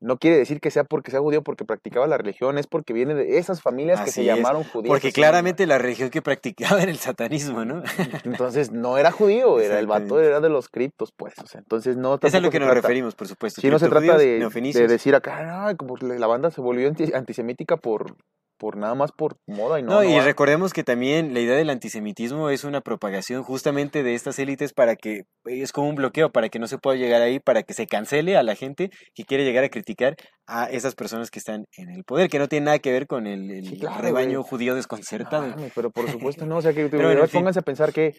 No 0.00 0.18
quiere 0.18 0.36
decir 0.36 0.60
que 0.60 0.70
sea 0.70 0.84
porque 0.84 1.10
sea 1.10 1.20
judío 1.20 1.42
porque 1.42 1.64
practicaba 1.64 2.06
la 2.06 2.18
religión, 2.18 2.58
es 2.58 2.66
porque 2.66 2.92
viene 2.92 3.14
de 3.14 3.38
esas 3.38 3.62
familias 3.62 4.00
que 4.02 4.10
se 4.10 4.20
es, 4.20 4.26
llamaron 4.26 4.64
judías. 4.64 4.88
Porque 4.88 5.12
claramente 5.12 5.66
la 5.66 5.78
religión 5.78 6.10
que 6.10 6.20
practicaba 6.20 6.78
era 6.82 6.90
el 6.90 6.98
satanismo, 6.98 7.64
¿no? 7.64 7.82
Entonces 8.24 8.70
no 8.72 8.98
era 8.98 9.10
judío, 9.12 9.60
era 9.60 9.78
el 9.78 9.86
vato, 9.86 10.20
era 10.20 10.40
de 10.40 10.48
los 10.50 10.68
criptos, 10.68 11.12
pues. 11.16 11.34
O 11.38 11.46
sea, 11.46 11.60
entonces 11.60 11.96
no. 11.96 12.18
Es 12.20 12.34
a 12.34 12.40
lo 12.40 12.50
que 12.50 12.58
nos 12.58 12.68
trata- 12.68 12.82
referimos, 12.82 13.14
por 13.14 13.28
supuesto. 13.28 13.60
Sí, 13.60 13.68
no 13.70 13.78
se 13.78 13.88
trata 13.88 14.18
de, 14.18 14.46
decir 14.88 15.14
acá, 15.14 15.66
"Ay, 15.66 15.76
como 15.76 15.96
la 15.96 16.14
la 16.18 16.26
banda 16.26 16.50
se 16.50 16.60
volvió 16.60 16.88
anti- 16.88 17.12
antisemítica 17.14 17.76
por, 17.76 18.16
por 18.58 18.76
nada 18.76 18.94
más 18.94 19.10
por 19.12 19.36
moda 19.46 19.78
y 19.80 19.82
no. 19.82 19.90
No, 19.90 20.02
no 20.02 20.04
y 20.04 20.14
va. 20.14 20.24
recordemos 20.24 20.72
que 20.72 20.84
también 20.84 21.34
la 21.34 21.40
idea 21.40 21.56
del 21.56 21.70
antisemitismo 21.70 22.50
es 22.50 22.64
una 22.64 22.80
propagación 22.80 23.42
justamente 23.42 24.02
de 24.02 24.14
estas 24.14 24.38
élites 24.38 24.72
para 24.72 24.96
que 24.96 25.22
es 25.44 25.72
como 25.72 25.88
un 25.88 25.94
bloqueo, 25.96 26.30
para 26.30 26.48
que 26.48 26.58
no 26.58 26.66
se 26.66 26.78
pueda 26.78 26.96
llegar 26.96 27.20
ahí, 27.22 27.40
para 27.40 27.62
que 27.62 27.74
se 27.74 27.86
cancele 27.86 28.36
a 28.36 28.42
la 28.42 28.54
gente 28.54 28.90
que 29.14 29.24
quiere 29.24 29.44
llegar 29.44 29.64
a 29.64 29.68
criticar 29.68 30.16
a 30.46 30.66
esas 30.66 30.94
personas 30.94 31.30
que 31.30 31.38
están 31.38 31.64
en 31.76 31.90
el 31.90 32.04
poder, 32.04 32.28
que 32.28 32.38
no 32.38 32.48
tiene 32.48 32.66
nada 32.66 32.78
que 32.78 32.92
ver 32.92 33.06
con 33.06 33.26
el, 33.26 33.50
el 33.50 33.66
Sí, 33.66 33.78
claro, 33.78 34.02
rebaño 34.02 34.40
güey. 34.40 34.50
judío 34.50 34.74
desconcertado. 34.74 35.54
Pero 35.74 35.90
por 35.90 36.08
supuesto 36.10 36.46
no, 36.46 36.58
o 36.58 36.62
sea 36.62 36.72
que 36.72 36.86
Pero 36.88 37.08
bueno, 37.08 37.26
pónganse 37.32 37.58
a 37.60 37.62
pensar 37.62 37.92
que, 37.92 38.14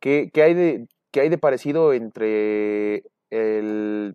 que, 0.00 0.30
que 0.32 0.42
hay 0.42 0.54
de 0.54 0.86
que 1.12 1.20
hay 1.22 1.28
de 1.28 1.38
parecido 1.38 1.92
entre 1.92 3.02
el 3.30 4.14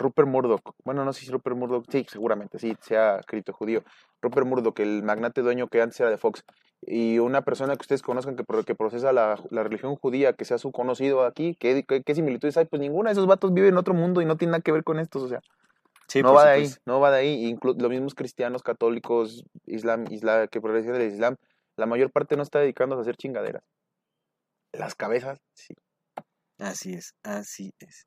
Rupert 0.00 0.26
Murdoch, 0.26 0.74
bueno, 0.84 1.04
no 1.04 1.12
sé 1.12 1.24
si 1.26 1.30
Rupert 1.30 1.56
Murdoch, 1.56 1.84
sí, 1.90 2.06
seguramente, 2.08 2.58
sí, 2.58 2.76
sea 2.80 3.20
cripto 3.26 3.52
judío. 3.52 3.84
Rupert 4.22 4.46
Murdoch, 4.46 4.80
el 4.80 5.02
magnate 5.02 5.42
dueño 5.42 5.68
que 5.68 5.80
antes 5.82 6.00
era 6.00 6.08
de 6.10 6.16
Fox, 6.16 6.42
y 6.82 7.18
una 7.18 7.42
persona 7.42 7.76
que 7.76 7.82
ustedes 7.82 8.00
conozcan 8.02 8.34
que, 8.34 8.42
pro- 8.42 8.64
que 8.64 8.74
procesa 8.74 9.12
la, 9.12 9.38
la 9.50 9.62
religión 9.62 9.94
judía, 9.96 10.32
que 10.32 10.44
sea 10.46 10.56
su 10.58 10.72
conocido 10.72 11.24
aquí, 11.26 11.54
¿qué, 11.60 11.84
qué, 11.86 12.02
qué 12.02 12.14
similitudes 12.14 12.56
hay? 12.56 12.64
Pues 12.64 12.80
ninguna, 12.80 13.10
esos 13.10 13.26
vatos 13.26 13.52
viven 13.52 13.74
en 13.74 13.76
otro 13.78 13.92
mundo 13.94 14.22
y 14.22 14.24
no 14.24 14.36
tienen 14.36 14.52
nada 14.52 14.62
que 14.62 14.72
ver 14.72 14.84
con 14.84 14.98
estos, 14.98 15.22
o 15.22 15.28
sea, 15.28 15.40
Sí, 16.08 16.22
no 16.22 16.30
por 16.30 16.38
va 16.38 16.44
de 16.46 16.50
ahí, 16.50 16.64
supuesto. 16.66 16.82
no 16.86 16.98
va 17.00 17.10
de 17.12 17.18
ahí. 17.18 17.52
Inclu- 17.54 17.78
los 17.80 17.90
mismos 17.90 18.14
cristianos, 18.16 18.62
católicos, 18.64 19.44
islam, 19.66 20.06
isla, 20.10 20.48
que 20.48 20.60
progresan 20.60 20.94
del 20.94 21.12
islam, 21.12 21.36
la 21.76 21.86
mayor 21.86 22.10
parte 22.10 22.36
no 22.36 22.42
está 22.42 22.58
dedicándose 22.58 22.98
a 22.98 23.02
hacer 23.02 23.16
chingaderas. 23.16 23.62
Las 24.72 24.94
cabezas, 24.96 25.38
sí. 25.54 25.74
Así 26.58 26.94
es, 26.94 27.14
así 27.22 27.72
es. 27.78 28.06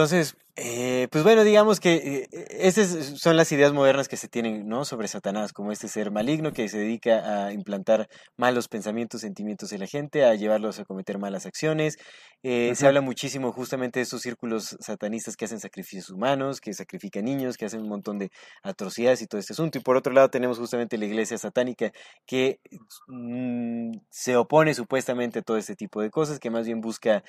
Entonces, 0.00 0.34
eh, 0.56 1.08
pues 1.10 1.24
bueno, 1.24 1.44
digamos 1.44 1.78
que 1.78 2.26
eh, 2.32 2.46
esas 2.58 2.88
son 3.20 3.36
las 3.36 3.52
ideas 3.52 3.74
modernas 3.74 4.08
que 4.08 4.16
se 4.16 4.28
tienen, 4.28 4.66
¿no? 4.66 4.86
Sobre 4.86 5.08
Satanás, 5.08 5.52
como 5.52 5.72
este 5.72 5.88
ser 5.88 6.10
maligno 6.10 6.54
que 6.54 6.70
se 6.70 6.78
dedica 6.78 7.44
a 7.44 7.52
implantar 7.52 8.08
malos 8.38 8.66
pensamientos, 8.68 9.20
sentimientos 9.20 9.72
en 9.72 9.80
la 9.80 9.86
gente, 9.86 10.24
a 10.24 10.34
llevarlos 10.36 10.78
a 10.80 10.86
cometer 10.86 11.18
malas 11.18 11.44
acciones. 11.44 11.98
Eh, 12.42 12.74
Se 12.74 12.86
habla 12.86 13.02
muchísimo 13.02 13.52
justamente 13.52 13.98
de 13.98 14.04
estos 14.04 14.22
círculos 14.22 14.74
satanistas 14.80 15.36
que 15.36 15.44
hacen 15.44 15.60
sacrificios 15.60 16.08
humanos, 16.08 16.62
que 16.62 16.72
sacrifican 16.72 17.26
niños, 17.26 17.58
que 17.58 17.66
hacen 17.66 17.82
un 17.82 17.90
montón 17.90 18.18
de 18.18 18.30
atrocidades 18.62 19.20
y 19.20 19.26
todo 19.26 19.38
este 19.38 19.52
asunto. 19.52 19.76
Y 19.76 19.82
por 19.82 19.98
otro 19.98 20.14
lado 20.14 20.30
tenemos 20.30 20.58
justamente 20.58 20.96
la 20.96 21.04
iglesia 21.04 21.36
satánica 21.36 21.92
que 22.24 22.58
mm, 23.06 23.98
se 24.08 24.36
opone 24.36 24.72
supuestamente 24.72 25.40
a 25.40 25.42
todo 25.42 25.58
este 25.58 25.76
tipo 25.76 26.00
de 26.00 26.08
cosas, 26.08 26.38
que 26.38 26.48
más 26.48 26.64
bien 26.64 26.80
busca... 26.80 27.22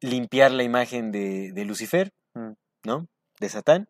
limpiar 0.00 0.52
la 0.52 0.62
imagen 0.62 1.10
de, 1.12 1.52
de 1.52 1.64
Lucifer, 1.64 2.12
Mm. 2.34 2.52
¿no? 2.84 3.08
De 3.40 3.48
Satán, 3.48 3.88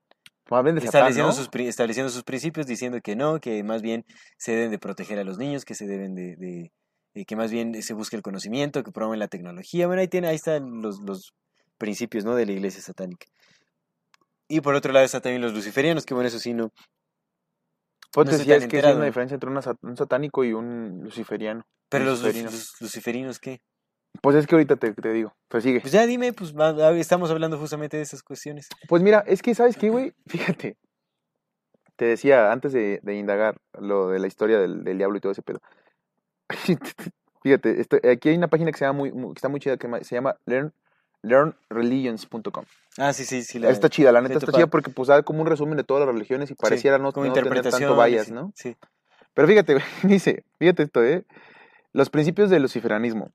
Más 0.50 0.62
bien 0.64 0.76
de 0.76 0.80
Satán, 0.82 1.08
estableciendo, 1.08 1.28
¿no? 1.30 1.34
sus, 1.36 1.48
estableciendo 1.68 2.10
sus 2.10 2.22
principios, 2.22 2.66
diciendo 2.66 3.00
que 3.02 3.16
no, 3.16 3.40
que 3.40 3.62
más 3.64 3.82
bien 3.82 4.04
se 4.38 4.52
deben 4.52 4.70
de 4.70 4.78
proteger 4.78 5.18
a 5.18 5.24
los 5.24 5.38
niños, 5.38 5.64
que 5.64 5.74
se 5.74 5.86
deben 5.86 6.14
de, 6.14 6.36
de- 6.36 6.72
eh, 7.14 7.24
que 7.24 7.36
más 7.36 7.50
bien 7.50 7.82
se 7.82 7.94
busque 7.94 8.16
el 8.16 8.22
conocimiento, 8.22 8.82
que 8.84 8.92
promueven 8.92 9.18
la 9.18 9.28
tecnología. 9.28 9.86
Bueno, 9.86 10.00
ahí 10.00 10.08
tiene, 10.08 10.28
ahí 10.28 10.36
están 10.36 10.80
los, 10.82 11.00
los 11.00 11.32
principios, 11.78 12.24
¿no? 12.24 12.34
De 12.34 12.46
la 12.46 12.52
iglesia 12.52 12.80
satánica. 12.80 13.26
Y 14.46 14.60
por 14.60 14.74
otro 14.74 14.92
lado 14.92 15.04
están 15.04 15.22
también 15.22 15.42
los 15.42 15.52
luciferianos, 15.52 16.06
que 16.06 16.14
bueno, 16.14 16.28
eso 16.28 16.38
sí 16.38 16.54
no. 16.54 16.70
Pues 18.12 18.24
no 18.26 18.30
te 18.30 18.36
estoy 18.36 18.38
decía, 18.38 18.54
tan 18.54 18.62
es 18.62 18.68
que 18.68 18.86
hay 18.86 18.96
una 18.96 19.04
diferencia 19.06 19.34
entre 19.34 19.50
un 19.50 19.96
satánico 19.96 20.44
y 20.44 20.52
un 20.52 21.00
luciferiano. 21.02 21.66
Pero 21.90 22.04
los 22.04 22.22
luciferinos, 22.80 23.38
¿qué? 23.38 23.60
Pues 24.22 24.36
es 24.36 24.46
que 24.46 24.54
ahorita 24.54 24.76
te, 24.76 24.92
te 24.92 25.12
digo. 25.12 25.34
Pues 25.48 25.62
sigue. 25.64 25.80
Pues 25.80 25.92
ya 25.92 26.06
dime, 26.06 26.32
pues 26.32 26.52
estamos 26.96 27.30
hablando 27.30 27.58
justamente 27.58 27.96
de 27.96 28.02
esas 28.02 28.22
cuestiones. 28.22 28.68
Pues 28.88 29.02
mira, 29.02 29.22
es 29.26 29.42
que, 29.42 29.54
¿sabes 29.54 29.76
qué, 29.76 29.90
güey? 29.90 30.12
Fíjate. 30.26 30.76
Te 31.96 32.04
decía 32.04 32.52
antes 32.52 32.72
de, 32.72 33.00
de 33.02 33.14
indagar 33.16 33.56
lo 33.78 34.08
de 34.10 34.18
la 34.20 34.26
historia 34.28 34.58
del, 34.58 34.84
del 34.84 34.98
diablo 34.98 35.18
y 35.18 35.20
todo 35.20 35.32
ese 35.32 35.42
pedo. 35.42 35.60
Fíjate, 37.42 37.80
esto- 37.80 37.96
aquí 38.10 38.28
hay 38.30 38.36
una 38.36 38.48
página 38.48 38.70
que, 38.72 38.78
se 38.78 38.84
llama 38.84 38.98
muy, 38.98 39.12
muy- 39.12 39.32
que 39.34 39.38
está 39.38 39.48
muy 39.48 39.60
chida 39.60 39.76
que 39.76 39.88
se 40.04 40.14
llama 40.14 40.36
learn, 40.46 40.72
learnreligions.com. 41.22 42.64
Ah, 42.98 43.12
sí, 43.12 43.24
sí, 43.24 43.42
sí. 43.42 43.58
la- 43.58 43.70
Está 43.70 43.88
chida, 43.88 44.12
la 44.12 44.20
neta 44.20 44.34
está 44.38 44.52
chida 44.52 44.66
porque 44.66 44.90
pues 44.90 45.08
da 45.08 45.22
como 45.22 45.40
un 45.40 45.46
resumen 45.46 45.76
de 45.76 45.84
todas 45.84 46.04
las 46.06 46.14
religiones 46.14 46.50
y 46.50 46.54
pareciera 46.54 46.96
Sí, 46.96 47.02
no, 47.02 47.10
no 47.12 47.32
tener 47.32 47.62
tanto 47.62 47.96
vallas, 47.96 48.30
¿no? 48.30 48.52
Sí. 48.54 48.76
Pero 49.34 49.46
fíjate, 49.48 49.78
dice, 50.02 50.44
fíjate 50.58 50.82
esto, 50.84 51.04
¿eh? 51.04 51.24
Los 51.92 52.10
principios 52.10 52.50
del 52.50 52.62
luciferanismo. 52.62 53.32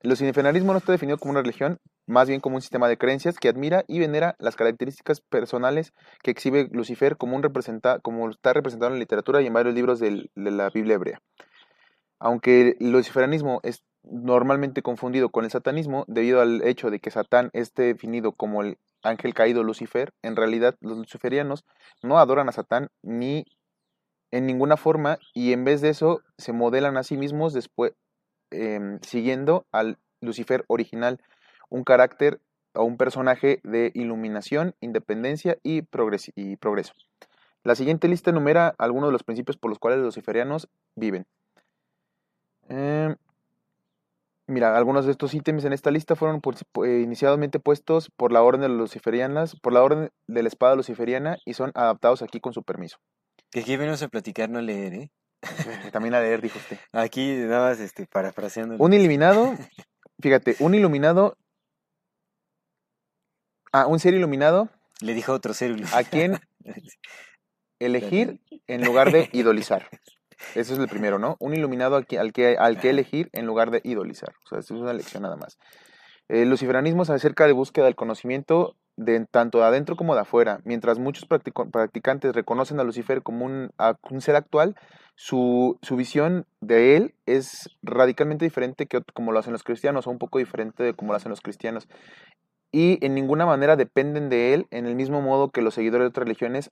El 0.00 0.10
luciferanismo 0.10 0.72
no 0.72 0.78
está 0.78 0.92
definido 0.92 1.18
como 1.18 1.32
una 1.32 1.42
religión, 1.42 1.80
más 2.06 2.28
bien 2.28 2.40
como 2.40 2.54
un 2.54 2.62
sistema 2.62 2.86
de 2.86 2.96
creencias 2.96 3.36
que 3.36 3.48
admira 3.48 3.84
y 3.88 3.98
venera 3.98 4.36
las 4.38 4.54
características 4.54 5.20
personales 5.20 5.92
que 6.22 6.30
exhibe 6.30 6.68
Lucifer 6.70 7.16
como, 7.16 7.34
un 7.34 7.42
representa, 7.42 7.98
como 7.98 8.30
está 8.30 8.52
representado 8.52 8.92
en 8.92 8.98
la 8.98 9.00
literatura 9.00 9.42
y 9.42 9.46
en 9.46 9.52
varios 9.52 9.74
libros 9.74 9.98
de 9.98 10.28
la 10.36 10.70
Biblia 10.70 10.94
hebrea. 10.94 11.20
Aunque 12.20 12.76
el 12.78 12.92
luciferanismo 12.92 13.58
es 13.64 13.82
normalmente 14.04 14.82
confundido 14.82 15.30
con 15.30 15.44
el 15.44 15.50
satanismo 15.50 16.04
debido 16.06 16.40
al 16.40 16.62
hecho 16.62 16.90
de 16.90 17.00
que 17.00 17.10
Satán 17.10 17.50
esté 17.52 17.82
definido 17.82 18.32
como 18.32 18.62
el 18.62 18.78
ángel 19.02 19.34
caído 19.34 19.64
Lucifer, 19.64 20.12
en 20.22 20.36
realidad 20.36 20.76
los 20.80 20.96
luciferianos 20.96 21.64
no 22.02 22.18
adoran 22.18 22.48
a 22.48 22.52
Satán 22.52 22.88
ni 23.02 23.44
en 24.30 24.46
ninguna 24.46 24.76
forma 24.76 25.18
y 25.34 25.52
en 25.52 25.64
vez 25.64 25.80
de 25.80 25.88
eso 25.88 26.20
se 26.36 26.52
modelan 26.52 26.96
a 26.96 27.02
sí 27.02 27.16
mismos 27.16 27.52
después 27.52 27.94
em, 28.50 28.98
siguiendo 29.02 29.66
al 29.72 29.98
Lucifer 30.20 30.64
original, 30.68 31.20
un 31.70 31.84
carácter 31.84 32.40
o 32.74 32.84
un 32.84 32.96
personaje 32.96 33.60
de 33.64 33.90
iluminación, 33.94 34.74
independencia 34.80 35.58
y, 35.62 35.82
progres- 35.82 36.32
y 36.34 36.56
progreso. 36.56 36.92
La 37.64 37.74
siguiente 37.74 38.08
lista 38.08 38.30
enumera 38.30 38.74
algunos 38.78 39.08
de 39.08 39.12
los 39.12 39.24
principios 39.24 39.56
por 39.56 39.70
los 39.70 39.78
cuales 39.78 39.98
los 39.98 40.06
luciferianos 40.06 40.68
viven. 40.96 41.26
Em, 42.68 43.16
mira, 44.46 44.76
algunos 44.76 45.06
de 45.06 45.12
estos 45.12 45.34
ítems 45.34 45.64
en 45.64 45.72
esta 45.72 45.90
lista 45.90 46.16
fueron 46.16 46.40
por- 46.40 46.54
eh, 46.86 47.00
inicialmente 47.00 47.58
puestos 47.60 48.10
por 48.16 48.32
la 48.32 48.42
orden 48.42 48.60
de 48.62 48.68
los 48.68 48.78
luciferianas, 48.78 49.56
por 49.60 49.72
la 49.72 49.82
orden 49.82 50.10
de 50.26 50.42
la 50.42 50.48
espada 50.48 50.76
luciferiana 50.76 51.38
y 51.44 51.54
son 51.54 51.72
adaptados 51.74 52.22
aquí 52.22 52.40
con 52.40 52.52
su 52.52 52.62
permiso. 52.62 52.98
Que 53.50 53.60
aquí 53.60 53.76
venimos 53.76 54.02
a 54.02 54.08
platicar, 54.08 54.50
no 54.50 54.60
leer, 54.60 54.94
¿eh? 54.94 55.10
También 55.92 56.14
a 56.14 56.20
leer, 56.20 56.40
dijo 56.40 56.58
usted. 56.58 56.78
Aquí 56.92 57.34
nada 57.36 57.70
más 57.70 57.80
este, 57.80 58.06
parafraseando. 58.06 58.76
Un 58.78 58.92
iluminado, 58.92 59.54
fíjate, 60.20 60.56
un 60.60 60.74
iluminado. 60.74 61.36
Ah, 63.72 63.86
un 63.86 64.00
ser 64.00 64.14
iluminado 64.14 64.70
Le 65.00 65.12
dijo 65.12 65.32
otro 65.32 65.52
célula. 65.52 65.88
a 65.92 66.02
quien 66.02 66.38
elegir 67.78 68.40
en 68.66 68.84
lugar 68.84 69.12
de 69.12 69.28
idolizar. 69.32 69.88
Ese 70.54 70.72
es 70.72 70.78
el 70.78 70.88
primero, 70.88 71.18
¿no? 71.18 71.36
Un 71.40 71.54
iluminado 71.54 71.96
al 71.96 72.06
que, 72.06 72.18
al 72.18 72.32
que, 72.32 72.56
al 72.56 72.80
que 72.80 72.90
elegir 72.90 73.28
en 73.32 73.46
lugar 73.46 73.70
de 73.70 73.80
idolizar. 73.84 74.34
O 74.44 74.48
sea, 74.48 74.58
eso 74.60 74.74
es 74.74 74.80
una 74.80 74.92
elección 74.92 75.24
nada 75.24 75.36
más. 75.36 75.58
El 76.28 76.50
luciferanismo 76.50 77.04
se 77.04 77.14
acerca 77.14 77.46
de 77.46 77.52
búsqueda 77.52 77.86
del 77.86 77.96
conocimiento 77.96 78.76
de 78.96 79.24
tanto 79.26 79.58
de 79.58 79.64
adentro 79.64 79.96
como 79.96 80.14
de 80.14 80.20
afuera. 80.20 80.60
Mientras 80.64 80.98
muchos 80.98 81.26
practicantes 81.26 82.34
reconocen 82.34 82.80
a 82.80 82.84
Lucifer 82.84 83.22
como 83.22 83.46
un, 83.46 83.70
un 84.10 84.20
ser 84.20 84.36
actual, 84.36 84.74
su, 85.14 85.78
su 85.82 85.96
visión 85.96 86.46
de 86.60 86.96
él 86.96 87.14
es 87.26 87.70
radicalmente 87.82 88.44
diferente 88.44 88.86
que 88.86 89.00
como 89.14 89.32
lo 89.32 89.38
hacen 89.38 89.52
los 89.52 89.62
cristianos, 89.62 90.06
o 90.06 90.10
un 90.10 90.18
poco 90.18 90.38
diferente 90.38 90.82
de 90.82 90.94
como 90.94 91.12
lo 91.12 91.16
hacen 91.16 91.30
los 91.30 91.40
cristianos. 91.40 91.88
Y 92.72 93.04
en 93.04 93.14
ninguna 93.14 93.46
manera 93.46 93.76
dependen 93.76 94.28
de 94.28 94.52
él 94.52 94.66
en 94.70 94.86
el 94.86 94.94
mismo 94.94 95.22
modo 95.22 95.50
que 95.50 95.62
los 95.62 95.74
seguidores 95.74 96.04
de 96.04 96.08
otras 96.08 96.24
religiones 96.24 96.70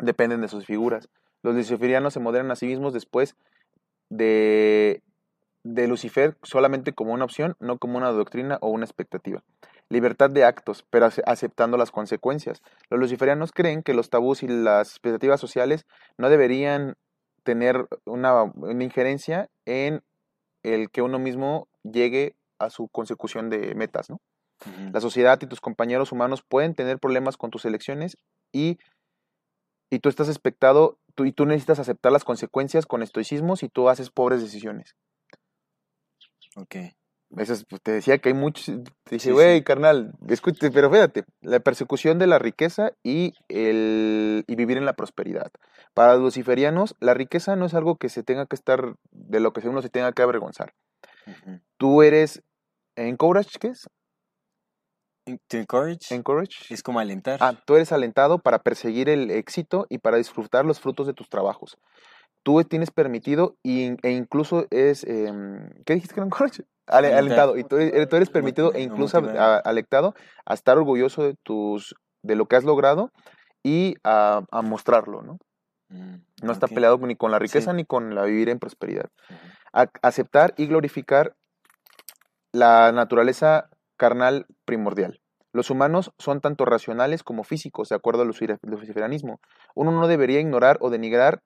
dependen 0.00 0.40
de 0.40 0.48
sus 0.48 0.66
figuras. 0.66 1.08
Los 1.42 1.54
luciferianos 1.54 2.14
se 2.14 2.20
moderan 2.20 2.50
a 2.50 2.56
sí 2.56 2.66
mismos 2.66 2.92
después 2.92 3.36
de, 4.08 5.02
de 5.64 5.88
Lucifer 5.88 6.36
solamente 6.42 6.92
como 6.92 7.12
una 7.12 7.24
opción, 7.24 7.56
no 7.58 7.78
como 7.78 7.98
una 7.98 8.10
doctrina 8.12 8.58
o 8.60 8.68
una 8.68 8.84
expectativa. 8.84 9.42
Libertad 9.88 10.30
de 10.30 10.44
actos, 10.44 10.84
pero 10.90 11.06
ace- 11.06 11.22
aceptando 11.26 11.76
las 11.76 11.90
consecuencias. 11.90 12.62
Los 12.90 13.00
luciferianos 13.00 13.50
creen 13.52 13.82
que 13.82 13.94
los 13.94 14.10
tabús 14.10 14.42
y 14.42 14.48
las 14.48 14.90
expectativas 14.90 15.40
sociales 15.40 15.86
no 16.18 16.28
deberían 16.28 16.94
tener 17.42 17.88
una, 18.04 18.44
una 18.44 18.84
injerencia 18.84 19.48
en 19.66 20.02
el 20.62 20.90
que 20.90 21.02
uno 21.02 21.18
mismo 21.18 21.68
llegue 21.82 22.36
a 22.58 22.70
su 22.70 22.88
consecución 22.88 23.50
de 23.50 23.74
metas, 23.74 24.08
¿no? 24.10 24.20
La 24.92 25.00
sociedad 25.00 25.38
y 25.42 25.46
tus 25.46 25.60
compañeros 25.60 26.12
humanos 26.12 26.42
pueden 26.42 26.74
tener 26.74 26.98
problemas 26.98 27.36
con 27.36 27.50
tus 27.50 27.64
elecciones 27.66 28.16
y, 28.52 28.78
y 29.90 29.98
tú 29.98 30.08
estás 30.08 30.28
expectado, 30.28 30.98
tú, 31.14 31.24
y 31.24 31.32
tú 31.32 31.44
necesitas 31.46 31.78
aceptar 31.78 32.12
las 32.12 32.24
consecuencias 32.24 32.86
con 32.86 33.02
estoicismo 33.02 33.56
si 33.56 33.68
tú 33.68 33.88
haces 33.88 34.10
pobres 34.10 34.40
decisiones. 34.42 34.94
Ok. 36.56 36.76
Eso 37.36 37.52
es, 37.52 37.64
pues, 37.68 37.82
te 37.82 37.90
decía 37.90 38.18
que 38.18 38.28
hay 38.28 38.34
muchos, 38.34 38.66
te 38.66 38.74
dije, 39.10 39.18
Sí, 39.18 39.30
güey, 39.32 39.58
sí. 39.58 39.64
carnal, 39.64 40.12
escúchate, 40.28 40.70
pero 40.70 40.88
fíjate, 40.88 41.24
la 41.40 41.58
persecución 41.58 42.18
de 42.20 42.28
la 42.28 42.38
riqueza 42.38 42.92
y, 43.02 43.32
el, 43.48 44.44
y 44.46 44.54
vivir 44.54 44.76
en 44.76 44.84
la 44.84 44.92
prosperidad. 44.92 45.50
Para 45.94 46.12
los 46.14 46.22
luciferianos, 46.22 46.94
la 47.00 47.12
riqueza 47.14 47.56
no 47.56 47.66
es 47.66 47.74
algo 47.74 47.96
que 47.96 48.08
se 48.08 48.22
tenga 48.22 48.46
que 48.46 48.54
estar, 48.54 48.94
de 49.10 49.40
lo 49.40 49.52
que 49.52 49.66
uno 49.68 49.82
se 49.82 49.88
tenga 49.88 50.12
que 50.12 50.22
avergonzar. 50.22 50.74
Tú 51.76 52.02
eres, 52.02 52.42
encouraged, 52.94 53.58
¿qué 53.58 53.68
es? 53.68 53.88
To 55.48 55.56
encourage 55.56 56.14
Encouraged. 56.14 56.66
es 56.70 56.82
como 56.82 57.00
alentar. 57.00 57.38
Ah, 57.42 57.54
tú 57.66 57.76
eres 57.76 57.92
alentado 57.92 58.38
para 58.38 58.58
perseguir 58.58 59.08
el 59.08 59.30
éxito 59.30 59.86
y 59.88 59.98
para 59.98 60.18
disfrutar 60.18 60.66
los 60.66 60.78
frutos 60.80 61.06
de 61.06 61.14
tus 61.14 61.30
trabajos. 61.30 61.78
Tú 62.44 62.62
tienes 62.62 62.90
permitido 62.92 63.56
y- 63.64 63.96
e 64.06 64.10
incluso 64.12 64.66
es... 64.70 65.02
em, 65.04 65.70
¿Qué 65.84 65.94
dijiste 65.94 66.14
que 66.14 66.20
era? 66.20 66.28
Ale- 66.86 67.14
alentado. 67.14 67.56
Y 67.56 67.64
tú 67.64 67.76
eres, 67.78 68.08
tú 68.08 68.16
eres 68.16 68.30
permitido 68.30 68.72
e 68.74 68.82
incluso 68.82 69.20
motivar. 69.20 69.38
a- 69.42 69.56
alentado 69.56 70.14
a 70.46 70.54
estar 70.54 70.76
orgulloso 70.78 71.22
de, 71.24 71.34
tus, 71.42 71.94
de 72.22 72.36
lo 72.36 72.46
que 72.46 72.56
has 72.56 72.64
logrado 72.64 73.10
y 73.64 73.94
a, 74.04 74.42
a 74.52 74.62
mostrarlo, 74.62 75.22
¿no? 75.22 75.38
Mm, 75.88 76.16
No 76.42 76.52
está 76.52 76.68
peleado 76.68 76.98
ni 76.98 77.16
con 77.16 77.30
la 77.30 77.38
riqueza 77.38 77.70
Sí. 77.72 77.76
ni 77.78 77.84
con 77.86 78.14
la 78.14 78.24
vivir 78.24 78.48
en 78.50 78.58
prosperidad. 78.58 79.06
A- 79.72 79.88
aceptar 80.02 80.52
y 80.58 80.66
glorificar 80.66 81.34
la 82.52 82.92
naturaleza 82.92 83.68
carnal 83.96 84.46
primordial. 84.64 85.20
Los 85.52 85.70
humanos 85.70 86.12
son 86.18 86.40
tanto 86.40 86.64
racionales 86.64 87.22
como 87.22 87.44
físicos, 87.44 87.88
de 87.88 87.94
acuerdo 87.96 88.22
al 88.22 88.28
lucifera- 88.28 88.58
luciferianismo. 88.62 89.40
Uno 89.74 89.92
no 89.92 90.06
debería 90.08 90.40
ignorar 90.40 90.78
o 90.80 90.90
denigrar 90.90 91.40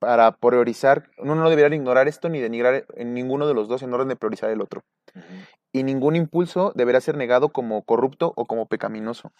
para 0.00 0.32
priorizar, 0.32 1.10
uno 1.18 1.36
no 1.36 1.48
debería 1.48 1.76
ignorar 1.76 2.08
esto 2.08 2.28
ni 2.28 2.40
denigrar 2.40 2.86
en 2.96 3.14
ninguno 3.14 3.46
de 3.46 3.54
los 3.54 3.68
dos 3.68 3.82
en 3.82 3.92
orden 3.92 4.08
de 4.08 4.16
priorizar 4.16 4.50
el 4.50 4.62
otro. 4.62 4.82
Y 5.72 5.84
ningún 5.84 6.16
impulso 6.16 6.72
deberá 6.74 7.00
ser 7.00 7.16
negado 7.16 7.50
como 7.50 7.82
corrupto 7.82 8.32
o 8.34 8.46
como 8.46 8.66
pecaminoso. 8.66 9.30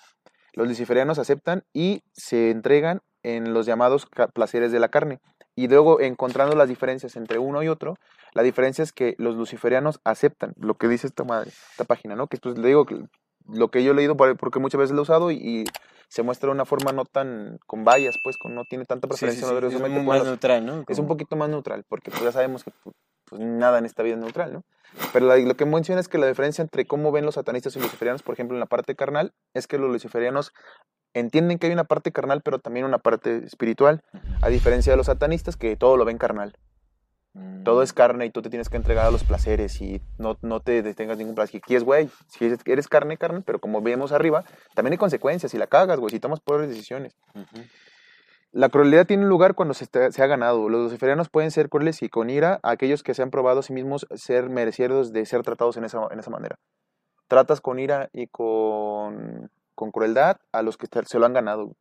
Los 0.53 0.69
luciferianos 0.69 1.19
aceptan 1.19 1.65
y 1.73 2.03
se 2.13 2.51
entregan 2.51 3.01
en 3.23 3.55
los 3.55 3.67
llamados 3.67 4.07
placeres 4.35 4.71
de 4.71 4.81
la 4.81 4.89
carne. 4.89 5.19
Y 5.57 5.67
luego, 5.69 6.01
encontrando 6.01 6.55
las 6.55 6.69
diferencias 6.69 7.17
entre 7.17 7.39
uno 7.39 7.63
y 7.63 7.69
otro, 7.69 7.97
la 8.35 8.43
diferencia 8.43 8.83
es 8.83 8.93
que 8.93 9.15
los 9.19 9.37
luciferianos 9.37 10.01
aceptan 10.05 10.55
lo 10.57 10.75
que 10.75 10.89
dice 10.89 11.07
esta, 11.07 11.25
madre, 11.25 11.51
esta 11.71 11.85
página, 11.85 12.17
¿no? 12.17 12.27
Que 12.27 12.37
pues 12.37 12.59
le 12.59 12.69
digo 12.69 12.85
que 12.85 13.03
lo 13.53 13.69
que 13.71 13.83
yo 13.85 13.93
he 13.93 13.95
leído 13.95 14.17
por- 14.17 14.37
porque 14.37 14.59
muchas 14.59 14.79
veces 14.79 14.93
lo 14.93 15.01
he 15.01 15.03
usado 15.03 15.31
y, 15.31 15.37
y 15.37 15.65
se 16.09 16.23
muestra 16.23 16.49
de 16.49 16.53
una 16.55 16.65
forma 16.65 16.93
no 16.93 17.05
tan 17.05 17.59
con 17.67 17.85
vallas, 17.85 18.17
pues, 18.23 18.37
con, 18.37 18.55
no 18.55 18.65
tiene 18.69 18.85
tanta 18.85 19.07
Sí, 19.09 19.15
sí, 19.15 19.19
preferencia. 19.41 19.49
sí, 19.49 19.55
no 19.55 19.67
Es 20.01 20.05
más 20.05 20.25
neutral, 20.25 20.67
¿no? 20.67 20.85
es 20.89 20.99
un 20.99 21.07
poquito 21.07 21.37
más 21.37 21.49
neutral, 21.49 21.85
porque 21.89 22.11
pues, 22.11 22.23
ya 22.23 22.33
sabemos 22.33 22.65
que 22.65 22.73
pues, 22.83 22.95
pues, 23.27 23.41
nada 23.41 23.79
en 23.79 23.87
esta 23.87 24.03
vida 24.03 24.15
es 24.15 24.21
neutral, 24.21 24.53
¿no? 24.53 24.65
Pero 25.13 25.27
la- 25.27 25.37
lo 25.39 25.55
que 25.57 25.65
menciona 25.67 26.01
es 26.01 26.09
que 26.09 26.19
la 26.19 26.27
diferencia 26.27 26.63
entre 26.63 26.85
cómo 26.87 27.13
ven 27.13 27.25
los 27.25 27.37
satanistas 27.37 27.75
y 27.77 27.79
los 27.79 27.87
luciferianos, 27.87 28.23
por 28.23 28.35
ejemplo, 28.35 28.57
en 28.57 28.61
la 28.61 28.67
parte 28.67 28.97
carnal, 28.97 29.33
es 29.55 29.67
que 29.69 29.79
los 29.79 29.91
luciferianos 29.91 30.53
entienden 31.15 31.59
que 31.59 31.67
hay 31.69 31.73
una 31.73 31.85
parte 31.85 32.13
carnal, 32.13 32.41
pero 32.43 32.59
también 32.59 32.87
una 32.87 32.99
parte 32.99 33.45
espiritual, 33.45 34.03
a 34.43 34.49
diferencia 34.49 34.93
de 34.93 34.97
los 34.97 35.07
satanistas 35.07 35.57
que 35.57 35.77
todo 35.77 35.97
lo 35.97 36.05
ven 36.05 36.19
carnal. 36.19 36.55
Todo 37.65 37.83
es 37.83 37.93
Mm. 37.93 37.97
carne 37.97 38.27
y 38.27 38.31
tú 38.31 38.43
te 38.43 38.51
tienes 38.51 38.69
que 38.69 38.77
entregar 38.77 39.07
a 39.07 39.11
los 39.11 39.23
placeres 39.23 39.81
y 39.81 40.01
no, 40.19 40.37
no 40.43 40.59
te 40.61 40.83
detengas 40.83 41.17
ningún 41.19 41.35
placer. 41.37 41.61
Aquí 41.63 41.77
es, 41.77 41.85
güey, 41.85 42.11
si 42.27 42.45
eres, 42.67 42.89
carne, 42.89 43.17
carne, 43.19 43.43
pero 43.45 43.61
como 43.61 43.81
vemos 43.83 44.11
arriba, 44.13 44.45
también 44.75 44.93
hay 44.93 44.99
consecuencias. 44.99 45.53
Si 45.53 45.59
la 45.59 45.69
cagas, 45.69 46.01
güey, 46.01 46.11
si 46.11 46.19
tomas 46.21 46.41
peores 46.41 46.69
decisiones. 46.69 47.15
La 48.53 48.69
crueldad 48.69 49.07
tiene 49.07 49.27
lugar 49.27 49.55
cuando 49.55 49.75
se, 49.75 49.85
está- 49.85 50.11
se 50.11 50.23
ha 50.25 50.27
ganado. 50.27 50.69
Los 50.69 50.83
luciferianos 50.85 51.29
pueden 51.29 51.53
ser 51.53 51.69
crueles 51.69 52.03
y 52.03 52.09
con 52.09 52.31
ira 52.31 52.59
a 52.65 52.71
aquellos 52.71 53.05
que 53.05 53.15
se 53.15 53.23
han 53.23 53.31
probado 53.31 53.61
a 53.61 53.63
sí 53.63 53.73
mismos 53.73 54.09
ser 54.17 54.49
merecidos 54.51 55.13
de 55.13 55.25
ser 55.25 55.43
tratados 55.43 55.77
en 55.77 55.85
esa, 55.85 56.01
en 56.11 56.19
esa 56.19 56.31
manera. 56.31 56.57
Tratas 57.29 57.61
con 57.61 57.79
ira 57.79 58.11
y 58.13 58.27
con, 58.27 59.51
con 59.77 59.93
crueldad 59.93 60.39
a 60.51 60.63
los 60.63 60.77
que 60.77 60.89
se 61.07 61.19
lo 61.21 61.27
han 61.27 61.33
ganado. 61.33 61.77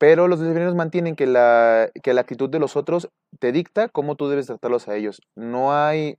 Pero 0.00 0.28
los 0.28 0.38
luciferianos 0.38 0.74
mantienen 0.74 1.14
que 1.14 1.26
la, 1.26 1.90
que 2.02 2.14
la 2.14 2.22
actitud 2.22 2.48
de 2.48 2.58
los 2.58 2.74
otros 2.74 3.10
te 3.38 3.52
dicta 3.52 3.90
cómo 3.90 4.16
tú 4.16 4.30
debes 4.30 4.46
tratarlos 4.46 4.88
a 4.88 4.96
ellos. 4.96 5.20
No 5.36 5.74
hay, 5.74 6.16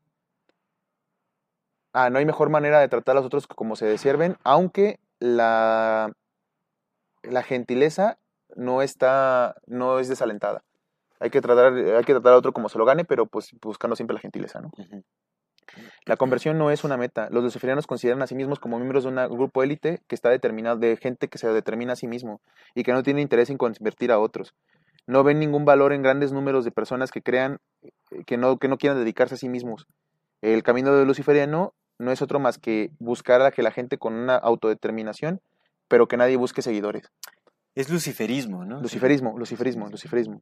ah, 1.92 2.12
no 2.12 2.20
hay 2.20 2.26
mejor 2.26 2.52
manera 2.52 2.80
de 2.80 2.88
tratar 2.90 3.14
a 3.14 3.16
los 3.16 3.26
otros 3.26 3.48
como 3.48 3.76
se 3.76 3.88
desierven, 3.88 4.38
aunque 4.44 5.00
la, 5.20 6.12
la 7.24 7.42
gentileza 7.42 8.20
no 8.56 8.84
está, 8.84 9.56
no 9.66 9.98
es 9.98 10.08
desalentada. 10.08 10.64
Hay 11.20 11.32
que 11.32 11.42
tratar, 11.42 11.74
hay 11.74 12.04
que 12.04 12.14
tratar 12.14 12.34
a 12.34 12.38
otro 12.38 12.54
como 12.54 12.70
se 12.70 12.78
lo 12.78 12.86
gane, 12.86 13.04
pero 13.04 13.26
pues 13.26 13.50
buscando 13.64 13.96
siempre 13.96 14.14
la 14.14 14.22
gentileza, 14.22 14.62
¿no? 14.62 14.70
La 16.06 16.18
conversión 16.18 16.58
no 16.58 16.72
es 16.72 16.84
una 16.84 16.98
meta. 16.98 17.30
Los 17.32 17.44
luciferianos 17.44 17.88
consideran 17.88 18.22
a 18.22 18.28
sí 18.28 18.36
mismos 18.36 18.60
como 18.60 18.78
miembros 18.78 19.04
de 19.04 19.10
un 19.10 19.16
grupo 19.30 19.64
élite 19.64 20.02
que 20.08 20.16
está 20.16 20.30
determinado, 20.30 20.78
de 20.78 20.98
gente 20.98 21.28
que 21.28 21.38
se 21.38 21.48
determina 21.48 21.94
a 21.94 21.96
sí 21.96 22.08
mismo 22.08 22.42
y 22.76 22.84
que 22.84 22.94
no 22.94 23.04
tiene 23.04 23.22
interés 23.22 23.50
en 23.50 23.58
convertir 23.58 24.12
a 24.12 24.20
otros. 24.20 24.54
No 25.08 25.24
ven 25.24 25.40
ningún 25.40 25.66
valor 25.66 25.94
en 25.94 26.04
grandes 26.04 26.32
números 26.32 26.66
de 26.66 26.72
personas 26.72 27.12
que 27.12 27.22
crean 27.22 27.60
eh, 27.82 27.92
que 28.26 28.38
no, 28.38 28.58
que 28.58 28.68
no 28.68 28.78
quieran 28.78 29.00
dedicarse 29.00 29.36
a 29.36 29.38
sí 29.38 29.50
mismos. 29.50 29.88
El 30.42 30.64
camino 30.64 30.96
del 30.96 31.08
luciferiano 31.08 31.74
no 32.00 32.12
es 32.12 32.22
otro 32.22 32.40
más 32.40 32.58
que 32.58 32.92
buscar 33.00 33.42
a 33.42 33.52
que 33.52 33.62
la 33.62 33.72
gente 33.72 33.98
con 33.98 34.14
una 34.14 34.36
autodeterminación, 34.36 35.42
pero 35.88 36.08
que 36.08 36.18
nadie 36.18 36.36
busque 36.36 36.62
seguidores. 36.62 37.12
Es 37.76 37.90
luciferismo, 37.90 38.66
¿no? 38.66 38.82
Luciferismo, 38.82 39.38
luciferismo, 39.38 39.88
luciferismo. 39.88 40.42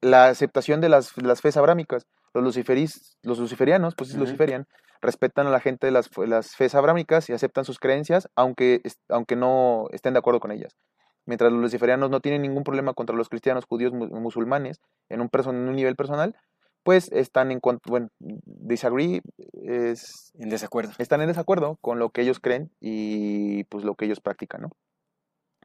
La 0.00 0.26
aceptación 0.26 0.80
de 0.80 0.88
las, 0.88 1.16
las 1.16 1.40
fes 1.40 1.56
abrámicas. 1.56 2.06
Los, 2.34 2.44
luciferis, 2.44 3.16
los 3.22 3.38
luciferianos, 3.38 3.94
pues 3.94 4.10
es 4.10 4.16
luciferian, 4.16 4.66
respetan 5.00 5.46
a 5.46 5.50
la 5.50 5.60
gente 5.60 5.86
de 5.86 5.90
las, 5.90 6.10
las 6.18 6.54
fes 6.54 6.74
abrámicas 6.74 7.28
y 7.30 7.32
aceptan 7.32 7.64
sus 7.64 7.78
creencias, 7.78 8.28
aunque, 8.36 8.80
aunque 9.08 9.36
no 9.36 9.86
estén 9.92 10.12
de 10.14 10.18
acuerdo 10.18 10.40
con 10.40 10.50
ellas. 10.50 10.76
Mientras 11.24 11.50
los 11.50 11.60
luciferianos 11.60 12.10
no 12.10 12.20
tienen 12.20 12.42
ningún 12.42 12.62
problema 12.62 12.94
contra 12.94 13.16
los 13.16 13.28
cristianos, 13.28 13.64
judíos, 13.64 13.92
mu- 13.92 14.08
musulmanes, 14.20 14.80
en 15.08 15.20
un, 15.20 15.28
perso- 15.28 15.50
en 15.50 15.56
un 15.68 15.74
nivel 15.74 15.96
personal, 15.96 16.36
pues 16.84 17.10
están 17.10 17.50
en 17.50 17.60
bueno, 17.86 18.08
disagree, 18.20 19.20
es, 19.64 20.30
En 20.38 20.50
desacuerdo. 20.50 20.92
están 20.98 21.20
en 21.20 21.28
desacuerdo 21.28 21.78
con 21.80 21.98
lo 21.98 22.10
que 22.10 22.20
ellos 22.22 22.38
creen 22.38 22.70
y 22.80 23.64
pues 23.64 23.84
lo 23.84 23.96
que 23.96 24.04
ellos 24.04 24.20
practican, 24.20 24.62
¿no? 24.62 24.68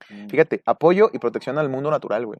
Mm. 0.09 0.29
Fíjate, 0.29 0.61
apoyo 0.65 1.09
y 1.13 1.19
protección 1.19 1.59
al 1.59 1.69
mundo 1.69 1.91
natural, 1.91 2.25
güey. 2.25 2.39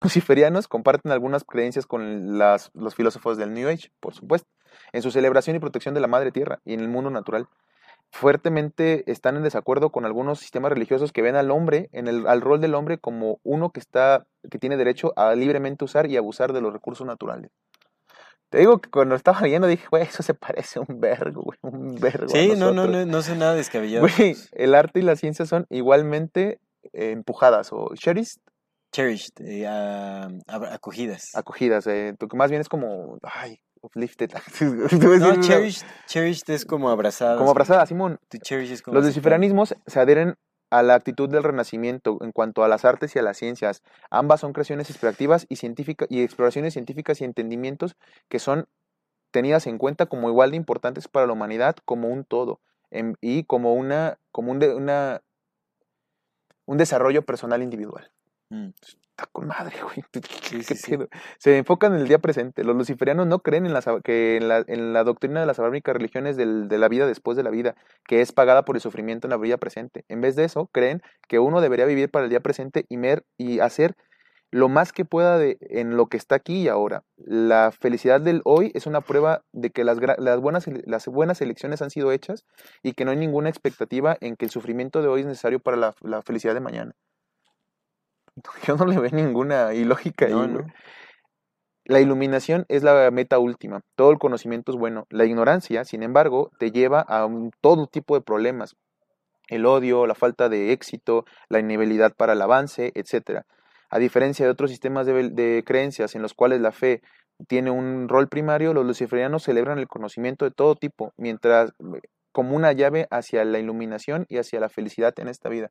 Luciferianos 0.00 0.68
comparten 0.68 1.12
algunas 1.12 1.44
creencias 1.44 1.86
con 1.86 2.38
las- 2.38 2.70
los 2.74 2.94
filósofos 2.94 3.36
del 3.36 3.52
New 3.54 3.68
Age, 3.68 3.90
por 4.00 4.14
supuesto, 4.14 4.48
en 4.92 5.02
su 5.02 5.10
celebración 5.10 5.56
y 5.56 5.58
protección 5.60 5.94
de 5.94 6.00
la 6.00 6.06
madre 6.06 6.30
tierra 6.32 6.60
y 6.64 6.74
en 6.74 6.80
el 6.80 6.88
mundo 6.88 7.10
natural. 7.10 7.48
Fuertemente 8.10 9.10
están 9.10 9.36
en 9.36 9.42
desacuerdo 9.42 9.90
con 9.90 10.06
algunos 10.06 10.38
sistemas 10.38 10.72
religiosos 10.72 11.12
que 11.12 11.20
ven 11.20 11.36
al 11.36 11.50
hombre, 11.50 11.90
en 11.92 12.08
el, 12.08 12.26
al 12.26 12.40
rol 12.40 12.60
del 12.60 12.74
hombre, 12.74 12.98
como 12.98 13.38
uno 13.42 13.70
que, 13.70 13.80
está, 13.80 14.26
que 14.50 14.58
tiene 14.58 14.76
derecho 14.78 15.12
a 15.16 15.34
libremente 15.34 15.84
usar 15.84 16.06
y 16.06 16.16
abusar 16.16 16.52
de 16.54 16.62
los 16.62 16.72
recursos 16.72 17.06
naturales. 17.06 17.50
Te 18.48 18.58
digo 18.58 18.78
que 18.78 18.88
cuando 18.88 19.14
estaba 19.14 19.42
viendo 19.42 19.66
dije, 19.68 19.86
güey, 19.90 20.04
eso 20.04 20.22
se 20.22 20.32
parece 20.32 20.78
a 20.78 20.82
un 20.88 21.00
vergo, 21.00 21.42
güey, 21.42 21.58
un 21.62 21.96
vergo. 21.96 22.24
a 22.24 22.28
Sí, 22.28 22.48
no, 22.56 22.72
no, 22.72 22.72
nosotros". 22.86 23.06
no, 23.06 23.12
no 23.12 23.22
son 23.22 23.38
nada 23.40 23.54
descabellado. 23.54 24.06
Güey, 24.16 24.36
el 24.52 24.74
arte 24.74 25.00
y 25.00 25.02
la 25.02 25.16
ciencia 25.16 25.44
son 25.44 25.66
igualmente 25.68 26.60
eh, 26.94 27.10
empujadas 27.10 27.68
o 27.72 27.90
cherished, 27.94 28.40
Cherished, 28.92 29.40
eh, 29.40 29.66
acogidas. 30.46 31.34
acogidas. 31.34 31.86
Eh, 31.86 32.14
más 32.34 32.50
bien 32.50 32.60
es 32.60 32.68
como, 32.68 33.18
ay, 33.22 33.60
uplifted. 33.82 34.30
No, 35.20 35.40
cherished, 35.40 35.86
cherished 36.06 36.48
es 36.50 36.64
como 36.64 36.88
abrazadas. 36.90 37.38
Como 37.38 37.50
abrazada, 37.50 37.84
Simón. 37.86 38.18
Como 38.84 38.94
Los 38.96 39.04
si 39.04 39.10
luciferianismos 39.10 39.74
se 39.86 40.00
adhieren 40.00 40.36
a 40.70 40.82
la 40.82 40.94
actitud 40.94 41.28
del 41.30 41.42
renacimiento 41.44 42.18
en 42.20 42.32
cuanto 42.32 42.62
a 42.62 42.68
las 42.68 42.84
artes 42.84 43.14
y 43.16 43.18
a 43.18 43.22
las 43.22 43.38
ciencias. 43.38 43.82
Ambas 44.10 44.40
son 44.40 44.52
creaciones 44.52 44.90
explorativas 44.90 45.46
y 45.48 45.56
científicas 45.56 46.08
y 46.10 46.22
exploraciones 46.22 46.74
científicas 46.74 47.20
y 47.20 47.24
entendimientos 47.24 47.96
que 48.28 48.38
son 48.38 48.66
tenidas 49.30 49.66
en 49.66 49.78
cuenta 49.78 50.06
como 50.06 50.28
igual 50.28 50.50
de 50.50 50.56
importantes 50.56 51.08
para 51.08 51.26
la 51.26 51.32
humanidad 51.32 51.76
como 51.84 52.08
un 52.08 52.24
todo 52.24 52.60
em, 52.90 53.14
y 53.20 53.44
como 53.44 53.74
una 53.74 54.18
como 54.30 54.52
un, 54.52 54.58
de- 54.58 54.74
una 54.74 55.22
un 56.66 56.76
desarrollo 56.78 57.22
personal 57.24 57.62
individual. 57.62 58.10
Mm. 58.50 58.68
Está 58.80 59.26
con 59.32 59.48
madre, 59.48 59.76
güey. 59.82 60.04
Sí, 60.42 60.58
¿Qué 60.58 60.62
sí, 60.62 60.74
sí. 60.76 60.90
pedo? 60.96 61.08
Se 61.38 61.58
enfocan 61.58 61.94
en 61.94 62.00
el 62.02 62.08
día 62.08 62.18
presente. 62.18 62.64
Los 62.64 62.76
luciferianos 62.76 63.26
no 63.26 63.40
creen 63.40 63.66
en 63.66 63.72
la, 63.74 63.82
que 64.04 64.36
en, 64.36 64.48
la, 64.48 64.64
en 64.66 64.92
la 64.92 65.04
doctrina 65.04 65.40
de 65.40 65.46
las 65.46 65.58
abrámicas 65.58 65.94
religiones 65.94 66.36
del- 66.36 66.68
de 66.68 66.78
la 66.78 66.88
vida 66.88 67.06
después 67.06 67.36
de 67.36 67.42
la 67.42 67.50
vida, 67.50 67.74
que 68.06 68.20
es 68.20 68.32
pagada 68.32 68.64
por 68.64 68.76
el 68.76 68.80
sufrimiento 68.80 69.26
en 69.26 69.30
la 69.30 69.36
vida 69.36 69.56
presente. 69.56 70.04
En 70.08 70.20
vez 70.20 70.36
de 70.36 70.44
eso, 70.44 70.68
creen 70.72 71.02
que 71.28 71.38
uno 71.40 71.60
debería 71.60 71.84
vivir 71.84 72.10
para 72.10 72.24
el 72.24 72.30
día 72.30 72.40
presente 72.40 72.86
y, 72.88 72.96
mer- 72.96 73.24
y 73.36 73.58
hacer 73.60 73.96
lo 74.50 74.70
más 74.70 74.92
que 74.92 75.04
pueda 75.04 75.36
de, 75.36 75.58
en 75.60 75.96
lo 75.96 76.06
que 76.06 76.16
está 76.16 76.36
aquí 76.36 76.62
y 76.62 76.68
ahora. 76.68 77.02
La 77.18 77.70
felicidad 77.70 78.20
del 78.20 78.40
hoy 78.44 78.70
es 78.74 78.86
una 78.86 79.02
prueba 79.02 79.42
de 79.52 79.68
que 79.70 79.84
las, 79.84 79.98
las, 80.16 80.40
buenas, 80.40 80.66
las 80.86 81.06
buenas 81.06 81.42
elecciones 81.42 81.82
han 81.82 81.90
sido 81.90 82.12
hechas 82.12 82.46
y 82.82 82.92
que 82.92 83.04
no 83.04 83.10
hay 83.10 83.18
ninguna 83.18 83.50
expectativa 83.50 84.16
en 84.22 84.36
que 84.36 84.46
el 84.46 84.50
sufrimiento 84.50 85.02
de 85.02 85.08
hoy 85.08 85.20
es 85.20 85.26
necesario 85.26 85.60
para 85.60 85.76
la, 85.76 85.94
la 86.00 86.22
felicidad 86.22 86.54
de 86.54 86.60
mañana. 86.60 86.94
Yo 88.66 88.76
no 88.76 88.86
le 88.86 88.98
veo 88.98 89.10
ninguna 89.10 89.74
ilógica 89.74 90.26
ahí, 90.26 90.32
No. 90.32 90.66
La 91.84 92.00
iluminación 92.00 92.66
es 92.68 92.82
la 92.82 93.10
meta 93.10 93.38
última. 93.38 93.80
Todo 93.96 94.10
el 94.10 94.18
conocimiento 94.18 94.72
es 94.72 94.76
bueno. 94.78 95.06
La 95.08 95.24
ignorancia, 95.24 95.84
sin 95.86 96.02
embargo, 96.02 96.50
te 96.58 96.70
lleva 96.70 97.00
a 97.00 97.24
un- 97.24 97.50
todo 97.62 97.86
tipo 97.86 98.14
de 98.14 98.20
problemas. 98.20 98.76
El 99.48 99.64
odio, 99.64 100.06
la 100.06 100.14
falta 100.14 100.50
de 100.50 100.72
éxito, 100.72 101.24
la 101.48 101.60
inhabilidad 101.60 102.12
para 102.14 102.34
el 102.34 102.42
avance, 102.42 102.92
etc. 102.94 103.46
A 103.88 103.98
diferencia 103.98 104.44
de 104.44 104.52
otros 104.52 104.70
sistemas 104.70 105.06
de, 105.06 105.30
de 105.30 105.64
creencias 105.64 106.14
en 106.14 106.20
los 106.20 106.34
cuales 106.34 106.60
la 106.60 106.72
fe 106.72 107.00
tiene 107.46 107.70
un 107.70 108.06
rol 108.08 108.28
primario, 108.28 108.74
los 108.74 108.84
luciferianos 108.84 109.44
celebran 109.44 109.78
el 109.78 109.88
conocimiento 109.88 110.44
de 110.44 110.50
todo 110.50 110.74
tipo, 110.74 111.14
mientras 111.16 111.72
como 112.32 112.56
una 112.56 112.72
llave 112.72 113.06
hacia 113.10 113.44
la 113.44 113.58
iluminación 113.58 114.26
y 114.28 114.38
hacia 114.38 114.60
la 114.60 114.68
felicidad 114.68 115.14
en 115.18 115.28
esta 115.28 115.48
vida 115.48 115.70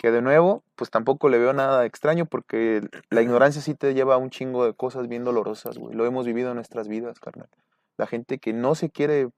que 0.00 0.10
de 0.10 0.22
nuevo, 0.22 0.64
pues 0.76 0.90
tampoco 0.90 1.28
le 1.28 1.36
veo 1.36 1.52
nada 1.52 1.84
extraño 1.84 2.24
porque 2.24 2.80
la 3.10 3.20
ignorancia 3.20 3.60
sí 3.60 3.74
te 3.74 3.92
lleva 3.92 4.14
a 4.14 4.16
un 4.16 4.30
chingo 4.30 4.64
de 4.64 4.72
cosas 4.72 5.08
bien 5.08 5.24
dolorosas, 5.24 5.76
güey. 5.76 5.94
Lo 5.94 6.06
hemos 6.06 6.24
vivido 6.24 6.48
en 6.48 6.54
nuestras 6.54 6.88
vidas, 6.88 7.20
carnal. 7.20 7.50
La 7.98 8.06
gente 8.06 8.38
que 8.38 8.54
no 8.54 8.74
se 8.74 8.88
quiere, 8.88 9.28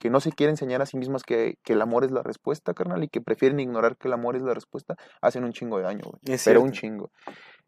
que 0.00 0.10
no 0.10 0.18
se 0.18 0.32
quiere 0.32 0.50
enseñar 0.50 0.82
a 0.82 0.86
sí 0.86 0.96
mismas 0.96 1.22
que, 1.22 1.56
que 1.62 1.74
el 1.74 1.82
amor 1.82 2.02
es 2.02 2.10
la 2.10 2.24
respuesta, 2.24 2.74
carnal, 2.74 3.04
y 3.04 3.08
que 3.08 3.20
prefieren 3.20 3.60
ignorar 3.60 3.96
que 3.96 4.08
el 4.08 4.14
amor 4.14 4.34
es 4.34 4.42
la 4.42 4.54
respuesta, 4.54 4.96
hacen 5.20 5.44
un 5.44 5.52
chingo 5.52 5.78
de 5.78 5.84
daño, 5.84 6.02
güey. 6.04 6.34
Es 6.34 6.42
Pero 6.44 6.62
un 6.62 6.72
chingo. 6.72 7.12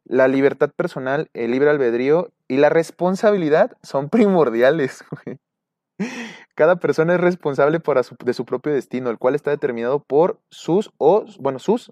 La 0.03 0.27
libertad 0.27 0.73
personal, 0.75 1.31
el 1.35 1.53
libre 1.53 1.71
albedrío 1.71 2.33
y 2.49 2.57
la 2.57 2.69
responsabilidad 2.69 3.77
son 3.85 4.09
primordiales, 4.11 5.05
güey. 5.25 5.39
Cada 6.61 6.77
persona 6.77 7.15
es 7.15 7.21
responsable 7.23 7.81
de 8.23 8.35
su 8.35 8.45
propio 8.45 8.75
destino, 8.75 9.09
el 9.09 9.17
cual 9.17 9.35
está 9.35 9.51
determinado 9.51 9.99
por 9.99 10.41
sus 10.51 10.93
o 10.99 11.25
bueno, 11.39 11.59
sus 11.59 11.91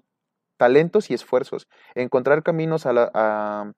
talentos 0.57 1.09
y 1.09 1.15
esfuerzos. 1.15 1.67
Encontrar 1.95 2.43
caminos 2.43 2.85
a 2.85 3.73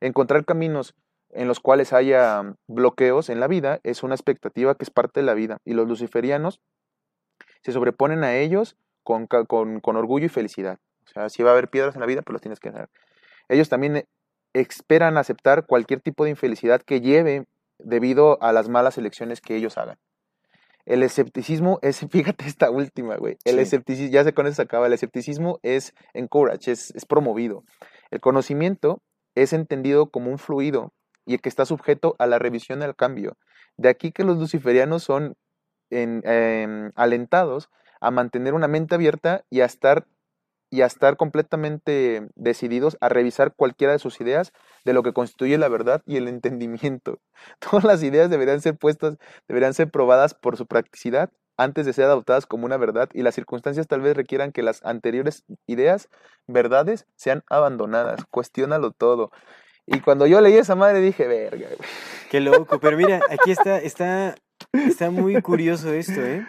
encontrar 0.00 0.44
caminos 0.44 0.94
en 1.30 1.48
los 1.48 1.58
cuales 1.58 1.92
haya 1.92 2.54
bloqueos 2.68 3.28
en 3.28 3.40
la 3.40 3.48
vida 3.48 3.80
es 3.82 4.04
una 4.04 4.14
expectativa 4.14 4.76
que 4.76 4.84
es 4.84 4.90
parte 4.90 5.18
de 5.18 5.26
la 5.26 5.34
vida 5.34 5.58
y 5.64 5.74
los 5.74 5.88
luciferianos 5.88 6.60
se 7.64 7.72
sobreponen 7.72 8.22
a 8.22 8.36
ellos 8.36 8.76
con, 9.02 9.26
con, 9.26 9.80
con 9.80 9.96
orgullo 9.96 10.26
y 10.26 10.28
felicidad. 10.28 10.78
O 11.06 11.08
sea, 11.08 11.28
si 11.28 11.42
va 11.42 11.50
a 11.50 11.52
haber 11.54 11.70
piedras 11.70 11.96
en 11.96 12.02
la 12.02 12.06
vida, 12.06 12.22
pues 12.22 12.34
las 12.34 12.42
tienes 12.42 12.60
que 12.60 12.68
hacer. 12.68 12.88
Ellos 13.48 13.68
también 13.68 14.06
esperan 14.52 15.18
aceptar 15.18 15.66
cualquier 15.66 16.02
tipo 16.02 16.22
de 16.22 16.30
infelicidad 16.30 16.82
que 16.82 17.00
lleve 17.00 17.46
debido 17.80 18.40
a 18.40 18.52
las 18.52 18.68
malas 18.68 18.96
elecciones 18.96 19.40
que 19.40 19.56
ellos 19.56 19.76
hagan. 19.76 19.98
El 20.86 21.02
escepticismo 21.02 21.78
es, 21.82 21.98
fíjate 22.10 22.46
esta 22.46 22.70
última, 22.70 23.16
güey. 23.16 23.36
El 23.44 23.56
Sí. 23.56 23.60
escepticismo, 23.60 24.10
ya 24.12 24.24
sé 24.24 24.32
con 24.32 24.46
eso 24.46 24.56
se 24.56 24.62
acaba. 24.62 24.86
El 24.86 24.92
escepticismo 24.92 25.58
es 25.62 25.92
encourage, 26.14 26.70
es, 26.72 26.92
es 26.94 27.04
promovido. 27.04 27.64
El 28.10 28.20
conocimiento 28.20 29.02
es 29.34 29.52
entendido 29.52 30.10
como 30.10 30.30
un 30.30 30.38
fluido 30.38 30.92
y 31.26 31.36
que 31.38 31.48
está 31.48 31.66
sujeto 31.66 32.14
a 32.18 32.26
la 32.26 32.38
revisión 32.38 32.80
y 32.80 32.84
al 32.84 32.94
cambio. 32.96 33.36
De 33.76 33.88
aquí 33.88 34.12
que 34.12 34.24
los 34.24 34.38
luciferianos 34.38 35.02
son 35.02 35.34
en- 35.90 36.22
em, 36.24 36.92
alentados 36.94 37.68
a 38.00 38.10
mantener 38.10 38.54
una 38.54 38.68
mente 38.68 38.94
abierta 38.94 39.44
y 39.50 39.60
a 39.60 39.64
estar 39.64 40.06
y 40.70 40.82
a 40.82 40.86
estar 40.86 41.16
completamente 41.16 42.26
decididos 42.34 42.96
a 43.00 43.08
revisar 43.08 43.54
cualquiera 43.54 43.92
de 43.92 43.98
sus 43.98 44.20
ideas 44.20 44.52
de 44.84 44.92
lo 44.92 45.02
que 45.02 45.12
constituye 45.12 45.58
la 45.58 45.68
verdad 45.68 46.02
y 46.06 46.16
el 46.16 46.28
entendimiento. 46.28 47.18
Todas 47.60 47.84
las 47.84 48.02
ideas 48.02 48.30
deberían 48.30 48.60
ser 48.60 48.76
puestas, 48.76 49.18
deberían 49.48 49.74
ser 49.74 49.90
probadas 49.90 50.34
por 50.34 50.56
su 50.56 50.66
practicidad 50.66 51.30
antes 51.56 51.86
de 51.86 51.92
ser 51.92 52.04
adoptadas 52.04 52.46
como 52.46 52.66
una 52.66 52.76
verdad 52.76 53.08
y 53.14 53.22
las 53.22 53.34
circunstancias 53.34 53.86
tal 53.86 54.02
vez 54.02 54.16
requieran 54.16 54.52
que 54.52 54.62
las 54.62 54.84
anteriores 54.84 55.44
ideas, 55.66 56.08
verdades, 56.46 57.06
sean 57.16 57.42
abandonadas. 57.48 58.24
Cuestiónalo 58.30 58.90
todo. 58.90 59.30
Y 59.86 60.00
cuando 60.00 60.26
yo 60.26 60.40
leí 60.40 60.56
esa 60.56 60.74
madre 60.74 61.00
dije, 61.00 61.26
verga, 61.26 61.68
güey". 61.68 61.88
Qué 62.30 62.40
loco, 62.40 62.80
pero 62.80 62.96
mira, 62.96 63.20
aquí 63.30 63.50
está, 63.52 63.78
está, 63.78 64.34
está 64.72 65.10
muy 65.10 65.40
curioso 65.40 65.92
esto, 65.92 66.20
¿eh? 66.20 66.46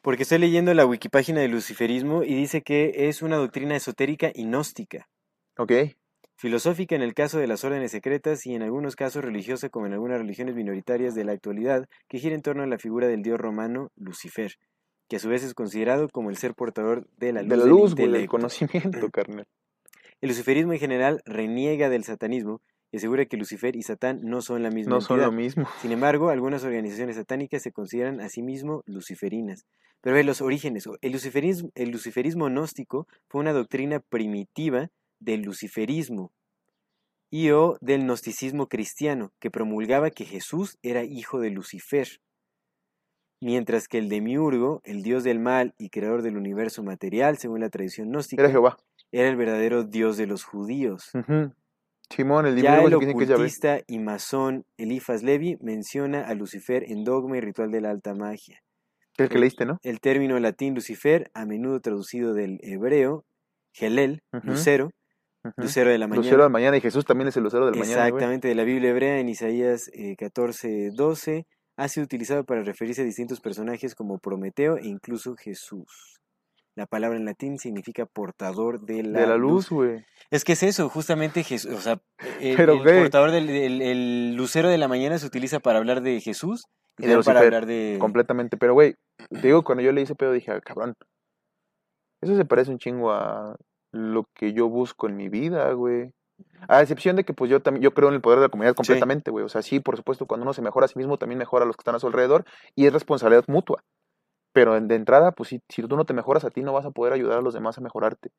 Porque 0.00 0.22
estoy 0.22 0.38
leyendo 0.38 0.72
la 0.74 0.86
wikipágina 0.86 1.40
del 1.40 1.50
luciferismo 1.50 2.22
y 2.22 2.34
dice 2.34 2.62
que 2.62 3.08
es 3.08 3.22
una 3.22 3.36
doctrina 3.36 3.76
esotérica 3.76 4.30
y 4.34 4.44
gnóstica, 4.44 5.08
Ok, 5.56 5.72
filosófica 6.36 6.94
en 6.94 7.02
el 7.02 7.14
caso 7.14 7.38
de 7.38 7.48
las 7.48 7.64
órdenes 7.64 7.90
secretas 7.90 8.46
y 8.46 8.54
en 8.54 8.62
algunos 8.62 8.94
casos 8.94 9.24
religiosa 9.24 9.68
como 9.68 9.86
en 9.86 9.92
algunas 9.92 10.18
religiones 10.18 10.54
minoritarias 10.54 11.14
de 11.14 11.24
la 11.24 11.32
actualidad 11.32 11.88
que 12.08 12.18
gira 12.18 12.34
en 12.36 12.42
torno 12.42 12.62
a 12.62 12.66
la 12.66 12.78
figura 12.78 13.08
del 13.08 13.22
dios 13.22 13.38
romano 13.40 13.90
Lucifer, 13.96 14.52
que 15.08 15.16
a 15.16 15.18
su 15.18 15.28
vez 15.28 15.42
es 15.42 15.54
considerado 15.54 16.08
como 16.08 16.30
el 16.30 16.36
ser 16.36 16.54
portador 16.54 17.08
de 17.16 17.32
la 17.32 17.42
luz, 17.42 17.48
de 17.48 17.56
la 17.56 17.66
del 17.66 17.72
luz, 17.72 17.94
del 17.96 18.06
intelecto. 18.06 18.30
conocimiento, 18.30 19.10
carnal. 19.12 19.46
El 20.20 20.28
luciferismo 20.28 20.72
en 20.72 20.78
general 20.78 21.22
reniega 21.24 21.88
del 21.88 22.04
satanismo 22.04 22.60
y 22.90 22.96
asegura 22.96 23.26
que 23.26 23.36
Lucifer 23.36 23.76
y 23.76 23.82
Satán 23.82 24.20
no 24.22 24.40
son 24.40 24.62
la 24.62 24.70
misma 24.70 24.94
No 24.96 25.00
son 25.00 25.20
lo 25.20 25.32
mismo. 25.32 25.66
Sin 25.82 25.92
embargo, 25.92 26.30
algunas 26.30 26.64
organizaciones 26.64 27.16
satánicas 27.16 27.62
se 27.62 27.72
consideran 27.72 28.20
a 28.20 28.28
sí 28.28 28.42
mismo 28.42 28.82
luciferinas. 28.86 29.66
Pero 30.00 30.14
ve 30.16 30.24
los 30.24 30.40
orígenes. 30.40 30.88
El 31.00 31.12
luciferismo, 31.12 31.70
el 31.74 31.90
luciferismo 31.90 32.46
gnóstico 32.46 33.06
fue 33.28 33.40
una 33.40 33.52
doctrina 33.52 34.00
primitiva 34.00 34.88
del 35.20 35.42
luciferismo 35.42 36.32
y 37.30 37.50
o 37.50 37.76
del 37.80 38.04
gnosticismo 38.04 38.68
cristiano, 38.68 39.32
que 39.38 39.50
promulgaba 39.50 40.10
que 40.10 40.24
Jesús 40.24 40.78
era 40.82 41.04
hijo 41.04 41.40
de 41.40 41.50
Lucifer. 41.50 42.08
Mientras 43.40 43.86
que 43.86 43.98
el 43.98 44.08
demiurgo, 44.08 44.80
el 44.84 45.02
dios 45.02 45.24
del 45.24 45.38
mal 45.38 45.74
y 45.78 45.90
creador 45.90 46.22
del 46.22 46.36
universo 46.36 46.82
material, 46.82 47.36
según 47.38 47.60
la 47.60 47.68
tradición 47.68 48.08
gnóstica, 48.08 48.42
Era 48.42 48.50
Jehová. 48.50 48.78
era 49.12 49.28
el 49.28 49.36
verdadero 49.36 49.84
dios 49.84 50.16
de 50.16 50.26
los 50.26 50.42
judíos. 50.44 51.10
Simón, 52.10 52.46
el 52.46 52.60
Ya 52.60 52.80
el 52.80 52.88
que 52.88 53.10
ocultista 53.10 53.80
y 53.86 53.98
masón 53.98 54.64
Elifas 54.76 55.22
Levi 55.22 55.56
menciona 55.60 56.26
a 56.26 56.34
Lucifer 56.34 56.84
en 56.88 57.04
dogma 57.04 57.36
y 57.36 57.40
ritual 57.40 57.70
de 57.70 57.80
la 57.80 57.90
alta 57.90 58.14
magia. 58.14 58.62
El 59.16 59.28
que 59.28 59.38
leíste, 59.38 59.66
¿no? 59.66 59.78
El 59.82 60.00
término 60.00 60.38
latín 60.38 60.74
Lucifer, 60.74 61.30
a 61.34 61.44
menudo 61.44 61.80
traducido 61.80 62.34
del 62.34 62.58
hebreo, 62.62 63.24
Gelel, 63.72 64.22
lucero, 64.42 64.90
lucero 65.56 65.90
de 65.90 65.98
la 65.98 66.06
mañana. 66.06 66.22
Lucero 66.22 66.42
de 66.42 66.44
la 66.44 66.52
mañana 66.52 66.76
y 66.76 66.80
Jesús 66.80 67.04
también 67.04 67.28
es 67.28 67.36
el 67.36 67.42
lucero 67.42 67.66
de 67.66 67.72
la 67.72 67.78
mañana. 67.78 68.06
Exactamente, 68.06 68.48
de 68.48 68.54
la 68.54 68.64
Biblia 68.64 68.90
hebrea 68.90 69.18
en 69.18 69.28
Isaías 69.28 69.90
eh, 69.92 70.16
14, 70.16 70.90
12, 70.94 71.46
ha 71.76 71.88
sido 71.88 72.04
utilizado 72.04 72.44
para 72.44 72.62
referirse 72.62 73.02
a 73.02 73.04
distintos 73.04 73.40
personajes 73.40 73.94
como 73.94 74.18
Prometeo 74.18 74.78
e 74.78 74.86
incluso 74.86 75.36
Jesús. 75.36 76.20
La 76.78 76.86
palabra 76.86 77.18
en 77.18 77.24
latín 77.24 77.58
significa 77.58 78.06
portador 78.06 78.80
de 78.82 79.02
la, 79.02 79.18
De 79.18 79.26
la 79.26 79.36
luz, 79.36 79.68
güey. 79.68 80.04
Es 80.30 80.44
que 80.44 80.52
es 80.52 80.62
eso, 80.62 80.88
justamente 80.88 81.42
Jesús, 81.42 81.72
o 81.72 81.80
sea, 81.80 82.00
el, 82.40 82.56
Pero, 82.56 82.74
el 82.74 83.00
portador 83.00 83.32
del 83.32 83.50
el, 83.50 83.82
el 83.82 84.36
lucero 84.36 84.68
de 84.68 84.78
la 84.78 84.86
mañana 84.86 85.18
se 85.18 85.26
utiliza 85.26 85.58
para 85.58 85.80
hablar 85.80 86.02
de 86.02 86.20
Jesús 86.20 86.66
y, 86.96 87.02
Y 87.02 87.06
de 87.08 87.14
también 87.14 87.24
para 87.24 87.40
Lucifer, 87.40 87.54
hablar 87.56 87.66
de... 87.66 87.96
Completamente. 87.98 88.56
Pero, 88.56 88.74
güey, 88.74 88.94
te 89.28 89.48
digo, 89.48 89.64
cuando 89.64 89.82
yo 89.82 89.90
leí 89.90 90.04
ese 90.04 90.14
pedo 90.14 90.30
dije, 90.30 90.52
"Ah, 90.52 90.60
cabrón, 90.60 90.94
eso 92.22 92.36
se 92.36 92.44
parece 92.44 92.70
un 92.70 92.78
chingo 92.78 93.10
a 93.10 93.56
lo 93.92 94.28
que 94.32 94.52
yo 94.52 94.68
busco 94.68 95.08
en 95.08 95.16
mi 95.16 95.28
vida, 95.28 95.72
güey. 95.72 96.12
A 96.68 96.80
excepción 96.80 97.16
de 97.16 97.24
que, 97.24 97.34
pues, 97.34 97.50
yo 97.50 97.60
también, 97.60 97.82
yo 97.82 97.92
creo 97.92 98.08
en 98.08 98.14
el 98.14 98.20
poder 98.20 98.38
de 98.38 98.44
la 98.44 98.50
comunidad 98.50 98.76
completamente, 98.76 99.32
güey. 99.32 99.44
O 99.44 99.48
sea, 99.48 99.62
sí, 99.62 99.80
por 99.80 99.96
supuesto, 99.96 100.26
cuando 100.26 100.44
uno 100.44 100.52
se 100.52 100.62
mejora 100.62 100.84
a 100.84 100.88
sí 100.88 100.96
mismo, 100.96 101.18
también 101.18 101.40
mejora 101.40 101.64
a 101.64 101.66
los 101.66 101.76
que 101.76 101.80
están 101.80 101.96
a 101.96 101.98
su 101.98 102.06
alrededor 102.06 102.44
y 102.76 102.86
es 102.86 102.92
responsabilidad 102.92 103.44
mutua. 103.48 103.82
Pero 104.52 104.80
de 104.80 104.94
entrada, 104.94 105.32
pues, 105.32 105.50
si, 105.50 105.60
si 105.68 105.82
tú 105.82 105.96
no 105.96 106.04
te 106.04 106.14
mejoras 106.14 106.44
a 106.44 106.50
ti, 106.50 106.62
no 106.62 106.72
vas 106.72 106.86
a 106.86 106.90
poder 106.90 107.12
ayudar 107.12 107.38
a 107.38 107.42
los 107.42 107.54
demás 107.54 107.78
a 107.78 107.80
mejorarte. 107.80 108.30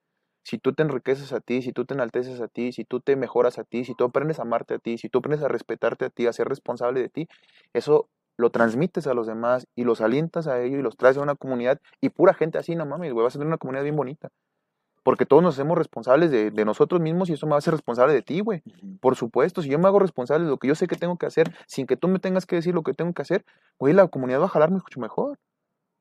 Si 0.44 0.58
tú 0.58 0.74
te 0.74 0.84
enriqueces 0.84 1.34
a 1.34 1.42
ti, 1.42 1.62
si 1.62 1.74
tú 1.74 1.86
te 1.86 1.94
enalteces 1.94 2.42
a 2.42 2.48
ti, 2.48 2.72
si 2.72 2.86
tú 2.86 3.02
te 3.02 3.16
mejoras 3.16 3.60
a 3.60 3.64
ti, 3.64 3.86
si 3.86 3.94
tú 3.96 4.06
aprendes 4.06 4.40
a 4.40 4.44
amarte 4.44 4.76
a 4.76 4.80
ti, 4.80 4.98
si 4.98 5.10
tú 5.10 5.20
aprendes 5.20 5.44
a 5.44 5.48
respetarte 5.48 6.06
a 6.06 6.10
ti, 6.10 6.28
a 6.28 6.34
ser 6.34 6.48
responsable 6.48 7.02
de 7.02 7.10
ti, 7.10 7.28
eso 7.74 8.10
lo 8.38 8.50
transmites 8.52 9.06
a 9.06 9.14
los 9.14 9.28
demás 9.28 9.68
y 9.76 9.84
los 9.84 10.02
alientas 10.02 10.48
a 10.48 10.62
ellos 10.62 10.80
y 10.80 10.84
los 10.84 10.98
traes 10.98 11.18
a 11.18 11.22
una 11.22 11.36
comunidad 11.36 11.80
y 12.02 12.10
pura 12.10 12.34
gente 12.34 12.58
así, 12.58 12.76
no 12.76 12.86
mames, 12.86 13.12
güey, 13.14 13.24
vas 13.24 13.36
a 13.36 13.40
tener 13.40 13.48
una 13.48 13.58
comunidad 13.58 13.84
bien 13.84 13.98
bonita. 13.98 14.30
Porque 15.04 15.26
todos 15.26 15.42
nos 15.44 15.56
hacemos 15.56 15.78
responsables 15.78 16.32
de, 16.32 16.52
de 16.52 16.66
nosotros 16.66 17.02
mismos 17.02 17.30
y 17.30 17.34
eso 17.34 17.46
me 17.48 17.52
va 17.52 17.56
a 17.58 17.60
hacer 17.60 17.74
responsable 17.74 18.14
de 18.14 18.22
ti, 18.22 18.42
güey. 18.42 18.64
Por 19.02 19.16
supuesto, 19.16 19.62
si 19.62 19.70
yo 19.70 19.80
me 19.80 19.88
hago 19.88 20.00
responsable 20.00 20.46
de 20.46 20.52
lo 20.52 20.58
que 20.58 20.68
yo 20.68 20.76
sé 20.76 20.88
que 20.88 20.96
tengo 20.98 21.18
que 21.18 21.26
hacer, 21.26 21.52
sin 21.68 21.88
que 21.88 21.96
tú 21.98 22.08
me 22.08 22.20
tengas 22.20 22.46
que 22.46 22.58
decir 22.58 22.74
lo 22.76 22.84
que 22.84 22.94
tengo 22.94 23.14
que 23.14 23.22
hacer, 23.22 23.46
güey, 23.80 23.94
la 23.94 24.08
comunidad 24.08 24.42
va 24.42 24.46
a 24.46 24.50
jalar 24.50 24.72
mucho 24.72 25.00
mejor. 25.00 25.40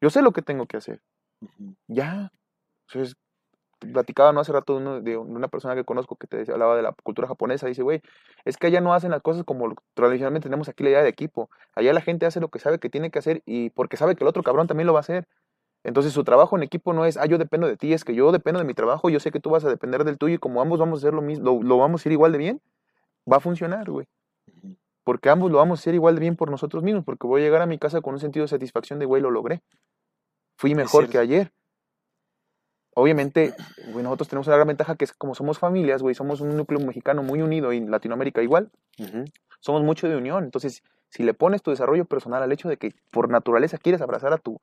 Yo 0.00 0.10
sé 0.10 0.22
lo 0.22 0.32
que 0.32 0.42
tengo 0.42 0.66
que 0.66 0.76
hacer. 0.76 1.00
Ya. 1.88 2.32
Entonces, 2.88 3.16
platicaba 3.80 4.32
no 4.32 4.40
hace 4.40 4.52
rato 4.52 4.74
de, 4.74 4.78
uno- 4.80 5.00
de 5.02 5.16
una 5.18 5.48
persona 5.48 5.74
que 5.76 5.84
conozco 5.84 6.16
que 6.16 6.26
te 6.26 6.50
hablaba 6.52 6.76
de 6.76 6.82
la 6.82 6.92
cultura 7.04 7.28
japonesa. 7.28 7.66
Dice, 7.68 7.82
güey, 7.82 8.02
es 8.44 8.56
que 8.56 8.68
allá 8.68 8.80
no 8.80 8.94
hacen 8.94 9.10
las 9.12 9.22
cosas 9.22 9.44
como 9.44 9.74
tradicionalmente 9.94 10.48
tenemos 10.48 10.68
aquí 10.68 10.84
la 10.84 10.90
idea 10.90 11.02
de 11.02 11.08
equipo. 11.10 11.50
Allá 11.74 11.92
la 11.92 12.00
gente 12.02 12.26
hace 12.26 12.40
lo 12.40 12.48
que 12.48 12.58
sabe 12.60 12.78
que 12.80 12.90
tiene 12.90 13.10
que 13.10 13.18
hacer 13.20 13.42
y 13.46 13.70
porque 13.70 13.96
sabe 13.96 14.16
que 14.16 14.24
el 14.24 14.28
otro 14.28 14.42
cabrón 14.42 14.66
también 14.68 14.86
lo 14.86 14.94
va 14.94 15.00
a 15.00 15.02
hacer. 15.02 15.26
Entonces 15.84 16.12
su 16.12 16.24
trabajo 16.24 16.56
en 16.56 16.64
equipo 16.64 16.92
no 16.94 17.06
es, 17.06 17.16
ah, 17.18 17.26
yo 17.26 17.38
dependo 17.38 17.68
de 17.68 17.76
ti, 17.76 17.92
es 17.94 18.04
que 18.04 18.14
yo 18.14 18.32
dependo 18.32 18.60
de 18.60 18.66
mi 18.66 18.74
trabajo, 18.74 19.10
yo 19.10 19.20
sé 19.20 19.30
que 19.32 19.40
tú 19.40 19.50
vas 19.50 19.64
a 19.64 19.70
depender 19.70 20.04
del 20.04 20.18
tuyo 20.18 20.34
y 20.36 20.38
como 20.38 20.62
ambos 20.62 20.80
vamos 20.80 21.00
a 21.00 21.06
hacer 21.06 21.14
lo 21.14 21.22
mismo, 21.22 21.44
lo, 21.44 21.62
lo 21.62 21.78
vamos 21.78 22.00
a 22.00 22.02
hacer 22.02 22.12
igual 22.12 22.32
de 22.32 22.38
bien, 22.38 22.62
va 23.30 23.38
a 23.38 23.40
funcionar, 23.40 23.90
güey. 23.90 24.06
Porque 25.04 25.30
ambos 25.30 25.50
lo 25.50 25.58
vamos 25.58 25.78
a 25.78 25.82
hacer 25.82 25.94
igual 25.94 26.14
de 26.16 26.20
bien 26.20 26.36
por 26.36 26.50
nosotros 26.50 26.82
mismos, 26.82 27.04
porque 27.04 27.26
voy 27.26 27.40
a 27.40 27.44
llegar 27.44 27.62
a 27.62 27.66
mi 27.66 27.78
casa 27.78 28.00
con 28.00 28.14
un 28.14 28.20
sentido 28.20 28.44
de 28.44 28.48
satisfacción 28.48 28.98
de, 28.98 29.06
güey, 29.06 29.22
lo 29.22 29.30
logré. 29.30 29.62
Fui 30.58 30.74
mejor 30.74 31.08
que 31.08 31.18
ayer. 31.18 31.52
Obviamente, 32.92 33.54
güey, 33.92 34.02
nosotros 34.02 34.28
tenemos 34.28 34.48
una 34.48 34.56
gran 34.56 34.66
ventaja 34.66 34.96
que 34.96 35.04
es 35.04 35.12
como 35.12 35.36
somos 35.36 35.60
familias, 35.60 36.02
güey, 36.02 36.16
somos 36.16 36.40
un 36.40 36.56
núcleo 36.56 36.80
mexicano 36.80 37.22
muy 37.22 37.40
unido 37.42 37.72
y 37.72 37.76
en 37.76 37.92
Latinoamérica 37.92 38.42
igual, 38.42 38.72
somos 39.60 39.84
mucho 39.84 40.08
de 40.08 40.16
unión. 40.16 40.42
Entonces, 40.42 40.82
si 41.10 41.22
le 41.22 41.32
pones 41.32 41.62
tu 41.62 41.70
desarrollo 41.70 42.06
personal 42.06 42.42
al 42.42 42.50
hecho 42.50 42.68
de 42.68 42.76
que 42.76 42.92
por 43.12 43.30
naturaleza 43.30 43.78
quieres 43.78 44.00
abrazar 44.00 44.32
a 44.32 44.38
tu, 44.38 44.60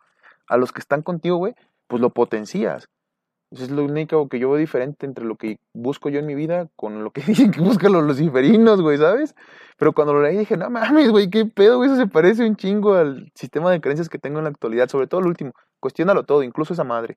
a 0.47 0.57
los 0.57 0.73
que 0.73 0.81
están 0.81 1.01
contigo, 1.01 1.37
güey, 1.37 1.55
pues 1.87 2.01
lo 2.01 2.09
potencias. 2.09 2.89
Eso 3.51 3.63
es 3.63 3.71
lo 3.71 3.85
único 3.85 4.27
que 4.27 4.37
yo 4.37 4.49
veo 4.49 4.59
diferente 4.59 5.05
entre 5.05 5.23
lo 5.23 5.37
que 5.37 5.59
busco 5.71 6.09
yo 6.09 6.19
en 6.19 6.25
mi 6.25 6.35
vida 6.35 6.67
con 6.75 7.05
lo 7.05 7.11
que 7.11 7.21
dicen 7.25 7.51
que 7.51 7.61
buscan 7.61 7.93
los 7.93 8.03
luciferinos, 8.03 8.81
güey, 8.81 8.97
¿sabes? 8.97 9.33
Pero 9.77 9.93
cuando 9.93 10.13
lo 10.13 10.21
leí 10.21 10.35
dije, 10.35 10.57
no 10.57 10.69
mames, 10.69 11.09
güey, 11.09 11.29
qué 11.29 11.45
pedo, 11.45 11.77
güey, 11.77 11.89
eso 11.89 11.97
se 11.97 12.07
parece 12.07 12.45
un 12.45 12.57
chingo 12.57 12.95
al 12.95 13.31
sistema 13.33 13.71
de 13.71 13.79
creencias 13.79 14.09
que 14.09 14.19
tengo 14.19 14.39
en 14.39 14.43
la 14.43 14.49
actualidad, 14.49 14.89
sobre 14.89 15.07
todo 15.07 15.21
el 15.21 15.27
último. 15.27 15.53
Cuestiónalo 15.85 16.23
todo, 16.23 16.41
incluso 16.41 16.73
esa 16.73 16.83
madre. 16.83 17.15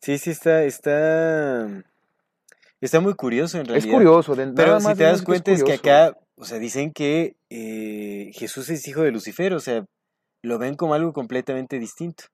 Sí, 0.00 0.16
sí, 0.16 0.30
está, 0.30 0.64
está, 0.64 1.84
está 2.80 2.98
muy 2.98 3.12
curioso 3.12 3.58
en 3.58 3.64
Es 3.64 3.68
realidad. 3.68 3.92
curioso, 3.92 4.34
de, 4.34 4.46
Pero 4.46 4.80
si 4.80 4.94
te 4.94 5.04
das 5.04 5.20
cuenta 5.20 5.50
es 5.52 5.62
que 5.62 5.74
acá, 5.74 6.16
o 6.34 6.46
sea, 6.46 6.58
dicen 6.58 6.94
que 6.94 7.36
eh, 7.50 8.30
Jesús 8.32 8.70
es 8.70 8.88
hijo 8.88 9.02
de 9.02 9.10
Lucifer, 9.10 9.52
o 9.52 9.60
sea, 9.60 9.84
lo 10.40 10.58
ven 10.58 10.76
como 10.76 10.94
algo 10.94 11.12
completamente 11.12 11.78
distinto. 11.78 12.24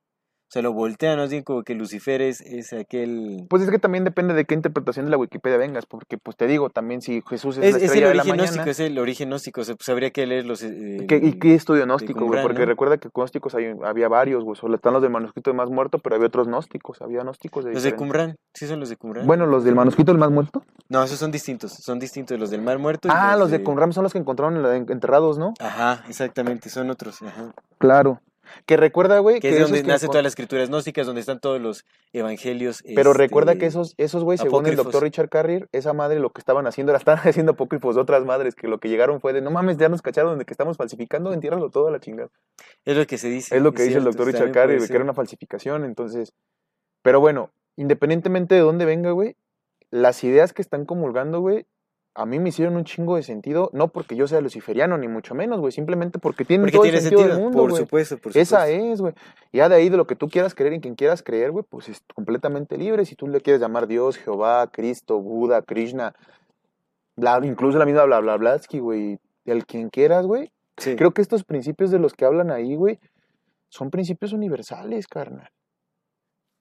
O 0.49 0.53
sea, 0.53 0.63
lo 0.63 0.73
voltean, 0.73 1.19
más 1.19 1.29
bien 1.31 1.43
como 1.43 1.65
que 1.65 1.75
Lucifer 1.75 2.23
es, 2.23 2.41
es 2.41 2.73
aquel... 2.73 3.47
Pues 3.51 3.65
es 3.65 3.71
que 3.71 3.81
también 3.81 4.05
depende 4.05 4.33
de 4.33 4.45
qué 4.45 4.55
interpretación 4.55 5.05
de 5.07 5.11
la 5.11 5.17
Wikipedia 5.19 5.59
vengas, 5.59 5.87
porque 5.87 6.19
pues 6.19 6.37
te 6.37 6.47
digo, 6.47 6.71
también 6.71 7.03
si 7.03 7.21
Jesús 7.29 7.59
es, 7.59 7.65
Es, 7.65 7.71
la 7.73 7.77
es 7.79 7.83
el 7.83 7.83
estrella 7.87 8.09
de 8.09 8.15
la 8.15 8.23
origen 8.23 8.37
mañana, 8.37 8.53
gnóstico, 8.53 8.71
es 8.71 8.81
el 8.81 8.99
origen 9.01 9.29
gnóstico, 9.29 9.61
o 9.63 9.65
sea, 9.65 9.75
pues 9.75 9.89
habría 9.89 10.13
que 10.13 10.25
leer 10.25 10.47
los... 10.47 10.63
eh, 10.63 11.05
¿Qué- 11.09 11.21
¿Y 11.21 11.27
el- 11.31 11.39
qué 11.41 11.55
estudio 11.57 11.85
gnóstico, 11.85 12.25
güey? 12.27 12.43
Porque 12.43 12.61
¿no? 12.61 12.67
recuerda 12.67 12.97
que 12.99 13.09
gnósticos 13.13 13.57
hay- 13.57 13.75
había 13.85 14.07
varios, 14.07 14.45
güey. 14.45 14.55
Solo 14.57 14.77
están 14.77 14.93
los 14.93 15.03
del 15.03 15.11
manuscrito 15.11 15.51
del 15.51 15.57
más 15.57 15.69
muerto, 15.69 15.99
pero 15.99 16.15
había 16.15 16.29
otros 16.29 16.47
gnósticos. 16.47 17.03
Había 17.03 17.23
gnósticos 17.23 17.65
de 17.65 17.73
Los 17.75 17.83
de 17.83 17.97
Qumran, 17.97 18.37
sí 18.55 18.69
son 18.69 18.79
los 18.79 18.89
de 18.89 18.97
Qumran. 18.97 19.27
Bueno, 19.27 19.47
los 19.47 19.65
del 19.65 19.75
manuscrito 19.75 20.13
del 20.13 20.21
más 20.21 20.31
muerto. 20.31 20.63
No, 20.89 21.03
esos 21.03 21.19
son 21.19 21.33
distintos, 21.33 21.73
son 21.73 21.99
distintos, 21.99 22.39
los 22.39 22.51
del 22.51 22.63
Mar 22.63 22.79
Muerto 22.79 23.09
y 23.09 23.11
Ah, 23.13 23.35
los 23.37 23.51
de 23.51 23.65
Qumran 23.65 23.93
son 23.93 24.05
los 24.05 24.13
que 24.13 24.21
encontraron 24.21 24.55
en 24.57 24.63
la- 24.63 24.77
en- 24.77 24.87
enterrados, 24.91 25.39
¿no? 25.39 25.55
Ajá, 25.59 26.05
exactamente, 26.09 26.71
son 26.71 26.89
otros, 26.91 27.21
ajá. 27.23 27.53
Claro. 27.79 28.21
Que 28.67 28.77
recuerda, 28.77 29.19
güey, 29.19 29.37
Que 29.37 29.51
que 29.51 29.57
es 29.57 29.63
donde 29.63 29.83
nace 29.83 30.07
todas 30.07 30.23
las 30.23 30.33
escrituras 30.33 30.69
gnósticas, 30.69 31.07
donde 31.07 31.21
están 31.21 31.41
todos 31.41 31.61
los 31.61 31.85
evangelios. 32.13 32.83
Pero 32.95 33.13
recuerda 33.13 33.53
este, 33.53 33.61
que 33.61 33.67
esos, 33.67 33.95
esos, 33.97 34.25
güey, 34.25 34.39
según 34.39 34.67
el 34.67 34.77
doctor 34.77 35.03
Richard 35.03 35.29
Carrier, 35.29 35.69
esa 35.73 35.93
madre 35.93 36.21
lo 36.21 36.31
que 36.31 36.41
estaban 36.41 36.67
haciendo 36.67 36.93
era 36.93 36.99
estar 36.99 37.19
haciendo 37.29 37.53
apócrifos 37.53 37.95
de 37.95 38.01
otras 38.01 38.25
madres, 38.25 38.55
que 38.55 38.69
lo 38.69 38.79
que 38.79 38.89
llegaron 38.89 39.21
fue 39.21 39.33
de, 39.33 39.41
no 39.41 39.51
mames, 39.51 39.77
ya 39.77 39.89
nos 39.89 40.03
cacharon 40.03 40.39
de 40.39 40.45
que 40.45 40.53
estamos 40.53 40.77
falsificando, 40.77 41.33
entiérralo 41.33 41.71
todo 41.71 41.89
a 41.89 41.91
la 41.91 42.01
chingada. 42.01 42.31
Es 42.85 42.97
lo 42.97 43.07
que 43.07 43.19
se 43.19 43.29
dice. 43.29 43.57
Es 43.57 43.63
lo 43.63 43.73
que 43.73 43.83
dice 43.83 43.99
el 43.99 44.05
doctor 44.05 44.27
Richard 44.27 44.53
Carrier, 44.53 44.87
que 44.87 44.95
era 44.95 45.05
una 45.05 45.15
falsificación, 45.15 45.85
entonces... 45.85 46.33
Pero 47.03 47.21
bueno, 47.21 47.53
independientemente 47.77 48.57
de 48.57 48.63
dónde 48.63 48.85
venga, 48.85 49.13
güey, 49.13 49.37
las 49.91 50.25
ideas 50.25 50.53
que 50.53 50.63
están 50.63 50.87
comulgando, 50.87 51.41
güey, 51.41 51.67
a 52.17 52.25
mí 52.25 52.39
me 52.39 52.49
hicieron 52.49 52.77
un 52.77 52.85
chingo 52.85 53.17
de 53.17 53.23
sentido, 53.23 53.69
no 53.75 53.89
porque 53.89 54.17
yo 54.17 54.27
sea 54.27 54.41
luciferiano, 54.41 54.97
ni 54.97 55.07
mucho 55.07 55.35
menos, 55.35 55.61
güey, 55.61 55.71
simplemente 55.71 56.19
porque 56.19 56.45
Porque 56.47 56.73
todo 56.73 56.83
tiene 56.83 56.97
el 56.97 57.03
sentido, 57.03 57.21
sentido, 57.21 57.37
del 57.37 57.45
mundo, 57.45 57.59
por 57.59 57.77
supuesto, 57.77 58.17
por 58.17 58.35
Esa 58.35 58.65
supuesto. 58.67 58.93
es, 58.93 59.01
güey. 59.03 59.15
Ya 59.53 59.69
de 59.69 59.75
ahí 59.75 59.91
de 59.91 59.99
lo 59.99 60.07
que 60.07 60.17
tú 60.17 60.29
quieras 60.29 60.55
creer 60.55 60.73
y 60.73 60.81
quien 60.81 60.95
quieras 60.95 61.23
creer, 61.23 61.51
güey, 61.51 61.65
pues 61.69 61.91
es 61.91 62.03
completamente 62.15 62.79
libre. 62.79 63.05
Si 63.05 63.17
tú 63.17 63.29
le 63.29 63.43
quieres 63.43 63.61
llamar 63.61 63.87
Dios, 63.87 64.17
Jehová, 64.17 64.67
Cristo, 64.73 65.21
Buda, 65.21 65.61
Krishna, 65.61 66.15
bla, 67.17 67.39
incluso 67.43 67.79
la 67.79 67.85
misma 67.85 68.05
bla 68.05 68.21
bla 68.21 68.37
Blatsky, 68.39 68.79
güey, 68.79 69.19
el 69.45 69.67
quien 69.67 69.91
quieras, 69.91 70.27
güey. 70.27 70.51
Sí. 70.79 70.97
Creo 70.97 71.13
que 71.13 71.21
estos 71.21 71.45
principios 71.45 71.91
de 71.91 71.99
los 71.99 72.15
que 72.15 72.25
hablan 72.25 72.51
ahí, 72.51 72.77
güey, 72.77 72.99
son 73.69 73.91
principios 73.91 74.33
universales, 74.33 75.07
carnal. 75.07 75.51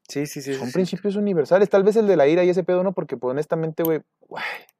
Sí, 0.08 0.26
sí, 0.28 0.41
sí. 0.41 0.53
Son 0.53 0.66
sí, 0.66 0.68
sí. 0.68 0.74
principios 0.74 1.16
universales. 1.16 1.70
Tal 1.70 1.84
vez 1.84 1.95
el 1.95 2.08
de 2.08 2.16
la 2.16 2.28
ira 2.28 2.43
y 2.43 2.49
ese 2.49 2.64
pedo 2.64 2.84
no, 2.84 2.93
porque 2.93 3.18
pues, 3.18 3.32
honestamente, 3.32 3.84
güey, 3.84 4.01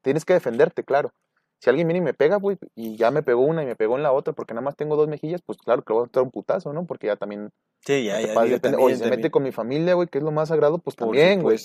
tienes 0.02 0.26
que 0.26 0.34
defenderte, 0.34 0.84
claro. 0.84 1.12
Si 1.60 1.70
alguien 1.70 1.88
viene 1.88 2.00
y 2.00 2.02
me 2.02 2.14
pega, 2.14 2.36
güey, 2.36 2.58
y 2.76 2.96
ya 2.98 3.12
me 3.12 3.24
pegó 3.24 3.42
una 3.42 3.64
y 3.64 3.66
me 3.66 3.76
pegó 3.76 3.96
en 3.96 4.04
la 4.04 4.12
otra, 4.12 4.34
porque 4.34 4.54
nada 4.54 4.64
más 4.66 4.76
tengo 4.76 4.96
dos 4.96 5.08
mejillas, 5.08 5.42
pues 5.42 5.58
claro 5.58 5.84
que 5.84 5.94
le 5.94 6.00
voy 6.00 6.08
a 6.08 6.10
dar 6.14 6.24
un 6.24 6.32
putazo, 6.32 6.74
¿no? 6.74 6.86
Porque 6.86 7.08
ya 7.08 7.16
también 7.16 7.50
Sí, 7.80 8.04
ya, 8.04 8.18
te 8.18 8.50
ya. 8.50 8.60
también, 8.60 8.84
o 8.84 8.90
si 8.90 8.98
se 8.98 9.10
mete 9.10 9.32
con 9.32 9.44
mi 9.44 9.52
familia, 9.52 9.94
güey, 9.94 10.08
que 10.08 10.18
es 10.18 10.24
lo 10.24 10.32
más 10.32 10.50
sagrado, 10.50 10.80
pues 10.80 10.96
Por 10.96 11.08
también, 11.08 11.42
güey. 11.42 11.58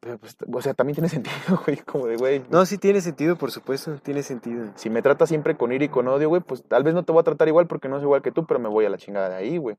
Pero, 0.00 0.16
pues, 0.18 0.36
o 0.50 0.62
sea, 0.62 0.74
también 0.74 0.94
tiene 0.94 1.08
sentido, 1.10 1.60
güey, 1.64 1.76
como 1.78 2.06
de, 2.06 2.16
güey. 2.16 2.42
No, 2.50 2.64
sí 2.64 2.78
tiene 2.78 3.00
sentido, 3.00 3.36
por 3.36 3.50
supuesto, 3.50 3.98
tiene 4.02 4.22
sentido. 4.22 4.72
Si 4.76 4.88
me 4.88 5.02
tratas 5.02 5.28
siempre 5.28 5.56
con 5.56 5.72
ira 5.72 5.84
y 5.84 5.88
con 5.88 6.08
odio, 6.08 6.28
güey, 6.28 6.40
pues 6.40 6.64
tal 6.64 6.82
vez 6.82 6.94
no 6.94 7.04
te 7.04 7.12
voy 7.12 7.20
a 7.20 7.24
tratar 7.24 7.48
igual 7.48 7.66
porque 7.66 7.88
no 7.88 7.98
es 7.98 8.02
igual 8.02 8.22
que 8.22 8.32
tú, 8.32 8.46
pero 8.46 8.58
me 8.58 8.68
voy 8.68 8.86
a 8.86 8.90
la 8.90 8.96
chingada 8.96 9.28
de 9.28 9.36
ahí, 9.36 9.58
güey. 9.58 9.76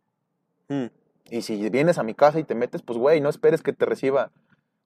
Mm. 0.67 0.85
Y 1.31 1.41
si 1.41 1.69
vienes 1.69 1.97
a 1.97 2.03
mi 2.03 2.13
casa 2.13 2.39
y 2.39 2.43
te 2.43 2.53
metes, 2.55 2.81
pues, 2.83 2.99
güey, 2.99 3.21
no 3.21 3.29
esperes 3.29 3.63
que 3.63 3.73
te 3.73 3.85
reciba 3.85 4.31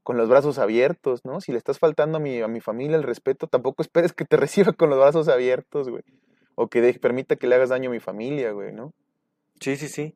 con 0.03 0.15
los 0.17 0.29
brazos 0.29 0.59
abiertos, 0.59 1.25
¿no? 1.25 1.41
Si 1.41 1.51
le 1.51 1.57
estás 1.57 1.79
faltando 1.79 2.17
a 2.17 2.21
mi, 2.21 2.39
a 2.41 2.47
mi 2.47 2.61
familia 2.61 2.95
el 2.95 3.03
respeto, 3.03 3.47
tampoco 3.47 3.81
esperes 3.81 4.13
que 4.13 4.23
te 4.25 4.37
reciba 4.37 4.71
con 4.71 4.89
los 4.89 4.99
brazos 4.99 5.27
abiertos, 5.27 5.89
güey. 5.89 6.03
O 6.53 6.67
que 6.67 6.79
de- 6.81 6.93
permita 6.93 7.35
que 7.35 7.47
le 7.47 7.55
hagas 7.55 7.69
daño 7.69 7.89
a 7.89 7.93
mi 7.93 7.99
familia, 7.99 8.51
güey, 8.51 8.71
¿no? 8.71 8.93
Sí, 9.59 9.75
sí, 9.75 9.87
sí. 9.89 10.13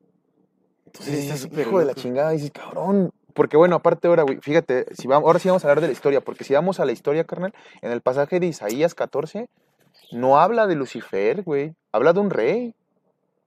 Entonces, 0.86 1.12
Sí, 1.14 1.20
está 1.20 1.34
dices, 1.34 1.40
súper 1.42 1.66
hijo 1.66 1.78
de 1.80 1.84
la 1.84 1.94
chingada, 1.94 2.30
dices, 2.30 2.50
cabrón. 2.52 3.10
Porque 3.34 3.56
bueno, 3.56 3.76
aparte 3.76 4.08
ahora, 4.08 4.22
güey, 4.22 4.38
fíjate, 4.40 4.86
si 4.94 5.06
vamos, 5.08 5.26
ahora 5.26 5.38
sí 5.40 5.48
vamos 5.48 5.64
a 5.64 5.68
hablar 5.68 5.80
de 5.80 5.88
la 5.88 5.92
historia, 5.92 6.20
porque 6.20 6.44
si 6.44 6.54
vamos 6.54 6.80
a 6.80 6.84
la 6.84 6.92
historia, 6.92 7.24
carnal, 7.24 7.52
en 7.82 7.90
el 7.92 8.00
pasaje 8.00 8.40
de 8.40 8.46
Isaías 8.46 8.94
14, 8.94 9.48
no 10.12 10.38
habla 10.40 10.66
de 10.66 10.74
Lucifer, 10.76 11.42
güey, 11.42 11.74
habla 11.92 12.12
de 12.12 12.20
un 12.20 12.30
rey. 12.30 12.74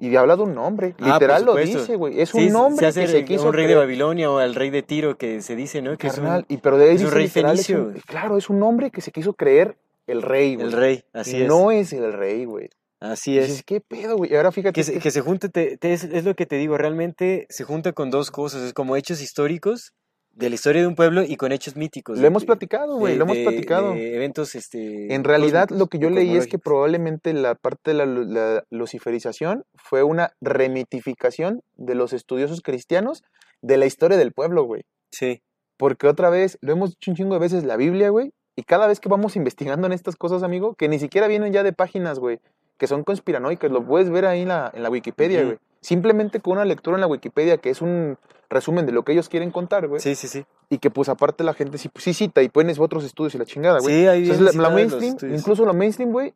Y 0.05 0.15
habla 0.17 0.35
de 0.35 0.43
un 0.43 0.53
nombre, 0.53 0.95
Ah, 0.99 1.13
literal 1.13 1.45
lo 1.45 1.55
dice, 1.55 1.95
güey. 1.95 2.19
Es 2.19 2.29
Sí, 2.29 2.47
un 2.47 2.53
nombre 2.53 2.79
se 2.79 2.87
hace 2.87 3.01
que 3.01 3.07
se 3.19 3.25
quiso 3.25 3.47
un 3.47 3.53
rey 3.53 3.67
de. 3.67 3.75
Babilonia 3.75 4.29
o 4.29 4.37
al 4.39 4.53
rey 4.55 4.69
de 4.69 4.81
Tiro 4.83 5.17
que 5.17 5.41
se 5.41 5.55
dice, 5.55 5.81
¿no? 5.81 5.97
Que 5.97 6.07
es 6.07 6.17
un- 6.17 6.45
y 6.49 6.57
pero 6.57 6.77
de 6.77 6.89
ahí 6.89 6.95
es 6.95 7.03
un 7.03 7.11
rey 7.11 7.25
literal, 7.27 7.57
es 7.57 7.69
un- 7.69 7.85
fenicio. 7.85 8.03
claro, 8.05 8.37
es 8.37 8.49
un 8.49 8.59
nombre 8.59 8.91
que 8.91 8.99
se 9.01 9.11
quiso 9.11 9.33
creer 9.33 9.77
el 10.07 10.21
rey, 10.21 10.55
güey. 10.55 10.67
el 10.67 10.73
rey, 10.73 11.03
así 11.13 11.37
y 11.37 11.41
es. 11.43 11.47
no 11.47 11.71
es 11.71 11.93
el 11.93 12.11
rey, 12.11 12.43
güey. 12.45 12.69
Así 12.99 13.37
es. 13.37 13.47
dices, 13.47 13.63
¿qué 13.65 13.81
pedo, 13.81 14.15
güey? 14.17 14.35
Ahora 14.35 14.51
fíjate 14.51 14.73
Que 14.73 14.83
se, 14.83 14.93
que- 14.93 14.99
que 14.99 15.11
se 15.11 15.21
junte, 15.21 15.49
te- 15.49 15.77
te- 15.77 15.93
es, 15.93 16.03
es 16.05 16.23
lo 16.25 16.35
que 16.35 16.45
te 16.45 16.55
digo, 16.57 16.77
realmente 16.77 17.45
se 17.49 17.63
junta 17.63 17.91
con 17.93 18.09
dos 18.11 18.31
cosas, 18.31 18.61
es 18.63 18.73
como 18.73 18.95
hechos 18.95 19.21
históricos 19.21 19.93
de 20.33 20.49
la 20.49 20.55
historia 20.55 20.81
de 20.81 20.87
un 20.87 20.95
pueblo 20.95 21.21
y 21.23 21.35
con 21.35 21.51
hechos 21.51 21.75
míticos. 21.75 22.17
lo 22.17 22.21
de- 22.21 22.27
hemos 22.27 22.43
platicado, 22.45 22.97
güey, 22.97 23.15
lo 23.15 23.25
hemos 23.25 23.37
platicado. 23.37 23.93
de 23.93 24.15
eventos, 24.15 24.55
este... 24.55 25.13
En 25.13 25.23
realidad, 25.23 25.69
lo 25.69 25.87
que 25.87 25.99
yo 25.99 26.09
leí 26.09 26.35
es 26.35 26.47
que 26.47 26.57
probablemente 26.57 27.33
la 27.33 27.53
parte 27.55 27.91
de 27.91 27.97
la, 27.97 28.05
lu- 28.07 28.25
la 28.25 28.63
luciferización 28.71 29.63
fue 29.75 30.01
una 30.03 30.31
remitificación 30.77 31.61
de 31.75 31.95
los 31.95 32.13
estudiosos 32.13 32.61
cristianos 32.61 33.23
de 33.61 33.77
la 33.77 33.85
historia 33.85 34.17
del 34.17 34.33
pueblo, 34.33 34.63
güey. 34.63 34.83
Sí, 35.11 35.41
Porque 35.77 36.07
otra 36.07 36.29
vez, 36.29 36.57
lo 36.61 36.71
hemos 36.73 36.91
dicho 36.91 37.11
un 37.11 37.17
chingo 37.17 37.33
de 37.35 37.39
veces, 37.39 37.63
la 37.63 37.77
Biblia, 37.77 38.09
güey, 38.09 38.31
y 38.55 38.63
cada 38.63 38.87
vez 38.87 38.99
que 38.99 39.09
vamos 39.09 39.35
investigando 39.35 39.85
en 39.87 39.93
estas 39.93 40.15
cosas, 40.15 40.43
amigo, 40.43 40.73
que 40.75 40.87
ni 40.89 40.99
siquiera 40.99 41.27
vienen 41.27 41.53
ya 41.53 41.63
de 41.63 41.73
páginas, 41.73 42.19
güey, 42.19 42.39
que 42.77 42.87
son 42.87 43.03
conspiranoicas, 43.03 43.71
lo 43.71 43.85
puedes 43.85 44.09
ver 44.09 44.25
ahí 44.25 44.41
en 44.41 44.47
la, 44.49 44.71
en 44.73 44.81
la 44.83 44.89
Wikipedia, 44.89 45.43
güey. 45.43 45.57
Simplemente 45.81 46.39
con 46.39 46.53
una 46.53 46.65
lectura 46.65 46.95
en 46.97 47.01
la 47.01 47.07
Wikipedia, 47.07 47.57
que 47.57 47.69
es 47.69 47.81
un 47.81 48.17
resumen 48.53 48.85
de 48.85 48.91
lo 48.91 49.03
que 49.03 49.11
ellos 49.11 49.29
quieren 49.29 49.51
contar, 49.51 49.87
güey. 49.87 49.99
sí, 49.99 50.15
sí, 50.15 50.27
sí. 50.27 50.45
Y 50.69 50.77
que 50.77 50.89
pues 50.89 51.09
aparte 51.09 51.43
la 51.43 51.53
gente 51.53 51.77
sí, 51.77 51.89
sí 51.95 52.13
cita 52.13 52.41
y 52.41 52.49
pones 52.49 52.79
otros 52.79 53.03
estudios 53.03 53.35
y 53.35 53.37
la 53.37 53.45
chingada, 53.45 53.79
güey. 53.79 53.95
Sí, 53.95 54.07
ahí 54.07 54.21
Entonces, 54.23 54.55
la, 54.55 54.69
la 54.69 54.69
mainstream, 54.69 55.17
incluso 55.33 55.65
la 55.65 55.73
mainstream, 55.73 56.11
güey, 56.11 56.33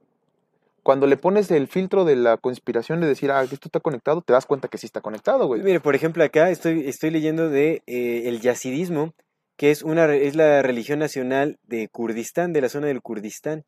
cuando 0.87 1.05
le 1.05 1.17
pones 1.17 1.51
el 1.51 1.67
filtro 1.67 2.05
de 2.05 2.15
la 2.15 2.37
conspiración 2.37 3.01
de 3.01 3.07
decir, 3.07 3.29
ah, 3.29 3.43
esto 3.43 3.57
está 3.61 3.81
conectado, 3.81 4.21
te 4.21 4.31
das 4.31 4.45
cuenta 4.45 4.69
que 4.69 4.77
sí 4.77 4.85
está 4.85 5.01
conectado, 5.01 5.45
güey. 5.45 5.61
Mire, 5.61 5.81
por 5.81 5.95
ejemplo, 5.95 6.23
acá 6.23 6.49
estoy, 6.49 6.87
estoy 6.87 7.09
leyendo 7.09 7.49
de 7.49 7.83
eh, 7.87 8.23
el 8.25 8.39
yazidismo, 8.39 9.13
que 9.57 9.71
es 9.71 9.83
una 9.83 10.05
es 10.15 10.35
la 10.37 10.61
religión 10.61 10.99
nacional 10.99 11.57
de 11.63 11.89
Kurdistán, 11.89 12.53
de 12.53 12.61
la 12.61 12.69
zona 12.69 12.87
del 12.87 13.01
Kurdistán. 13.01 13.65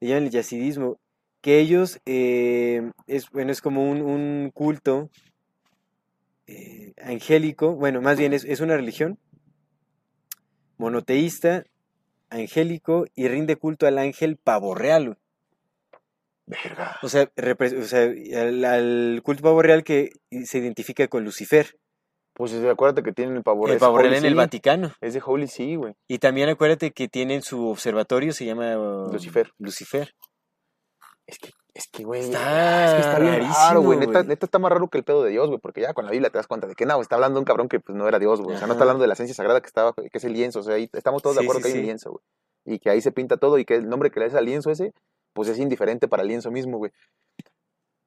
Le 0.00 0.08
llaman 0.08 0.24
el 0.24 0.30
yazidismo, 0.30 0.96
que 1.42 1.58
ellos 1.58 2.00
eh, 2.06 2.90
es 3.06 3.28
bueno 3.28 3.52
es 3.52 3.60
como 3.60 3.90
un, 3.90 4.00
un 4.00 4.50
culto 4.54 5.10
eh, 6.50 6.92
angélico, 7.02 7.74
bueno, 7.74 8.00
más 8.00 8.18
bien 8.18 8.32
es, 8.32 8.44
es 8.44 8.60
una 8.60 8.76
religión 8.76 9.18
monoteísta, 10.78 11.64
angélico 12.30 13.06
y 13.14 13.28
rinde 13.28 13.56
culto 13.56 13.86
al 13.86 13.98
ángel 13.98 14.36
pavo 14.36 14.74
real. 14.74 15.18
Verga. 16.46 16.98
O 17.02 17.08
sea, 17.08 17.30
o 17.36 17.82
sea, 17.84 18.02
al, 18.40 18.64
al 18.64 19.20
culto 19.22 19.42
pavo 19.42 19.62
real 19.62 19.84
que 19.84 20.10
se 20.44 20.58
identifica 20.58 21.06
con 21.06 21.24
Lucifer. 21.24 21.78
Pues 22.32 22.52
acuérdate 22.54 23.02
que 23.02 23.12
tienen 23.12 23.36
el 23.36 23.42
pavo 23.42 23.68
el 23.68 23.74
es 23.74 23.80
pavo 23.80 23.98
real 23.98 24.14
en 24.14 24.24
el. 24.24 24.34
Vaticano. 24.34 24.92
Es 25.00 25.14
de 25.14 25.22
Holy 25.24 25.46
See, 25.46 25.76
güey. 25.76 25.94
Y 26.08 26.18
también 26.18 26.48
acuérdate 26.48 26.90
que 26.90 27.06
tienen 27.06 27.42
su 27.42 27.68
observatorio, 27.68 28.32
se 28.32 28.46
llama 28.46 28.74
Lucifer. 29.12 29.52
Lucifer. 29.58 30.14
Es 31.26 31.38
que, 31.38 31.50
es 31.74 31.86
que, 31.88 32.04
güey. 32.04 32.20
Está 32.22 32.86
es 32.86 32.94
que 32.94 33.00
está 33.00 33.18
bien 33.18 33.32
rarísimo, 33.34 33.54
raro, 33.56 33.82
güey. 33.82 33.98
Neta, 33.98 34.20
está 34.28 34.58
más 34.58 34.72
raro 34.72 34.88
que 34.88 34.98
el 34.98 35.04
pedo 35.04 35.22
de 35.22 35.30
Dios, 35.30 35.48
güey. 35.48 35.60
Porque 35.60 35.80
ya 35.80 35.94
con 35.94 36.04
la 36.04 36.10
Biblia 36.10 36.30
te 36.30 36.38
das 36.38 36.46
cuenta 36.46 36.66
de 36.66 36.74
que 36.74 36.86
no, 36.86 37.00
está 37.00 37.14
hablando 37.16 37.38
un 37.38 37.44
cabrón 37.44 37.68
que 37.68 37.80
pues 37.80 37.96
no 37.96 38.08
era 38.08 38.18
Dios, 38.18 38.40
güey. 38.40 38.56
O 38.56 38.58
sea, 38.58 38.66
no 38.66 38.74
está 38.74 38.84
hablando 38.84 39.02
de 39.02 39.08
la 39.08 39.14
esencia 39.14 39.34
sagrada 39.34 39.60
que 39.60 39.66
estaba, 39.66 39.92
que 39.94 40.10
es 40.12 40.24
el 40.24 40.32
lienzo. 40.32 40.60
O 40.60 40.62
sea, 40.62 40.74
ahí 40.74 40.88
estamos 40.92 41.22
todos 41.22 41.36
de 41.36 41.42
acuerdo 41.42 41.60
sí, 41.60 41.64
que 41.66 41.72
hay 41.72 41.80
un 41.80 41.86
lienzo, 41.86 42.10
güey. 42.10 42.22
Y 42.76 42.78
que 42.78 42.90
ahí 42.90 43.00
se 43.00 43.12
pinta 43.12 43.36
todo 43.36 43.58
y 43.58 43.64
que 43.64 43.74
el 43.76 43.88
nombre 43.88 44.10
que 44.10 44.20
le 44.20 44.26
das 44.26 44.34
al 44.34 44.44
lienzo 44.44 44.70
ese, 44.70 44.92
pues 45.32 45.48
es 45.48 45.58
indiferente 45.58 46.08
para 46.08 46.22
el 46.22 46.28
lienzo 46.28 46.50
mismo, 46.50 46.78
güey. 46.78 46.92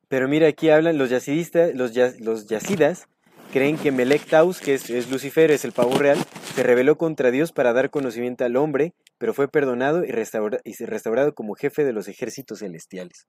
Pero 0.07 0.27
mira, 0.27 0.48
aquí 0.48 0.69
hablan 0.69 0.98
los 0.98 1.10
yacidistas, 1.10 1.73
los, 1.73 1.94
ya- 1.94 2.14
los 2.19 2.48
yacidas 2.48 3.07
creen 3.52 3.77
que 3.77 3.91
Melek 3.91 4.27
Taus, 4.27 4.60
que 4.60 4.73
es, 4.76 4.90
es 4.90 5.10
Lucifer, 5.11 5.52
es 5.52 5.64
el 5.65 5.72
pavo 5.73 5.98
real, 5.98 6.18
se 6.56 6.64
rebeló 6.64 6.98
contra 6.98 7.31
Dios 7.31 7.52
para 7.52 7.72
dar 7.73 7.90
conocimiento 7.90 8.45
al 8.45 8.56
hombre, 8.56 8.94
pero 9.23 9.33
fue 9.33 9.47
perdonado 9.47 10.03
y, 10.03 10.11
restaura- 10.11 10.59
y 10.65 10.73
se- 10.73 10.85
restaurado 10.85 11.33
como 11.33 11.53
jefe 11.55 11.85
de 11.85 11.93
los 11.93 12.09
ejércitos 12.09 12.59
celestiales. 12.59 13.25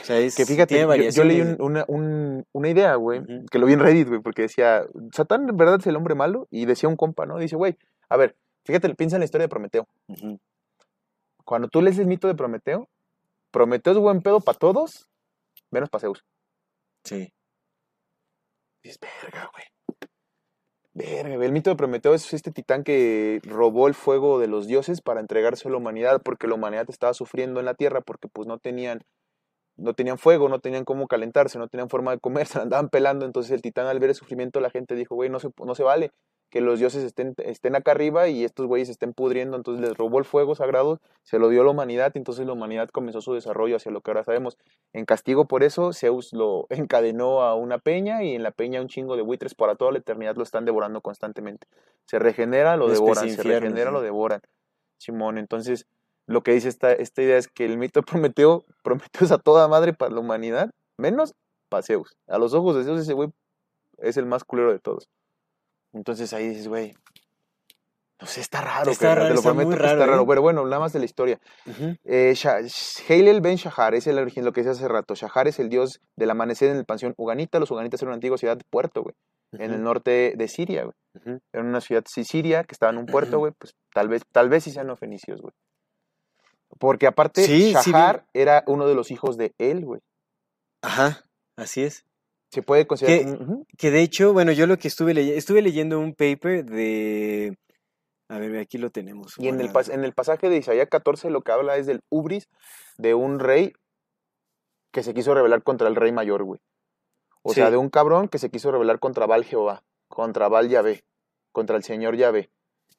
O 0.00 0.04
sea, 0.04 0.18
es, 0.18 0.34
Que 0.34 0.46
fíjate, 0.46 0.80
yo, 0.80 1.10
yo 1.10 1.22
leí 1.24 1.42
un- 1.42 1.56
una, 1.60 1.84
un- 1.86 2.46
una 2.52 2.68
idea, 2.70 2.94
güey, 2.94 3.20
que 3.50 3.58
lo 3.58 3.66
vi 3.66 3.74
en 3.74 3.80
Reddit, 3.80 4.08
güey, 4.08 4.22
porque 4.22 4.40
decía, 4.40 4.86
Satán 5.12 5.46
en 5.46 5.54
verdad 5.58 5.80
es 5.80 5.86
el 5.86 5.96
hombre 5.96 6.14
malo, 6.14 6.46
y 6.50 6.64
decía 6.64 6.88
un 6.88 6.96
compa, 6.96 7.26
¿no? 7.26 7.36
Dice, 7.38 7.56
güey, 7.56 7.76
a 8.08 8.16
ver, 8.16 8.36
fíjate, 8.64 8.94
piensa 8.94 9.16
en 9.16 9.20
la 9.20 9.26
historia 9.26 9.44
de 9.44 9.50
Prometeo. 9.50 9.86
Cuando 11.44 11.68
tú 11.68 11.82
lees 11.82 11.98
el 11.98 12.06
mito 12.06 12.26
de 12.26 12.34
Prometeo, 12.34 12.88
Prometeo 13.50 13.92
es 13.92 13.98
buen 13.98 14.22
pedo 14.22 14.40
para 14.40 14.56
todos, 14.56 15.10
menos 15.70 15.90
para 15.90 16.00
Zeus. 16.00 16.24
Sí. 17.04 17.34
Dices, 18.82 18.98
verga, 19.22 19.50
güey. 19.52 19.64
Verga. 20.98 21.44
El 21.44 21.52
mito 21.52 21.70
de 21.70 21.76
Prometeo 21.76 22.12
es 22.12 22.34
este 22.34 22.50
titán 22.50 22.82
que 22.82 23.40
robó 23.44 23.86
el 23.86 23.94
fuego 23.94 24.40
de 24.40 24.48
los 24.48 24.66
dioses 24.66 25.00
para 25.00 25.20
entregárselo 25.20 25.70
a 25.70 25.72
la 25.74 25.78
humanidad, 25.78 26.22
porque 26.24 26.48
la 26.48 26.54
humanidad 26.54 26.86
estaba 26.88 27.14
sufriendo 27.14 27.60
en 27.60 27.66
la 27.66 27.74
tierra, 27.74 28.00
porque 28.00 28.26
pues 28.26 28.48
no 28.48 28.58
tenían, 28.58 29.02
no 29.76 29.94
tenían 29.94 30.18
fuego, 30.18 30.48
no 30.48 30.58
tenían 30.58 30.84
cómo 30.84 31.06
calentarse, 31.06 31.58
no 31.58 31.68
tenían 31.68 31.88
forma 31.88 32.10
de 32.10 32.18
comer, 32.18 32.46
se 32.48 32.58
andaban 32.58 32.88
pelando. 32.88 33.26
Entonces 33.26 33.52
el 33.52 33.62
titán 33.62 33.86
al 33.86 34.00
ver 34.00 34.10
el 34.10 34.16
sufrimiento, 34.16 34.60
la 34.60 34.70
gente 34.70 34.96
dijo, 34.96 35.14
güey, 35.14 35.30
no 35.30 35.38
se, 35.38 35.50
no 35.64 35.74
se 35.76 35.84
vale 35.84 36.10
que 36.50 36.60
los 36.60 36.78
dioses 36.78 37.04
estén, 37.04 37.34
estén 37.38 37.76
acá 37.76 37.90
arriba 37.90 38.28
y 38.28 38.44
estos 38.44 38.66
güeyes 38.66 38.88
estén 38.88 39.12
pudriendo. 39.12 39.56
Entonces 39.56 39.86
les 39.86 39.96
robó 39.96 40.18
el 40.18 40.24
fuego 40.24 40.54
sagrado, 40.54 41.00
se 41.22 41.38
lo 41.38 41.48
dio 41.48 41.62
a 41.62 41.64
la 41.64 41.70
humanidad, 41.70 42.12
y 42.14 42.18
entonces 42.18 42.46
la 42.46 42.52
humanidad 42.52 42.88
comenzó 42.88 43.20
su 43.20 43.34
desarrollo 43.34 43.76
hacia 43.76 43.92
lo 43.92 44.00
que 44.00 44.10
ahora 44.10 44.24
sabemos. 44.24 44.56
En 44.92 45.04
castigo 45.04 45.46
por 45.46 45.62
eso, 45.62 45.92
Zeus 45.92 46.32
lo 46.32 46.66
encadenó 46.70 47.42
a 47.42 47.54
una 47.54 47.78
peña 47.78 48.22
y 48.22 48.34
en 48.34 48.42
la 48.42 48.50
peña 48.50 48.80
un 48.80 48.88
chingo 48.88 49.16
de 49.16 49.22
buitres 49.22 49.54
para 49.54 49.76
toda 49.76 49.92
la 49.92 49.98
eternidad 49.98 50.36
lo 50.36 50.42
están 50.42 50.64
devorando 50.64 51.00
constantemente. 51.00 51.66
Se 52.06 52.18
regenera, 52.18 52.76
lo 52.76 52.88
devoran, 52.88 53.26
de 53.26 53.32
se 53.32 53.42
regenera, 53.42 53.90
sí. 53.90 53.94
lo 53.94 54.00
devoran. 54.00 54.40
Simón, 54.96 55.38
entonces 55.38 55.86
lo 56.26 56.42
que 56.42 56.52
dice 56.52 56.68
esta, 56.68 56.92
esta 56.92 57.22
idea 57.22 57.38
es 57.38 57.48
que 57.48 57.64
el 57.64 57.78
mito 57.78 58.00
de 58.00 58.06
Prometeo, 58.10 58.64
Prometeo 58.82 59.24
es 59.24 59.32
a 59.32 59.38
toda 59.38 59.66
madre 59.68 59.92
para 59.92 60.12
la 60.12 60.20
humanidad, 60.20 60.70
menos 60.96 61.34
para 61.68 61.82
Zeus. 61.82 62.16
A 62.26 62.38
los 62.38 62.54
ojos 62.54 62.76
de 62.76 62.84
Zeus 62.84 63.00
ese 63.00 63.14
güey 63.14 63.30
es 63.98 64.16
el 64.16 64.26
más 64.26 64.44
culero 64.44 64.72
de 64.72 64.78
todos. 64.78 65.08
Entonces 65.92 66.32
ahí 66.32 66.48
dices, 66.48 66.68
güey, 66.68 66.94
no 68.20 68.26
sé, 68.26 68.40
está 68.40 68.60
raro, 68.60 68.90
Está 68.90 69.14
raro, 69.14 69.28
te 69.28 69.30
lo 69.30 69.34
está 69.36 69.48
prometo 69.50 69.68
muy 69.68 69.76
que 69.76 69.84
está 69.84 69.94
raro, 69.94 70.10
raro. 70.10 70.22
¿eh? 70.22 70.26
Pero 70.28 70.42
bueno, 70.42 70.64
nada 70.64 70.80
más 70.80 70.92
de 70.92 70.98
la 70.98 71.04
historia. 71.04 71.38
Ujú. 71.66 71.96
Eh, 72.04 72.34
Halel 73.08 73.40
ben 73.40 73.56
Shahar 73.56 73.94
es 73.94 74.08
el 74.08 74.18
origen, 74.18 74.44
lo 74.44 74.52
que 74.52 74.62
decía 74.62 74.72
hace 74.72 74.88
rato. 74.88 75.14
Shahar 75.14 75.46
es 75.46 75.60
el 75.60 75.68
dios 75.68 76.00
del 76.16 76.30
amanecer 76.30 76.70
en 76.70 76.78
el 76.78 76.84
panteón 76.84 77.14
uganita. 77.16 77.60
Los 77.60 77.70
uganitas 77.70 78.02
eran 78.02 78.10
una 78.10 78.14
antigua 78.16 78.36
ciudad 78.36 78.56
de 78.56 78.64
puerto, 78.68 79.02
güey, 79.02 79.14
en 79.52 79.72
el 79.72 79.82
norte 79.84 80.34
de 80.36 80.48
Siria, 80.48 80.84
güey. 80.84 81.38
Era 81.52 81.62
una 81.62 81.80
ciudad 81.80 82.02
sí, 82.08 82.24
siria 82.24 82.64
que 82.64 82.72
estaba 82.72 82.90
en 82.90 82.98
un 82.98 83.06
puerto, 83.06 83.38
güey. 83.38 83.52
Pues 83.56 83.76
tal 83.94 84.08
vez, 84.08 84.22
tal 84.32 84.48
vez 84.48 84.64
sí 84.64 84.72
sean 84.72 84.88
los 84.88 84.98
fenicios, 84.98 85.40
güey. 85.40 85.54
Porque 86.80 87.06
aparte, 87.06 87.44
Sí, 87.44 87.72
sí, 87.82 87.92
Shahar 87.92 88.26
era 88.34 88.64
uno 88.66 88.88
de 88.88 88.96
los 88.96 89.12
hijos 89.12 89.36
de 89.36 89.54
él, 89.58 89.84
güey. 89.84 90.00
Ajá, 90.82 91.24
así 91.56 91.84
es. 91.84 92.04
Se 92.50 92.62
puede 92.62 92.86
considerar. 92.86 93.38
Que 93.76 93.90
de 93.90 94.02
hecho, 94.02 94.32
bueno, 94.32 94.52
yo 94.52 94.66
lo 94.66 94.78
que 94.78 94.88
estuve 94.88 95.14
leyendo, 95.14 95.38
estuve 95.38 95.62
leyendo 95.62 95.98
un 95.98 96.14
paper 96.14 96.64
de... 96.64 97.56
A 98.30 98.38
ver, 98.38 98.56
aquí 98.58 98.78
lo 98.78 98.90
tenemos. 98.90 99.34
Y 99.38 99.48
en 99.48 99.60
el, 99.60 99.70
en 99.90 100.04
el 100.04 100.12
pasaje 100.12 100.48
de 100.48 100.58
Isaías 100.58 100.88
14 100.90 101.30
lo 101.30 101.42
que 101.42 101.52
habla 101.52 101.76
es 101.76 101.86
del 101.86 102.00
ubris 102.10 102.48
de 102.98 103.14
un 103.14 103.38
rey 103.38 103.72
que 104.92 105.02
se 105.02 105.14
quiso 105.14 105.34
rebelar 105.34 105.62
contra 105.62 105.88
el 105.88 105.96
rey 105.96 106.12
mayor, 106.12 106.44
güey. 106.44 106.60
O 107.42 107.54
sea, 107.54 107.70
de 107.70 107.76
un 107.76 107.88
cabrón 107.88 108.28
que 108.28 108.38
se 108.38 108.50
quiso 108.50 108.70
rebelar 108.70 108.98
contra 108.98 109.26
Baal 109.26 109.44
Jehová, 109.44 109.82
contra 110.08 110.48
Baal 110.48 110.68
Yahvé, 110.68 111.04
contra 111.52 111.76
el 111.76 111.82
señor 111.82 112.16
Yahvé. 112.16 112.50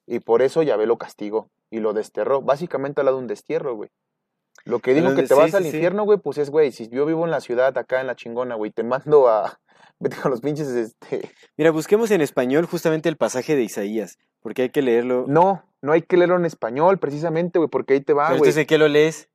Y 0.08 0.20
por 0.20 0.42
eso 0.42 0.64
Yahvé 0.64 0.88
lo 0.88 0.98
castigó 0.98 1.52
y 1.70 1.80
lo 1.80 1.94
desterró. 1.94 2.42
Básicamente 2.42 3.02
habla 3.02 3.12
de 3.12 3.18
un 3.18 3.28
destierro, 3.28 3.76
güey. 3.76 3.92
Lo 4.66 4.80
que 4.80 4.94
digo 4.94 5.16
que 5.16 5.24
te 5.24 5.30
sí, 5.30 5.34
vas 5.34 5.52
sí, 5.52 5.58
al 5.58 5.66
infierno, 5.66 6.04
güey, 6.04 6.20
pues 6.20 6.38
es, 6.38 6.50
güey, 6.50 6.72
si 6.72 6.88
yo 6.90 7.06
vivo 7.06 7.26
en 7.26 7.32
la 7.32 7.42
ciudad, 7.42 7.78
acá 7.78 8.02
en 8.02 8.08
la 8.08 8.16
chingona, 8.16 8.56
güey, 8.56 8.72
te 8.72 8.84
mando 8.84 9.28
a... 9.28 9.60
Vete 10.00 10.16
con 10.18 10.32
los 10.32 10.42
pinches, 10.42 10.68
este... 10.68 11.32
Mira, 11.58 11.72
busquemos 11.72 12.12
en 12.12 12.22
español 12.22 12.66
justamente 12.66 13.10
el 13.10 13.18
pasaje 13.18 13.56
de 13.56 13.64
Isaías, 13.64 14.18
porque 14.42 14.64
hay 14.64 14.70
que 14.70 14.82
leerlo. 14.82 15.26
No, 15.28 15.64
no 15.82 15.92
hay 15.92 16.02
que 16.02 16.18
leerlo 16.18 16.38
en 16.38 16.46
español, 16.46 17.00
precisamente, 17.00 17.60
güey, 17.60 17.70
porque 17.70 17.96
ahí 17.96 18.02
te 18.02 18.14
va, 18.14 18.28
güey. 18.28 18.38
entonces, 18.38 18.58
¿en 18.58 18.68
qué 18.68 18.78
lo 18.78 18.88
lees? 18.88 19.30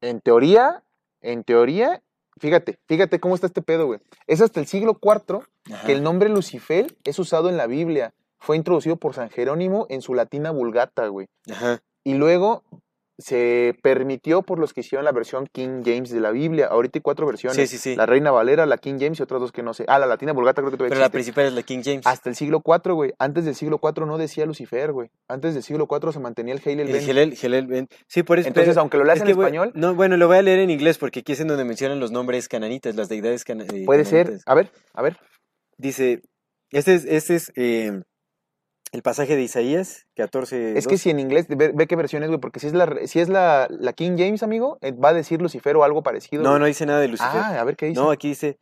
En 0.00 0.20
teoría, 0.20 0.82
en 1.20 1.44
teoría, 1.44 2.02
fíjate, 2.38 2.78
fíjate 2.86 3.20
cómo 3.20 3.34
está 3.34 3.46
este 3.46 3.62
pedo, 3.62 3.86
güey. 3.86 4.00
Es 4.26 4.40
hasta 4.40 4.60
el 4.60 4.66
siglo 4.66 4.98
IV 5.00 5.46
que 5.84 5.92
el 5.92 6.02
nombre 6.02 6.28
Lucifer 6.28 6.96
es 7.04 7.18
usado 7.18 7.48
en 7.48 7.56
la 7.56 7.66
Biblia. 7.66 8.14
Fue 8.38 8.56
introducido 8.56 8.96
por 8.96 9.14
San 9.14 9.28
Jerónimo 9.30 9.86
en 9.90 10.00
su 10.00 10.14
latina 10.14 10.50
vulgata, 10.50 11.06
güey. 11.08 11.28
Ajá. 11.50 11.82
Y 12.02 12.14
luego 12.14 12.64
se 13.20 13.74
permitió 13.82 14.42
por 14.42 14.58
los 14.58 14.72
que 14.72 14.80
hicieron 14.80 15.04
la 15.04 15.12
versión 15.12 15.46
King 15.52 15.82
James 15.84 16.10
de 16.10 16.20
la 16.20 16.30
Biblia. 16.30 16.66
Ahorita 16.66 16.98
hay 16.98 17.02
cuatro 17.02 17.26
versiones. 17.26 17.56
Sí, 17.56 17.66
sí, 17.66 17.78
sí. 17.78 17.96
La 17.96 18.06
Reina 18.06 18.30
Valera, 18.30 18.66
la 18.66 18.78
King 18.78 18.98
James 19.00 19.20
y 19.20 19.22
otras 19.22 19.40
dos 19.40 19.52
que 19.52 19.62
no 19.62 19.74
sé. 19.74 19.84
Ah, 19.88 19.98
la 19.98 20.06
latina 20.06 20.32
vulgata 20.32 20.62
creo 20.62 20.70
que 20.70 20.76
todavía 20.76 20.90
Pero 20.94 21.00
la 21.00 21.10
principal 21.10 21.46
es 21.46 21.52
la 21.52 21.62
King 21.62 21.82
James. 21.84 22.06
Hasta 22.06 22.28
el 22.28 22.36
siglo 22.36 22.62
IV, 22.64 22.92
güey. 22.94 23.12
Antes 23.18 23.44
del 23.44 23.54
siglo 23.54 23.78
IV 23.82 24.06
no 24.06 24.18
decía 24.18 24.46
Lucifer, 24.46 24.92
güey. 24.92 25.10
Antes 25.28 25.54
del 25.54 25.62
siglo 25.62 25.86
IV 25.90 26.12
se 26.12 26.18
mantenía 26.20 26.54
el 26.54 26.60
Heil 26.64 26.80
el 26.80 26.86
El 26.88 26.92
Ben. 26.94 27.02
Gelel, 27.04 27.36
Gelel, 27.36 27.66
Ben. 27.66 27.88
Sí, 28.08 28.22
por 28.22 28.38
eso. 28.38 28.48
Entonces, 28.48 28.70
pero- 28.72 28.80
aunque 28.80 28.96
lo 28.98 29.04
leas 29.04 29.18
es 29.20 29.28
en 29.28 29.36
voy- 29.36 29.44
español, 29.44 29.72
No, 29.74 29.94
bueno, 29.94 30.16
lo 30.16 30.26
voy 30.26 30.38
a 30.38 30.42
leer 30.42 30.58
en 30.60 30.70
inglés 30.70 30.98
porque 30.98 31.20
aquí 31.20 31.32
es 31.32 31.40
en 31.40 31.48
donde 31.48 31.64
mencionan 31.64 32.00
los 32.00 32.10
nombres 32.12 32.48
cananitas, 32.48 32.96
las 32.96 33.08
deidades 33.08 33.44
cana- 33.44 33.64
eh, 33.72 33.84
puede 33.86 34.04
ser. 34.04 34.24
cananitas. 34.26 34.42
A 34.46 34.54
ver, 34.54 34.70
a 34.94 35.02
ver. 35.02 35.16
Dice, 35.78 36.22
este 36.72 36.94
es, 36.94 37.04
este 37.04 37.34
es 37.36 37.52
eh, 37.56 38.02
el 38.92 39.02
pasaje 39.02 39.36
de 39.36 39.42
Isaías 39.42 40.06
14. 40.16 40.76
Es 40.76 40.86
que 40.86 40.98
si 40.98 41.10
en 41.10 41.20
inglés, 41.20 41.46
ve, 41.48 41.72
ve 41.74 41.86
qué 41.86 41.96
versión 41.96 42.22
es, 42.22 42.28
güey, 42.28 42.40
porque 42.40 42.60
si 42.60 42.66
es 42.66 42.74
la 42.74 43.06
si 43.06 43.20
es 43.20 43.28
la, 43.28 43.68
la 43.70 43.92
King 43.92 44.16
James, 44.18 44.42
amigo, 44.42 44.78
eh, 44.80 44.92
va 44.92 45.10
a 45.10 45.14
decir 45.14 45.40
Lucifer 45.40 45.76
o 45.76 45.84
algo 45.84 46.02
parecido. 46.02 46.42
No, 46.42 46.50
güey. 46.50 46.60
no 46.60 46.66
dice 46.66 46.86
nada 46.86 47.00
de 47.00 47.08
Lucifer. 47.08 47.40
Ah, 47.40 47.60
a 47.60 47.64
ver 47.64 47.76
qué 47.76 47.86
dice. 47.86 48.00
no, 48.00 48.10
aquí 48.10 48.28
dice, 48.28 48.58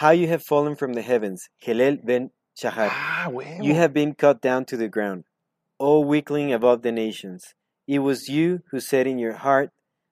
How 0.00 0.12
you 0.12 0.28
have 0.28 0.42
fallen 0.42 0.76
from 0.76 0.94
the 0.94 1.02
heavens, 1.02 1.50
Helel 1.58 2.00
ben 2.02 2.32
Shahar. 2.56 2.90
Ah, 2.90 3.28
güey. 3.30 3.58
You 3.62 3.74
have 3.74 3.92
been 3.92 4.14
cut 4.14 4.40
down 4.40 4.64
to 4.66 4.76
the 4.76 4.88
ground, 4.88 5.24
O 5.78 6.00
weakling 6.00 6.52
above 6.52 6.82
the 6.82 6.92
nations. 6.92 7.54
It 7.86 8.00
was 8.00 8.28
you 8.28 8.60
who 8.70 8.80
said 8.80 9.06
in 9.06 9.18
your 9.18 9.34
heart, 9.34 9.70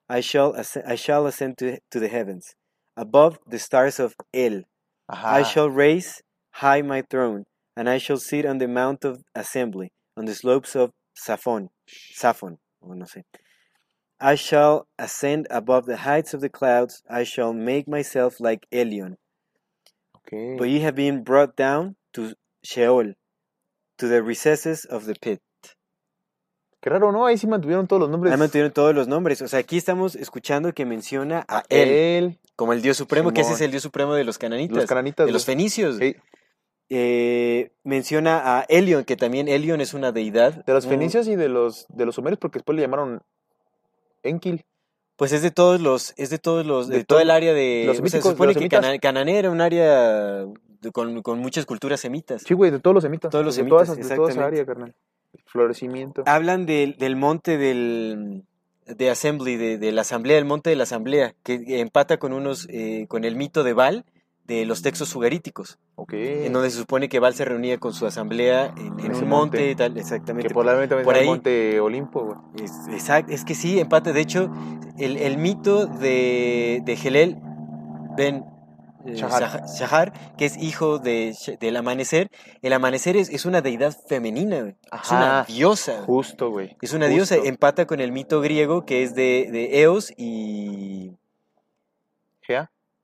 I 0.08 0.20
shall, 0.20 0.54
I 0.86 0.94
shall 0.94 1.26
ascend 1.26 1.58
to, 1.58 1.78
to 1.90 2.00
the 2.00 2.08
heavens, 2.08 2.54
above 2.96 3.38
the 3.46 3.58
stars 3.58 4.00
of 4.00 4.14
El. 4.32 4.62
Ajá. 5.10 5.24
I 5.24 5.42
shall 5.42 5.70
raise 5.70 6.22
high 6.52 6.82
my 6.82 7.02
throne, 7.02 7.44
and 7.77 7.89
I 7.89 7.98
shall 7.98 8.19
sit 8.19 8.47
on 8.47 8.59
the 8.59 8.69
mount 8.69 9.05
of 9.05 9.23
assembly, 9.35 9.93
on 10.16 10.24
the 10.24 10.35
slopes 10.35 10.74
of 10.74 10.90
Saphon. 11.15 11.69
Saphon, 12.15 12.59
o 12.82 12.90
oh, 12.90 12.94
no 12.94 13.05
sé. 13.05 13.23
I 14.19 14.35
shall 14.35 14.86
ascend 14.98 15.47
above 15.51 15.85
the 15.85 15.98
heights 15.98 16.32
of 16.32 16.40
the 16.40 16.48
clouds. 16.48 17.03
I 17.09 17.24
shall 17.24 17.53
make 17.53 17.86
myself 17.86 18.40
like 18.40 18.66
Elion. 18.73 19.16
Ok. 20.15 20.59
But 20.59 20.69
you 20.70 20.81
have 20.81 20.94
been 20.94 21.23
brought 21.23 21.55
down 21.55 21.97
to 22.15 22.32
Sheol, 22.65 23.12
to 23.98 24.09
the 24.09 24.23
recesses 24.23 24.86
of 24.86 25.05
the 25.05 25.15
pit. 25.15 25.40
Qué 26.81 26.90
raro, 26.90 27.11
¿no? 27.12 27.27
Ahí 27.27 27.36
sí 27.36 27.47
mantuvieron 27.47 27.86
todos 27.89 28.01
los 28.01 28.11
nombres. 28.11 28.32
Ahí 28.32 28.39
mantuvieron 28.39 28.73
todos 28.73 28.94
los 28.94 29.09
nombres. 29.09 29.43
O 29.43 29.48
sea, 29.48 29.59
aquí 29.59 29.77
estamos 29.77 30.15
escuchando 30.15 30.73
que 30.73 30.86
menciona 30.86 31.44
a 31.48 31.65
él 31.69 31.89
Él, 31.89 32.39
como 32.55 32.73
el 32.73 32.81
dios 32.81 32.97
supremo, 32.97 33.32
que 33.32 33.40
ese 33.40 33.55
es 33.55 33.61
el 33.61 33.70
dios 33.70 33.82
supremo 33.82 34.15
de 34.15 34.24
los 34.24 34.39
cananitas, 34.39 34.77
los 34.77 34.86
cananitas. 34.86 35.27
de 35.27 35.32
los 35.32 35.44
güey. 35.44 35.57
fenicios. 35.57 35.97
Sí. 35.97 36.16
Eh, 36.88 37.72
menciona 37.82 38.58
a 38.58 38.62
Elion, 38.68 39.04
que 39.04 39.16
también 39.16 39.48
Elion 39.48 39.80
es 39.80 39.92
una 39.94 40.12
deidad. 40.12 40.64
De 40.64 40.72
los 40.72 40.86
Mm, 40.86 40.88
fenicios 40.90 41.26
y 41.28 41.34
de 41.36 41.48
los 41.48 41.86
de 41.88 42.06
los 42.06 42.14
sumerios, 42.14 42.38
porque 42.38 42.58
después 42.60 42.76
le 42.76 42.82
llamaron 42.82 43.22
Enki. 44.22 44.60
Pues 45.16 45.32
es 45.32 45.42
de 45.42 45.50
todos 45.50 45.80
los, 45.80 46.12
es 46.16 46.30
de 46.30 46.38
todos 46.38 46.66
los, 46.66 46.88
de, 46.88 46.98
De 46.98 47.04
todo 47.04 47.16
todo- 47.16 47.22
el 47.22 47.30
área 47.30 47.54
de, 47.54 47.84
los 47.86 47.96
sea, 47.96 48.04
se 48.04 48.10
semíticos, 48.10 48.32
supone 48.32 48.48
los 48.48 48.54
que 48.54 48.60
semitas. 48.60 48.80
Cana- 48.82 48.98
Canané 48.98 49.38
era 49.38 49.50
un 49.50 49.60
área 49.60 50.44
de- 50.44 50.92
con, 50.92 51.22
con 51.22 51.38
muchas 51.38 51.64
culturas 51.66 51.98
semitas. 52.00 52.42
Sí, 52.46 52.54
güey, 52.54 52.70
de 52.70 52.78
todos 52.80 52.94
los 52.94 53.02
semitas. 53.02 53.30
Todos 53.30 53.44
los 53.44 53.56
de 53.56 53.60
semitas, 53.62 53.86
todas, 53.88 54.08
de 54.08 54.14
toda 54.16 54.30
esa 54.30 54.44
área, 54.44 54.66
carnal. 54.66 54.94
florecimiento. 55.46 56.22
Hablan 56.26 56.66
del, 56.66 56.96
del 56.98 57.16
monte 57.16 57.56
del 57.58 58.44
de 58.86 59.10
Assembly, 59.10 59.56
de, 59.56 59.78
de 59.78 59.90
la 59.92 60.02
asamblea, 60.02 60.38
el 60.38 60.44
monte 60.44 60.70
de 60.70 60.76
la 60.76 60.84
asamblea, 60.84 61.34
que 61.42 61.80
empata 61.80 62.18
con 62.18 62.32
unos, 62.32 62.68
eh, 62.70 63.06
con 63.08 63.24
el 63.24 63.34
mito 63.36 63.64
de 63.64 63.72
Baal 63.72 64.04
de 64.47 64.64
los 64.64 64.82
textos 64.82 65.09
sugaríticos, 65.09 65.78
Ok. 65.97 66.12
en 66.14 66.52
donde 66.52 66.70
se 66.70 66.78
supone 66.78 67.09
que 67.09 67.18
Baal 67.18 67.35
se 67.35 67.44
reunía 67.44 67.78
con 67.78 67.93
su 67.93 68.06
asamblea 68.06 68.73
en, 68.77 68.93
un 68.93 68.98
monte. 69.01 69.24
monte, 69.27 69.70
y 69.70 69.74
tal, 69.74 69.97
exactamente. 69.98 70.48
Que 70.48 70.55
probablemente 70.55 70.97
por 71.02 71.14
el 71.14 71.20
ahí- 71.23 71.27
Monte 71.27 71.81
Olimpo. 71.81 72.44
Es, 72.62 72.73
exact- 72.89 73.31
es 73.31 73.44
que 73.44 73.55
sí, 73.55 73.81
empate. 73.81 74.12
De 74.12 74.20
hecho, 74.20 74.51
el, 74.98 75.16
el 75.16 75.36
mito 75.39 75.86
de, 75.86 76.81
de 76.85 76.93
Helel 76.94 77.39
Ben 78.16 78.44
eh, 79.05 79.14
Shahar. 79.14 79.43
Shah- 79.43 79.66
Shahar, 79.78 80.36
que 80.36 80.47
es 80.47 80.56
hijo 80.56 80.98
de, 80.98 81.35
del 81.60 81.77
amanecer, 81.77 82.28
el 82.62 82.73
amanecer 82.73 83.16
es, 83.16 83.28
es 83.31 83.44
una 83.47 83.60
deidad 83.62 83.97
femenina, 84.09 84.60
güey. 84.60 84.77
es 85.02 85.10
una 85.10 85.44
diosa. 85.44 86.02
Justo, 86.06 86.51
güey. 86.51 86.77
Es 86.82 86.93
una 86.93 87.06
diosa, 87.06 87.36
empata 87.36 87.86
con 87.86 88.01
el 88.01 88.10
mito 88.12 88.40
griego 88.40 88.85
que 88.85 89.02
es 89.02 89.14
de, 89.14 89.48
de 89.51 89.81
Eos 89.82 90.12
y... 90.16 91.12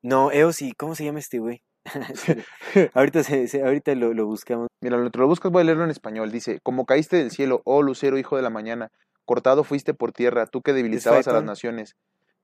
No, 0.03 0.31
Eos 0.33 0.61
y... 0.63 0.73
¿Cómo 0.73 0.95
se 0.95 1.05
llama 1.05 1.19
este 1.21 1.39
güey? 1.39 1.63
ahorita 2.95 3.23
se- 3.23 3.49
se- 3.49 3.63
ahorita 3.63 3.95
lo, 3.95 4.15
lo 4.15 4.27
buscamos. 4.27 4.69
Mira, 4.81 4.97
lo, 4.97 5.11
lo 5.13 5.27
buscas, 5.27 5.51
voy 5.53 5.63
a 5.63 5.65
leerlo 5.65 5.85
en 5.85 5.91
español. 5.91 6.31
Dice, 6.31 6.61
como 6.63 6.87
caíste 6.87 7.17
del 7.17 7.31
cielo, 7.31 7.63
oh 7.65 7.83
lucero, 7.83 8.19
hijo 8.19 8.37
de 8.37 8.43
la 8.43 8.51
mañana, 8.51 8.91
cortado 9.25 9.65
fuiste 9.65 9.95
por 9.95 10.13
tierra, 10.13 10.47
tú 10.47 10.63
que 10.63 10.73
debilitabas 10.73 11.27
a 11.29 11.33
las 11.33 11.45
naciones. 11.47 11.97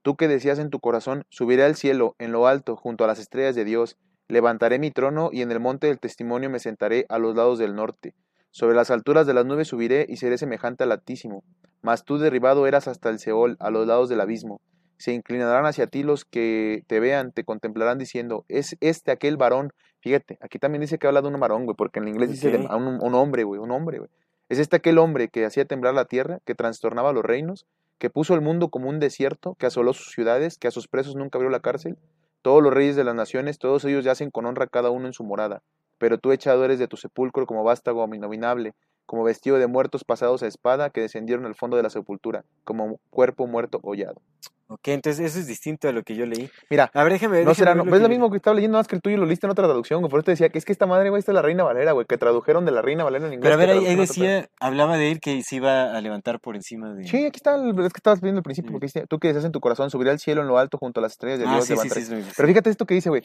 Tú 0.02 0.16
que 0.16 0.28
decías 0.28 0.59
en 0.59 0.70
tu 0.70 0.78
corazón, 0.80 1.24
subiré 1.28 1.64
al 1.64 1.74
cielo, 1.74 2.14
en 2.18 2.32
lo 2.32 2.47
alto, 2.47 2.76
junto 2.76 3.05
a 3.05 3.06
las 3.09 3.18
estrellas 3.18 3.55
de 3.55 3.64
Dios. 3.64 3.97
Levantaré 4.28 4.78
mi 4.78 4.90
trono 4.90 5.30
y 5.32 5.43
en 5.43 5.51
el 5.51 5.59
monte 5.60 5.86
del 5.89 5.98
testimonio 5.98 6.51
me 6.51 6.59
sentaré 6.60 7.06
a 7.09 7.18
los 7.18 7.35
lados 7.35 7.59
del 7.59 7.74
norte. 7.74 8.14
Sobre 8.51 8.74
las 8.76 8.90
alturas 8.90 9.26
de 9.26 9.35
las 9.35 9.44
nubes 9.44 9.68
subiré 9.68 10.06
y 10.09 10.16
seré 10.16 10.39
semejante 10.39 10.85
al 10.85 10.93
Altísimo. 10.93 11.43
Mas 11.82 12.05
tú 12.05 12.18
derribado 12.18 12.66
eras 12.66 12.89
hasta 12.89 13.09
el 13.10 13.18
Seol, 13.18 13.56
a 13.60 13.70
los 13.70 13.86
lados 13.86 14.09
del 14.09 14.20
abismo. 14.20 14.60
Se 14.99 15.12
inclinarán 15.12 15.65
hacia 15.65 15.87
ti 15.87 16.03
los 16.03 16.25
que 16.25 16.83
te 16.87 17.01
vean, 17.01 17.33
te 17.33 17.45
contemplarán 17.45 17.99
diciendo, 17.99 18.45
es 18.49 18.77
este 18.81 19.11
aquel 19.11 19.37
varón. 19.37 19.73
Fíjate, 20.01 20.39
aquí 20.41 20.59
también 20.59 20.81
dice 20.81 20.99
que 20.99 21.07
habla 21.07 21.23
de 21.23 21.29
un 21.29 21.41
varón, 21.41 21.65
güey, 21.65 21.77
porque 21.77 22.01
en 22.01 22.09
inglés 22.09 22.31
dice 22.31 22.66
a 22.69 22.77
un 22.77 23.15
hombre, 23.15 23.45
güey, 23.45 23.61
un 23.61 23.70
hombre, 23.70 23.99
güey. 23.99 24.11
Es 24.49 24.59
este 24.59 24.77
aquel 24.77 24.99
hombre 24.99 25.29
que 25.29 25.45
hacía 25.45 25.66
temblar 25.66 25.95
la 25.95 26.07
tierra, 26.07 26.41
que 26.45 26.55
trastornaba 26.55 27.12
los 27.12 27.25
reinos, 27.25 27.66
que 27.99 28.11
puso 28.11 28.35
el 28.35 28.41
mundo 28.41 28.69
como 28.69 28.89
un 28.89 28.99
desierto, 28.99 29.55
que 29.57 29.66
asoló 29.66 29.93
sus 29.93 30.12
ciudades, 30.12 30.57
que 30.57 30.69
a 30.69 30.70
sus 30.70 30.89
presos 30.89 31.16
nunca 31.16 31.37
abrió 31.37 31.51
la 31.51 31.61
cárcel. 31.61 31.99
Todos 32.43 32.62
los 32.62 32.73
reyes 32.73 32.97
de 32.97 33.05
las 33.05 33.15
naciones, 33.15 33.59
todos 33.59 33.85
ellos 33.85 34.05
yacen 34.05 34.31
con 34.31 34.47
honra 34.47 34.66
cada 34.66 34.91
uno 34.91 35.07
en 35.07 35.12
su 35.12 35.25
morada. 35.25 35.62
Pero 35.99 36.19
tú 36.19 36.33
echado 36.33 36.65
eres 36.65 36.79
de 36.79 36.89
tu 36.89 36.97
sepulcro 36.97 37.45
como 37.45 37.65
vástago 37.65 38.03
abominable, 38.03 38.75
como 39.05 39.25
vestido 39.25 39.59
de 39.59 39.66
muertos 39.66 40.05
pasados 40.05 40.43
a 40.43 40.47
espada 40.47 40.91
que 40.91 41.01
descendieron 41.01 41.45
al 41.45 41.55
fondo 41.55 41.77
de 41.77 41.83
la 41.83 41.91
sepultura, 41.91 42.45
como 42.65 43.01
cuerpo 43.11 43.47
muerto 43.47 43.81
hollado. 43.83 44.23
Ok, 44.70 44.89
entonces 44.89 45.24
eso 45.24 45.39
es 45.39 45.47
distinto 45.47 45.89
a 45.89 45.93
lo 45.93 46.03
que 46.03 46.15
yo 46.15 46.27
leí. 46.27 46.51
Mira, 46.69 46.90
A 46.93 47.03
ver, 47.03 47.15
déjame 47.15 47.36
no 47.36 47.39
déjame 47.51 47.55
será, 47.55 47.70
ver 47.70 47.77
no, 47.78 47.85
lo 47.86 47.90
¿ves 47.90 47.99
que 48.01 48.03
lo 48.03 48.09
mismo 48.11 48.31
que 48.31 48.36
estaba 48.36 48.55
leyendo, 48.55 48.77
más 48.77 48.86
que 48.86 48.97
el 48.97 49.01
tuyo 49.01 49.16
lo 49.16 49.24
leíste 49.24 49.47
en 49.47 49.51
otra 49.51 49.65
traducción? 49.65 50.03
Por 50.03 50.19
eso 50.20 50.24
te 50.24 50.32
decía 50.32 50.51
que 50.51 50.59
es 50.59 50.66
que 50.66 50.73
esta 50.73 50.85
madre, 50.86 51.09
güey, 51.09 51.20
esta 51.20 51.32
es 51.32 51.35
la 51.35 51.40
Reina 51.43 51.65
Valera, 51.65 51.93
güey, 51.93 52.05
que 52.07 52.19
tradujeron 52.19 52.66
de 52.66 52.73
la 52.73 52.82
Reina 52.82 53.03
Valera 53.03 53.27
en 53.28 53.32
inglés. 53.32 53.51
Pero 53.51 53.55
a 53.55 53.57
ver, 53.57 53.70
ahí, 53.70 53.86
ahí 53.86 53.97
decía, 53.97 54.51
hablaba 54.61 54.99
de 54.99 55.11
él 55.11 55.20
que 55.20 55.43
se 55.43 55.57
iba 55.57 55.97
a 55.97 56.01
levantar 56.03 56.39
por 56.40 56.55
encima 56.55 56.93
de... 56.93 57.07
Sí, 57.07 57.24
aquí 57.24 57.36
está, 57.36 57.55
el- 57.55 57.70
es 57.70 57.93
que 57.95 57.99
estabas 57.99 58.20
viendo 58.20 58.40
el 58.40 58.43
principio, 58.43 58.70
Mm. 58.70 58.74
porque 58.78 59.07
tú 59.09 59.19
que 59.19 59.28
deseas 59.28 59.47
en 59.47 59.53
tu 59.53 59.61
corazón, 59.61 59.89
subiré 59.90 60.11
al 60.11 60.19
cielo 60.19 60.43
en 60.43 60.49
lo 60.49 60.59
alto 60.59 60.77
junto 60.77 61.01
a 61.01 61.03
las 61.03 61.12
estrellas 61.12 61.39
de 61.39 61.47
ah, 61.47 61.55
Dios, 61.55 61.70
levantaré". 61.70 62.01
sí, 62.03 62.07
sí, 62.07 62.23
sí. 62.23 62.32
Pero 62.36 62.49
fíjate 62.49 62.69
esto 62.69 62.85
que 62.85 62.93
dice, 62.95 63.09
güey, 63.09 63.23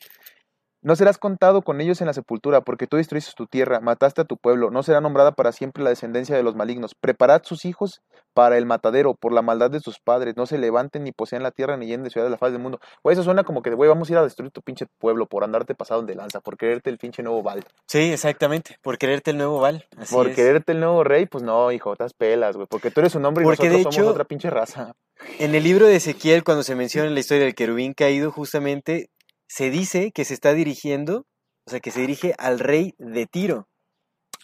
no 0.83 0.95
serás 0.95 1.17
contado 1.17 1.61
con 1.63 1.81
ellos 1.81 2.01
en 2.01 2.07
la 2.07 2.13
sepultura, 2.13 2.61
porque 2.61 2.85
tú 2.87 2.97
destruiste 2.97 3.31
tu 3.35 3.47
tierra, 3.47 3.79
mataste 3.79 4.21
a 4.21 4.25
tu 4.25 4.37
pueblo, 4.37 4.69
no 4.69 4.83
será 4.83 5.01
nombrada 5.01 5.31
para 5.31 5.51
siempre 5.51 5.83
la 5.83 5.89
descendencia 5.89 6.35
de 6.35 6.43
los 6.43 6.55
malignos. 6.55 6.93
Preparad 6.93 7.41
sus 7.43 7.65
hijos 7.65 8.01
para 8.33 8.57
el 8.57 8.65
matadero, 8.65 9.13
por 9.15 9.31
la 9.31 9.41
maldad 9.41 9.71
de 9.71 9.79
sus 9.79 9.99
padres, 9.99 10.35
no 10.37 10.45
se 10.45 10.57
levanten 10.57 11.03
ni 11.03 11.11
posean 11.11 11.41
la 11.43 11.51
tierra 11.51 11.77
ni 11.77 11.85
llenen 11.87 12.03
de 12.03 12.09
ciudades 12.09 12.31
la 12.31 12.37
faz 12.37 12.51
del 12.51 12.61
mundo. 12.61 12.79
Güey, 13.03 13.13
eso 13.13 13.23
suena 13.23 13.43
como 13.43 13.61
que, 13.61 13.71
güey, 13.71 13.87
vamos 13.89 14.09
a 14.09 14.13
ir 14.13 14.17
a 14.17 14.23
destruir 14.23 14.51
tu 14.51 14.61
pinche 14.61 14.85
pueblo 14.99 15.25
por 15.25 15.43
andarte 15.43 15.73
pasado 15.75 16.01
de 16.03 16.15
lanza, 16.15 16.39
por 16.41 16.57
quererte 16.57 16.89
el 16.89 16.97
pinche 16.97 17.23
nuevo 17.23 17.41
Val. 17.43 17.63
Sí, 17.87 18.11
exactamente, 18.11 18.77
por 18.81 18.97
quererte 18.97 19.31
el 19.31 19.37
nuevo 19.37 19.59
Val. 19.59 19.85
Así 19.97 20.13
por 20.13 20.27
es. 20.27 20.35
quererte 20.35 20.73
el 20.73 20.79
nuevo 20.79 21.03
rey, 21.03 21.25
pues 21.27 21.43
no, 21.43 21.71
hijo, 21.71 21.93
estás 21.93 22.13
pelas, 22.13 22.55
güey, 22.55 22.67
porque 22.69 22.91
tú 22.91 22.99
eres 22.99 23.15
un 23.15 23.23
hombre 23.25 23.43
y 23.43 23.45
Porque 23.45 23.63
de 23.69 23.77
nosotros 23.77 23.95
somos 23.95 24.07
hecho- 24.07 24.11
otra 24.13 24.23
pinche 24.25 24.49
raza. 24.49 24.93
En 25.39 25.55
el 25.55 25.63
libro 25.63 25.85
de 25.87 25.95
Ezequiel, 25.95 26.43
cuando 26.43 26.63
se 26.63 26.75
menciona 26.75 27.09
la 27.09 27.19
historia 27.19 27.45
del 27.45 27.55
querubín 27.55 27.93
caído, 27.93 28.31
justamente 28.31 29.09
se 29.53 29.69
dice 29.69 30.11
que 30.11 30.25
se 30.25 30.33
está 30.33 30.53
dirigiendo, 30.53 31.27
o 31.67 31.69
sea, 31.69 31.79
que 31.79 31.91
se 31.91 31.99
dirige 32.01 32.33
al 32.39 32.57
rey 32.57 32.95
de 32.97 33.27
Tiro. 33.27 33.67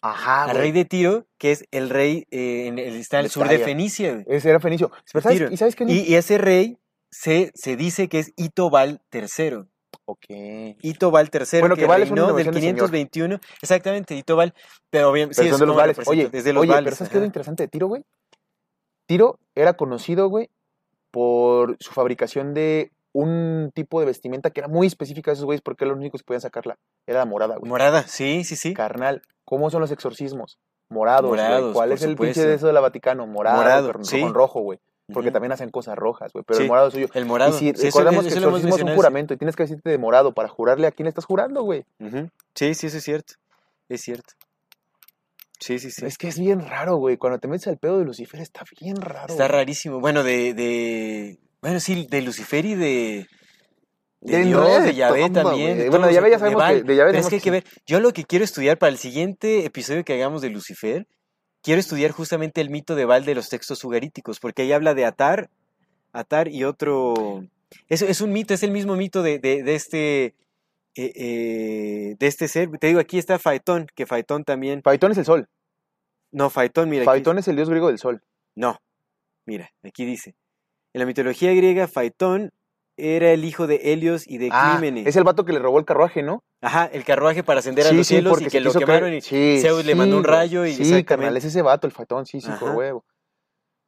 Ajá, 0.04 0.44
al 0.46 0.56
rey 0.56 0.72
de 0.72 0.86
Tiro, 0.86 1.26
que 1.40 1.52
es 1.52 1.66
el 1.72 1.90
rey, 1.90 2.28
eh, 2.30 2.68
en 2.68 2.78
el, 2.78 2.96
está 2.96 3.18
al 3.18 3.30
sur 3.30 3.48
de. 3.48 3.58
Fenicia. 3.58 4.14
güey. 4.14 4.26
Ese 4.28 4.50
era 4.52 4.60
Fenicio. 4.60 4.92
Pero 5.12 5.24
¿sabes- 5.24 5.38
Tiro. 5.40 5.52
¿Y 5.52 5.58
sabes 5.58 5.76
qué? 5.76 5.86
Y, 5.88 6.02
y 6.02 6.14
ese 6.14 6.38
rey 6.38 6.78
se, 7.12 7.52
se 7.56 7.76
dice 7.76 8.08
que 8.08 8.20
es 8.20 8.34
Itobal 8.38 9.02
III. 9.12 9.66
Ok. 10.06 10.26
Itobal 10.84 11.30
III, 11.34 11.60
Bueno, 11.60 11.76
que 11.76 11.82
que 11.82 11.88
Val 11.88 12.04
es 12.04 12.12
una 12.12 12.22
reinó 12.22 12.36
del 12.38 12.46
innovación 12.46 12.54
del 12.54 12.62
Señor. 12.62 12.76
521. 12.92 13.40
Exactamente, 13.64 14.16
Itobal. 14.16 14.54
Pero 14.92 15.12
Pero 15.12 15.34
sí, 15.34 15.48
es 15.48 15.58
de 15.60 15.66
los 15.66 15.76
vales. 15.76 15.98
Oye, 16.06 16.30
es 16.32 16.44
de 16.44 16.54
los 16.54 16.62
oye, 16.62 16.72
vales, 16.72 16.84
pero 16.86 16.96
¿sabes 16.96 17.10
qué 17.10 17.18
es 17.18 17.22
lo 17.22 17.26
interesante 17.26 17.64
de 17.64 17.68
Tiro, 17.68 17.88
güey? 17.88 18.04
Tiro 19.08 19.40
era 19.56 19.74
conocido, 19.74 20.30
güey, 20.30 20.50
por 21.12 21.78
su 21.80 21.92
fabricación 21.94 22.54
de 22.54 22.92
un 23.14 23.72
tipo 23.74 24.00
de 24.00 24.06
vestimenta 24.06 24.52
que 24.52 24.60
era 24.62 24.68
muy 24.68 24.88
específica 24.88 25.32
de 25.32 25.34
esos 25.34 25.46
güeyes 25.46 25.62
porque 25.62 25.84
eran 25.84 25.96
los 25.96 26.00
únicos 26.02 26.22
que 26.22 26.26
podían 26.26 26.42
sacarla. 26.42 26.78
Era 27.08 27.20
la 27.20 27.26
morada, 27.26 27.58
güey. 27.58 27.70
Morada, 27.70 28.04
sí, 28.04 28.44
sí, 28.44 28.56
sí. 28.56 28.74
Carnal, 28.74 29.22
¿cómo 29.46 29.70
son 29.70 29.82
los 29.82 29.92
exorcismos? 29.92 30.60
Morados, 30.90 31.30
güey. 31.30 31.42
Morados, 31.42 31.74
¿Cuál 31.74 31.92
es 31.92 32.02
el 32.04 32.10
pinche 32.16 32.34
supuesto. 32.34 32.50
de 32.50 32.54
eso 32.56 32.68
de 32.68 32.74
la 32.74 32.80
Vaticano? 32.82 33.26
Morado, 33.28 33.58
Morado, 33.58 33.92
con, 33.94 34.06
sí. 34.06 34.22
con 34.22 34.34
rojo, 34.34 34.62
güey. 34.62 34.80
Porque 35.12 35.32
también 35.32 35.52
hacen 35.52 35.72
cosas 35.72 35.96
rojas, 35.98 36.32
güey. 36.34 36.46
Pero 36.46 36.58
Sí, 36.58 36.64
el 36.64 36.70
morado 36.70 36.88
es 36.90 36.94
suyo. 36.94 37.08
El 37.16 37.26
morado. 37.26 37.50
Y 37.50 37.54
si 37.54 37.60
Sí, 37.60 37.88
eso- 37.88 37.98
recordemos 37.98 38.26
eso 38.28 38.36
que 38.36 38.44
hemos 38.44 38.60
exorcismo 38.60 38.76
es 38.76 38.84
un 38.92 38.96
juramento 38.96 39.34
y 39.34 39.38
tienes 39.38 39.56
que 39.56 39.64
vestirte 39.64 39.90
de 39.90 39.98
morado 39.98 40.34
para 40.36 40.50
jurarle 40.50 40.86
a 40.86 40.92
quién 40.92 41.08
estás 41.08 41.26
jurando, 41.26 41.64
güey. 41.64 41.84
sí. 42.00 42.30
Sí, 42.54 42.74
sí, 42.76 42.88
eso 42.88 42.98
es 42.98 43.04
cierto. 43.04 43.34
Es 43.90 44.02
cierto. 44.02 44.34
Sí, 45.60 45.80
sí, 45.80 45.90
sí. 45.92 46.06
Es 46.06 46.18
que 46.18 46.28
es 46.28 46.40
bien 46.40 46.62
raro, 46.68 46.98
güey. 46.98 47.18
Cuando 47.18 47.40
te 47.40 47.48
metes 47.48 47.68
al 47.68 47.78
pedo 47.78 47.98
de 47.98 48.06
Lucifer 48.06 48.40
está 48.40 48.62
bien 48.80 48.98
raro. 48.98 49.28
Está 49.34 49.48
güey. 49.48 49.58
rarísimo. 49.60 50.00
Bueno, 50.00 50.24
de, 50.24 50.54
de. 50.54 51.40
Bueno, 51.62 51.80
sí, 51.80 52.08
de 52.10 52.22
Lucifer 52.22 52.66
y 52.66 52.76
de. 52.76 53.28
De 54.22 54.38
De 54.40 54.44
Dios, 54.46 54.84
de 54.84 54.96
Yahvé 54.96 55.30
también. 55.30 55.78
de 55.78 55.90
Bueno, 55.90 56.08
de 56.08 56.14
Yahvé 56.14 56.30
ya 56.32 56.40
sabemos 56.40 56.64
que- 56.64 56.84
de 56.84 56.96
Yahvé 56.96 57.12
Pero 57.12 57.22
es 57.24 57.30
que 57.30 57.36
hay 57.36 57.42
que 57.42 57.52
ver. 57.52 57.64
Yo 57.86 58.00
lo 58.02 58.12
que 58.12 58.26
quiero 58.26 58.44
estudiar 58.44 58.78
para 58.78 58.92
el 58.92 58.98
siguiente 58.98 59.64
episodio 59.66 60.04
que 60.04 60.14
hagamos 60.14 60.42
de 60.42 60.50
Lucifer, 60.50 61.08
quiero 61.62 61.80
estudiar 61.80 62.12
justamente 62.12 62.60
el 62.60 62.70
mito 62.70 62.96
de 62.96 63.06
Baal 63.06 63.24
de 63.24 63.34
los 63.36 63.48
textos 63.48 63.80
sugaríticos, 63.80 64.40
porque 64.42 64.64
ahí 64.64 64.74
habla 64.74 64.94
de 64.94 65.06
Atar, 65.06 65.50
Atar 66.12 66.50
y 66.50 66.66
otro. 66.66 67.46
Es, 67.88 68.02
es 68.02 68.20
un 68.20 68.34
mito, 68.34 68.54
es 68.54 68.64
el 68.64 68.72
mismo 68.72 68.96
mito 68.98 69.24
de, 69.24 69.40
de, 69.40 69.64
de 69.64 69.76
este. 69.76 70.26
eh, 70.96 71.14
eh, 71.16 72.16
de 72.20 72.28
este 72.28 72.50
ser. 72.50 72.70
Te 72.78 72.88
digo, 72.88 73.00
aquí 73.00 73.18
está 73.20 73.40
Faetón, 73.40 73.88
que 73.96 74.06
Faetón 74.06 74.44
también. 74.44 74.82
Faitón 74.84 75.12
es 75.14 75.18
el 75.20 75.26
sol. 75.26 75.48
No, 76.32 76.50
Faetón, 76.50 76.90
mira. 76.90 77.04
aquí- 77.04 77.06
Faitón 77.06 77.38
es 77.38 77.48
el 77.48 77.56
dios 77.56 77.70
griego 77.70 77.88
del 77.88 78.00
sol. 78.00 78.22
no, 78.56 78.80
mira, 79.46 79.72
aquí 79.84 80.04
dice. 80.04 80.36
En 80.94 81.00
la 81.00 81.06
mitología 81.06 81.54
griega, 81.54 81.88
Faetón 81.88 82.52
era 82.98 83.32
el 83.32 83.46
hijo 83.46 83.68
de 83.68 83.94
Helios 83.94 84.28
y 84.28 84.38
de 84.40 84.50
Ah, 84.52 84.78
Clímenes. 84.80 85.08
es 85.08 85.16
el 85.16 85.24
vato 85.24 85.46
que 85.46 85.54
le 85.54 85.60
robó 85.60 85.80
el 85.80 85.86
carruaje, 85.86 86.22
¿no? 86.24 86.44
Ajá, 86.62 86.86
el 86.92 87.06
carruaje 87.06 87.44
para 87.44 87.60
ascender 87.60 87.88
a 87.88 87.94
los 87.94 88.08
cielos 88.08 88.32
y 88.32 88.34
porque 88.34 88.46
que 88.46 88.52
se 88.52 88.60
lo 88.62 88.74
quemaron 88.74 89.14
y 89.14 89.22
sí, 89.22 89.60
Zeus 89.62 89.86
le 89.86 89.96
mandó 89.96 90.18
un 90.18 90.24
rayo 90.26 90.66
y 90.66 90.74
Sí, 90.74 91.04
carnal, 91.06 91.38
es 91.38 91.46
ese 91.46 91.62
vato, 91.62 91.88
el 91.88 91.94
Faitón, 91.94 92.26
sí, 92.26 92.42
sí, 92.42 92.50
por 92.60 92.72
huevo. 92.72 93.06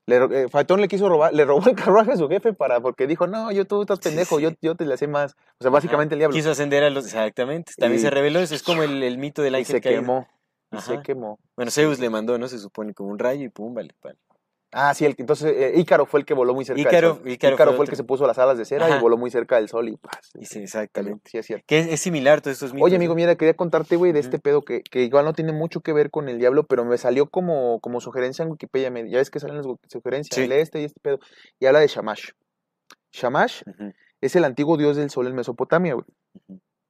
Le, 0.07 0.15
eh, 0.43 0.49
Faitón 0.49 0.79
le 0.81 0.87
quiso 0.87 1.09
robar, 1.09 1.33
le 1.33 1.43
robó 1.45 1.67
el 1.69 1.75
carruaje 1.75 2.11
a 2.13 2.15
su 2.17 2.27
jefe 2.29 2.53
para, 2.53 2.79
porque 2.79 3.05
dijo, 3.07 3.27
no, 3.27 3.51
yo 3.51 3.65
tú 3.65 3.81
estás 3.81 3.99
pendejo, 3.99 4.39
yo, 4.39 4.51
yo 4.61 4.75
te 4.75 4.85
le 4.85 4.97
sé 4.97 5.07
más. 5.07 5.33
O 5.59 5.63
sea, 5.63 5.69
básicamente 5.71 6.15
el 6.15 6.19
diablo. 6.19 6.33
Quiso 6.35 6.51
ascender 6.51 6.83
a 6.83 6.89
los... 6.89 7.05
Exactamente, 7.05 7.73
también 7.77 7.99
Y- 7.99 8.01
se 8.03 8.09
reveló, 8.09 8.39
eso 8.39 8.55
es 8.55 8.63
como 8.63 8.83
el, 8.83 9.03
el 9.03 9.17
mito 9.17 9.41
del 9.41 9.53
y 9.53 9.57
ángel 9.57 9.75
se 9.75 9.81
caído. 9.81 10.01
quemó. 10.01 10.27
Y 10.71 10.79
se 10.79 11.01
quemó. 11.01 11.37
Bueno, 11.57 11.69
Zeus 11.71 11.99
le 11.99 12.09
mandó, 12.09 12.37
¿no? 12.37 12.47
Se 12.47 12.57
supone 12.57 12.93
como 12.93 13.09
un 13.09 13.19
rayo 13.19 13.43
y 13.43 13.49
pum, 13.49 13.73
vale, 13.73 13.93
vale. 14.01 14.17
Ah, 14.73 14.93
sí, 14.93 15.05
el, 15.05 15.15
entonces 15.17 15.53
eh, 15.53 15.73
Ícaro 15.75 16.05
fue 16.05 16.21
el 16.21 16.25
que 16.25 16.33
voló 16.33 16.53
muy 16.53 16.63
cerca 16.63 16.81
Ícaro- 16.81 17.15
del 17.15 17.17
sol. 17.23 17.29
Ícaro 17.29 17.53
Ícaro, 17.55 17.71
fue 17.71 17.77
fue 17.77 17.85
el 17.85 17.89
que 17.89 17.95
se 17.97 18.03
puso 18.05 18.25
las 18.25 18.37
alas 18.39 18.57
de 18.57 18.63
cera 18.65 18.85
Ajá. 18.85 18.97
y 18.97 19.01
voló 19.01 19.17
muy 19.17 19.29
cerca 19.29 19.57
del 19.57 19.67
sol 19.67 19.89
y 19.89 19.97
paz. 19.97 20.31
Sí, 20.41 20.59
exactamente. 20.59 21.29
Sí, 21.29 21.37
es 21.37 21.45
cierto. 21.45 21.65
Que 21.67 21.79
es, 21.79 21.87
es 21.87 21.99
similar 21.99 22.39
todos 22.41 22.53
estos 22.55 22.73
mitos. 22.73 22.85
Oye, 22.85 22.95
amigo, 22.95 23.13
mira, 23.13 23.35
quería 23.35 23.53
contarte, 23.53 23.97
güey, 23.97 24.13
de 24.13 24.19
este 24.21 24.39
pedo 24.39 24.61
que, 24.61 24.81
que 24.81 25.03
igual 25.03 25.25
no 25.25 25.33
tiene 25.33 25.51
mucho 25.51 25.81
que 25.81 25.91
ver 25.93 26.09
con 26.09 26.29
el 26.29 26.39
diablo, 26.39 26.63
pero 26.63 26.85
me 26.85 26.97
salió 26.97 27.29
como, 27.29 27.79
como 27.81 27.99
sugerencia 27.99 28.43
en 28.43 28.51
Wikipedia. 28.51 28.89
ya 29.09 29.17
ves 29.17 29.29
que 29.29 29.39
salen 29.41 29.57
las 29.57 29.65
sugerencias, 29.89 30.35
Sí. 30.35 30.51
este 30.53 30.81
y 30.81 30.85
este 30.85 30.99
pedo. 31.01 31.19
Y 31.59 31.65
habla 31.65 31.79
de 31.81 31.87
Shamash. 31.87 32.29
Shamash 33.11 33.63
es 34.21 34.35
el 34.35 34.45
antiguo 34.45 34.77
dios 34.77 34.95
del 34.95 35.09
sol 35.09 35.27
en 35.27 35.35
Mesopotamia, 35.35 35.95
güey. 35.95 36.05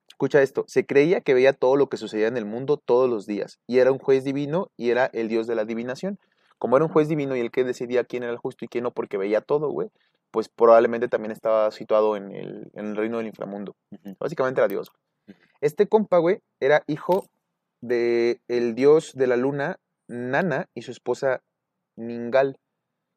Escucha 0.07 0.41
esto, 0.43 0.65
se 0.67 0.85
creía 0.85 1.21
que 1.21 1.33
veía 1.33 1.53
todo 1.53 1.75
lo 1.77 1.89
que 1.89 1.97
sucedía 1.97 2.27
en 2.27 2.37
el 2.37 2.45
mundo 2.45 2.77
todos 2.77 3.09
los 3.09 3.25
días, 3.25 3.59
y 3.65 3.79
era 3.79 3.91
un 3.91 3.97
juez 3.97 4.23
divino 4.23 4.69
y 4.77 4.91
era 4.91 5.07
el 5.13 5.29
dios 5.29 5.47
de 5.47 5.55
la 5.55 5.63
adivinación. 5.63 6.19
Como 6.61 6.75
era 6.75 6.85
un 6.85 6.91
juez 6.91 7.07
divino 7.07 7.35
y 7.35 7.39
el 7.39 7.49
que 7.49 7.63
decidía 7.63 8.03
quién 8.03 8.21
era 8.21 8.31
el 8.31 8.37
justo 8.37 8.63
y 8.63 8.67
quién 8.67 8.83
no, 8.83 8.91
porque 8.91 9.17
veía 9.17 9.41
todo, 9.41 9.71
güey, 9.71 9.89
pues 10.29 10.47
probablemente 10.47 11.07
también 11.07 11.31
estaba 11.31 11.71
situado 11.71 12.15
en 12.15 12.31
el, 12.35 12.69
en 12.75 12.85
el 12.85 12.95
reino 12.95 13.17
del 13.17 13.25
inframundo. 13.25 13.75
Básicamente 14.19 14.61
era 14.61 14.67
Dios. 14.67 14.91
güey. 14.91 15.37
Este 15.59 15.87
compa, 15.87 16.19
güey, 16.19 16.37
era 16.59 16.83
hijo 16.85 17.25
de 17.81 18.41
el 18.47 18.75
dios 18.75 19.13
de 19.15 19.25
la 19.25 19.37
luna, 19.37 19.79
Nana, 20.07 20.67
y 20.75 20.83
su 20.83 20.91
esposa 20.91 21.41
Ningal. 21.95 22.59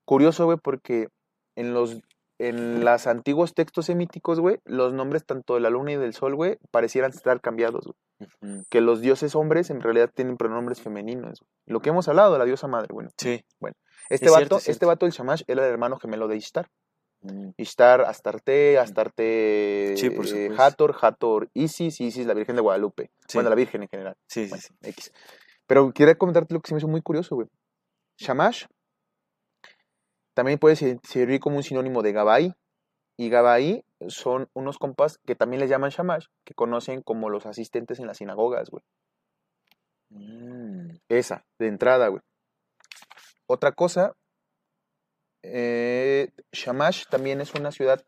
Curioso, 0.06 0.46
güey, 0.46 0.56
porque 0.56 1.08
en 1.54 1.74
los 1.74 2.00
en 2.38 2.82
los 2.82 3.06
antiguos 3.06 3.52
textos 3.52 3.84
semíticos, 3.84 4.40
güey, 4.40 4.56
los 4.64 4.94
nombres 4.94 5.26
tanto 5.26 5.52
de 5.52 5.60
la 5.60 5.68
luna 5.68 5.92
y 5.92 5.96
del 5.96 6.14
sol, 6.14 6.34
güey, 6.34 6.56
parecieran 6.70 7.10
estar 7.10 7.42
cambiados, 7.42 7.84
güey. 7.84 7.96
Que 8.70 8.80
los 8.80 9.00
dioses 9.00 9.34
hombres 9.34 9.70
en 9.70 9.80
realidad 9.80 10.10
tienen 10.14 10.36
pronombres 10.36 10.80
femeninos. 10.80 11.42
Lo 11.66 11.80
que 11.80 11.90
hemos 11.90 12.08
hablado 12.08 12.36
la 12.38 12.44
diosa 12.44 12.66
madre, 12.68 12.88
bueno. 12.92 13.10
Sí. 13.18 13.44
Este 14.10 14.26
Es 14.26 14.30
vato, 14.32 14.36
cierto, 14.38 14.56
es 14.58 14.68
este 14.68 14.86
vato, 14.86 15.06
el 15.06 15.12
Shamash, 15.12 15.42
era 15.46 15.64
el 15.64 15.70
hermano 15.72 15.98
gemelo 15.98 16.28
de 16.28 16.36
Ishtar. 16.36 16.68
Mm, 17.22 17.50
Ishtar, 17.56 18.02
Astarte, 18.02 18.78
Astarte, 18.78 19.94
Sí, 19.96 20.08
eh. 20.08 20.50
Hathor, 20.58 20.94
Hathor, 21.00 21.48
Isis, 21.54 22.00
Isis, 22.00 22.26
la 22.26 22.34
Virgen 22.34 22.54
de 22.56 22.62
Guadalupe. 22.62 23.10
Sí. 23.26 23.38
Bueno, 23.38 23.48
la 23.48 23.56
Virgen 23.56 23.82
en 23.82 23.88
general. 23.88 24.14
Sí, 24.28 24.46
Bueno. 24.48 24.62
X. 24.82 25.10
Pero 25.66 25.90
quería 25.92 26.16
comentarte 26.16 26.52
lo 26.52 26.60
que 26.60 26.68
se 26.68 26.74
me 26.74 26.78
hizo 26.78 26.88
muy 26.88 27.00
curioso, 27.00 27.34
güey. 27.34 27.48
Shamash 28.18 28.66
también 30.34 30.58
puede 30.58 30.76
ser- 30.76 30.98
servir 31.02 31.40
como 31.40 31.56
un 31.56 31.62
sinónimo 31.62 32.02
de 32.02 32.12
Gabai. 32.12 32.52
Y 33.16 33.28
Gabai 33.28 33.84
son 34.08 34.48
unos 34.54 34.78
compas 34.78 35.18
que 35.18 35.36
también 35.36 35.60
les 35.60 35.70
llaman 35.70 35.90
Shamash, 35.90 36.26
que 36.44 36.54
conocen 36.54 37.02
como 37.02 37.30
los 37.30 37.46
asistentes 37.46 38.00
en 38.00 38.06
las 38.06 38.18
sinagogas, 38.18 38.70
güey. 38.70 38.82
Mm, 40.10 40.96
Esa, 41.08 41.44
de 41.58 41.68
entrada, 41.68 42.08
güey. 42.08 42.22
Otra 43.46 43.72
cosa, 43.72 44.14
eh, 45.42 46.30
Shamash 46.52 47.04
también 47.10 47.40
es 47.40 47.54
una 47.54 47.70
ciudad. 47.70 48.02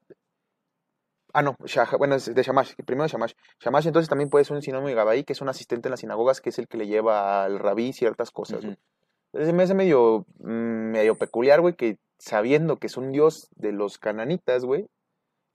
Ah, 1.34 1.42
no, 1.42 1.54
bueno, 1.98 2.14
es 2.14 2.34
de 2.34 2.42
Shamash, 2.42 2.74
primero 2.86 3.08
Shamash. 3.08 3.34
Shamash 3.60 3.86
entonces 3.86 4.08
también 4.08 4.30
puede 4.30 4.46
ser 4.46 4.56
un 4.56 4.62
sinónimo 4.62 4.88
de 4.88 4.94
Gabai, 4.94 5.24
que 5.24 5.34
es 5.34 5.42
un 5.42 5.50
asistente 5.50 5.88
en 5.88 5.90
las 5.90 6.00
sinagogas, 6.00 6.40
que 6.40 6.48
es 6.48 6.58
el 6.58 6.66
que 6.66 6.78
le 6.78 6.86
lleva 6.86 7.44
al 7.44 7.58
rabí 7.58 7.92
ciertas 7.92 8.30
cosas, 8.30 8.64
güey. 8.64 8.72
ujú. 8.72 8.82
Entonces 9.32 9.54
me 9.54 9.64
hace 9.64 9.74
medio, 9.74 10.24
mm, 10.38 10.92
medio 10.92 11.16
peculiar, 11.16 11.60
güey, 11.60 11.74
que 11.74 11.98
sabiendo 12.18 12.78
que 12.78 12.86
es 12.86 12.96
un 12.96 13.12
dios 13.12 13.48
de 13.54 13.72
los 13.72 13.98
cananitas, 13.98 14.64
güey, 14.64 14.88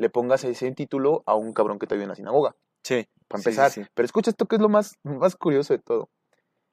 le 0.01 0.09
pongas 0.09 0.43
ese 0.43 0.71
título 0.71 1.23
a 1.25 1.35
un 1.35 1.53
cabrón 1.53 1.79
que 1.79 1.87
te 1.87 1.95
vive 1.95 2.03
en 2.03 2.09
la 2.09 2.15
sinagoga, 2.15 2.55
Sí. 2.83 3.07
para 3.27 3.37
Sí, 3.39 3.43
sí, 3.43 3.49
empezar. 3.49 3.71
sí. 3.71 3.85
Pero 3.93 4.05
escucha 4.05 4.31
esto 4.31 4.45
que 4.47 4.55
es 4.57 4.61
lo 4.61 4.67
más, 4.69 4.95
más 5.03 5.35
curioso 5.35 5.73
de 5.73 5.79
todo. 5.79 6.09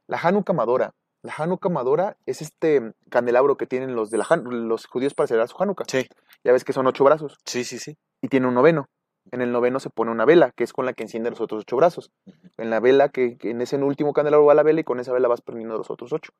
La 0.09 0.19
Hanukkah 0.19 0.53
Madora. 0.55 0.95
La 1.23 1.35
Hanukkah 1.37 1.69
Madora 1.69 2.17
es 2.27 2.41
este 2.43 2.95
candelabro 3.11 3.57
que 3.57 3.67
tienen 3.67 3.95
los, 3.95 4.11
de 4.11 4.19
la 4.19 4.27
Han- 4.29 4.69
los 4.69 4.87
judíos 4.87 5.15
para 5.15 5.27
celebrar 5.27 5.49
su 5.49 5.57
Hanukkah. 5.63 5.85
Sí, 5.89 6.09
Ya 6.45 6.53
ves 6.53 6.65
que 6.65 6.73
son 6.73 6.87
ocho 6.87 7.05
brazos 7.05 7.39
sí, 7.45 7.65
sí, 7.65 7.79
sí. 7.79 7.99
y 8.23 8.29
tiene 8.29 8.47
un 8.49 8.55
noveno. 8.55 8.89
En 9.31 9.43
el 9.43 9.53
noveno 9.53 9.79
se 9.79 9.91
pone 9.91 10.11
una 10.11 10.25
vela, 10.25 10.53
que 10.57 10.65
es 10.65 10.73
con 10.73 10.87
la 10.87 10.95
que 10.95 11.03
enciende 11.03 11.29
los 11.29 11.41
otros 11.43 11.61
ocho 11.63 11.77
brazos. 11.77 12.11
En 12.57 12.71
la 12.71 12.81
vela, 12.81 13.11
que, 13.11 13.37
que 13.37 13.51
en 13.51 13.61
ese 13.61 13.77
último 13.77 14.15
candelabro 14.15 14.47
va 14.47 14.55
la 14.55 14.63
vela 14.63 14.81
y 14.81 14.85
con 14.85 15.01
esa 15.01 15.13
vela 15.13 15.29
vas 15.29 15.43
prendiendo 15.43 15.77
los 15.77 15.91
otros 15.91 16.15
ocho. 16.15 16.33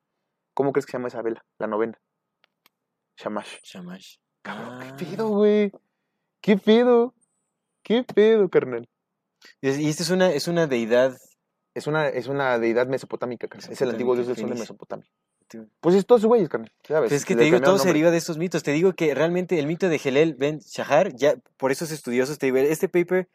¿Cómo 0.55 0.71
crees 0.73 0.87
que 0.87 0.91
se 0.93 0.97
llama 0.97 1.09
esa 1.09 1.21
vela? 1.21 1.45
La 1.59 1.67
novena. 1.67 1.99
Shamash. 3.17 3.57
Shamash. 3.63 4.15
Cabrón, 4.41 4.79
Ah. 4.81 4.95
¿Qué 4.97 5.05
pedo, 5.05 5.27
güey? 5.29 5.71
¿Qué 6.41 6.57
pedo? 6.57 7.13
¿Qué 7.83 8.03
pedo, 8.03 8.49
carnal? 8.49 8.87
Y 9.61 9.89
esta 9.89 10.03
es 10.03 10.09
una, 10.09 10.31
es 10.31 10.47
una 10.47 10.67
deidad. 10.67 11.17
Es 11.73 11.87
una, 11.87 12.07
es 12.07 12.27
una 12.27 12.57
deidad 12.59 12.87
mesopotámica, 12.87 13.47
carnal. 13.47 13.71
Es 13.71 13.81
el 13.81 13.89
antiguo 13.91 14.15
dios 14.15 14.27
del 14.27 14.37
sol 14.37 14.49
de 14.49 14.55
Mesopotamia. 14.55 15.07
Pues 15.79 15.95
es 15.95 16.05
todos 16.05 16.25
güeyes, 16.25 16.49
carnal. 16.49 16.71
Pues 16.87 17.11
es 17.11 17.25
que 17.25 17.35
te 17.35 17.43
digo, 17.43 17.59
todo 17.61 17.77
se 17.77 17.87
deriva 17.87 18.11
de 18.11 18.17
estos 18.17 18.37
mitos. 18.37 18.63
Te 18.63 18.71
digo 18.71 18.93
que 18.93 19.13
realmente 19.15 19.57
el 19.57 19.67
mito 19.67 19.89
de 19.89 19.99
Helel 20.03 20.35
Ben 20.35 20.59
Shahar, 20.59 21.15
ya 21.15 21.35
por 21.57 21.71
esos 21.71 21.91
estudiosos, 21.91 22.37
te 22.37 22.47
digo, 22.47 22.57
este 22.57 22.89
paper, 22.89 23.29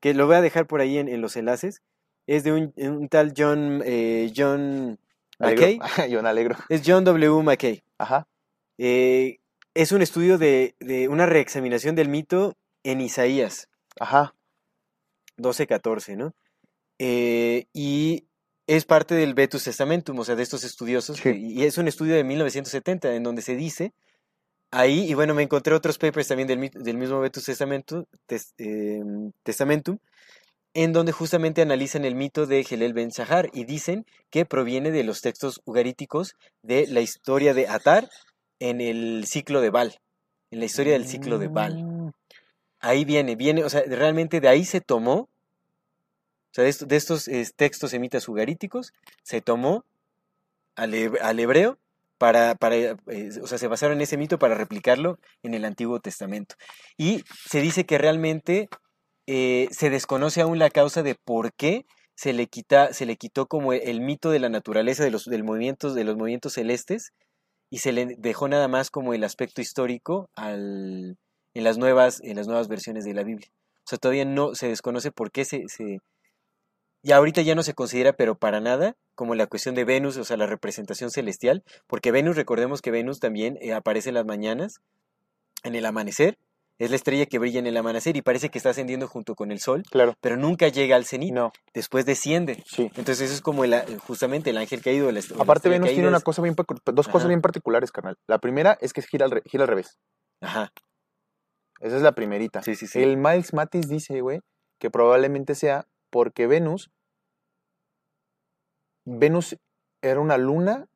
que 0.00 0.14
lo 0.14 0.26
voy 0.26 0.36
a 0.36 0.40
dejar 0.40 0.66
por 0.66 0.80
ahí 0.80 0.98
en, 0.98 1.08
en 1.08 1.20
los 1.20 1.36
enlaces, 1.36 1.82
es 2.26 2.44
de 2.44 2.52
un, 2.52 2.72
un 2.76 3.08
tal 3.08 3.32
John, 3.36 3.82
eh, 3.84 4.32
John 4.34 4.98
McKay. 5.38 5.78
Alegro. 5.80 6.06
Yo 6.08 6.22
me 6.22 6.28
alegro. 6.28 6.56
Es 6.68 6.82
John 6.84 7.04
W. 7.04 7.42
McKay. 7.42 7.82
Ajá. 7.98 8.26
Eh, 8.78 9.38
es 9.74 9.92
un 9.92 10.02
estudio 10.02 10.38
de, 10.38 10.74
de 10.80 11.08
una 11.08 11.26
reexaminación 11.26 11.94
del 11.94 12.08
mito 12.08 12.54
en 12.84 13.00
Isaías. 13.00 13.68
Ajá. 13.98 14.34
12-14, 15.38 16.16
¿no? 16.16 16.34
Eh, 16.98 17.66
y 17.72 18.26
es 18.66 18.84
parte 18.84 19.14
del 19.14 19.34
Vetus 19.34 19.64
Testamentum, 19.64 20.18
o 20.18 20.24
sea, 20.24 20.36
de 20.36 20.42
estos 20.42 20.64
estudiosos, 20.64 21.16
Sí. 21.16 21.22
que- 21.24 21.36
y 21.36 21.64
es 21.64 21.78
un 21.78 21.88
estudio 21.88 22.14
de 22.14 22.24
1970 22.24 23.14
en 23.14 23.22
donde 23.22 23.42
se 23.42 23.56
dice, 23.56 23.92
ahí, 24.70 25.10
y 25.10 25.14
bueno, 25.14 25.34
me 25.34 25.42
encontré 25.42 25.74
otros 25.74 25.98
papers 25.98 26.28
también 26.28 26.46
del, 26.48 26.58
mi- 26.58 26.70
del 26.72 26.96
mismo 26.96 27.20
Vetus 27.20 27.44
Testamentum, 27.44 28.04
tes- 28.26 28.54
em, 28.58 29.32
Testamentum, 29.42 29.98
en 30.74 30.92
donde 30.92 31.12
justamente 31.12 31.60
analizan 31.60 32.04
el 32.04 32.14
mito 32.14 32.46
de 32.46 32.60
Helel 32.68 32.94
Ben 32.94 33.10
Shahar 33.10 33.50
y 33.52 33.64
dicen 33.64 34.06
que 34.30 34.46
proviene 34.46 34.90
de 34.90 35.04
los 35.04 35.20
textos 35.20 35.60
ugaríticos 35.66 36.34
de 36.62 36.86
la 36.86 37.00
historia 37.02 37.52
de 37.52 37.68
Atar 37.68 38.08
en 38.62 38.80
el 38.80 39.26
ciclo 39.26 39.60
de 39.60 39.70
Baal, 39.70 39.98
en 40.52 40.60
la 40.60 40.66
historia 40.66 40.92
del 40.92 41.06
ciclo 41.06 41.38
de 41.38 41.48
Baal. 41.48 41.82
Mm. 41.82 42.12
Ahí 42.78 43.04
viene, 43.04 43.34
viene, 43.34 43.64
o 43.64 43.68
sea, 43.68 43.82
realmente 43.86 44.40
de 44.40 44.48
ahí 44.48 44.64
se 44.64 44.80
tomó, 44.80 45.14
o 45.14 45.28
sea, 46.52 46.64
de, 46.64 46.70
esto- 46.70 46.86
de 46.86 46.96
estos 46.96 47.28
textos 47.56 47.90
semitas 47.90 48.28
ugaríticos, 48.28 48.92
se 49.24 49.40
tomó 49.40 49.84
al, 50.76 50.94
al 51.20 51.40
hebreo 51.40 51.78
para, 52.18 52.54
para 52.54 52.76
eh, 52.76 52.96
o 53.42 53.48
sea, 53.48 53.58
se 53.58 53.66
basaron 53.66 53.96
en 53.96 54.02
ese 54.02 54.16
mito 54.16 54.38
para 54.38 54.54
replicarlo 54.54 55.18
en 55.42 55.54
el 55.54 55.64
Antiguo 55.64 55.98
Testamento. 55.98 56.54
Y 56.96 57.24
se 57.48 57.60
dice 57.60 57.84
que 57.84 57.98
realmente 57.98 58.68
eh, 59.26 59.66
se 59.72 59.90
desconoce 59.90 60.40
aún 60.40 60.60
la 60.60 60.70
causa 60.70 61.02
de 61.02 61.16
por 61.16 61.52
qué 61.52 61.84
se 62.14 62.32
le, 62.32 62.46
quita, 62.46 62.92
se 62.92 63.06
le 63.06 63.16
quitó 63.16 63.46
como 63.46 63.72
el, 63.72 64.00
mito 64.02 64.30
de 64.30 64.38
la 64.38 64.50
naturaleza 64.50 65.02
de 65.02 65.10
los, 65.10 65.24
del 65.24 65.42
movimientos, 65.42 65.96
de 65.96 66.04
los 66.04 66.16
movimientos 66.16 66.52
celestes 66.52 67.12
y 67.72 67.78
se 67.78 67.92
le 67.92 68.16
dejó 68.18 68.48
nada 68.48 68.68
más 68.68 68.90
como 68.90 69.14
el 69.14 69.24
aspecto 69.24 69.62
histórico 69.62 70.28
al, 70.36 71.16
en, 71.54 71.64
las 71.64 71.78
nuevas, 71.78 72.20
en 72.22 72.36
las 72.36 72.46
nuevas 72.46 72.68
versiones 72.68 73.06
de 73.06 73.14
la 73.14 73.24
Biblia. 73.24 73.48
O 73.78 73.88
sea, 73.88 73.96
todavía 73.96 74.26
no 74.26 74.54
se 74.54 74.68
desconoce 74.68 75.10
por 75.10 75.32
qué 75.32 75.46
se. 75.46 75.64
Y 77.02 77.12
ahorita 77.12 77.40
ya 77.40 77.54
no 77.54 77.62
se 77.62 77.72
considera, 77.72 78.12
pero 78.12 78.34
para 78.36 78.60
nada, 78.60 78.94
como 79.14 79.34
la 79.34 79.46
cuestión 79.46 79.74
de 79.74 79.86
Venus, 79.86 80.18
o 80.18 80.24
sea, 80.24 80.36
la 80.36 80.46
representación 80.46 81.10
celestial, 81.10 81.64
porque 81.86 82.12
Venus, 82.12 82.36
recordemos 82.36 82.82
que 82.82 82.90
Venus 82.90 83.20
también 83.20 83.56
eh, 83.62 83.72
aparece 83.72 84.10
en 84.10 84.16
las 84.16 84.26
mañanas, 84.26 84.82
en 85.64 85.74
el 85.74 85.86
amanecer, 85.86 86.36
es 86.78 86.90
la 86.90 86.96
estrella 86.96 87.26
que 87.26 87.38
brilla 87.38 87.58
en 87.60 87.66
el 87.66 87.76
amanecer 87.76 88.16
y 88.16 88.22
parece 88.22 88.48
que 88.48 88.58
está 88.58 88.70
ascendiendo 88.70 89.06
junto 89.06 89.34
con 89.34 89.52
el 89.52 89.60
sol, 89.60 89.84
Claro. 89.90 90.14
pero 90.20 90.36
nunca 90.36 90.68
llega 90.68 90.96
al 90.96 91.04
cenit, 91.04 91.32
No. 91.32 91.52
después 91.74 92.04
desciende. 92.06 92.62
Sí. 92.66 92.84
Entonces 92.96 93.20
eso 93.22 93.34
es 93.34 93.40
como 93.40 93.64
el, 93.64 93.74
a- 93.74 93.84
justamente 94.06 94.50
el 94.50 94.56
ángel 94.58 94.82
caído. 94.82 95.06
de 95.06 95.12
la 95.12 95.20
Aparte, 95.38 95.68
Venus 95.68 95.90
tiene 95.90 96.08
una 96.08 96.20
cosa 96.20 96.42
bien, 96.42 96.56
dos 96.56 97.06
Ajá. 97.06 97.12
cosas 97.12 97.28
bien 97.28 97.40
particulares, 97.40 97.92
carnal. 97.92 98.16
La 98.26 98.38
primera 98.38 98.76
es 98.80 98.92
que 98.92 99.02
gira 99.02 99.26
al, 99.26 99.42
gira 99.44 99.64
al 99.64 99.68
revés. 99.68 99.98
Ajá, 100.40 100.72
Esa 101.80 101.96
es 101.96 102.02
la 102.02 102.12
primerita. 102.12 102.62
sí, 102.62 102.74
sí, 102.74 102.86
sí. 102.86 103.02
El 103.02 103.16
Miles 103.16 103.52
Matis 103.52 103.88
dice, 103.88 104.20
güey, 104.20 104.40
que 104.78 104.90
probablemente 104.90 105.54
sea 105.54 105.86
porque 106.10 106.46
Venus, 106.46 106.90
Venus 109.04 109.56
era 110.00 110.20
una 110.20 110.36
luna, 110.38 110.86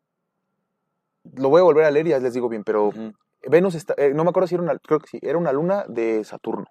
lo 1.35 1.49
voy 1.49 1.61
a 1.61 1.65
volver 1.65 1.85
a 1.85 1.91
leer 1.91 2.07
y 2.07 2.11
ya 2.11 2.19
les 2.19 2.35
digo 2.35 2.49
bien, 2.49 2.65
pero. 2.65 2.93
Venus 3.49 3.75
está, 3.75 3.95
eh, 3.97 4.13
no 4.15 4.25
me 4.25 4.31
acuerdo 4.31 4.47
si 4.47 4.55
era 4.55 4.63
una, 4.65 4.79
creo 4.79 4.99
que 5.01 5.07
sí, 5.09 5.19
era 5.23 5.39
una 5.39 5.53
luna 5.53 5.85
de 5.89 6.25
Saturno. 6.25 6.67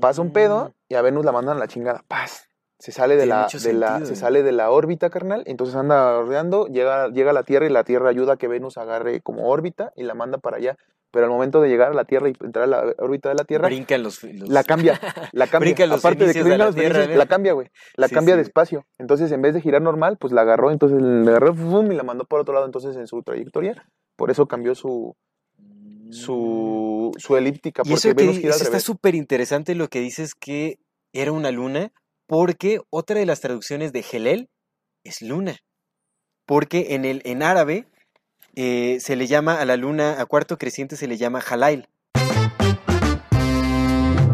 Pasa 0.00 0.20
un 0.22 0.28
Mm. 0.28 0.32
pedo 0.32 0.74
y 0.88 0.94
a 0.94 1.02
Venus 1.02 1.24
la 1.24 1.32
mandan 1.32 1.56
a 1.56 1.60
la 1.60 1.68
chingada, 1.68 2.02
paz. 2.06 2.48
Se 2.78 2.90
sale 2.90 3.16
de 3.16 3.26
la, 3.26 3.46
de 3.62 3.72
la, 3.74 4.04
se 4.04 4.16
sale 4.16 4.42
de 4.42 4.50
la 4.50 4.70
órbita, 4.70 5.08
carnal, 5.08 5.44
entonces 5.46 5.76
anda 5.76 6.20
rodeando, 6.20 6.66
llega, 6.66 7.08
llega 7.10 7.30
a 7.30 7.34
la 7.34 7.44
Tierra 7.44 7.66
y 7.66 7.68
la 7.70 7.84
Tierra 7.84 8.08
ayuda 8.10 8.32
a 8.32 8.36
que 8.36 8.48
Venus 8.48 8.76
agarre 8.76 9.20
como 9.20 9.48
órbita 9.48 9.92
y 9.94 10.02
la 10.02 10.14
manda 10.14 10.38
para 10.38 10.56
allá. 10.56 10.76
Pero 11.12 11.26
al 11.26 11.30
momento 11.30 11.60
de 11.60 11.68
llegar 11.68 11.90
a 11.90 11.94
la 11.94 12.04
Tierra 12.06 12.28
y 12.30 12.32
entrar 12.42 12.64
a 12.64 12.66
la 12.66 12.94
órbita 12.98 13.28
de 13.28 13.34
la 13.36 13.44
Tierra, 13.44 13.68
Brincan 13.68 14.02
los, 14.02 14.24
los- 14.24 14.48
la 14.48 14.64
cambia, 14.64 14.98
la 15.32 15.46
cambia. 15.46 15.74
Brinca 15.74 15.86
los 15.86 15.98
Aparte 16.04 16.26
de 16.26 16.32
que 16.32 16.42
brinca 16.42 16.64
los 16.64 16.74
Tierra, 16.74 17.06
¿ves? 17.06 17.16
la 17.16 17.26
cambia, 17.26 17.52
güey. 17.52 17.70
La 17.96 18.08
Sí, 18.08 18.14
cambia 18.14 18.34
sí. 18.34 18.38
de 18.38 18.42
espacio. 18.42 18.86
Entonces, 18.98 19.30
en 19.30 19.42
vez 19.42 19.54
de 19.54 19.60
girar 19.60 19.82
normal, 19.82 20.16
pues 20.18 20.32
la 20.32 20.40
agarró, 20.40 20.70
entonces 20.72 21.00
la 21.00 21.30
agarró 21.32 21.54
¡fum! 21.54 21.92
y 21.92 21.94
la 21.94 22.02
mandó 22.02 22.24
por 22.24 22.40
otro 22.40 22.54
lado, 22.54 22.66
entonces 22.66 22.96
en 22.96 23.06
su 23.06 23.22
trayectoria. 23.22 23.84
Por 24.16 24.30
eso 24.30 24.46
cambió 24.46 24.74
su, 24.74 25.16
su, 26.10 27.12
su 27.16 27.36
elíptica, 27.36 27.82
Y 27.84 27.90
porque 27.90 27.94
eso 27.94 28.08
que 28.08 28.26
Venus 28.26 28.36
al 28.36 28.66
está 28.66 28.80
súper 28.80 29.14
interesante 29.14 29.74
lo 29.74 29.88
que 29.88 30.00
dices 30.00 30.34
que 30.34 30.78
era 31.12 31.32
una 31.32 31.50
luna, 31.50 31.92
porque 32.26 32.80
otra 32.90 33.18
de 33.18 33.26
las 33.26 33.40
traducciones 33.40 33.92
de 33.92 34.04
Helel 34.10 34.50
es 35.04 35.22
luna. 35.22 35.58
Porque 36.46 36.94
en 36.94 37.04
el 37.04 37.22
en 37.24 37.42
árabe 37.42 37.86
eh, 38.54 38.98
se 39.00 39.16
le 39.16 39.26
llama 39.26 39.60
a 39.60 39.64
la 39.64 39.76
luna, 39.76 40.20
a 40.20 40.26
cuarto 40.26 40.58
creciente 40.58 40.96
se 40.96 41.06
le 41.06 41.16
llama 41.16 41.40
Halail. 41.40 41.88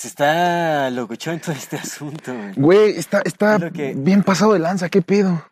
Pues 0.00 0.06
está 0.12 0.88
locochón 0.88 1.40
todo 1.40 1.52
este 1.52 1.76
asunto. 1.76 2.32
güey. 2.56 2.92
Está, 2.96 3.20
está 3.22 3.56
Es 3.56 3.60
lo 3.60 3.70
que- 3.70 3.92
bien 3.94 4.22
pasado 4.22 4.54
de 4.54 4.58
lanza, 4.58 4.88
¿qué 4.88 5.02
pedo? 5.02 5.44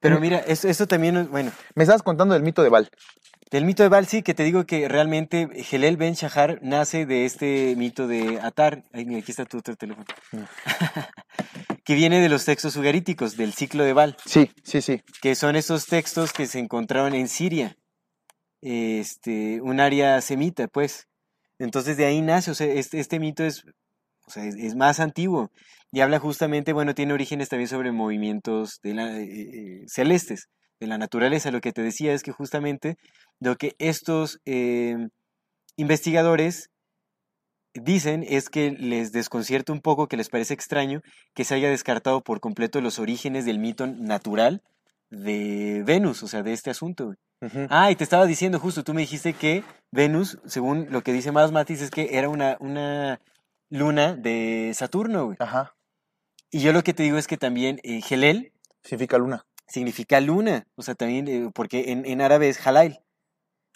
Pero 0.00 0.20
mira, 0.20 0.36
eso, 0.40 0.68
eso 0.68 0.86
también, 0.86 1.30
bueno, 1.30 1.50
Me 1.74 1.84
estabas 1.84 2.02
contando 2.02 2.34
del 2.34 2.42
mito 2.42 2.62
de 2.62 2.68
Val. 2.68 2.90
del 3.50 3.64
mito 3.64 3.82
de 3.82 3.88
Baal 3.88 4.06
sí, 4.06 4.22
que 4.22 4.34
te 4.34 4.42
digo 4.44 4.66
que 4.66 4.86
realmente 4.86 5.48
Helel 5.70 5.96
Ben 5.96 6.12
Shahar 6.12 6.58
nace 6.60 7.06
de 7.06 7.24
este 7.24 7.74
mito 7.78 8.06
de 8.06 8.38
Atar. 8.42 8.84
Ay, 8.92 9.06
mira, 9.06 9.20
aquí 9.20 9.30
está 9.30 9.46
tu 9.46 9.56
otro 9.58 9.76
teléfono. 9.76 10.04
que 11.86 11.94
viene 11.94 12.20
de 12.20 12.28
los 12.28 12.44
textos 12.44 12.76
ugaríticos, 12.76 13.38
del 13.38 13.54
ciclo 13.54 13.82
de 13.84 13.94
Baal. 13.94 14.14
Sí, 14.26 14.50
sí, 14.62 14.82
sí. 14.82 15.00
que 15.22 15.34
son 15.36 15.56
esos 15.56 15.86
textos 15.86 16.34
que 16.34 16.46
se 16.46 16.58
encontraron 16.58 17.14
en 17.14 17.28
Siria, 17.28 17.76
este, 18.60 19.62
un 19.62 19.80
área 19.80 20.20
semita, 20.20 20.68
pues. 20.68 21.08
Entonces 21.62 21.96
de 21.96 22.06
ahí 22.06 22.20
nace, 22.22 22.50
o 22.50 22.54
sea, 22.54 22.66
este, 22.66 22.98
este 22.98 23.20
mito 23.20 23.44
es, 23.44 23.64
o 24.26 24.30
sea, 24.30 24.44
es, 24.44 24.74
más 24.74 24.98
antiguo 24.98 25.52
y 25.92 26.00
habla 26.00 26.18
justamente, 26.18 26.72
bueno, 26.72 26.92
tiene 26.92 27.12
orígenes 27.12 27.48
también 27.48 27.68
sobre 27.68 27.92
movimientos 27.92 28.80
de 28.82 28.90
eh, 28.90 29.22
eh, 29.22 29.84
celestes, 29.86 30.48
de 30.80 30.88
la 30.88 30.98
naturaleza. 30.98 31.52
Lo 31.52 31.60
que 31.60 31.72
te 31.72 31.82
decía 31.82 32.14
es 32.14 32.24
que 32.24 32.32
justamente 32.32 32.96
lo 33.38 33.54
que 33.54 33.76
estos 33.78 34.40
eh, 34.44 34.96
investigadores 35.76 36.70
dicen 37.74 38.24
es 38.28 38.48
que 38.48 38.72
les 38.72 39.12
desconcierta 39.12 39.72
un 39.72 39.82
poco, 39.82 40.08
que 40.08 40.16
les 40.16 40.30
parece 40.30 40.54
extraño 40.54 41.00
que 41.32 41.44
se 41.44 41.54
haya 41.54 41.70
descartado 41.70 42.22
por 42.22 42.40
completo 42.40 42.80
los 42.80 42.98
orígenes 42.98 43.44
del 43.44 43.60
mito 43.60 43.86
natural 43.86 44.62
de 45.12 45.82
Venus, 45.84 46.22
o 46.22 46.26
sea, 46.28 46.42
de 46.42 46.52
este 46.52 46.70
asunto. 46.70 47.06
güey. 47.06 47.66
Ah, 47.70 47.90
y 47.90 47.96
te 47.96 48.04
estaba 48.04 48.24
diciendo 48.26 48.58
justo, 48.58 48.82
tú 48.84 48.94
me 48.94 49.00
dijiste 49.02 49.32
que 49.34 49.62
Venus, 49.90 50.38
según 50.46 50.86
lo 50.90 51.02
que 51.02 51.12
dice 51.12 51.32
más 51.32 51.52
Matis, 51.52 51.82
es 51.82 51.90
que 51.90 52.16
era 52.16 52.28
una, 52.28 52.56
una 52.60 53.20
luna 53.68 54.14
de 54.14 54.72
Saturno, 54.74 55.26
güey. 55.26 55.36
Ajá. 55.40 55.74
Y 56.50 56.60
yo 56.60 56.72
lo 56.72 56.82
que 56.82 56.94
te 56.94 57.02
digo 57.02 57.18
es 57.18 57.26
que 57.26 57.36
también 57.36 57.80
eh, 57.82 58.00
Helel 58.08 58.52
Significa 58.84 59.18
luna. 59.18 59.44
significa 59.66 60.20
luna, 60.20 60.66
o 60.76 60.82
sea, 60.82 60.94
también, 60.94 61.28
eh, 61.28 61.50
porque 61.54 61.92
en, 61.92 62.04
en 62.06 62.20
árabe 62.20 62.48
es 62.48 62.64
Halail. 62.66 62.98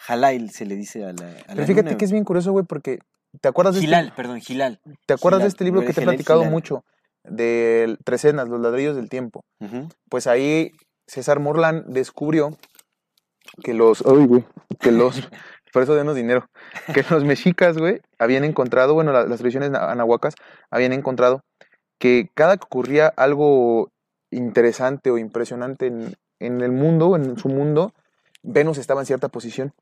Halail 0.08 0.50
se 0.50 0.66
le 0.66 0.76
dice 0.76 1.04
a 1.04 1.12
la, 1.12 1.28
a 1.28 1.32
la 1.32 1.54
Pero 1.54 1.66
fíjate 1.66 1.82
luna, 1.88 1.96
que 1.98 2.04
es 2.04 2.12
bien 2.12 2.24
curioso, 2.24 2.52
güey, 2.52 2.64
porque 2.66 2.98
¿te 3.40 3.48
acuerdas 3.48 3.74
de 3.74 3.80
güey. 3.80 3.90
este, 3.92 4.12
perdón, 4.12 4.40
Hilal. 4.46 4.80
¿te 5.06 5.14
acuerdas 5.14 5.42
de 5.42 5.48
este 5.48 5.64
libro 5.64 5.80
que 5.80 5.92
te 5.92 6.00
de 6.00 6.02
he 6.02 6.04
platicado 6.04 6.44
mucho? 6.44 6.84
De 7.24 7.96
Trecenas, 8.04 8.48
los 8.48 8.60
ladrillos 8.60 8.94
del 8.94 9.08
tiempo. 9.08 9.44
Ujú. 9.60 9.88
Pues 10.08 10.26
ahí 10.28 10.70
César 11.06 11.40
Morlan 11.40 11.84
descubrió 11.88 12.56
que 13.62 13.74
los. 13.74 14.04
Ay, 14.06 14.26
güey. 14.26 14.44
Que 14.80 14.92
los. 14.92 15.28
Por 15.72 15.82
eso 15.82 15.94
denos 15.94 16.16
dinero. 16.16 16.48
Que 16.94 17.04
los 17.10 17.24
mexicas, 17.24 17.76
güey, 17.76 18.00
habían 18.18 18.44
encontrado, 18.44 18.94
bueno, 18.94 19.12
la- 19.12 19.26
las 19.26 19.38
tradiciones 19.38 19.70
na- 19.70 19.90
anahuacas 19.90 20.34
habían 20.70 20.92
encontrado 20.92 21.42
que 21.98 22.30
cada 22.34 22.56
que 22.56 22.64
ocurría 22.64 23.08
algo 23.16 23.90
interesante 24.30 25.10
o 25.10 25.18
impresionante 25.18 25.86
en, 25.86 26.14
en 26.40 26.60
el 26.62 26.72
mundo, 26.72 27.14
en 27.16 27.36
su 27.38 27.48
mundo, 27.48 27.92
Venus 28.42 28.78
estaba 28.78 29.00
en 29.02 29.06
cierta 29.06 29.28
posición. 29.28 29.72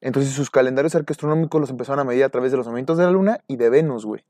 Entonces 0.00 0.32
sus 0.32 0.50
calendarios 0.50 0.94
arqueastronómicos 0.94 1.60
los 1.60 1.70
empezaron 1.70 2.00
a 2.00 2.04
medir 2.04 2.24
a 2.24 2.28
través 2.28 2.50
de 2.50 2.58
los 2.58 2.66
movimientos 2.66 2.98
de 2.98 3.04
la 3.04 3.10
luna 3.10 3.40
y 3.46 3.56
de 3.56 3.70
Venus, 3.70 4.04
güey. 4.04 4.24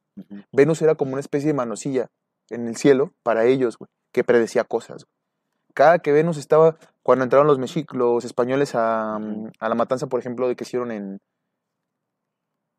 Venus 0.52 0.81
era 0.82 0.94
como 0.94 1.12
una 1.12 1.20
especie 1.20 1.48
de 1.48 1.55
manosilla 1.55 2.09
en 2.51 2.68
el 2.68 2.77
cielo 2.77 3.12
para 3.23 3.44
ellos, 3.47 3.77
güey, 3.78 3.89
que 4.12 4.23
predecía 4.23 4.64
cosas. 4.64 5.05
güey. 5.05 5.15
Cada 5.77 5.98
que 5.98 6.11
Venus 6.11 6.39
estaba, 6.39 6.78
cuando 7.03 7.24
entraron 7.24 7.47
los 7.47 8.24
españoles 8.24 8.74
a, 8.74 9.16
a 9.16 9.69
la 9.69 9.74
matanza, 9.74 10.07
por 10.07 10.19
ejemplo, 10.19 10.48
de 10.48 10.57
que 10.57 10.65
hicieron 10.65 10.90
en, 10.90 11.20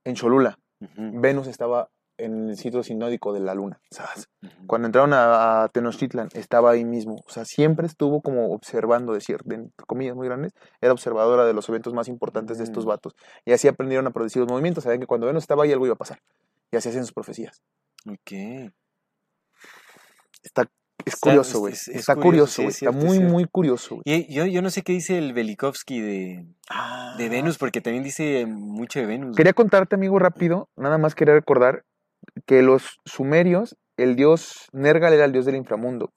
en 0.04 0.16
Cholula. 0.16 0.58
Venus 0.96 1.46
estaba 1.46 1.90
en 2.18 2.50
el 2.50 2.58
sitio 2.58 2.82
sinódico 2.82 3.34
de 3.34 3.40
la 3.40 3.54
luna. 3.54 3.80
¿sabes? 3.92 4.30
Cuando 4.66 4.88
entraron 4.88 5.14
a, 5.14 5.62
a 5.62 5.70
Tenochtitlan, 5.70 6.30
estaba 6.34 6.72
ahí 6.72 6.86
mismo. 6.86 7.18
O 7.28 7.30
sea, 7.30 7.46
siempre 7.46 7.86
estuvo 7.86 8.24
como 8.24 8.52
observando, 8.52 9.14
de 9.14 9.22
cierto, 9.22 9.54
entre 9.54 9.86
comillas 9.86 10.16
muy 10.16 10.28
grandes, 10.28 10.54
era 10.82 10.92
observadora 10.92 11.46
de 11.46 11.54
los 11.54 11.70
eventos 11.70 11.94
más 11.94 12.08
importantes 12.08 12.58
de 12.58 12.64
estos 12.64 12.86
vatos. 12.86 13.16
Y 13.46 13.52
así 13.52 13.68
aprendieron 13.68 14.08
a 14.08 14.12
predecir 14.12 14.40
los 14.40 14.50
movimientos. 14.50 14.86
Sabían 14.86 15.02
que 15.02 15.06
cuando 15.08 15.28
Venus 15.28 15.44
estaba 15.44 15.66
ahí 15.66 15.72
algo 15.72 15.86
iba 15.86 15.94
a 15.94 16.00
pasar. 16.00 16.20
Y 16.72 16.78
así 16.78 16.90
hacían 16.90 17.06
sus 17.06 17.14
profecías. 17.14 17.62
Ok. 18.10 18.72
Está, 20.42 20.68
es 21.10 21.16
curioso, 21.20 21.60
güey. 21.60 21.74
es- 21.74 21.88
es 21.88 21.96
Está 21.98 22.16
curioso, 22.16 22.54
sí, 22.54 22.62
güey. 22.64 22.70
es 22.70 22.82
Está 22.84 22.92
muy, 22.92 23.20
muy 23.20 23.46
curioso, 23.46 23.96
güey. 23.96 24.04
Y 24.06 24.34
yo, 24.34 24.46
yo 24.46 24.62
no 24.62 24.70
sé 24.70 24.82
qué 24.82 24.94
dice 24.94 25.18
el 25.18 25.34
Velikovsky 25.34 26.00
de, 26.02 26.46
de 27.18 27.30
Venus, 27.30 27.58
porque 27.58 27.82
también 27.82 28.04
dice 28.04 28.46
mucho 28.48 29.00
de 29.00 29.06
Venus. 29.06 29.36
Quería 29.36 29.54
contarte, 29.54 29.96
amigo, 29.96 30.20
rápido, 30.20 30.70
nada 30.76 30.98
más 30.98 31.16
quería 31.16 31.34
recordar 31.34 31.84
que 32.46 32.62
los 32.62 33.00
sumerios, 33.06 33.76
el 33.98 34.16
dios 34.16 34.68
Nergal 34.74 35.14
era 35.14 35.26
el 35.26 35.32
dios 35.32 35.46
del 35.46 35.56
inframundo. 35.56 36.12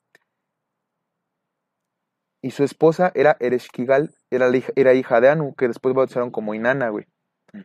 Y 2.43 2.53
su 2.53 2.65
esposa 2.65 3.13
era 3.15 3.37
Ereshkigal, 3.41 4.15
era, 4.31 4.49
la 4.49 4.57
hija, 4.57 4.73
era 4.75 4.95
hija 4.95 5.21
de 5.21 5.29
Anu, 5.29 5.55
que 5.55 5.69
después 5.69 5.95
bautizaron 5.95 6.31
como 6.31 6.55
Inanna, 6.55 6.89
güey. 6.89 7.05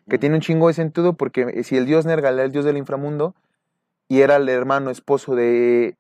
Que 0.10 0.18
tiene 0.18 0.36
un 0.36 0.42
chingo 0.42 0.68
de 0.68 0.74
sentido 0.74 1.14
porque 1.14 1.64
si 1.64 1.78
el 1.78 1.86
dios 1.86 2.06
Nergal 2.06 2.34
era 2.36 2.44
el 2.44 2.52
dios 2.52 2.66
del 2.66 2.76
inframundo 2.78 3.36
y 4.10 4.22
era 4.22 4.36
el 4.38 4.50
hermano 4.50 4.90
esposo 4.90 5.36
de, 5.36 5.96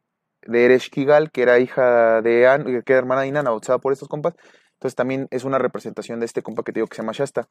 de 0.45 0.65
Ereshkigal, 0.65 1.31
que 1.31 1.41
era 1.41 1.59
hija 1.59 2.21
de 2.21 2.47
Anu, 2.47 2.65
que 2.83 2.93
era 2.93 2.99
hermana 2.99 3.21
de 3.21 3.27
Inanna, 3.27 3.49
bautizada 3.51 3.79
por 3.79 3.93
estos 3.93 4.07
compas, 4.07 4.35
entonces 4.73 4.95
también 4.95 5.27
es 5.31 5.43
una 5.43 5.57
representación 5.57 6.19
de 6.19 6.25
este 6.25 6.41
compa 6.41 6.63
que 6.63 6.71
te 6.71 6.79
digo 6.79 6.87
que 6.87 6.95
se 6.95 7.01
llama 7.01 7.13
Shasta. 7.13 7.47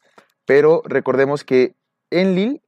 Pero 0.46 0.82
recordemos 0.84 1.42
que 1.44 1.74
Enlil, 2.10 2.62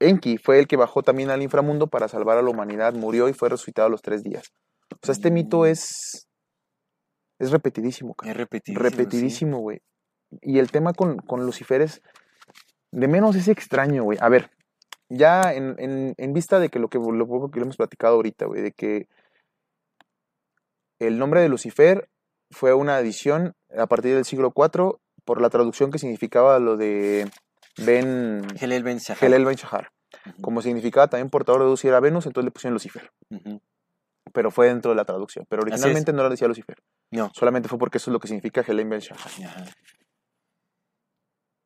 Enki, 0.00 0.38
fue 0.38 0.58
el 0.58 0.66
que 0.66 0.76
bajó 0.76 1.02
también 1.02 1.30
al 1.30 1.42
inframundo 1.42 1.86
para 1.88 2.08
salvar 2.08 2.38
a 2.38 2.42
la 2.42 2.50
humanidad, 2.50 2.94
murió 2.94 3.28
y 3.28 3.32
fue 3.32 3.48
resucitado 3.48 3.86
a 3.86 3.90
los 3.90 4.02
tres 4.02 4.22
días. 4.22 4.52
O 4.94 5.06
sea, 5.06 5.12
este 5.12 5.30
mito 5.30 5.60
Mm. 5.60 5.66
es, 5.66 6.28
es 7.38 7.50
repetidísimo, 7.50 8.14
Es 8.24 8.36
repetidísimo. 8.36 8.82
repetidísimo, 8.82 9.58
güey. 9.58 9.80
Y 10.42 10.58
el 10.58 10.70
tema 10.70 10.92
con, 10.92 11.18
con 11.18 11.44
Lucifer 11.44 11.80
es, 11.82 12.00
de 12.90 13.08
menos 13.08 13.36
es 13.36 13.48
extraño, 13.48 14.02
güey. 14.04 14.18
A 14.20 14.28
ver, 14.28 14.50
ya 15.08 15.52
en, 15.54 15.74
en- 15.78 16.14
en 16.16 16.32
vista 16.32 16.58
de 16.58 16.68
que 16.68 16.78
lo 16.78 16.88
que 16.88 16.98
lo 16.98 17.26
poco 17.26 17.50
que 17.50 17.58
le 17.60 17.64
hemos 17.64 17.76
platicado 17.76 18.14
ahorita, 18.16 18.46
güey, 18.46 18.62
de 18.62 18.72
que 18.72 19.08
el 20.98 21.18
nombre 21.18 21.40
de 21.40 21.48
Lucifer 21.48 22.08
fue 22.50 22.74
una 22.74 22.96
adición 22.96 23.54
a 23.76 23.86
partir 23.86 24.14
del 24.14 24.24
siglo 24.24 24.52
IV 24.56 24.98
por 25.24 25.40
la 25.40 25.50
traducción 25.50 25.90
que 25.90 25.98
significaba 25.98 26.58
lo 26.58 26.76
de 26.76 27.30
Ben 27.84 28.42
Helel 28.60 28.82
Ben 28.82 28.98
Shahar. 28.98 29.22
Helel 29.24 29.44
Ben 29.44 29.56
Shahar. 29.56 29.90
Como 30.40 30.62
significaba 30.62 31.08
también 31.08 31.30
portador 31.30 31.62
de 31.62 31.68
luz 31.68 31.84
y 31.84 31.88
era 31.88 32.00
Venus, 32.00 32.26
entonces 32.26 32.44
le 32.46 32.50
pusieron 32.50 32.74
Lucifer. 32.74 33.10
Pero 34.32 34.50
fue 34.50 34.68
dentro 34.68 34.90
de 34.90 34.96
la 34.96 35.04
traducción. 35.04 35.44
Pero 35.48 35.62
originalmente 35.62 36.12
no 36.12 36.22
le 36.24 36.30
decía 36.30 36.48
Lucifer. 36.48 36.76
No. 37.10 37.30
Solamente 37.34 37.68
fue 37.68 37.78
porque 37.78 37.98
eso 37.98 38.10
es 38.10 38.12
lo 38.12 38.18
que 38.20 38.28
significa 38.28 38.62
Helel 38.66 38.88
Ben 38.88 39.00
Shahar. 39.00 39.20
Ajá. 39.46 39.64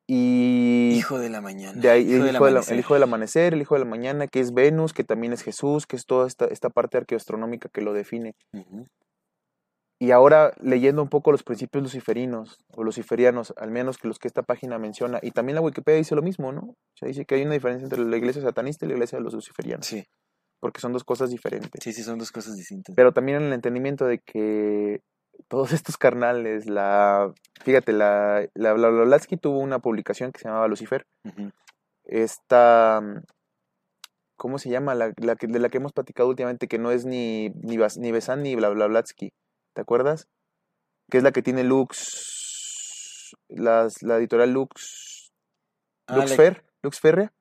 Y 0.07 0.91
Hijo 0.97 1.17
de 1.17 1.29
la 1.29 1.39
mañana. 1.41 1.79
de 1.79 1.89
ahí 1.89 2.01
hijo 2.03 2.15
el, 2.17 2.23
del 2.25 2.35
hijo 2.35 2.45
de 2.45 2.51
la- 2.51 2.57
amanecer. 2.59 2.73
el 2.73 2.79
hijo 2.79 2.93
del 2.93 3.03
amanecer, 3.03 3.53
el 3.53 3.61
hijo 3.61 3.75
de 3.75 3.79
la 3.79 3.85
mañana, 3.85 4.27
que 4.27 4.39
es 4.41 4.53
Venus, 4.53 4.93
que 4.93 5.03
también 5.03 5.31
es 5.33 5.41
Jesús, 5.43 5.87
que 5.87 5.95
es 5.95 6.05
toda 6.05 6.27
esta, 6.27 6.45
esta 6.45 6.69
parte 6.69 6.97
arqueoastronómica 6.97 7.69
que 7.69 7.81
lo 7.81 7.93
define. 7.93 8.35
Y 10.03 10.11
ahora 10.11 10.51
leyendo 10.59 11.01
un 11.01 11.07
poco 11.07 11.31
los 11.31 11.43
principios 11.43 11.81
luciferinos 11.81 12.59
o 12.75 12.83
luciferianos, 12.83 13.53
al 13.55 13.71
menos 13.71 13.97
que 13.97 14.09
los 14.09 14.19
que 14.19 14.27
esta 14.27 14.43
página 14.43 14.77
menciona, 14.77 15.19
y 15.21 15.31
también 15.31 15.55
la 15.55 15.61
Wikipedia 15.61 15.97
dice 15.97 16.13
lo 16.13 16.21
mismo, 16.21 16.51
¿no? 16.51 16.61
O 16.61 16.75
sea, 16.99 17.07
dice 17.07 17.23
que 17.23 17.35
hay 17.35 17.43
una 17.43 17.53
diferencia 17.53 17.85
entre 17.85 18.03
la 18.03 18.17
iglesia 18.17 18.41
satanista 18.41 18.83
y 18.83 18.89
la 18.89 18.95
iglesia 18.95 19.17
de 19.17 19.23
los 19.23 19.33
luciferianos, 19.33 19.85
Sí, 19.85 20.03
porque 20.59 20.81
son 20.81 20.91
dos 20.91 21.05
cosas 21.05 21.29
diferentes. 21.29 21.71
sí, 21.81 21.93
sí, 21.93 22.03
son 22.03 22.19
dos 22.19 22.33
cosas 22.33 22.57
distintas. 22.57 22.93
Pero 22.97 23.13
también 23.13 23.37
en 23.37 23.43
el 23.47 23.53
entendimiento 23.53 24.05
de 24.05 24.19
que 24.19 24.99
todos 25.47 25.71
estos 25.71 25.95
carnales, 25.97 26.65
la, 26.65 27.31
fíjate, 27.63 27.93
la, 27.93 28.45
la, 28.55 28.73
la 28.75 28.89
Blavatsky 28.89 29.37
tuvo 29.37 29.59
una 29.59 29.79
publicación 29.79 30.33
que 30.33 30.39
se 30.41 30.49
llamaba 30.49 30.67
Lucifer, 30.67 31.05
esta, 32.03 33.01
¿cómo 34.35 34.59
se 34.59 34.69
llama? 34.69 34.95
La, 34.95 35.13
la 35.15 35.37
que, 35.37 35.47
de 35.47 35.59
la 35.59 35.69
que 35.69 35.77
hemos 35.77 35.93
platicado 35.93 36.27
últimamente, 36.27 36.67
que 36.67 36.77
no 36.77 36.91
es 36.91 37.05
ni, 37.05 37.51
ni, 37.61 37.77
ni 37.77 38.11
Besan 38.11 38.43
ni 38.43 38.55
Blavatsky, 38.55 39.31
¿te 39.73 39.81
acuerdas? 39.81 40.27
Que 41.09 41.17
es 41.17 41.23
la 41.23 41.31
que 41.31 41.41
tiene 41.41 41.63
Lux, 41.63 43.35
las, 43.49 44.01
la 44.03 44.17
editorial 44.17 44.51
Lux, 44.51 45.31
Ah, 46.07 46.17
Luxfer, 46.17 46.65
Luxferria. 46.81 47.33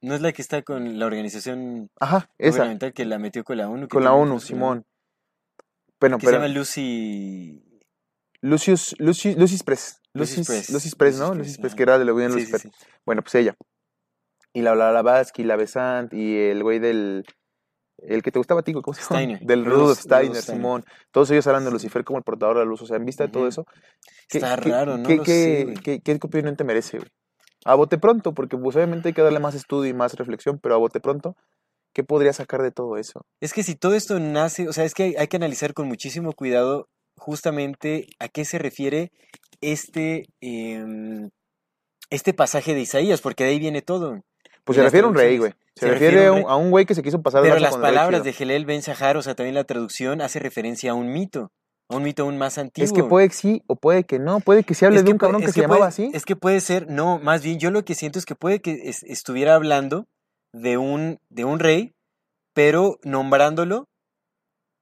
No 0.00 0.14
es 0.14 0.20
la 0.20 0.32
que 0.32 0.42
está 0.42 0.62
con 0.62 0.98
la 0.98 1.06
organización 1.06 1.90
Ajá, 2.00 2.30
esa, 2.38 2.50
gubernamental 2.58 2.92
que 2.92 3.04
la 3.04 3.18
metió 3.18 3.44
con 3.44 3.58
la 3.58 3.68
ONU. 3.68 3.88
con 3.88 4.04
la 4.04 4.12
ONU. 4.12 4.40
Simón. 4.40 4.84
Bueno, 6.00 6.18
Que 6.18 6.26
se 6.26 6.26
pero 6.26 6.38
llama 6.42 6.52
Lucy. 6.54 7.64
Lucius, 8.40 8.94
Lucius, 8.98 9.36
Lucis 9.36 9.62
Press. 9.62 10.00
Lucis 10.14 10.46
Press, 10.46 10.70
Lucis 10.70 10.94
Press, 10.94 11.18
¿no? 11.18 11.34
Lucis 11.34 11.58
Press, 11.58 11.74
que 11.74 11.82
era 11.82 11.98
de 11.98 12.04
la 12.04 12.12
sí, 12.12 12.34
Lucifer. 12.34 12.60
Bueno, 13.04 13.22
pues 13.22 13.34
ella. 13.34 13.56
Y 14.52 14.62
la 14.62 14.72
Blavatsky, 14.72 15.44
la 15.44 15.56
Besant 15.56 16.12
y 16.14 16.36
el 16.36 16.62
güey 16.62 16.78
del... 16.78 17.24
El 17.98 18.22
que 18.22 18.30
te 18.30 18.38
gustaba 18.38 18.60
a 18.60 18.62
ti, 18.62 18.72
¿cómo 18.72 18.94
se 18.94 19.00
llama? 19.02 19.06
Steiner. 19.20 19.40
Del 19.40 19.64
Rudolf- 19.64 19.98
Steiner, 19.98 20.26
Rudolf 20.28 20.38
Steiner. 20.42 20.42
Simón. 20.60 20.84
Todos 21.10 21.30
ellos 21.30 21.46
hablan 21.46 21.64
de 21.64 21.70
Lucifer 21.72 22.04
como 22.04 22.18
el 22.18 22.24
portador 22.24 22.56
de 22.56 22.64
la 22.64 22.68
luz. 22.68 22.82
O 22.82 22.86
sea, 22.86 22.96
en 22.96 23.04
vista 23.04 23.24
de 23.24 23.30
todo 23.32 23.48
eso... 23.48 23.64
¿qué- 24.28 24.38
Está 24.38 24.56
qué- 24.56 24.70
raro, 24.70 24.96
no 24.98 25.08
qué, 25.08 25.16
lo 25.16 25.24
sé, 25.24 25.74
qué- 25.82 26.00
qué 26.00 26.18
opinión 26.22 26.56
te 26.56 26.64
merece, 26.64 26.98
güey? 26.98 27.10
A 27.64 27.74
bote 27.74 27.98
pronto, 27.98 28.32
porque 28.34 28.56
pues 28.56 28.76
obviamente 28.76 29.08
hay 29.08 29.14
que 29.14 29.22
darle 29.22 29.40
más 29.40 29.54
estudio 29.54 29.90
y 29.90 29.94
más 29.94 30.14
reflexión, 30.14 30.58
pero 30.62 30.76
a 30.76 30.78
bote 30.78 31.00
pronto, 31.00 31.34
¿qué 31.92 32.04
podría 32.04 32.32
sacar 32.32 32.62
de 32.62 32.70
todo 32.70 32.96
eso? 32.96 33.22
Es 33.40 33.52
que 33.52 33.62
si 33.64 33.74
todo 33.74 33.94
esto 33.94 34.18
nace, 34.20 34.68
o 34.68 34.72
sea, 34.72 34.84
es 34.84 34.94
que 34.94 35.02
hay, 35.02 35.16
hay 35.16 35.26
que 35.26 35.36
analizar 35.36 35.74
con 35.74 35.88
muchísimo 35.88 36.32
cuidado 36.34 36.86
justamente 37.16 38.06
a 38.20 38.28
qué 38.28 38.44
se 38.44 38.58
refiere 38.58 39.10
este, 39.60 40.26
em, 40.40 41.30
este 42.10 42.32
pasaje 42.32 42.74
de 42.74 42.80
Isaías, 42.80 43.20
porque 43.20 43.44
de 43.44 43.50
ahí 43.50 43.58
viene 43.58 43.82
todo. 43.82 44.20
Pues 44.68 44.76
se 44.76 44.82
refiere 44.82 45.06
a 45.06 45.08
un 45.08 45.14
rey, 45.16 45.38
güey. 45.38 45.52
Se, 45.74 45.86
Se 45.86 45.90
refiere, 45.90 46.16
refiere 46.16 46.26
a 46.46 46.56
un 46.56 46.66
a 46.66 46.70
güey 46.70 46.84
que 46.86 46.94
se 46.94 47.02
quiso 47.02 47.22
pasar 47.22 47.42
de 47.42 47.48
Pero 47.48 47.60
las 47.60 47.76
palabras 47.76 48.22
de 48.22 48.32
Gelel 48.32 48.66
Ben 48.66 48.80
Shahar, 48.80 49.16
o 49.16 49.22
sea, 49.22 49.34
también 49.34 49.54
la 49.54 49.64
traducción 49.64 50.20
hace 50.20 50.38
referencia 50.38 50.90
a 50.90 50.94
un 50.94 51.12
mito, 51.12 51.50
a 51.88 51.96
un 51.96 52.02
mito 52.02 52.24
aún 52.24 52.36
más 52.36 52.58
antiguo. 52.58 52.84
Es 52.84 52.92
que 52.92 53.02
puede 53.02 53.28
que 53.28 53.34
sí 53.34 53.62
o 53.66 53.76
puede 53.76 54.04
que 54.04 54.18
no. 54.18 54.40
Puede 54.40 54.64
que 54.64 54.74
se 54.74 54.84
hable 54.86 54.98
Es 54.98 55.04
de 55.04 55.12
un 55.12 55.18
cabrón 55.18 55.40
que 55.40 55.50
se 55.52 55.60
llamaba 55.62 55.86
así. 55.86 56.10
Es 56.12 56.24
que 56.24 56.36
puede 56.36 56.60
ser, 56.60 56.90
no, 56.90 57.18
más 57.18 57.42
bien 57.42 57.58
yo 57.58 57.70
lo 57.70 57.84
que 57.84 57.94
siento 57.94 58.18
es 58.18 58.26
que 58.26 58.34
puede 58.34 58.60
que 58.60 58.72
es- 58.84 59.02
estuviera 59.04 59.54
hablando 59.54 60.04
de 60.52 60.76
un, 60.76 61.18
de 61.30 61.44
un 61.44 61.58
rey, 61.60 61.92
pero 62.54 62.98
nombrándolo 63.04 63.86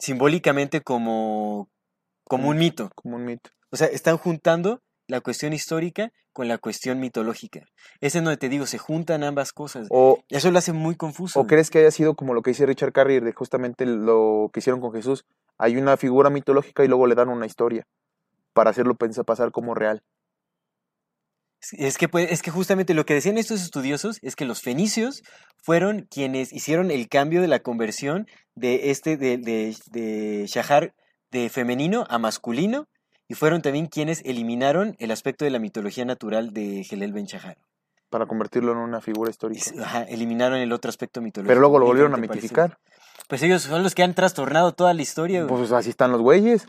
simbólicamente 0.01 0.81
como, 0.83 1.69
como 2.25 2.49
un 2.49 2.59
mito. 2.59 2.91
Como 2.95 3.17
un 3.17 3.25
mito. 3.25 3.51
O 3.71 3.77
sea, 3.77 3.87
están 3.89 4.17
juntando 4.19 4.81
la 5.09 5.21
cuestión 5.21 5.53
histórica 5.53 6.13
con 6.33 6.49
la 6.49 6.59
cuestión 6.59 7.01
mitológica. 7.01 7.61
Ese 8.01 8.19
es 8.19 8.25
donde 8.25 8.37
te 8.37 8.49
digo, 8.49 8.67
se 8.67 8.79
juntan 8.79 9.25
ambas 9.25 9.53
cosas. 9.53 9.87
O, 9.91 10.23
Eso 10.29 10.51
lo 10.51 10.59
hace 10.59 10.73
muy 10.73 10.97
confuso. 10.97 11.41
¿O 11.41 11.47
crees 11.47 11.71
que 11.71 11.79
haya 11.79 11.91
sido 11.91 12.15
como 12.15 12.35
lo 12.35 12.43
que 12.43 12.51
dice 12.51 12.67
Richard 12.67 12.93
Carrier 12.93 13.25
de 13.25 13.33
justamente 13.33 13.87
lo 13.87 14.51
que 14.53 14.61
hicieron 14.61 14.81
con 14.81 14.93
Jesús? 14.93 15.25
Hay 15.59 15.77
una 15.77 15.97
figura 15.97 16.31
mitológica 16.31 16.85
y 16.85 16.89
luego 16.89 17.07
le 17.07 17.15
dan 17.15 17.29
una 17.29 17.47
historia 17.47 17.87
para 18.53 18.71
hacerlo 18.71 18.97
pasar 18.97 19.53
como 19.53 19.75
real. 19.75 20.03
Es 21.73 21.99
que, 21.99 22.09
es 22.31 22.43
que 22.43 22.51
justamente 22.51 22.95
lo 22.95 23.07
que 23.07 23.15
decían 23.15 23.39
estos 23.39 23.63
estudiosos 23.63 24.19
es 24.23 24.37
que 24.37 24.45
los 24.45 24.61
fenicios 24.61 25.23
fueron 25.63 26.07
quienes 26.11 26.53
hicieron 26.53 26.91
el 26.91 27.09
cambio 27.09 27.41
de 27.41 27.49
la 27.49 27.61
conversión 27.61 28.27
de 28.55 28.91
este, 28.91 29.17
de, 29.17 29.39
de, 29.39 29.77
de 29.91 30.47
Shahar 30.47 30.95
de 31.31 31.49
femenino 31.49 32.07
a 32.09 32.19
masculino, 32.19 32.89
y 33.29 33.35
fueron 33.35 33.63
también 33.63 33.87
quienes 33.87 34.23
eliminaron 34.25 34.95
el 34.99 35.11
aspecto 35.11 35.45
de 35.45 35.51
la 35.51 35.59
mitología 35.59 36.05
natural 36.05 36.53
de 36.53 36.85
Gelel 36.85 37.13
Ben 37.13 37.27
Shahar. 37.27 37.57
para 38.11 38.27
convertirlo 38.27 38.73
en 38.73 38.79
una 38.79 39.01
figura 39.01 39.31
histórica. 39.31 39.65
ajá, 39.83 40.03
eliminaron 40.05 40.59
el 40.59 40.73
otro 40.73 40.89
aspecto 40.89 41.21
mitológico. 41.21 41.49
Pero 41.49 41.61
luego 41.61 41.79
lo 41.79 41.87
volvieron 41.87 42.15
a 42.15 42.17
mitificar. 42.19 42.79
Pues 43.29 43.43
ellos 43.43 43.63
son 43.63 43.83
los 43.83 43.95
que 43.95 44.05
han 44.05 44.15
trastornado 44.15 44.73
toda 44.73 44.95
la 44.95 45.03
historia. 45.03 45.45
güey. 45.45 45.59
Pues 45.59 45.73
así 45.73 45.91
están 45.91 46.13
los 46.13 46.21
güeyes. 46.21 46.69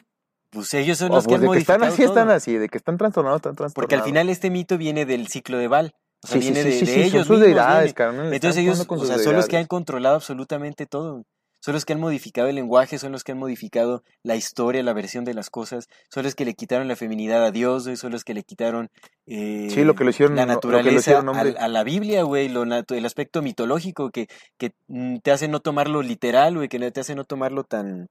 Pues 0.50 0.74
ellos 0.74 0.98
son 0.98 1.10
los 1.12 1.26
que 1.28 1.38
pues 1.38 1.42
han 1.42 1.48
de 1.48 1.52
que 1.54 1.60
están 1.60 1.84
así, 1.84 2.04
están 2.04 2.30
así. 2.32 2.58
De 2.58 2.70
que 2.70 2.78
están 2.78 2.98
trastornados, 2.98 3.38
están 3.38 3.56
trastornados. 3.56 3.74
Porque 3.76 3.96
al 3.96 4.04
final 4.04 4.30
este 4.30 4.50
mito 4.50 4.78
viene 4.78 5.06
del 5.06 5.28
ciclo 5.28 5.58
de 5.58 5.68
Baal. 5.68 5.94
O 6.24 6.28
sea, 6.28 6.42
Sí, 6.42 6.52
viene 6.52 6.64
sí, 6.64 6.70
de, 6.70 6.74
sí, 6.74 6.80
de 6.80 6.86
sí, 6.86 6.92
son 6.94 7.02
ellos 7.04 7.28
sus 7.28 7.38
mismos, 7.38 7.48
deidades, 7.48 7.96
Entonces 8.34 8.58
ellos, 8.58 8.86
o 8.90 9.06
sea, 9.06 9.20
son 9.20 9.36
los 9.36 9.48
que 9.48 9.58
han 9.58 9.68
controlado 9.68 10.16
absolutamente 10.16 10.88
todo. 10.88 11.24
Son 11.60 11.74
los 11.74 11.86
que 11.86 11.94
han 11.94 12.00
modificado 12.00 12.48
el 12.48 12.56
lenguaje, 12.56 13.00
son 13.00 13.12
los 13.12 13.24
que 13.24 13.32
han 13.32 13.40
modificado 13.40 14.04
la 14.24 14.36
historia, 14.36 14.84
la 14.84 14.94
versión 14.94 15.26
de 15.26 15.34
las 15.34 15.50
cosas, 15.50 15.88
son 16.10 16.24
los 16.24 16.36
que 16.36 16.46
le 16.46 16.54
quitaron 16.54 16.88
la 16.88 16.96
feminidad 16.96 17.44
a 17.44 17.52
Dios, 17.52 17.86
güey, 17.86 17.98
son 17.98 18.12
los 18.12 18.24
que 18.24 18.34
le 18.34 18.44
quitaron 18.44 18.90
eh, 19.26 19.68
Sí, 19.72 19.84
lo 19.84 19.96
que 19.96 20.04
lo 20.04 20.12
hicieron, 20.12 20.36
la 20.36 20.44
lo 20.44 20.48
que 20.48 20.54
naturaleza 20.56 20.98
hicieron 20.98 21.30
a, 21.36 21.68
la 21.68 21.84
Biblia, 21.84 22.24
güey, 22.24 22.48
lo 22.48 22.64
el 22.64 23.06
aspecto 23.06 23.42
mitológico 23.42 24.12
que, 24.12 24.28
que 24.58 24.74
mm, 24.88 25.18
te 25.18 25.32
hace 25.32 25.48
no 25.48 25.60
tomarlo 25.60 26.02
literal, 26.02 26.56
güey, 26.56 26.70
que 26.70 26.80
te 26.92 27.00
hace 27.00 27.16
no 27.16 27.26
tomarlo 27.26 27.64
tan 27.64 28.08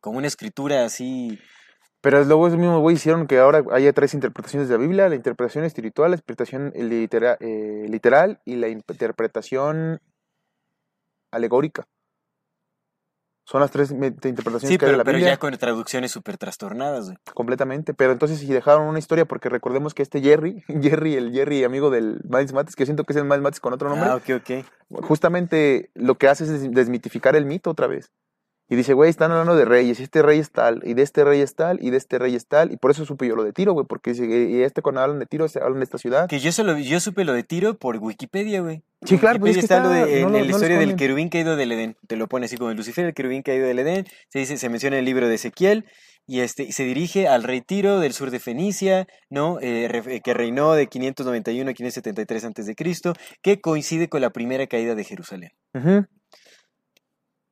como 0.00 0.18
una 0.18 0.26
escritura 0.26 0.84
así. 0.84 1.38
Pero 2.00 2.24
luego 2.24 2.46
esos 2.46 2.58
mismos 2.58 2.80
güeyes 2.80 3.00
hicieron 3.02 3.26
que 3.26 3.38
ahora 3.38 3.62
haya 3.72 3.92
tres 3.92 4.14
interpretaciones 4.14 4.68
de 4.68 4.76
la 4.76 4.80
Biblia, 4.80 5.08
la 5.08 5.16
interpretación 5.16 5.64
espiritual, 5.64 6.10
la 6.12 6.16
interpretación 6.16 6.72
litera- 6.74 7.36
eh, 7.40 7.86
literal 7.88 8.40
y 8.46 8.56
la 8.56 8.68
interpretación 8.68 10.00
alegórica. 11.30 11.86
Son 13.50 13.60
las 13.60 13.72
tres 13.72 13.90
interpretaciones 13.90 14.68
Sí, 14.68 14.78
que 14.78 14.84
hay 14.84 14.92
de 14.92 14.96
la 14.98 15.02
pero 15.02 15.16
Biblia 15.16 15.32
ya 15.34 15.38
con 15.38 15.56
traducciones 15.58 16.12
súper 16.12 16.38
trastornadas, 16.38 17.06
güey. 17.06 17.16
completamente. 17.34 17.94
Pero 17.94 18.12
entonces 18.12 18.38
si 18.38 18.46
dejaron 18.46 18.86
una 18.86 19.00
historia, 19.00 19.24
porque 19.24 19.48
recordemos 19.48 19.92
que 19.92 20.02
este 20.04 20.20
Jerry, 20.20 20.62
Jerry, 20.80 21.14
el 21.16 21.32
Jerry 21.32 21.64
amigo 21.64 21.90
del 21.90 22.20
Miles 22.28 22.52
Matis, 22.52 22.76
que 22.76 22.84
siento 22.84 23.02
que 23.04 23.12
es 23.12 23.16
el 23.16 23.24
Miles 23.24 23.40
Matis 23.40 23.58
con 23.58 23.72
otro 23.72 23.88
nombre, 23.88 24.08
Ah, 24.08 24.14
ok, 24.16 24.40
ok. 24.40 25.04
justamente 25.04 25.90
lo 25.94 26.16
que 26.16 26.28
hace 26.28 26.44
es 26.44 26.50
des- 26.50 26.70
desmitificar 26.70 27.34
el 27.34 27.44
mito 27.44 27.70
otra 27.70 27.86
vez. 27.88 28.12
Y 28.70 28.76
dice, 28.76 28.94
güey, 28.94 29.10
están 29.10 29.30
hablando 29.32 29.56
de 29.56 29.64
reyes, 29.66 30.00
y 30.00 30.04
este 30.04 30.22
rey 30.22 30.38
es 30.38 30.50
tal, 30.52 30.80
y 30.84 30.94
de 30.94 31.02
este 31.02 31.24
rey 31.24 31.40
es 31.40 31.54
tal, 31.56 31.78
y 31.82 31.90
de 31.90 31.96
este 31.98 32.18
rey 32.18 32.34
es 32.36 32.46
tal, 32.46 32.72
y 32.72 32.76
por 32.76 32.92
eso 32.92 33.04
supe 33.04 33.26
yo 33.26 33.34
lo 33.36 33.42
de 33.44 33.52
Tiro, 33.52 33.72
güey, 33.72 33.84
porque 33.86 34.12
dice, 34.12 34.24
y 34.26 34.62
este 34.62 34.80
cuando 34.80 35.00
hablan 35.02 35.18
de 35.18 35.26
Tiro, 35.26 35.48
se 35.48 35.58
hablan 35.60 35.80
de 35.80 35.84
esta 35.84 35.98
ciudad. 35.98 36.28
Que 36.28 36.38
yo 36.38 36.52
solo 36.52 36.78
yo 36.78 37.00
supe 37.00 37.24
lo 37.24 37.32
de 37.34 37.42
tiro 37.42 37.74
por 37.76 37.96
Wikipedia, 37.98 38.60
güey. 38.62 38.82
Sí, 39.04 39.18
claro, 39.18 39.40
pues 39.40 39.56
es 39.56 39.64
Wikipedia 39.64 39.82
que 39.82 39.88
está, 39.88 40.04
lo 40.04 40.06
de 40.12 40.20
en 40.20 40.22
lo- 40.32 40.38
la 40.38 40.44
no 40.44 40.50
historia 40.50 40.78
del 40.78 40.94
querubín 40.96 41.28
caído 41.30 41.56
del 41.56 41.72
Edén. 41.72 41.96
Te 42.06 42.16
lo 42.16 42.28
pone 42.28 42.46
así 42.46 42.56
como 42.56 42.72
Lucifer, 42.72 43.04
el 43.06 43.14
querubín 43.14 43.42
caído 43.42 43.66
del 43.66 43.78
Edén. 43.80 44.06
Se 44.28 44.38
dice, 44.38 44.56
se 44.56 44.68
menciona 44.68 44.96
en 44.96 45.00
el 45.00 45.04
libro 45.06 45.26
de 45.28 45.34
Ezequiel. 45.34 45.84
Y 46.26 46.40
este, 46.40 46.62
y 46.62 46.70
se 46.72 46.84
dirige 46.84 47.26
al 47.26 47.42
rey 47.42 47.60
Tiro 47.62 47.98
del 47.98 48.12
sur 48.12 48.30
de 48.30 48.38
Fenicia, 48.38 49.08
¿no? 49.30 49.58
Eh, 49.60 49.88
re- 49.88 50.20
que 50.20 50.32
reinó 50.32 50.74
de 50.74 50.86
591 50.86 51.70
a 51.70 51.74
573 51.74 52.44
antes 52.44 52.66
de 52.66 52.74
Cristo, 52.76 53.14
que 53.42 53.60
coincide 53.60 54.08
con 54.08 54.20
la 54.20 54.30
primera 54.30 54.66
caída 54.68 54.94
de 54.94 55.02
Jerusalén. 55.02 55.50
Ujú. 55.74 56.04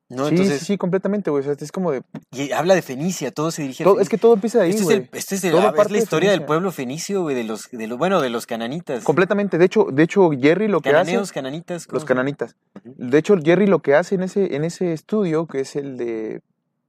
¿No? 0.08 0.24
sí, 0.24 0.30
Entonces, 0.30 0.58
sí, 0.60 0.64
sí, 0.64 0.78
completamente, 0.78 1.30
güey, 1.30 1.42
o 1.42 1.44
sea, 1.44 1.54
es 1.58 1.70
como 1.72 1.92
de... 1.92 2.02
y 2.32 2.50
habla 2.52 2.74
de 2.74 2.82
Fenicia, 2.82 3.30
todo 3.30 3.50
se 3.50 3.62
dirige 3.62 3.82
a 3.82 3.86
todo- 3.86 4.00
es 4.00 4.08
que 4.08 4.16
todo 4.18 4.34
empieza 4.34 4.62
ahí, 4.62 4.70
Este 4.70 4.80
es, 4.82 4.84
güey. 4.86 5.08
este 5.12 5.34
es, 5.34 5.44
el- 5.44 5.50
Todo 5.52 5.60
ah, 5.68 5.72
es 5.76 5.76
la 5.76 5.84
de 5.84 5.98
historia 5.98 6.30
del 6.30 6.38
Fenicia. 6.38 6.46
pueblo 6.46 6.72
fenicio, 6.72 7.22
güey, 7.22 7.36
de 7.36 7.44
los, 7.44 7.70
de 7.70 7.86
los, 7.86 7.98
bueno, 7.98 8.20
de 8.20 8.30
los 8.30 8.46
cananitas. 8.46 9.04
Completamente, 9.04 9.58
de 9.58 9.64
hecho, 9.66 9.86
de 9.92 10.02
hecho, 10.02 10.30
Jerry 10.30 10.68
lo 10.68 10.80
que 10.80 10.90
hace... 10.90 11.12
Cananitas. 11.32 11.86
¿cómo 11.86 11.94
Los 11.96 12.04
cananitas. 12.04 12.56
De 12.84 13.18
hecho, 13.18 13.36
Jerry 13.42 13.66
lo 13.66 13.80
que 13.80 13.94
hace 13.94 14.14
en 14.14 14.22
ese, 14.22 14.56
en 14.56 14.64
ese 14.64 14.92
estudio, 14.92 15.46
que 15.46 15.60
es 15.60 15.76
el 15.76 15.96
de... 15.98 16.40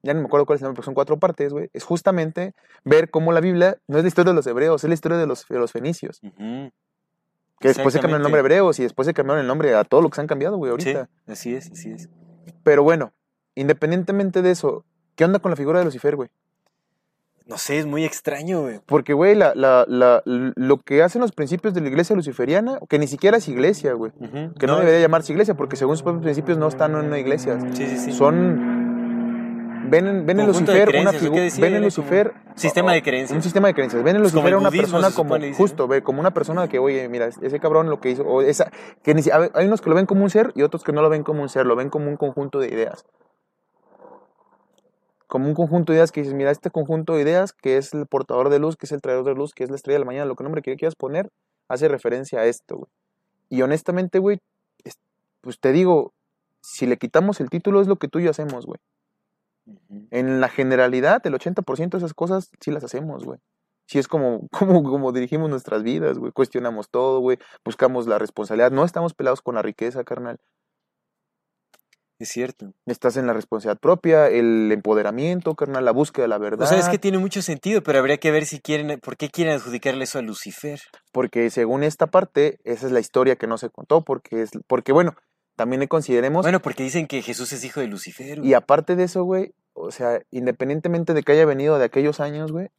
Ya 0.01 0.13
no 0.13 0.21
me 0.21 0.27
acuerdo 0.27 0.45
cuál 0.45 0.55
es 0.55 0.61
el 0.61 0.67
nombre, 0.67 0.77
pero 0.77 0.85
son 0.85 0.93
cuatro 0.93 1.19
partes, 1.19 1.51
güey. 1.51 1.69
Es 1.73 1.83
justamente 1.83 2.53
ver 2.85 3.09
cómo 3.09 3.33
la 3.33 3.41
Biblia 3.41 3.77
no 3.87 3.97
es 3.97 4.03
la 4.05 4.07
historia 4.07 4.31
de 4.31 4.35
los 4.37 4.47
hebreos, 4.47 4.81
es 4.81 4.87
la 4.87 4.93
historia 4.93 5.17
de 5.17 5.27
los, 5.27 5.45
de 5.45 5.57
los 5.59 5.73
fenicios. 5.73 6.21
Que 7.59 7.67
después 7.67 7.91
se 7.93 7.99
cambiaron 7.99 8.21
el 8.21 8.23
nombre 8.23 8.39
hebreos 8.39 8.79
y 8.79 8.83
después 8.83 9.05
se 9.05 9.13
cambiaron 9.13 9.41
el 9.41 9.47
nombre 9.47 9.75
a 9.75 9.83
todo 9.83 10.01
lo 10.01 10.09
que 10.09 10.15
se 10.15 10.21
han 10.21 10.27
cambiado, 10.27 10.55
güey, 10.55 10.71
Sí, 10.79 10.91
ahorita. 10.91 11.09
así 11.27 11.53
es, 11.53 11.69
así 11.71 11.91
es. 11.91 12.07
Pero 12.63 12.83
bueno, 12.83 13.13
independientemente 13.55 14.41
de 14.41 14.51
eso, 14.51 14.85
¿qué 15.15 15.25
onda 15.25 15.39
con 15.39 15.51
la 15.51 15.55
figura 15.55 15.79
de 15.79 15.85
Lucifer, 15.85 16.15
güey? 16.15 16.29
No 17.49 17.57
sé, 17.57 17.79
es 17.79 17.87
muy 17.87 18.05
extraño, 18.05 18.61
güey. 18.61 18.79
Porque, 18.85 19.13
güey, 19.13 19.33
la, 19.33 19.55
la, 19.55 19.83
la, 19.87 20.21
lo 20.25 20.77
que 20.77 21.01
hacen 21.01 21.19
los 21.19 21.31
principios 21.31 21.73
de 21.73 21.81
la 21.81 21.87
iglesia 21.87 22.15
luciferiana, 22.15 22.79
que 22.87 22.99
ni 22.99 23.07
siquiera 23.07 23.37
es 23.37 23.47
iglesia, 23.47 23.93
güey. 23.93 24.11
Que 24.59 24.67
no, 24.67 24.77
debería 24.77 24.99
llamarse 24.99 25.33
iglesia, 25.33 25.55
porque 25.55 25.75
según 25.75 25.95
sus 25.95 26.03
propios 26.03 26.21
principios 26.21 26.59
no 26.59 26.67
están 26.67 26.91
en 26.91 27.05
una 27.07 27.17
iglesia. 27.17 27.59
Sí, 27.73 27.87
sí, 27.87 27.97
sí. 27.97 28.11
Son. 28.11 28.78
Ven 29.89 30.07
en, 30.07 30.25
ven 30.25 30.39
en 30.39 30.47
Lucifer 30.47 30.75
una 30.75 31.11
creencias, 31.11 31.15
¿o 31.15 31.33
qué 31.33 31.49
figura. 31.49 31.67
Ven 31.67 31.75
en 31.75 31.83
Lucifer. 31.83 32.33
sistema 32.55 32.93
de 32.93 33.01
creencias. 33.03 33.35
Un 33.35 33.43
sistema 33.43 33.67
de 33.67 33.73
creencias. 33.73 34.03
Ven 34.03 34.15
en 34.15 34.21
Pues 34.21 34.33
Lucifer 34.33 34.53
el 34.53 34.59
una 34.59 34.71
persona 34.71 35.11
como. 35.11 35.35
Justo, 35.55 35.87
ve, 35.87 36.01
como 36.03 36.19
una 36.19 36.31
persona 36.33 36.67
que, 36.67 36.79
oye, 36.79 37.07
mira, 37.09 37.27
ese 37.27 37.59
cabrón 37.59 37.89
lo 37.89 37.99
que 37.99 38.09
hizo. 38.11 38.23
O 38.23 38.41
esa, 38.41 38.71
que 39.03 39.13
ni 39.13 39.21
a 39.31 39.49
hay 39.53 39.67
unos 39.67 39.81
que 39.81 39.89
lo 39.89 39.95
ven 39.95 40.05
como 40.05 40.23
un 40.23 40.29
ser 40.29 40.51
y 40.55 40.61
otros 40.63 40.83
que 40.83 40.91
no 40.91 41.01
lo 41.01 41.09
ven 41.09 41.23
como 41.23 41.41
un 41.41 41.49
ser, 41.49 41.65
lo 41.65 41.75
ven 41.75 41.89
como 41.89 42.09
un 42.09 42.17
conjunto 42.17 42.59
de 42.59 42.67
ideas. 42.67 43.05
Como 45.27 45.47
un 45.47 45.53
conjunto 45.53 45.91
de 45.91 45.97
ideas 45.97 46.11
que 46.11 46.21
dices, 46.21 46.33
mira, 46.33 46.49
este 46.49 46.71
conjunto 46.71 47.13
de 47.15 47.21
ideas 47.21 47.53
que 47.53 47.77
es 47.77 47.93
el 47.93 48.07
portador 48.07 48.49
de 48.49 48.57
luz, 48.59 48.75
que 48.77 48.87
es 48.87 48.91
el 48.91 49.01
traidor 49.01 49.25
de 49.25 49.35
luz, 49.35 49.53
que 49.53 49.63
es 49.63 49.69
la 49.69 49.75
estrella 49.75 49.95
de 49.95 49.99
la 49.99 50.05
mañana, 50.05 50.25
lo 50.25 50.35
que 50.35 50.43
nombre 50.43 50.61
que 50.63 50.75
quieras 50.75 50.95
poner, 50.95 51.29
hace 51.67 51.87
referencia 51.87 52.39
a 52.39 52.45
esto, 52.45 52.77
güey. 52.77 52.89
Y 53.49 53.61
honestamente, 53.61 54.17
güey, 54.19 54.39
es- 54.83 54.97
pues 55.41 55.59
te 55.59 55.71
digo, 55.71 56.13
si 56.61 56.87
le 56.87 56.97
quitamos 56.97 57.39
el 57.41 57.49
título 57.49 57.79
es 57.79 57.87
lo 57.87 57.97
que 57.97 58.07
tú 58.07 58.19
y 58.19 58.23
yo 58.23 58.31
hacemos, 58.31 58.65
güey. 58.65 58.79
En 60.11 60.41
la 60.41 60.49
generalidad, 60.49 61.25
el 61.25 61.33
80% 61.33 61.91
de 61.91 61.97
esas 61.97 62.13
cosas 62.13 62.51
sí 62.59 62.71
las 62.71 62.83
hacemos, 62.83 63.23
güey. 63.23 63.39
Sí 63.87 63.97
es 63.97 64.07
como, 64.07 64.47
como, 64.51 64.83
como 64.83 65.11
dirigimos 65.11 65.49
nuestras 65.49 65.83
vidas, 65.83 66.17
güey. 66.17 66.31
Cuestionamos 66.31 66.89
todo, 66.89 67.19
güey. 67.19 67.39
Buscamos 67.65 68.07
la 68.07 68.19
responsabilidad. 68.19 68.71
No 68.71 68.85
estamos 68.85 69.13
pelados 69.13 69.41
con 69.41 69.55
la 69.55 69.61
riqueza, 69.61 70.03
carnal. 70.03 70.39
Es 72.19 72.29
cierto. 72.29 72.73
Estás 72.85 73.15
en 73.15 73.27
la 73.27 73.33
responsabilidad 73.33 73.79
propia, 73.79 74.27
el 74.27 74.69
empoderamiento, 74.73 75.55
carnal, 75.55 75.85
la 75.85 75.91
búsqueda 75.91 76.23
de 76.23 76.27
la 76.27 76.37
verdad. 76.37 76.65
O 76.65 76.69
sea, 76.69 76.77
es 76.77 76.89
que 76.89 76.99
tiene 76.99 77.17
mucho 77.17 77.41
sentido, 77.41 77.81
pero 77.81 77.97
habría 77.97 78.17
que 78.17 78.29
ver 78.29 78.45
si 78.45 78.59
quieren, 78.59 78.99
¿por 78.99 79.15
qué 79.15 79.29
quieren 79.29 79.53
adjudicarle 79.53 80.03
eso 80.03 80.19
a 80.19 80.21
Lucifer? 80.21 80.81
Porque 81.13 81.49
según 81.49 81.83
esta 81.83 82.07
parte, 82.07 82.59
esa 82.65 82.87
es 82.87 82.91
la 82.91 82.99
historia 82.99 83.37
que 83.37 83.47
no 83.47 83.57
se 83.57 83.69
contó, 83.69 84.03
porque 84.03 84.41
es, 84.41 84.49
porque 84.67 84.91
bueno, 84.91 85.15
también 85.59 85.85
consideremos, 85.87 86.43
Bueno, 86.45 86.61
porque 86.61 86.83
dicen 86.83 87.05
que 87.05 87.21
Jesús 87.21 87.51
es 87.51 87.65
hijo 87.65 87.81
de 87.81 87.87
Lucifer. 87.87 88.39
y 88.45 88.53
aparte 88.53 88.95
de 88.95 89.03
eso, 89.03 89.25
güey, 89.25 89.53
o 89.73 89.91
sea, 89.91 90.21
independientemente 90.31 91.13
de 91.13 91.21
que 91.21 91.33
haya 91.33 91.45
venido 91.45 91.77
de 91.77 91.83
aquellos 91.83 92.21
años, 92.21 92.53
güey, 92.53 92.69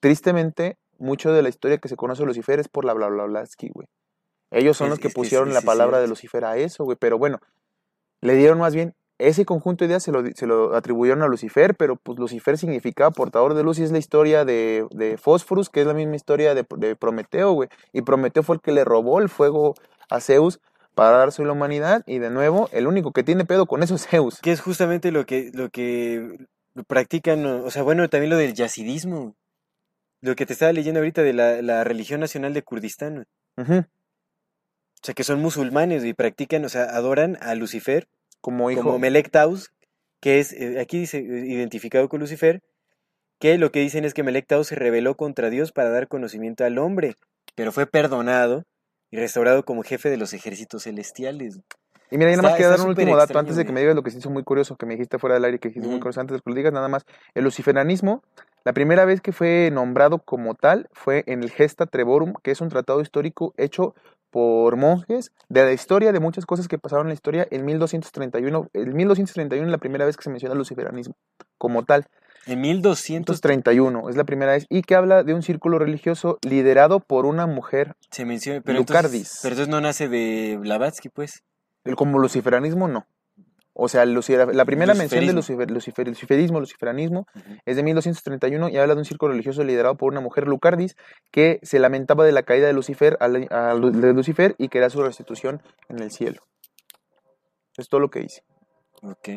tristemente, 0.00 0.76
mucho 0.98 1.32
de 1.32 1.42
la 1.42 1.48
historia 1.48 1.78
que 1.78 1.88
se 1.88 1.96
conoce 1.96 2.22
de 2.22 2.26
Lucifer 2.26 2.58
es 2.60 2.68
por 2.68 2.84
la 2.84 2.92
bla 2.94 3.08
bla 3.08 3.24
blaski, 3.24 3.70
güey. 3.74 3.88
Ellos 4.50 4.76
son 4.76 4.86
Es- 4.86 4.90
los 4.90 4.98
que 5.00 5.08
es 5.08 5.14
pusieron 5.14 5.52
la 5.52 5.60
palabra 5.62 5.98
de. 6.00 6.06
Lucifer 6.08 6.44
a 6.44 6.56
eso, 6.56 6.84
güey, 6.84 6.96
pero 6.98 7.18
bueno, 7.18 7.40
le 8.22 8.34
dieron 8.34 8.58
más 8.58 8.74
bien 8.74 8.94
ese 9.18 9.44
conjunto 9.44 9.82
de 9.84 9.88
ideas 9.88 10.02
se 10.02 10.12
lo, 10.12 10.22
se 10.34 10.46
lo 10.46 10.76
atribuyeron 10.76 11.22
a 11.22 11.26
Lucifer, 11.26 11.74
pero 11.74 11.96
pues 11.96 12.18
Lucifer 12.18 12.56
significaba 12.58 13.10
portador 13.10 13.54
de 13.54 13.62
luz 13.62 13.78
y 13.78 13.82
es 13.82 13.90
la 13.90 13.98
historia 13.98 14.44
de, 14.44 14.86
de 14.90 15.16
Fósforos, 15.16 15.70
que 15.70 15.80
es 15.80 15.86
la 15.86 15.94
misma 15.94 16.16
historia 16.16 16.54
de, 16.54 16.64
de 16.76 16.94
Prometeo, 16.96 17.52
güey. 17.52 17.68
Y 17.92 18.02
Prometeo 18.02 18.42
fue 18.42 18.56
el 18.56 18.60
que 18.62 18.72
le 18.72 18.84
robó 18.84 19.20
el 19.20 19.28
fuego 19.30 19.74
a 20.10 20.20
Zeus 20.20 20.60
para 20.96 21.18
darse 21.18 21.44
la 21.44 21.52
humanidad 21.52 22.02
y 22.06 22.20
de 22.20 22.30
nuevo, 22.30 22.70
el 22.72 22.86
único 22.86 23.12
que 23.12 23.22
tiene 23.22 23.44
pedo 23.44 23.66
con 23.66 23.82
eso 23.82 23.94
es 23.94 24.06
Zeus. 24.06 24.40
Que 24.40 24.50
es 24.50 24.62
justamente 24.62 25.12
lo 25.12 25.26
que, 25.26 25.50
lo 25.52 25.68
que 25.68 26.38
practican, 26.86 27.44
o 27.44 27.70
sea, 27.70 27.82
bueno, 27.82 28.08
también 28.08 28.30
lo 28.30 28.38
del 28.38 28.54
yazidismo. 28.54 29.36
Lo 30.22 30.34
que 30.36 30.46
te 30.46 30.54
estaba 30.54 30.72
leyendo 30.72 31.00
ahorita 31.00 31.22
de 31.22 31.34
la, 31.34 31.60
la 31.60 31.84
religión 31.84 32.20
nacional 32.20 32.54
de 32.54 32.62
Kurdistán. 32.62 33.26
O 33.58 33.84
sea, 35.02 35.14
que 35.14 35.22
son 35.22 35.38
musulmanes 35.42 36.02
y 36.02 36.14
practican, 36.14 36.64
o 36.64 36.70
sea, 36.70 36.84
adoran 36.84 37.36
a 37.42 37.54
Lucifer 37.54 38.08
Como 38.40 38.70
hijo. 38.70 38.82
como 38.82 38.98
Melek 38.98 39.30
Taus, 39.30 39.72
que 40.20 40.40
es, 40.40 40.54
eh, 40.54 40.80
aquí 40.80 40.98
dice, 40.98 41.18
eh, 41.18 41.44
identificado 41.46 42.08
con 42.08 42.20
Lucifer, 42.20 42.62
que 43.38 43.58
lo 43.58 43.70
que 43.70 43.80
dicen 43.80 44.06
es 44.06 44.14
que 44.14 44.22
Melek 44.22 44.46
Taus 44.46 44.68
se 44.68 44.76
rebeló 44.76 45.14
contra 45.14 45.50
Dios 45.50 45.72
para 45.72 45.90
dar 45.90 46.08
conocimiento 46.08 46.64
al 46.64 46.78
hombre, 46.78 47.16
pero 47.54 47.70
fue 47.70 47.84
perdonado 47.84 48.64
y 49.16 49.20
restaurado 49.20 49.64
como 49.64 49.82
jefe 49.82 50.10
de 50.10 50.18
los 50.18 50.34
ejércitos 50.34 50.82
celestiales. 50.82 51.60
Y 52.10 52.18
mira, 52.18 52.30
yo 52.30 52.36
nada 52.36 52.50
más 52.50 52.52
quería 52.52 52.66
está 52.66 52.76
dar 52.76 52.86
un 52.86 52.90
último 52.90 53.16
dato 53.16 53.24
extraño, 53.24 53.40
antes 53.40 53.56
de 53.56 53.64
que 53.64 53.72
me 53.72 53.80
digas 53.80 53.96
lo 53.96 54.02
que 54.02 54.10
se 54.10 54.18
hizo 54.18 54.30
muy 54.30 54.44
curioso, 54.44 54.76
que 54.76 54.86
me 54.86 54.94
dijiste 54.94 55.18
fuera 55.18 55.34
del 55.34 55.44
aire, 55.44 55.58
que 55.58 55.68
dijiste 55.68 55.88
muy 55.88 55.98
curioso 55.98 56.20
antes 56.20 56.36
de 56.36 56.40
que 56.40 56.50
lo 56.50 56.54
digas, 56.54 56.72
nada 56.72 56.88
más. 56.88 57.04
El 57.34 57.44
luciferanismo, 57.44 58.22
la 58.64 58.74
primera 58.74 59.04
vez 59.04 59.20
que 59.22 59.32
fue 59.32 59.70
nombrado 59.72 60.18
como 60.18 60.54
tal 60.54 60.88
fue 60.92 61.24
en 61.26 61.42
el 61.42 61.50
Gesta 61.50 61.86
Trevorum, 61.86 62.34
que 62.42 62.50
es 62.50 62.60
un 62.60 62.68
tratado 62.68 63.00
histórico 63.00 63.54
hecho 63.56 63.94
por 64.30 64.76
monjes 64.76 65.32
de 65.48 65.64
la 65.64 65.72
historia, 65.72 66.12
de 66.12 66.20
muchas 66.20 66.44
cosas 66.44 66.68
que 66.68 66.78
pasaron 66.78 67.06
en 67.06 67.08
la 67.08 67.14
historia, 67.14 67.48
en 67.50 67.64
1231. 67.64 68.68
En 68.74 68.96
1231 68.96 69.66
es 69.66 69.72
la 69.72 69.78
primera 69.78 70.04
vez 70.04 70.16
que 70.16 70.24
se 70.24 70.30
menciona 70.30 70.52
el 70.52 70.58
luciferanismo 70.58 71.16
como 71.58 71.84
tal. 71.84 72.06
En 72.46 72.60
1200 72.60 73.34
1231 73.36 74.08
es 74.08 74.16
la 74.16 74.24
primera 74.24 74.52
vez, 74.52 74.66
y 74.70 74.82
que 74.82 74.94
habla 74.94 75.22
de 75.24 75.34
un 75.34 75.42
círculo 75.42 75.78
religioso 75.78 76.38
liderado 76.42 77.00
por 77.00 77.26
una 77.26 77.46
mujer. 77.46 77.94
se 78.10 78.24
menciona, 78.24 78.60
pero 78.60 78.78
Lucardis. 78.78 79.14
entonces, 79.14 79.38
pero 79.42 79.52
entonces 79.54 79.70
no 79.70 79.80
nace 79.80 80.08
de 80.08 80.56
Blavatsky, 80.58 81.08
pues. 81.08 81.42
El, 81.84 81.96
como 81.96 82.18
luciferanismo, 82.18 82.88
no. 82.88 83.06
O 83.78 83.88
sea, 83.88 84.06
la 84.06 84.64
primera 84.64 84.94
mención 84.94 85.26
de 85.26 85.34
lucifer, 85.34 85.70
lucifer- 85.70 86.06
luciferismo, 86.08 86.60
luciferanismo, 86.60 87.26
Ujú. 87.34 87.56
es 87.66 87.76
de 87.76 87.82
1231 87.82 88.70
y 88.70 88.76
habla 88.78 88.94
de 88.94 89.00
un 89.00 89.04
círculo 89.04 89.32
religioso 89.32 89.62
liderado 89.64 89.96
por 89.96 90.10
una 90.10 90.20
mujer 90.22 90.46
Lucardis 90.48 90.96
que 91.30 91.58
se 91.62 91.78
lamentaba 91.78 92.24
de 92.24 92.32
la 92.32 92.42
caída 92.42 92.66
de 92.68 92.72
Lucifer, 92.72 93.18
a 93.20 93.28
Lu- 93.28 93.90
de 93.92 94.12
Lucifer 94.14 94.54
y 94.56 94.68
quería 94.68 94.88
su 94.88 95.02
restitución 95.02 95.60
en 95.90 95.98
el 96.00 96.10
cielo. 96.10 96.40
Es 97.76 97.88
todo 97.90 98.00
lo 98.00 98.08
que 98.08 98.20
dice. 98.20 98.42
Ok. 99.02 99.28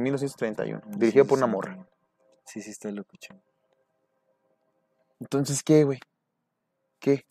En 0.00 0.04
1931, 0.04 0.80
dirigido 0.96 1.26
por 1.26 1.36
una 1.36 1.46
morra. 1.46 1.86
Sí, 2.46 2.62
sí, 2.62 2.70
está 2.70 2.90
loco. 2.90 3.10
Entonces, 5.20 5.62
¿qué, 5.62 5.84
güey? 5.84 5.98
¿Qué? 6.98 7.26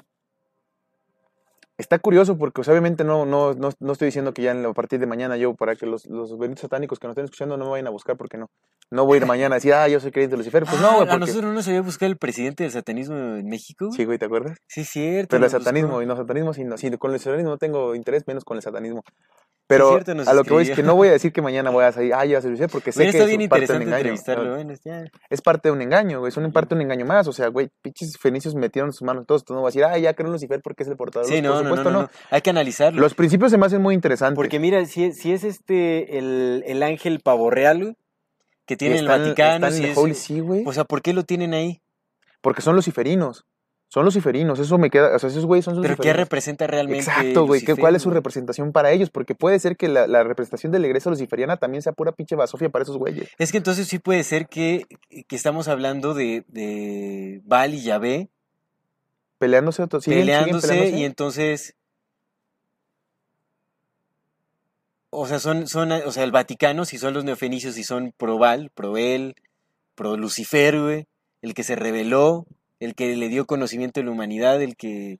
Está 1.79 1.97
curioso 1.97 2.37
porque, 2.37 2.61
o 2.61 2.63
sea, 2.63 2.73
obviamente, 2.73 3.03
no, 3.03 3.25
no, 3.25 3.55
no, 3.55 3.71
no 3.79 3.91
estoy 3.91 4.05
diciendo 4.05 4.35
que 4.35 4.43
ya 4.43 4.51
a 4.51 4.73
partir 4.73 4.99
de 4.99 5.07
mañana 5.07 5.35
yo, 5.35 5.55
para 5.55 5.75
que 5.75 5.87
los, 5.87 6.05
los 6.05 6.37
benditos 6.37 6.61
satánicos 6.61 6.99
que 6.99 7.07
nos 7.07 7.13
estén 7.13 7.25
escuchando 7.25 7.57
no 7.57 7.65
me 7.65 7.71
vayan 7.71 7.87
a 7.87 7.89
buscar 7.89 8.17
porque 8.17 8.37
no. 8.37 8.51
No 8.91 9.05
voy 9.05 9.15
a 9.15 9.21
ir 9.21 9.25
mañana 9.25 9.55
a 9.55 9.57
decir, 9.57 9.73
ah, 9.73 9.87
yo 9.87 9.99
soy 9.99 10.11
creyente 10.11 10.33
de 10.35 10.37
Lucifer. 10.37 10.65
Pues 10.65 10.79
no, 10.79 10.89
Ah, 10.89 10.95
güey, 10.97 11.07
a 11.07 11.11
porque... 11.11 11.19
nosotros 11.21 11.45
no 11.45 11.53
nos 11.53 11.67
había 11.67 11.81
buscado 11.81 12.11
el 12.11 12.17
presidente 12.17 12.63
del 12.63 12.71
satanismo 12.71 13.15
en 13.15 13.47
México. 13.47 13.85
güey? 13.87 13.97
Sí, 13.97 14.05
güey, 14.05 14.19
¿te 14.19 14.25
acuerdas? 14.25 14.59
Sí, 14.67 14.83
cierto. 14.83 15.29
Pero 15.29 15.37
el 15.37 15.41
nos 15.43 15.53
buscó. 15.53 15.63
satanismo, 15.63 16.01
y 16.03 16.05
no 16.05 16.15
satanismo, 16.15 16.53
sí, 16.53 16.63
no, 16.65 16.77
sí, 16.77 16.91
con 16.97 17.13
el 17.13 17.19
satanismo 17.19 17.49
no 17.51 17.57
tengo 17.57 17.95
interés, 17.95 18.27
menos 18.27 18.43
con 18.43 18.57
el 18.57 18.63
satanismo. 18.63 19.03
Pero 19.69 19.89
cierto, 19.91 20.11
a 20.29 20.33
lo 20.33 20.43
que 20.43 20.49
voy 20.51 20.63
es 20.63 20.75
que 20.75 20.81
no 20.81 20.95
voy 20.95 21.09
a 21.09 21.11
decir 21.11 21.31
que 21.31 21.43
mañana 21.43 21.69
voy 21.69 21.85
a 21.85 21.91
salir, 21.91 22.11
ah, 22.15 22.25
ya 22.25 22.41
se 22.41 22.49
Lucifer, 22.49 22.71
porque 22.71 22.91
sé 22.91 23.03
que 23.11 23.19
es 23.19 23.27
bien 23.37 23.47
parte 23.47 23.67
de 23.67 23.73
un 23.75 23.81
engaño. 23.83 23.97
entrevistarlo. 23.99 24.57
ya. 24.83 25.05
Es 25.29 25.41
parte 25.41 25.69
de 25.69 25.73
un 25.73 25.81
engaño, 25.83 26.19
güey, 26.19 26.29
es 26.31 26.37
una 26.37 26.49
parte 26.49 26.73
de 26.73 26.77
un 26.77 26.81
engaño 26.81 27.05
más. 27.05 27.27
O 27.27 27.33
sea, 27.33 27.49
güey, 27.49 27.69
pinches 27.83 28.17
fenicios 28.17 28.55
metieron 28.55 28.91
sus 28.91 29.03
manos 29.03 29.27
todos. 29.27 29.45
Tú 29.45 29.53
no 29.53 29.61
vas 29.61 29.75
a 29.75 29.79
decir, 29.79 29.85
ah, 29.85 29.97
ya 29.99 30.15
creo 30.15 30.31
Lucifer 30.31 30.59
porque 30.63 30.81
es 30.81 30.89
el 30.89 30.95
portador. 30.97 31.27
de 31.29 31.35
Sí, 31.35 31.41
luz". 31.41 31.51
no, 31.51 31.53
Por 31.53 31.63
no, 31.63 31.69
no, 31.69 31.75
supuesto, 31.75 31.91
no, 31.91 32.01
no. 32.01 32.09
Hay 32.31 32.41
que 32.41 32.49
analizarlo. 32.49 32.99
Los 32.99 33.13
principios 33.13 33.51
se 33.51 33.59
me 33.59 33.67
hacen 33.67 33.81
muy 33.81 33.93
interesantes. 33.93 34.35
Porque 34.35 34.59
mira, 34.59 34.83
si 34.85 35.03
es, 35.05 35.17
si 35.19 35.33
es 35.33 35.43
este 35.43 36.17
el, 36.17 36.63
el 36.65 36.81
ángel 36.81 37.19
pavo 37.23 37.51
real 37.51 37.77
güey, 37.83 37.95
que 38.65 38.75
tiene 38.75 38.97
el 38.97 39.05
Están- 39.05 39.21
Vaticano, 39.21 39.67
están 39.67 39.79
en 39.79 39.83
el 39.85 39.91
es- 39.91 39.97
Holy 40.29 40.39
güey. 40.41 40.63
o 40.65 40.73
sea, 40.73 40.83
¿por 40.83 41.03
qué 41.03 41.13
lo 41.13 41.23
tienen 41.25 41.53
ahí? 41.53 41.81
Porque 42.41 42.61
son 42.63 42.75
luciferinos. 42.75 43.45
Son 43.91 44.05
luciferinos, 44.05 44.59
eso 44.59 44.77
me 44.77 44.91
queda, 44.91 45.15
o 45.15 45.19
sea, 45.19 45.29
esos 45.29 45.47
güeyes 45.47 45.65
son 45.65 45.73
¿Pero 45.81 45.83
qué 45.83 45.89
luciferinos. 45.89 46.17
representa 46.17 46.67
realmente? 46.67 46.99
Exacto, 47.09 47.47
güey. 47.47 47.61
¿qué- 47.61 47.65
Lucifer, 47.71 47.81
¿Cuál 47.81 47.95
es 47.95 48.03
su 48.03 48.11
representación 48.11 48.71
para 48.71 48.91
ellos? 48.91 49.09
Porque 49.09 49.33
puede 49.33 49.57
ser 49.59 49.77
que 49.77 49.87
la, 49.87 50.05
la 50.05 50.23
representación 50.23 50.71
de 50.71 50.77
la 50.77 50.85
iglesia 50.85 51.09
luciferiana 51.09 51.57
también 51.57 51.81
sea 51.81 51.93
pura 51.93 52.11
pinche 52.11 52.35
basofia 52.35 52.69
para 52.69 52.83
esos 52.83 52.97
güeyes. 52.97 53.29
Es 53.39 53.51
que 53.51 53.57
entonces 53.57 53.87
sí 53.87 53.97
puede 53.97 54.23
ser 54.23 54.47
que, 54.47 54.85
que 55.27 55.35
estamos 55.35 55.67
hablando 55.67 56.13
de, 56.13 56.45
de 56.47 57.41
Baal 57.45 57.73
y 57.73 57.81
Yahvé 57.81 58.29
Peleándose, 59.39 59.83
siguen, 59.85 60.01
siguen 60.01 60.19
peleándose, 60.19 60.67
peleándose. 60.67 60.97
y 60.99 61.03
entonces... 61.05 61.75
O 65.11 65.25
sea, 65.25 65.39
son, 65.39 65.67
son, 65.67 65.91
o 65.91 66.11
sea, 66.11 66.23
el 66.23 66.31
Vaticano, 66.31 66.85
si 66.85 66.99
son 66.99 67.15
los 67.15 67.23
neofenicios, 67.23 67.73
si 67.73 67.83
son 67.83 68.13
pro 68.15 68.37
Baal, 68.37 68.69
pro 68.75 68.97
él, 68.97 69.33
pro 69.95 70.15
Lucifer, 70.17 70.79
güey, 70.79 71.07
el 71.41 71.55
que 71.55 71.63
se 71.63 71.75
rebeló, 71.75 72.45
el 72.79 72.95
que 72.95 73.15
le 73.15 73.27
dio 73.29 73.45
conocimiento 73.45 73.99
a 73.99 74.03
la 74.03 74.11
humanidad, 74.11 74.61
el 74.61 74.75
que... 74.75 75.17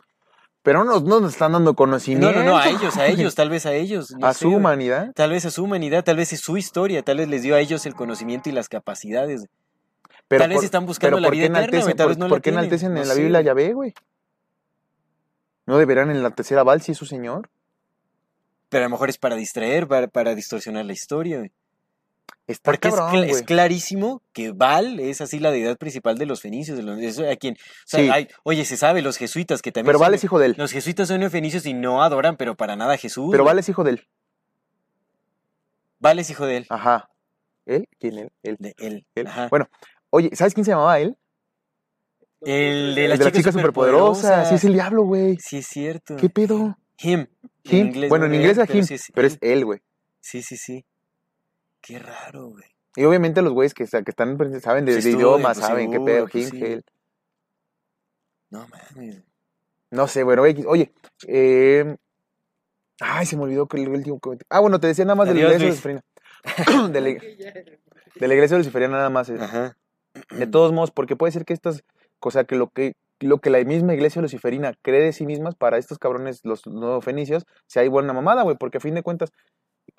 Pero 0.62 0.84
no, 0.84 1.00
no 1.00 1.20
nos 1.22 1.34
están 1.34 1.54
dando 1.54 1.72
No, 1.72 1.76
conocimiento. 1.76 2.32
no, 2.40 2.44
no, 2.44 2.58
a 2.58 2.68
ellos, 2.70 2.98
a 2.98 3.08
ellos, 3.08 3.34
tal 3.36 3.50
vez 3.50 3.66
a 3.66 3.74
ellos. 3.76 4.12
no 4.20 4.28
a 4.28 4.34
sé, 4.34 4.40
su 4.42 4.50
humanidad. 4.56 5.12
Tal 5.16 5.32
vez 5.32 5.46
a 5.46 5.52
su 5.52 5.64
humanidad, 5.64 6.04
tal 6.04 6.18
vez 6.18 6.34
es 6.34 6.42
su 6.42 6.58
historia, 6.58 7.02
tal 7.02 7.18
vez 7.18 7.28
les 7.30 7.42
dio 7.44 7.56
a 7.56 7.60
ellos 7.62 7.86
el 7.86 7.96
conocimiento 7.96 8.50
y 8.50 8.52
las 8.52 8.68
capacidades. 8.70 9.46
Pero 10.28 10.42
Tal 10.44 10.50
vez 10.50 10.58
por- 10.58 10.66
están 10.66 10.86
buscando 10.86 11.16
pero 11.16 11.22
la 11.22 11.28
¿por 11.30 11.34
vida 11.36 11.46
eterna, 11.46 11.60
enaltecen, 11.60 11.96
tal 11.98 12.06
por- 12.06 12.10
vez 12.10 12.18
no 12.18 12.26
la 12.26 12.30
¿por 12.30 12.42
qué 12.42 12.50
enaltecen 12.52 12.94
no 12.94 13.02
en 13.02 13.08
la 13.08 13.14
sé, 13.14 13.22
Biblia 13.22 13.40
a. 13.40 13.42
Yahvé, 13.42 13.74
güey? 13.74 13.94
¿No 15.66 15.78
deberán 15.78 16.12
enaltecer 16.12 16.58
a 16.60 16.64
Baal 16.64 16.82
si 16.82 16.92
es 16.92 16.98
su 16.98 17.06
señor? 17.06 17.50
Pero 18.70 18.84
a 18.86 18.88
lo 18.88 18.92
mejor 18.92 19.10
es 19.10 19.18
para 19.18 19.36
distraer, 19.36 19.88
para, 19.88 20.08
para 20.08 20.36
distorsionar 20.36 20.86
la 20.86 20.94
historia, 20.94 21.38
güey. 21.40 21.52
Está 22.48 22.72
Porque 22.72 22.90
es, 23.30 23.44
clarísimo 23.44 24.22
que 24.34 24.52
Baal 24.52 25.00
es 25.00 25.22
así 25.22 25.40
la 25.40 25.52
deidad 25.52 25.78
principal 25.78 26.18
de 26.18 26.26
los 26.26 26.42
fenicios, 26.42 26.78
de 26.78 26.84
los, 26.84 27.20
a 27.20 27.36
quien, 27.36 27.54
o 27.56 27.58
sea, 27.86 28.00
Sí. 28.02 28.10
hay- 28.10 28.28
oye, 28.44 28.66
se 28.66 28.76
sabe, 28.78 29.02
los 29.04 29.18
jesuitas 29.18 29.62
que 29.62 29.72
también 29.72 29.88
Pero 29.88 30.00
son 30.00 30.06
Baal 30.06 30.14
es 30.16 30.24
hijo 30.24 30.40
de 30.40 30.48
él. 30.48 30.56
los 30.58 30.72
jesuitas 30.72 31.08
son 31.08 31.20
neofenicios 31.20 31.66
y 31.68 31.74
no 31.74 32.02
adoran, 32.04 32.38
pero 32.38 32.56
para 32.56 32.76
nada 32.76 32.94
a 32.94 32.98
Jesús. 32.98 33.30
Pero. 33.32 33.44
Baal 33.44 33.60
es 33.60 33.70
hijo 33.70 33.84
de 33.84 33.92
él. 33.92 34.08
Baal 36.00 36.20
es 36.20 36.30
hijo 36.30 36.46
de 36.46 36.58
él, 36.58 36.66
Ajá. 36.70 37.10
¿Él? 37.66 37.88
¿Quién 38.00 38.18
él? 38.18 38.32
Él. 38.42 38.56
de 38.60 38.74
él. 38.80 39.06
él. 39.16 39.28
Ajá. 39.28 39.48
Bueno, 39.50 39.68
oye, 40.10 40.30
¿sabes 40.34 40.54
quién 40.54 40.66
se 40.66 40.72
llamaba 40.72 41.00
él? 41.00 41.16
el 42.42 42.96
de 42.96 43.04
El 43.04 43.10
las 43.10 43.20
de 43.20 43.26
las 43.26 43.34
chicas 43.34 43.40
chicas 43.42 43.54
superpoderosas. 43.54 44.48
Sí, 44.50 44.56
es 44.56 44.64
el 44.64 44.74
diablo, 44.74 45.04
güey. 45.04 45.38
Sí, 45.40 45.58
es 45.58 45.68
cierto. 45.68 46.16
¿Qué 46.16 46.30
pedo? 46.30 46.78
Him. 46.98 47.28
Him. 47.64 48.08
bueno, 48.08 48.26
en 48.26 48.36
inglés 48.36 48.58
es 48.58 48.66
pero 48.66 48.80
him, 48.80 48.86
sí 48.86 48.94
es 48.94 49.12
pero 49.14 49.28
es 49.28 49.38
él, 49.42 49.66
güey. 49.66 49.82
Sí, 50.22 50.42
sí, 50.42 50.56
sí. 50.56 50.86
Qué 51.82 52.00
raro, 52.00 52.50
güey. 52.50 52.66
Y 52.96 53.06
obviamente 53.06 53.42
los 53.42 53.54
güeyes 53.54 53.74
que, 53.74 53.86
que 53.86 54.12
están, 54.12 54.38
saben 54.62 54.86
de, 54.86 54.94
de 54.94 54.98
estudian, 55.00 55.20
idiomas, 55.20 55.58
pues 55.58 55.68
saben 55.68 55.92
qué 55.92 56.00
pedo, 56.00 56.28
pues 56.28 56.50
sí. 56.50 56.82
No 58.50 58.68
mames. 58.68 59.24
No 59.92 60.08
sé, 60.08 60.24
bueno. 60.24 60.42
Oye, 60.42 60.92
eh... 61.28 61.96
Ay, 63.02 63.26
se 63.26 63.38
me 63.38 63.44
olvidó 63.44 63.68
que 63.68 63.78
el 63.82 63.88
último 63.88 64.20
comentario. 64.20 64.48
Ah, 64.50 64.60
bueno, 64.60 64.80
te 64.80 64.88
decía 64.88 65.06
nada 65.06 65.16
más 65.16 65.28
de 65.30 65.36
la 65.36 65.40
iglesia 65.42 65.68
luciferiana. 65.68 66.04
de, 66.92 67.02
la, 67.02 67.10
de 67.10 68.28
la 68.28 68.34
iglesia 68.34 68.58
luciferiana 68.58 68.98
nada 68.98 69.10
más. 69.10 69.30
eh. 69.30 69.38
Ajá. 69.40 69.78
De 70.32 70.48
todos 70.48 70.74
modos, 70.74 70.92
porque 70.92 71.16
puede 71.16 71.32
ser 71.32 71.46
que 71.46 71.54
estas, 71.54 71.84
o 72.20 72.32
sea, 72.32 72.44
que 72.44 72.56
lo 72.56 72.70
que 72.70 72.94
lo 73.22 73.40
que 73.40 73.50
la 73.50 73.62
misma 73.64 73.94
iglesia 73.94 74.22
luciferina 74.22 74.74
cree 74.82 75.02
de 75.02 75.14
sí 75.14 75.26
mismas 75.26 75.56
para 75.56 75.78
estos 75.78 75.98
cabrones, 75.98 76.42
los 76.44 76.66
nuevos 76.68 77.04
fenicios, 77.04 77.46
sea 77.68 77.84
igual 77.84 78.06
una 78.06 78.14
mamada, 78.14 78.44
güey, 78.44 78.56
porque 78.58 78.78
a 78.78 78.82
fin 78.82 78.96
de 78.96 79.04
cuentas, 79.04 79.32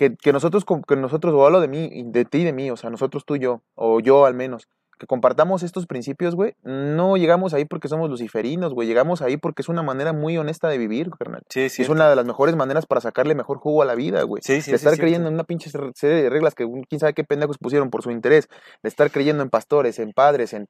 que, 0.01 0.17
que 0.17 0.33
nosotros, 0.33 0.65
con- 0.65 0.83
que 0.83 0.97
nosotros, 0.97 1.35
o 1.35 1.45
hablo 1.45 1.61
de 1.61 1.69
mí, 1.69 1.91
de 2.07 2.25
ti 2.25 2.39
y 2.39 2.45
de 2.45 2.55
mí, 2.55 2.71
o 2.71 2.77
sea, 2.79 2.89
nosotros 2.89 3.27
tú 3.27 3.37
y 3.37 3.41
yo, 3.41 3.61
o 3.75 4.01
yo 4.01 4.25
al 4.25 4.33
menos, 4.33 4.67
que 4.99 5.07
compartamos 5.07 5.63
estos 5.63 5.87
principios, 5.87 6.35
güey, 6.35 6.55
no 6.63 7.19
llegamos 7.19 7.53
ahí 7.53 7.67
porque 7.67 7.89
somos 7.89 8.09
luciferinos, 8.09 8.73
güey. 8.73 8.89
Llegamos 8.89 9.21
ahí 9.21 9.37
porque 9.37 9.61
es 9.61 9.69
una 9.69 9.83
manera 9.83 10.15
muy 10.15 10.39
honesta 10.39 10.69
de 10.69 10.79
vivir, 10.79 11.11
carnal. 11.19 11.43
Sí, 11.51 11.69
sí. 11.69 11.83
es 11.83 11.91
una 11.91 12.09
de 12.09 12.17
las 12.17 12.25
mejores 12.25 12.57
maneras 12.57 12.87
para 12.87 13.03
sacarle 13.03 13.35
mejor 13.35 13.59
jugo 13.59 13.83
a 13.83 13.85
la 13.85 13.95
vida, 13.95 14.23
güey. 14.23 14.43
Sí, 14.43 14.63
sí, 14.63 14.71
de 14.71 14.77
estar 14.79 14.95
es 14.95 14.99
creyendo 14.99 15.29
en 15.29 15.35
una 15.35 15.45
pinche 15.45 15.69
ser- 15.69 15.93
serie 15.95 16.23
de 16.23 16.31
reglas 16.31 16.55
que 16.55 16.67
quién 16.89 16.99
sabe 16.99 17.13
qué 17.13 17.25
pendejos 17.25 17.59
pusieron 17.59 17.91
por 17.91 18.03
su 18.03 18.11
interés. 18.11 18.49
De 18.83 18.89
estar 18.89 19.11
creyendo 19.11 19.43
en 19.43 19.51
pastores, 19.51 19.99
en 19.99 20.13
padres, 20.13 20.53
en 20.55 20.67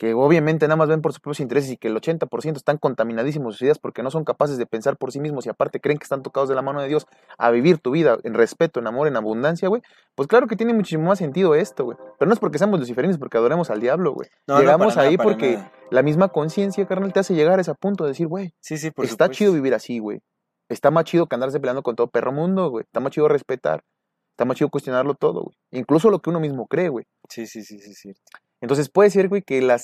que 0.00 0.14
obviamente 0.14 0.66
nada 0.66 0.76
más 0.76 0.88
ven 0.88 1.02
por 1.02 1.12
sus 1.12 1.20
propios 1.20 1.40
intereses 1.40 1.70
y 1.72 1.76
que 1.76 1.88
el 1.88 1.94
80% 1.94 2.56
están 2.56 2.78
contaminadísimos 2.78 3.52
sus 3.52 3.60
ideas 3.62 3.78
porque 3.78 4.02
no 4.02 4.10
son 4.10 4.24
capaces 4.24 4.56
de 4.56 4.64
pensar 4.64 4.96
por 4.96 5.12
sí 5.12 5.20
mismos 5.20 5.44
y 5.44 5.50
aparte 5.50 5.78
creen 5.78 5.98
que 5.98 6.04
están 6.04 6.22
tocados 6.22 6.48
de 6.48 6.54
la 6.54 6.62
mano 6.62 6.80
de 6.80 6.88
Dios 6.88 7.06
a 7.36 7.50
vivir 7.50 7.76
tu 7.80 7.90
vida 7.90 8.16
en 8.22 8.32
respeto, 8.32 8.80
en 8.80 8.86
amor, 8.86 9.08
en 9.08 9.16
abundancia, 9.16 9.68
güey. 9.68 9.82
Pues 10.14 10.26
claro 10.26 10.46
que 10.46 10.56
tiene 10.56 10.72
muchísimo 10.72 11.04
más 11.06 11.18
sentido 11.18 11.54
esto, 11.54 11.84
güey. 11.84 11.98
Pero 12.18 12.30
no 12.30 12.32
es 12.32 12.40
porque 12.40 12.56
seamos 12.56 12.80
luciferinos, 12.80 13.18
porque 13.18 13.36
adoremos 13.36 13.68
al 13.68 13.82
diablo, 13.82 14.14
güey. 14.14 14.30
No, 14.46 14.58
Llegamos 14.58 14.96
ahí 14.96 15.18
nada, 15.18 15.22
porque 15.22 15.56
nada. 15.56 15.72
la 15.90 16.02
misma 16.02 16.28
conciencia, 16.28 16.86
carnal, 16.86 17.12
te 17.12 17.20
hace 17.20 17.34
llegar 17.34 17.58
a 17.58 17.60
ese 17.60 17.74
punto 17.74 18.04
de 18.04 18.12
decir, 18.12 18.26
güey, 18.26 18.54
Sí, 18.60 18.78
sí, 18.78 18.90
por 18.90 19.04
está 19.04 19.26
supuesto. 19.26 19.34
chido 19.34 19.52
vivir 19.52 19.74
así, 19.74 19.98
güey. 19.98 20.22
Está 20.70 20.90
más 20.90 21.04
chido 21.04 21.26
que 21.26 21.34
andarse 21.34 21.60
peleando 21.60 21.82
con 21.82 21.94
todo 21.94 22.06
perro 22.06 22.32
mundo, 22.32 22.70
güey. 22.70 22.84
Está 22.84 23.00
más 23.00 23.12
chido 23.12 23.28
respetar. 23.28 23.82
Está 24.30 24.46
más 24.46 24.56
chido 24.56 24.70
cuestionarlo 24.70 25.12
todo, 25.12 25.42
güey. 25.42 25.56
Incluso 25.72 26.08
lo 26.08 26.20
que 26.20 26.30
uno 26.30 26.40
mismo 26.40 26.66
cree, 26.68 26.88
güey. 26.88 27.04
Sí, 27.28 27.46
sí, 27.46 27.62
sí, 27.62 27.78
sí, 27.80 27.92
sí. 27.92 28.14
Entonces 28.60 28.88
puede 28.88 29.10
ser, 29.10 29.28
güey, 29.28 29.42
que 29.42 29.60
la, 29.62 29.78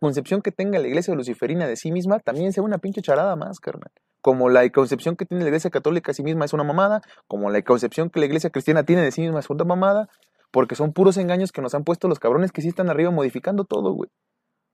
concepción 0.00 0.42
que 0.42 0.52
tenga 0.52 0.78
la 0.78 0.88
iglesia 0.88 1.14
luciferina 1.14 1.66
de 1.66 1.76
sí 1.76 1.90
misma 1.90 2.18
también 2.20 2.52
sea 2.52 2.62
una 2.62 2.78
pinche 2.78 3.02
charada 3.02 3.36
más, 3.36 3.60
carnal. 3.60 3.90
Como 4.20 4.48
la 4.48 4.68
concepción 4.70 5.16
que 5.16 5.26
tiene 5.26 5.44
la 5.44 5.48
iglesia 5.48 5.70
católica 5.70 6.10
de 6.10 6.14
sí 6.14 6.22
misma 6.22 6.44
es 6.44 6.52
una 6.52 6.64
mamada, 6.64 7.02
como 7.26 7.50
la 7.50 7.60
concepción 7.62 8.10
que 8.10 8.20
la 8.20 8.26
iglesia 8.26 8.50
cristiana 8.50 8.84
tiene 8.84 9.02
de 9.02 9.12
sí 9.12 9.22
misma 9.22 9.40
es 9.40 9.50
otra 9.50 9.66
mamada, 9.66 10.08
porque 10.50 10.76
son 10.76 10.92
puros 10.92 11.16
engaños 11.16 11.52
que 11.52 11.60
nos 11.62 11.74
han 11.74 11.84
puesto 11.84 12.08
los 12.08 12.18
cabrones 12.18 12.52
que 12.52 12.62
sí 12.62 12.68
están 12.68 12.88
arriba 12.88 13.10
modificando 13.10 13.64
todo, 13.64 13.92
güey. 13.92 14.10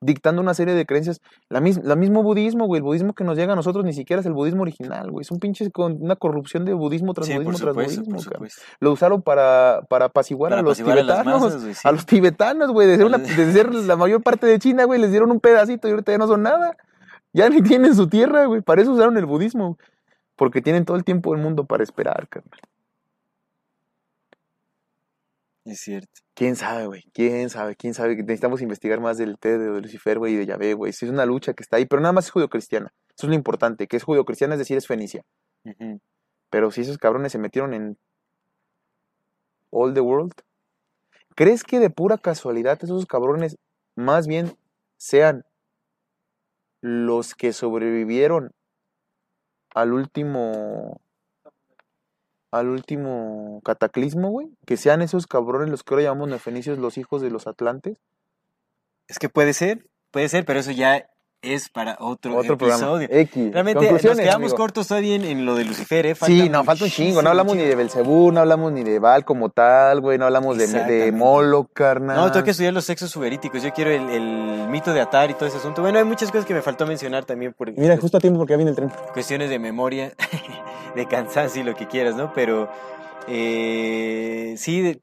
Dictando 0.02 0.40
una 0.40 0.55
serie 0.55 0.74
de 0.74 0.86
creencias. 0.86 1.20
La, 1.51 1.60
mis, 1.60 1.77
la 1.85 1.94
mismo 1.94 2.22
budismo, 2.22 2.66
güey. 2.66 2.78
El 2.78 2.85
budismo 2.85 3.12
que 3.12 3.22
nos 3.22 3.36
llega 3.36 3.52
a 3.52 3.56
nosotros 3.56 3.85
ni 3.85 3.93
siquiera 3.93 4.20
es 4.20 4.27
el 4.27 4.32
budismo 4.32 4.62
original, 4.62 5.10
güey. 5.10 5.22
Es 5.22 5.31
un 5.31 5.39
pinche 5.39 5.70
con 5.70 6.02
una 6.02 6.16
corrupción 6.16 6.64
de 6.64 6.72
budismo 6.72 7.12
tras 7.12 7.27
Sí, 7.27 7.35
por 7.35 7.44
budismo 7.44 7.72
tras 7.72 7.74
budismo, 7.74 8.16
por. 8.39 8.48
Lo 8.81 8.93
usaron 8.93 9.20
para, 9.20 9.82
para 9.90 10.06
apaciguar 10.06 10.51
Para 10.51 10.60
a 10.60 10.64
los 10.64 10.81
a 10.81 10.85
tibetanos. 10.85 11.43
masas, 11.43 11.62
güey, 11.62 11.74
sí. 11.74 11.86
A 11.86 11.93
los 11.93 12.06
tibetanos, 12.06 12.70
güey, 12.70 12.89
de 12.89 12.97
ser, 12.97 13.06
una, 13.06 13.18
de 13.18 13.52
ser 13.52 13.74
la 13.74 13.97
mayor 13.97 14.22
parte 14.22 14.47
de 14.47 14.59
China, 14.59 14.85
güey, 14.85 15.01
les 15.01 15.10
dieron 15.10 15.31
un 15.31 15.40
pedacito 15.40 15.86
y 15.86 15.90
ahorita 15.90 16.12
ya 16.12 16.18
no 16.18 16.27
son 16.27 16.43
nada. 16.43 16.77
Ya 17.32 17.48
ni 17.51 17.60
tienen 17.62 17.94
su 17.94 18.09
tierra, 18.09 18.47
güey. 18.47 18.62
Para 18.62 18.81
eso 18.82 18.93
usaron 18.93 19.16
el 19.18 19.27
budismo. 19.27 19.77
Porque 20.35 20.62
tienen 20.62 20.86
todo 20.86 20.97
el 20.97 21.05
tiempo 21.05 21.32
del 21.35 21.43
mundo 21.43 21.64
para 21.64 21.82
esperar, 21.82 22.27
carnal. 22.28 22.60
Es 25.65 25.81
cierto. 25.81 26.20
¿Quién 26.35 26.57
sabe, 26.57 26.87
güey? 26.87 27.03
¿Quién 27.12 27.51
sabe? 27.51 27.77
¿Quién 27.77 27.93
sabe? 27.93 28.16
Necesitamos 28.16 28.62
investigar 28.62 29.01
más 29.01 29.19
del 29.19 29.39
té 29.39 29.59
de 29.59 29.81
Lucifer, 29.81 30.19
güey, 30.19 30.35
y 30.35 30.37
de 30.37 30.47
Yahvé, 30.47 30.74
güey. 30.74 30.93
Sí, 30.93 31.05
es 31.05 31.12
una 31.12 31.27
lucha 31.27 31.53
que 31.53 31.62
está 31.62 31.77
ahí, 31.77 31.87
pero 31.87 32.01
nada 32.01 32.12
más 32.12 32.27
es 32.27 32.31
judio-cristiana. 32.31 32.93
Eso 33.16 33.27
es 33.27 33.28
lo 33.28 33.35
importante, 33.35 33.87
que 33.87 33.97
es 33.97 34.03
judio-cristiana, 34.03 34.55
es 34.55 34.59
decir, 34.59 34.77
es 34.77 34.87
fenicia. 34.87 35.23
Pero 36.49 36.70
si 36.70 36.81
esos 36.81 36.97
cabrones 36.99 37.32
se 37.32 37.39
metieron 37.39 37.74
en 37.74 37.99
all 39.70 39.93
the 39.93 40.01
world, 40.01 40.32
¿crees 41.37 41.62
que 41.62 41.78
de 41.78 41.91
pura 41.91 42.16
casualidad 42.16 42.82
esos 42.82 43.07
cabrones 43.07 43.59
más 43.95 44.27
bien 44.27 44.57
sean 44.97 45.45
los 46.81 47.35
que 47.35 47.53
sobrevivieron 47.53 48.53
al 49.74 49.93
último 49.93 51.01
al 52.51 52.68
último 52.68 53.60
cataclismo, 53.64 54.31
güey? 54.31 54.48
Que 54.66 54.77
sean 54.77 55.02
esos 55.02 55.27
cabrones 55.27 55.68
los 55.70 55.82
que 55.82 55.94
ahora 55.94 56.05
llamamos 56.05 56.28
nefenicios 56.31 56.78
los 56.78 56.98
hijos 56.98 57.22
de 57.22 57.31
los 57.31 57.47
atlantes. 57.47 57.98
Es 59.09 59.18
que 59.18 59.28
puede 59.28 59.52
ser, 59.52 59.86
puede 60.10 60.28
ser, 60.28 60.44
pero 60.44 60.60
eso 60.60 60.70
ya 60.70 61.06
es 61.43 61.70
para 61.70 61.97
otro, 62.01 62.36
Otro 62.36 62.59
programa. 62.59 62.81
episodio. 63.02 63.09
X. 63.10 63.52
Realmente 63.52 63.90
nos 63.90 64.02
quedamos 64.02 64.35
amigo. 64.35 64.56
cortos 64.56 64.89
todavía 64.89 65.14
en, 65.16 65.24
en 65.24 65.47
lo 65.47 65.55
de 65.55 65.64
Lucifer, 65.64 66.05
¿eh? 66.05 66.14
Sí, 66.14 66.51
no, 66.51 66.64
falta 66.64 66.85
un 66.85 66.90
chingo. 66.90 67.22
No 67.22 67.31
hablamos 67.31 67.56
ni 67.56 67.62
de 67.62 67.74
Belcebú, 67.77 68.31
no 68.31 68.40
hablamos 68.40 68.72
ni 68.72 68.82
de 68.85 68.98
Baal 68.98 69.24
como 69.24 69.48
tal, 69.48 70.02
güey. 70.02 70.18
No 70.18 70.27
hablamos 70.27 70.59
de, 70.59 70.66
de. 70.66 71.12
Moloch, 71.12 71.70
carnal. 71.72 72.14
No, 72.16 72.31
tengo 72.31 72.44
que 72.44 72.51
estudiar 72.51 72.74
los 72.74 72.85
sexos 72.85 73.10
suberíticos. 73.10 73.62
Yo 73.62 73.72
quiero 73.72 73.90
el, 73.90 74.10
el 74.10 74.68
mito 74.68 74.93
de 74.93 75.01
Atar 75.01 75.31
y 75.31 75.35
todo 75.35 75.47
ese 75.47 75.56
asunto. 75.56 75.81
Bueno, 75.81 75.98
hay 75.98 76.05
muchas 76.05 76.31
cosas 76.31 76.44
que 76.44 76.52
me 76.52 76.60
faltó 76.60 76.86
mencionar 76.86 77.24
también 77.24 77.55
por 77.55 77.72
Mira, 77.72 77.97
justo 77.97 78.18
a 78.18 78.20
tiempo 78.20 78.39
porque 78.39 78.52
ya 78.52 78.56
viene 78.59 78.70
el 78.72 78.77
tren. 78.77 78.93
cuestiones 79.14 79.48
de 79.48 79.59
memoria, 79.59 80.12
de 80.95 81.07
cansancio 81.07 81.62
y 81.62 81.65
lo 81.65 81.75
que 81.75 81.87
quieras, 81.87 82.17
¿no? 82.17 82.33
Pero 82.33 82.71
eh, 83.29 84.55
sí, 84.57 85.01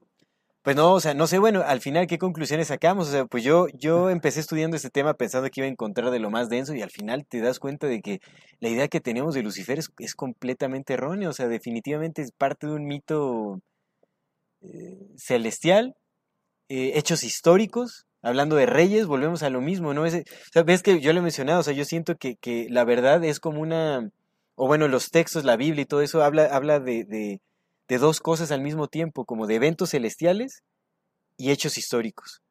pues 0.67 0.75
no, 0.75 0.93
o 0.93 0.99
sea, 0.99 1.13
no 1.13 1.27
sé, 1.27 1.39
bueno, 1.39 1.63
al 1.65 1.79
final, 1.79 2.07
¿qué 2.07 2.17
conclusiones 2.17 2.67
sacamos? 2.67 3.07
O 3.07 3.11
sea, 3.11 3.25
pues 3.25 3.41
yo, 3.41 3.67
yo 3.69 4.09
empecé 4.09 4.41
estudiando 4.41 4.75
este 4.75 4.89
tema 4.89 5.13
pensando 5.13 5.49
que 5.49 5.61
iba 5.61 5.65
a 5.65 5.71
encontrar 5.71 6.11
de 6.11 6.19
lo 6.19 6.29
más 6.29 6.49
denso 6.49 6.75
y 6.75 6.81
al 6.81 6.91
final 6.91 7.25
te 7.25 7.39
das 7.39 7.59
cuenta 7.59 7.87
de 7.87 8.01
que 8.01 8.19
la 8.59 8.67
idea 8.67 8.89
que 8.89 8.99
tenemos 8.99 9.33
de 9.33 9.43
Lucifer 9.43 9.79
es, 9.79 9.89
es 9.99 10.13
completamente 10.13 10.95
errónea, 10.95 11.29
o 11.29 11.33
sea, 11.33 11.47
definitivamente 11.47 12.21
es 12.21 12.33
parte 12.33 12.67
de 12.67 12.73
un 12.73 12.85
mito 12.85 13.61
eh, 14.61 15.07
celestial, 15.15 15.95
eh, 16.67 16.91
hechos 16.95 17.23
históricos, 17.23 18.05
hablando 18.21 18.57
de 18.57 18.65
reyes, 18.65 19.05
volvemos 19.05 19.43
a 19.43 19.49
lo 19.49 19.61
mismo, 19.61 19.93
¿no? 19.93 20.05
Ese, 20.05 20.25
o 20.27 20.51
sea, 20.51 20.63
ves 20.63 20.83
que 20.83 20.99
yo 20.99 21.13
lo 21.13 21.19
he 21.19 21.23
mencionado, 21.23 21.61
o 21.61 21.63
sea, 21.63 21.73
yo 21.73 21.85
siento 21.85 22.17
que, 22.17 22.35
que 22.35 22.67
la 22.69 22.83
verdad 22.83 23.23
es 23.23 23.39
como 23.39 23.61
una, 23.61 24.09
o 24.59 24.67
bueno, 24.67 24.87
los 24.87 25.11
textos, 25.11 25.45
la 25.45 25.55
Biblia 25.55 25.83
y 25.83 25.85
todo 25.85 26.01
eso 26.01 26.23
habla, 26.23 26.45
habla 26.51 26.79
de, 26.79 27.03
de, 27.05 27.41
de 27.87 27.97
dos 27.99 28.19
cosas 28.19 28.51
al 28.51 28.61
mismo 28.61 28.87
tiempo, 28.87 29.23
como 29.25 29.47
de 29.47 29.55
eventos 29.55 29.91
celestiales 29.91 30.63
y 31.37 31.51
hechos 31.51 31.77
históricos. 31.77 32.41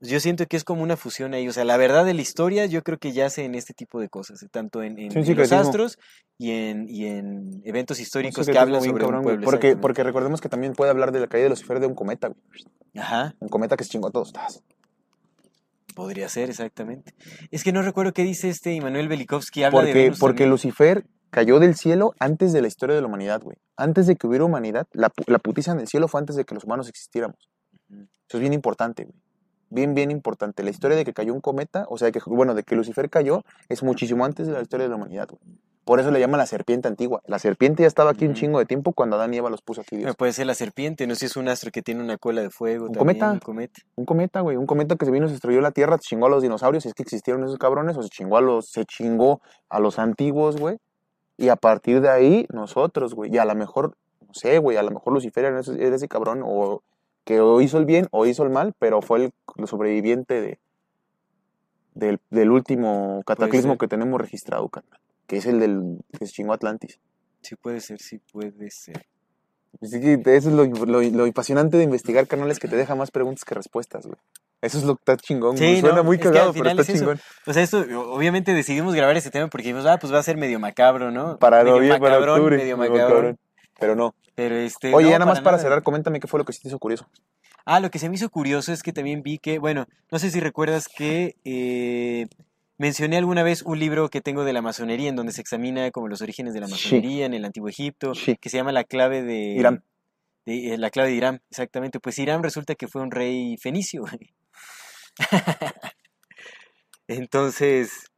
Yo 0.00 0.18
siento 0.20 0.46
que 0.46 0.56
es 0.56 0.64
como 0.64 0.82
una 0.82 0.96
fusión 0.96 1.32
ahí, 1.34 1.48
o 1.48 1.52
sea, 1.52 1.64
la 1.64 1.76
verdad 1.78 2.04
de 2.04 2.12
la 2.14 2.20
historia 2.20 2.66
yo 2.66 2.82
creo 2.82 2.98
que 2.98 3.12
yace 3.12 3.44
en 3.44 3.54
este 3.54 3.72
tipo 3.72 4.00
de 4.00 4.08
cosas, 4.08 4.42
eh, 4.42 4.48
tanto 4.50 4.82
en, 4.82 4.98
en- 4.98 5.10
Sí, 5.12 5.18
un 5.18 5.24
en 5.24 5.36
los 5.36 5.52
astros 5.52 5.98
y 6.36 6.50
en, 6.50 6.88
y 6.90 7.06
en 7.06 7.62
eventos 7.64 8.00
históricos 8.00 8.46
que 8.46 8.58
hablan 8.58 8.82
sobre 8.82 9.00
cabrón, 9.04 9.18
un 9.20 9.24
pueblo. 9.24 9.44
Porque, 9.44 9.76
porque 9.76 10.02
recordemos 10.02 10.40
que 10.40 10.48
también 10.48 10.72
puede 10.74 10.90
hablar 10.90 11.12
de 11.12 11.20
la 11.20 11.26
caída 11.26 11.44
de 11.44 11.50
Lucifer 11.50 11.80
de 11.80 11.86
un 11.86 11.94
cometa, 11.94 12.28
güey. 12.28 12.40
Ajá. 12.96 13.34
Un 13.40 13.48
cometa 13.48 13.76
que 13.76 13.84
se 13.84 13.90
chingó 13.90 14.08
a 14.08 14.10
todos. 14.10 14.32
Podría 15.94 16.28
ser, 16.28 16.50
exactamente. 16.50 17.14
Es 17.50 17.62
que 17.64 17.72
no 17.72 17.82
recuerdo 17.82 18.12
qué 18.12 18.22
dice 18.22 18.48
este 18.48 18.72
Immanuel 18.72 19.08
Velikovsky. 19.08 19.62
Habla 19.62 19.80
de 19.80 19.86
Porque, 19.86 20.02
Venus 20.02 20.18
porque 20.18 20.34
también. 20.38 20.50
Lucifer 20.50 21.04
cayó 21.30 21.58
del 21.60 21.74
cielo 21.76 22.14
antes 22.18 22.52
de 22.52 22.60
la 22.62 22.68
historia 22.68 22.94
de 22.96 23.00
la 23.00 23.06
humanidad, 23.06 23.40
güey. 23.42 23.56
Antes 23.76 24.06
de 24.06 24.16
que 24.16 24.26
hubiera 24.26 24.44
humanidad, 24.44 24.86
la, 24.92 25.10
pu- 25.10 25.24
la 25.26 25.38
putiza 25.38 25.72
en 25.72 25.80
el 25.80 25.88
cielo 25.88 26.08
fue 26.08 26.20
antes 26.20 26.36
de 26.36 26.44
que 26.44 26.54
los 26.54 26.64
humanos 26.64 26.88
existiéramos. 26.88 27.48
Eso 27.90 28.38
es 28.38 28.40
bien 28.40 28.52
importante, 28.52 29.04
güey. 29.04 29.16
Bien, 29.70 29.94
bien 29.94 30.10
importante. 30.12 30.62
La 30.62 30.70
historia 30.70 30.96
de 30.96 31.04
que 31.04 31.12
cayó 31.12 31.34
un 31.34 31.40
cometa, 31.40 31.86
o 31.88 31.98
sea, 31.98 32.12
que, 32.12 32.20
bueno, 32.26 32.54
de 32.54 32.62
que 32.62 32.76
Lucifer 32.76 33.10
cayó, 33.10 33.42
es 33.68 33.82
muchísimo 33.82 34.24
antes 34.24 34.46
de 34.46 34.52
la 34.52 34.62
historia 34.62 34.84
de 34.84 34.90
la 34.90 34.96
humanidad, 34.96 35.28
güey. 35.28 35.58
Por 35.84 36.00
eso 36.00 36.10
le 36.10 36.18
llaman 36.18 36.38
la 36.38 36.46
serpiente 36.46 36.88
antigua. 36.88 37.20
La 37.26 37.38
serpiente 37.38 37.82
ya 37.82 37.86
estaba 37.86 38.10
aquí 38.10 38.24
un 38.24 38.34
chingo 38.34 38.58
de 38.58 38.64
tiempo 38.64 38.92
cuando 38.92 39.16
Adán 39.16 39.34
y 39.34 39.36
Eva 39.36 39.50
los 39.50 39.60
puso 39.60 39.82
aquí 39.82 39.96
Dios. 39.96 40.16
Puede 40.16 40.32
ser 40.32 40.46
la 40.46 40.54
serpiente, 40.54 41.06
no 41.06 41.14
sé 41.14 41.20
si 41.20 41.26
es 41.26 41.36
un 41.36 41.48
astro 41.48 41.70
que 41.70 41.82
tiene 41.82 42.02
una 42.02 42.16
cola 42.16 42.40
de 42.40 42.48
fuego. 42.48 42.86
Un 42.86 42.92
también, 42.92 43.18
cometa. 43.18 43.32
Un 43.32 43.38
cometa. 43.40 43.80
Un 43.96 44.04
cometa, 44.06 44.40
güey. 44.40 44.56
Un 44.56 44.66
cometa 44.66 44.96
que 44.96 45.04
se 45.04 45.10
vino, 45.10 45.28
se 45.28 45.34
estrelló 45.34 45.60
la 45.60 45.72
Tierra, 45.72 45.98
se 45.98 46.08
chingó 46.08 46.26
a 46.26 46.30
los 46.30 46.42
dinosaurios, 46.42 46.84
si 46.84 46.88
es 46.88 46.94
que 46.94 47.02
existieron 47.02 47.44
esos 47.44 47.58
cabrones, 47.58 47.96
o 47.98 48.02
se 48.02 48.08
chingó 48.08 48.38
a 48.38 48.40
los, 48.40 48.70
se 48.70 48.86
chingó 48.86 49.42
a 49.68 49.78
los 49.78 49.98
antiguos, 49.98 50.56
güey. 50.56 50.78
Y 51.36 51.48
a 51.48 51.56
partir 51.56 52.00
de 52.00 52.08
ahí, 52.08 52.46
nosotros, 52.50 53.14
güey. 53.14 53.34
Y 53.34 53.38
a 53.38 53.44
lo 53.44 53.54
mejor, 53.54 53.96
no 54.26 54.32
sé, 54.32 54.58
güey, 54.58 54.78
a 54.78 54.82
lo 54.82 54.90
mejor 54.90 55.12
Lucifer 55.12 55.44
era 55.44 55.60
ese, 55.60 55.84
era 55.84 55.96
ese 55.96 56.08
cabrón, 56.08 56.42
o 56.44 56.82
que 57.24 57.40
o 57.40 57.60
hizo 57.60 57.78
el 57.78 57.84
bien 57.84 58.06
o 58.10 58.26
hizo 58.26 58.42
el 58.42 58.50
mal, 58.50 58.74
pero 58.78 59.02
fue 59.02 59.24
el, 59.24 59.66
sobreviviente 59.66 60.40
de, 60.40 60.58
del, 61.94 62.20
del 62.30 62.50
último 62.50 63.22
cataclismo 63.26 63.76
que 63.76 63.88
tenemos 63.88 64.20
registrado, 64.20 64.68
carnal. 64.68 65.00
Que 65.26 65.38
es 65.38 65.46
el 65.46 65.60
del 65.60 65.98
que 66.18 66.26
se 66.26 66.32
chingó 66.32 66.52
Atlantis. 66.52 66.98
Sí 67.42 67.56
puede 67.56 67.80
ser, 67.80 68.00
sí 68.00 68.18
puede 68.32 68.70
ser. 68.70 69.06
Así 69.82 70.00
que 70.00 70.14
eso 70.36 70.48
es 70.48 70.54
lo, 70.54 70.64
lo, 70.64 71.02
lo 71.02 71.24
apasionante 71.24 71.76
de 71.76 71.84
investigar 71.84 72.26
canales 72.26 72.58
que 72.58 72.68
te 72.68 72.76
deja 72.76 72.94
más 72.94 73.10
preguntas 73.10 73.44
que 73.44 73.54
respuestas, 73.54 74.06
güey. 74.06 74.18
Eso 74.64 74.78
es 74.78 74.84
lo 74.84 74.96
que 74.96 75.00
está 75.00 75.16
chingón, 75.18 75.58
Sí, 75.58 75.64
güey. 75.64 75.80
Suena 75.80 75.96
no, 75.96 76.04
muy 76.04 76.16
es 76.16 76.22
que 76.22 76.28
al 76.28 76.34
cagado, 76.34 76.52
pero 76.54 76.70
está 76.70 76.82
es 76.82 76.98
chingón. 76.98 77.20
O 77.46 77.52
sea, 77.52 77.62
esto, 77.62 77.84
obviamente 78.10 78.54
decidimos 78.54 78.94
grabar 78.94 79.16
este 79.16 79.30
tema 79.30 79.48
porque 79.48 79.64
dijimos, 79.64 79.84
ah, 79.84 79.98
pues 79.98 80.12
va 80.12 80.20
a 80.20 80.22
ser 80.22 80.38
medio 80.38 80.58
macabro, 80.58 81.10
¿no? 81.10 81.38
Para 81.38 81.64
medio 81.64 81.76
para 81.76 81.98
macabrón, 81.98 82.38
octubre. 82.38 82.56
medio 82.56 82.76
macabrón. 82.76 83.08
cabrón. 83.08 83.38
Pero 83.78 83.94
no. 83.94 84.14
Pero 84.34 84.56
este. 84.56 84.94
Oye, 84.94 85.06
no, 85.06 85.10
ya 85.10 85.18
nada 85.18 85.30
más 85.30 85.42
para 85.42 85.58
cerrar, 85.58 85.82
coméntame 85.82 86.18
qué 86.20 86.28
fue 86.28 86.38
lo 86.38 86.44
que 86.44 86.52
sí 86.52 86.62
te 86.62 86.68
hizo 86.68 86.78
curioso. 86.78 87.06
Ah, 87.66 87.80
lo 87.80 87.90
que 87.90 87.98
se 87.98 88.08
me 88.08 88.14
hizo 88.14 88.30
curioso 88.30 88.72
es 88.72 88.82
que 88.82 88.92
también 88.92 89.22
vi 89.22 89.38
que, 89.38 89.58
bueno, 89.58 89.86
no 90.10 90.18
sé 90.18 90.30
si 90.30 90.40
recuerdas 90.40 90.88
que 90.88 91.36
eh, 91.44 92.26
mencioné 92.78 93.16
alguna 93.18 93.42
vez 93.42 93.62
un 93.62 93.78
libro 93.78 94.08
que 94.10 94.20
tengo 94.20 94.44
de 94.44 94.52
la 94.52 94.62
masonería 94.62 95.08
en 95.08 95.16
donde 95.16 95.32
se 95.32 95.40
examina 95.40 95.90
como 95.90 96.08
los 96.08 96.22
orígenes 96.22 96.54
de 96.54 96.60
la 96.60 96.66
Sí. 96.66 96.72
masonería 96.72 97.26
en 97.26 97.34
el 97.34 97.44
antiguo 97.44 97.68
Egipto, 97.68 98.14
Sí. 98.14 98.36
que 98.36 98.48
se 98.48 98.56
llama 98.56 98.72
La 98.72 98.84
clave 98.84 99.22
de 99.22 99.54
Irán. 99.58 99.84
de, 100.46 100.74
eh, 100.74 100.78
la 100.78 100.90
clave 100.90 101.10
de 101.10 101.14
Irán, 101.16 101.42
exactamente. 101.50 102.00
Pues 102.00 102.18
Irán 102.18 102.42
resulta 102.42 102.74
que 102.74 102.88
fue 102.88 103.00
un 103.02 103.10
rey 103.10 103.56
fenicio. 103.58 104.04
Entonces, 107.08 108.10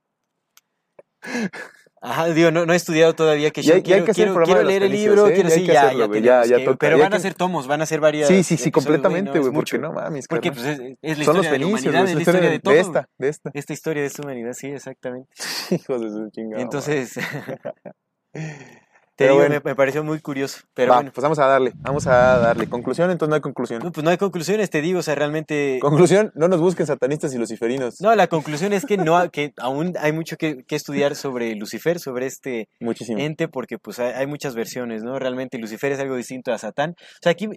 Ajá, 2.03 2.27
digo, 2.29 2.51
no, 2.51 2.67
no 2.67 2.73
he 2.73 2.77
estudiado 2.77 3.15
todavía 3.15 3.51
que 3.51 3.63
Y 3.63 3.65
hay- 3.65 3.71
y 3.71 3.75
hay 3.77 3.83
quiero, 3.83 4.05
que 4.05 4.13
quiero, 4.13 4.35
quiero 4.43 4.61
de 4.61 4.67
leer 4.67 4.83
el 4.85 4.93
libro, 4.93 5.29
¿eh? 5.29 5.33
quiero 5.35 5.49
sí, 5.51 5.65
ya, 5.65 5.85
hacerlo, 5.87 6.15
ya 6.15 6.21
ya- 6.21 6.45
ya 6.45 6.57
que- 6.59 6.65
toca, 6.67 6.77
pero 6.77 6.99
ya 6.99 7.05
van 7.05 7.15
a 7.15 7.19
ser 7.21 7.35
tomos, 7.35 7.67
van 7.67 7.81
a 7.81 7.87
ser 7.87 8.01
varias 8.01 8.29
Sí, 8.29 8.43
sí, 8.45 8.57
sí, 8.59 8.71
completamente, 8.71 9.33
no, 9.35 9.41
güey, 9.41 9.53
porque 9.55 9.79
mucho. 9.79 9.79
no 9.79 9.93
mames, 9.95 10.29
Porque 10.29 10.53
pues 10.53 10.65
es, 10.67 10.81
es 11.01 11.19
la 11.19 11.25
Son 11.25 11.37
los 11.37 11.45
de 11.47 11.51
la 11.51 11.57
fenicios, 11.57 11.81
humanidad, 11.81 12.01
güey, 12.03 12.11
es 12.11 12.15
la 12.15 12.21
historia 12.21 12.41
de 12.43 12.51
de, 12.51 12.59
todo. 12.61 12.75
de 12.75 12.81
esta, 12.81 13.09
de 13.19 13.29
esta. 13.29 13.51
Esta 13.55 13.73
historia 13.73 14.03
de 14.03 14.07
esta 14.09 14.23
humanidad, 14.23 14.53
sí, 14.53 14.67
exactamente. 14.69 15.29
Hijos 15.71 16.01
de 16.03 16.11
su 16.11 16.31
chingada. 16.31 16.63
Entonces, 16.63 17.15
te 19.17 19.25
Pero 19.25 19.33
digo, 19.33 19.47
bueno. 19.47 19.61
me, 19.65 19.71
me 19.71 19.75
pareció 19.75 20.05
muy 20.05 20.21
curioso, 20.21 20.59
pero 20.75 20.91
Va, 20.93 20.99
bueno. 20.99 21.11
pues 21.13 21.23
vamos 21.23 21.39
a 21.39 21.47
darle, 21.47 21.73
vamos 21.77 22.07
a 22.07 22.39
darle. 22.39 22.69
Conclusión, 22.69 23.11
entonces 23.11 23.31
no 23.31 23.35
hay 23.35 23.41
conclusión. 23.41 23.81
No, 23.83 23.91
pues 23.91 24.05
no 24.05 24.11
hay 24.11 24.19
conclusiones, 24.19 24.69
te 24.69 24.83
digo, 24.83 24.99
o 24.99 25.03
sea, 25.03 25.15
realmente... 25.15 25.79
Conclusión, 25.81 26.33
no 26.35 26.49
nos 26.49 26.61
busquen 26.61 26.87
satanistas 26.87 27.35
y 27.35 27.39
luciferinos. 27.39 28.01
No, 28.03 28.15
la 28.15 28.27
conclusión 28.27 28.73
es 28.75 28.85
que 28.85 28.99
no, 28.99 29.31
que 29.31 29.55
aún 29.57 29.95
hay 29.99 30.13
mucho 30.13 30.37
que, 30.37 30.65
que 30.65 30.77
estudiar 30.77 31.17
sobre 31.17 31.55
Lucifer, 31.55 31.99
sobre 31.99 32.27
este 32.27 32.69
Muchísimo. 32.79 33.19
ente, 33.19 33.49
porque 33.49 33.79
pues 33.79 33.99
hay, 33.99 34.13
hay 34.13 34.27
muchas 34.27 34.55
versiones, 34.55 35.03
¿no? 35.03 35.19
Realmente 35.19 35.59
Lucifer 35.59 35.93
es 35.93 35.99
algo 35.99 36.15
distinto 36.17 36.53
a 36.53 36.59
Satán. 36.59 36.91
O 36.99 37.19
sea, 37.23 37.33
aquí, 37.33 37.49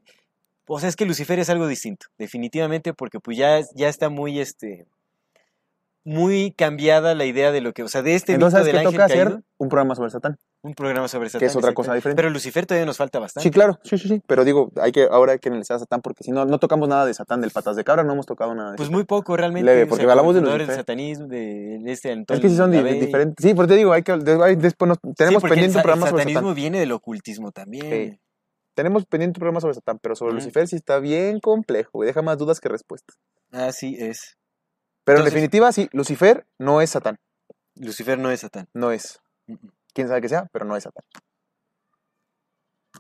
o 0.68 0.80
sea, 0.80 0.88
es 0.88 0.95
que 0.95 1.06
Lucifer 1.06 1.40
es 1.40 1.49
algo 1.49 1.68
distinto, 1.68 2.06
definitivamente, 2.18 2.94
porque 2.94 3.19
pues 3.19 3.38
ya, 3.38 3.60
ya 3.76 3.90
está 3.90 4.07
muy, 4.10 4.40
este, 4.40 4.86
muy 6.05 6.53
cambiada 6.57 7.13
la 7.13 7.26
idea 7.26 7.51
de 7.51 7.61
lo 7.61 7.73
que, 7.73 7.84
o 7.84 7.88
sea, 7.88 8.01
de 8.01 8.15
este 8.15 8.34
Entonces, 8.34 8.59
mito 8.59 8.65
¿sabes 8.65 8.73
del 8.73 8.77
ángel 8.88 8.93
toca 8.93 9.05
hacer? 9.05 9.43
Un 9.57 9.67
programa 9.69 9.95
sobre 9.95 10.09
Satán. 10.09 10.38
un 10.63 10.73
programa 10.73 11.07
sobre 11.09 11.27
Satán. 11.30 11.39
Que 11.41 11.45
es 11.47 11.55
otra 11.55 11.73
cosa 11.73 11.93
diferente. 11.93 12.15
Pero 12.21 12.30
Lucifer 12.30 12.65
todavía 12.65 12.85
nos 12.85 12.95
falta 12.97 13.19
bastante. 13.19 13.43
Sí, 13.47 13.51
claro, 13.51 13.77
sí, 13.84 13.97
sí, 13.97 14.07
sí. 14.07 14.21
Pero 14.26 14.45
digo, 14.45 14.71
hay 14.81 14.91
que, 14.93 15.03
ahora 15.11 15.34
hay 15.34 15.39
que 15.39 15.49
analizar 15.49 15.76
a 15.76 15.80
Satán 15.80 16.01
porque 16.01 16.23
si 16.23 16.31
no, 16.31 16.45
no 16.45 16.57
tocamos 16.57 16.88
nada 16.88 17.05
de 17.05 17.13
Satán, 17.13 17.41
del 17.41 17.51
patas 17.51 17.76
de 17.76 17.84
cabra, 17.84 18.03
no 18.03 18.13
hemos 18.13 18.26
tocado 18.26 18.55
nada 18.55 18.71
de 18.71 18.77
Pues 18.77 18.88
Satán. 18.88 18.95
muy 18.95 19.03
poco 19.03 19.35
realmente. 19.35 19.65
Leve, 19.65 19.81
o 19.84 19.85
sea, 19.85 19.89
porque 19.89 20.03
hablamos 20.09 20.34
de 20.34 20.39
fundadores 20.39 20.67
del 20.67 20.77
Lucifer. 20.77 20.81
satanismo, 20.95 21.27
de 21.27 21.91
este 21.91 22.09
Es 22.11 22.17
Antonio 22.17 22.41
que 22.41 22.49
sí 22.49 22.55
son 22.55 22.71
di- 22.71 22.81
diferentes. 22.99 23.45
Sí, 23.45 23.53
porque 23.53 23.73
te 23.73 23.77
digo, 23.77 23.91
hay 23.91 24.03
que, 24.03 24.13
después 24.17 24.88
nos- 24.89 24.99
tenemos 25.17 25.43
el 25.43 25.49
pendiente 25.49 25.77
un 25.77 25.84
programa 25.84 26.05
el 26.05 26.09
sobre 26.11 26.21
satanismo 26.23 26.41
Satán. 26.49 26.55
viene 26.55 26.80
del 26.80 26.91
ocultismo 26.93 27.51
también. 27.51 28.11
Sí. 28.13 28.19
Tenemos 28.73 29.05
pendiente 29.05 29.38
un 29.38 29.41
programa 29.41 29.59
sobre 29.59 29.73
Satán, 29.73 29.99
pero 30.01 30.15
sobre. 30.15 30.34
Lucifer 30.35 30.65
sí 30.69 30.77
está 30.77 30.99
bien 30.99 31.41
complejo, 31.41 31.89
güey. 31.93 32.07
Deja 32.07 32.21
más 32.21 32.38
dudas 32.38 32.61
que 32.61 32.69
respuestas. 32.69 33.17
Así 33.51 33.97
es. 33.99 34.38
Pero 35.10 35.19
Entonces- 35.22 35.34
en 35.34 35.41
definitiva, 35.41 35.72
sí, 35.72 35.90
Lucifer 35.91 36.45
no 36.60 36.81
es 36.81 36.91
Satán. 36.91 37.18
Lucifer 37.76 38.19
no 38.19 38.30
es 38.30 38.41
Satán. 38.41 38.68
No 38.76 38.91
es. 38.91 39.19
Mm, 39.48 39.56
Quién 39.91 40.07
sabe 40.07 40.22
que 40.22 40.30
sea, 40.30 40.48
pero 40.53 40.65
no 40.65 40.77
es 40.77 40.84
Satán. 40.84 41.03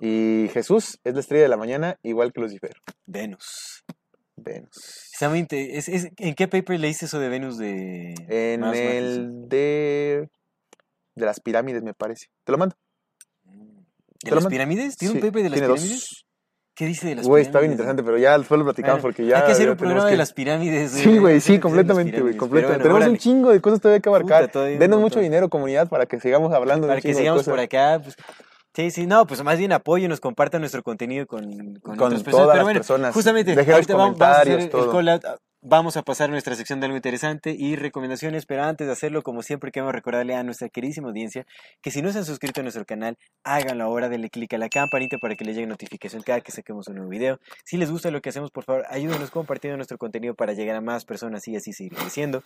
Y 0.01 0.47
Jesús 0.53 0.99
es 1.03 1.13
la 1.13 1.19
estrella 1.19 1.43
de 1.43 1.49
la 1.49 1.57
mañana, 1.57 1.97
igual 2.01 2.31
que 2.33 2.41
Lucifer. 2.41 2.75
Venus. 3.05 3.83
Venus. 4.35 5.11
Es- 5.21 5.89
es- 5.89 6.09
¿En 6.17 6.33
qué 6.33 6.47
paper 6.47 6.79
leíste 6.79 7.05
eso 7.05 7.19
de 7.19 7.29
Venus 7.29 7.57
de 7.57 8.15
En 8.27 8.63
el 8.63 9.47
de. 9.49 10.29
de 11.15 11.25
las 11.25 11.39
pirámides, 11.41 11.83
me 11.83 11.93
parece. 11.93 12.27
Te 12.43 12.51
lo 12.53 12.57
mando. 12.57 12.75
¿De 13.43 13.51
te 14.21 14.29
lo 14.29 14.35
las 14.35 14.43
mando. 14.45 14.49
pirámides? 14.49 14.95
¿Tiene 14.97 15.13
un 15.15 15.19
paper 15.21 15.43
de 15.43 15.49
las 15.49 15.59
pirámides? 15.59 15.89
dos. 15.91 16.25
¿Qué 16.79 16.85
dice 16.85 17.09
de 17.09 17.15
las 17.15 17.27
Güey, 17.27 17.43
pirámides? 17.43 17.47
está 17.47 17.59
bien 17.59 17.71
interesante, 17.73 18.03
pero 18.03 18.17
ya 18.17 18.37
después 18.37 18.57
lo 18.57 18.63
platicamos 18.63 19.01
Bueno, 19.01 19.13
porque 19.13 19.25
ya. 19.25 19.39
Hay 19.39 19.45
que 19.47 19.51
hacer 19.51 19.69
un 19.69 19.75
programa 19.75 20.05
de 20.05 20.11
que- 20.11 20.17
las 20.17 20.31
pirámides. 20.31 20.91
Sí, 20.91 21.17
güey, 21.17 21.41
sí, 21.41 21.51
de 21.51 21.57
las 21.57 21.61
completamente, 21.63 22.21
güey, 22.21 22.37
completamente. 22.37 22.83
bueno, 22.87 22.99
Tenemos 22.99 23.11
un 23.11 23.17
chingo 23.17 23.49
de 23.51 23.59
cosas 23.59 23.81
todavía 23.81 23.99
que 23.99 24.07
abarcar. 24.07 24.41
Puta, 24.43 24.53
todavía 24.53 24.75
un 24.75 24.79
Denos 24.79 25.01
mucho 25.01 25.19
dinero, 25.19 25.49
comunidad, 25.49 25.89
para 25.89 26.05
que 26.05 26.21
sigamos 26.21 26.53
hablando 26.53 26.87
de 26.87 26.91
Para 26.91 27.01
que 27.01 27.09
de 27.09 27.15
sigamos 27.15 27.41
cosas. 27.41 27.51
por 27.51 27.59
acá. 27.59 27.99
Pues, 28.01 28.15
sí, 28.73 28.91
sí, 28.91 29.07
no, 29.07 29.27
pues 29.27 29.43
más 29.43 29.57
bien 29.59 29.73
apóyenos, 29.73 30.21
compartan 30.21 30.61
nuestro 30.61 30.81
contenido 30.81 31.27
con, 31.27 31.43
con, 31.81 31.97
Con 31.97 32.07
otras 32.07 32.23
personas. 32.23 32.31
todas 32.45 32.55
Pero 32.59 32.67
las 32.67 32.73
personas. 32.77 33.13
justamente, 33.13 33.55
Dejen 33.57 33.75
los 33.77 33.87
vamos, 33.87 34.17
vamos 34.17 34.21
a 34.21 34.31
hacer 34.41 34.53
comentarios, 34.53 34.63
el 34.63 34.69
todo. 34.69 34.91
call 34.93 35.09
out. 35.09 35.23
Vamos 35.61 35.97
a 35.97 36.03
pasar 36.03 36.29
a 36.29 36.31
nuestra 36.31 36.55
sección 36.55 36.79
de 36.79 36.85
algo 36.85 36.95
interesante 36.95 37.53
y 37.57 37.75
recomendaciones, 37.75 38.45
pero 38.45 38.63
antes 38.63 38.87
de 38.87 38.93
hacerlo, 38.93 39.23
como 39.23 39.43
siempre, 39.43 39.73
queremos 39.73 39.93
recordarle 39.93 40.33
a 40.33 40.41
nuestra 40.41 40.69
queridísima 40.69 41.09
audiencia 41.09 41.45
que 41.81 41.91
si 41.91 42.01
no 42.01 42.13
se 42.13 42.19
han 42.19 42.23
suscrito 42.23 42.61
a 42.61 42.63
nuestro 42.63 42.85
canal, 42.85 43.17
háganlo 43.43 43.83
ahora, 43.83 44.07
denle 44.07 44.29
clic 44.29 44.53
a 44.53 44.57
la 44.57 44.69
campanita 44.69 45.17
para 45.17 45.35
que 45.35 45.43
les 45.43 45.55
llegue 45.55 45.67
notificación 45.67 46.23
cada 46.23 46.39
que 46.39 46.53
saquemos 46.53 46.87
un 46.87 46.95
nuevo 46.95 47.09
video. 47.09 47.41
Si 47.65 47.75
les 47.75 47.91
gusta 47.91 48.09
lo 48.09 48.21
que 48.21 48.29
hacemos, 48.29 48.51
por 48.51 48.63
favor, 48.63 48.85
ayúdenos 48.89 49.31
compartiendo 49.31 49.75
nuestro 49.75 49.97
contenido 49.97 50.33
para 50.33 50.53
llegar 50.53 50.77
a 50.77 50.81
más 50.81 51.03
personas 51.03 51.45
y 51.49 51.57
así 51.57 51.73
seguir 51.73 51.93
creciendo. 51.93 52.41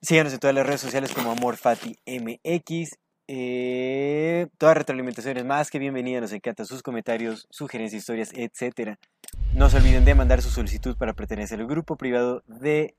Síganos 0.00 0.32
en 0.32 0.38
todas 0.38 0.54
las 0.54 0.64
redes 0.64 0.80
sociales 0.80 1.12
como 1.12 1.32
AmorFatiMX. 1.32 2.96
Eh, 3.30 4.46
toda 4.56 4.72
retroalimentación 4.72 5.36
es 5.36 5.44
más 5.44 5.70
que 5.70 5.78
bienvenida, 5.78 6.18
nos 6.18 6.32
encantan 6.32 6.64
sus 6.64 6.82
comentarios, 6.82 7.46
sugerencias, 7.50 8.00
historias, 8.00 8.32
etcétera. 8.34 8.98
No 9.54 9.68
se 9.68 9.76
olviden 9.76 10.06
de 10.06 10.14
mandar 10.14 10.40
su 10.40 10.48
solicitud 10.48 10.96
para 10.96 11.12
pertenecer 11.12 11.60
al 11.60 11.66
grupo 11.66 11.96
privado 11.96 12.42
de 12.46 12.94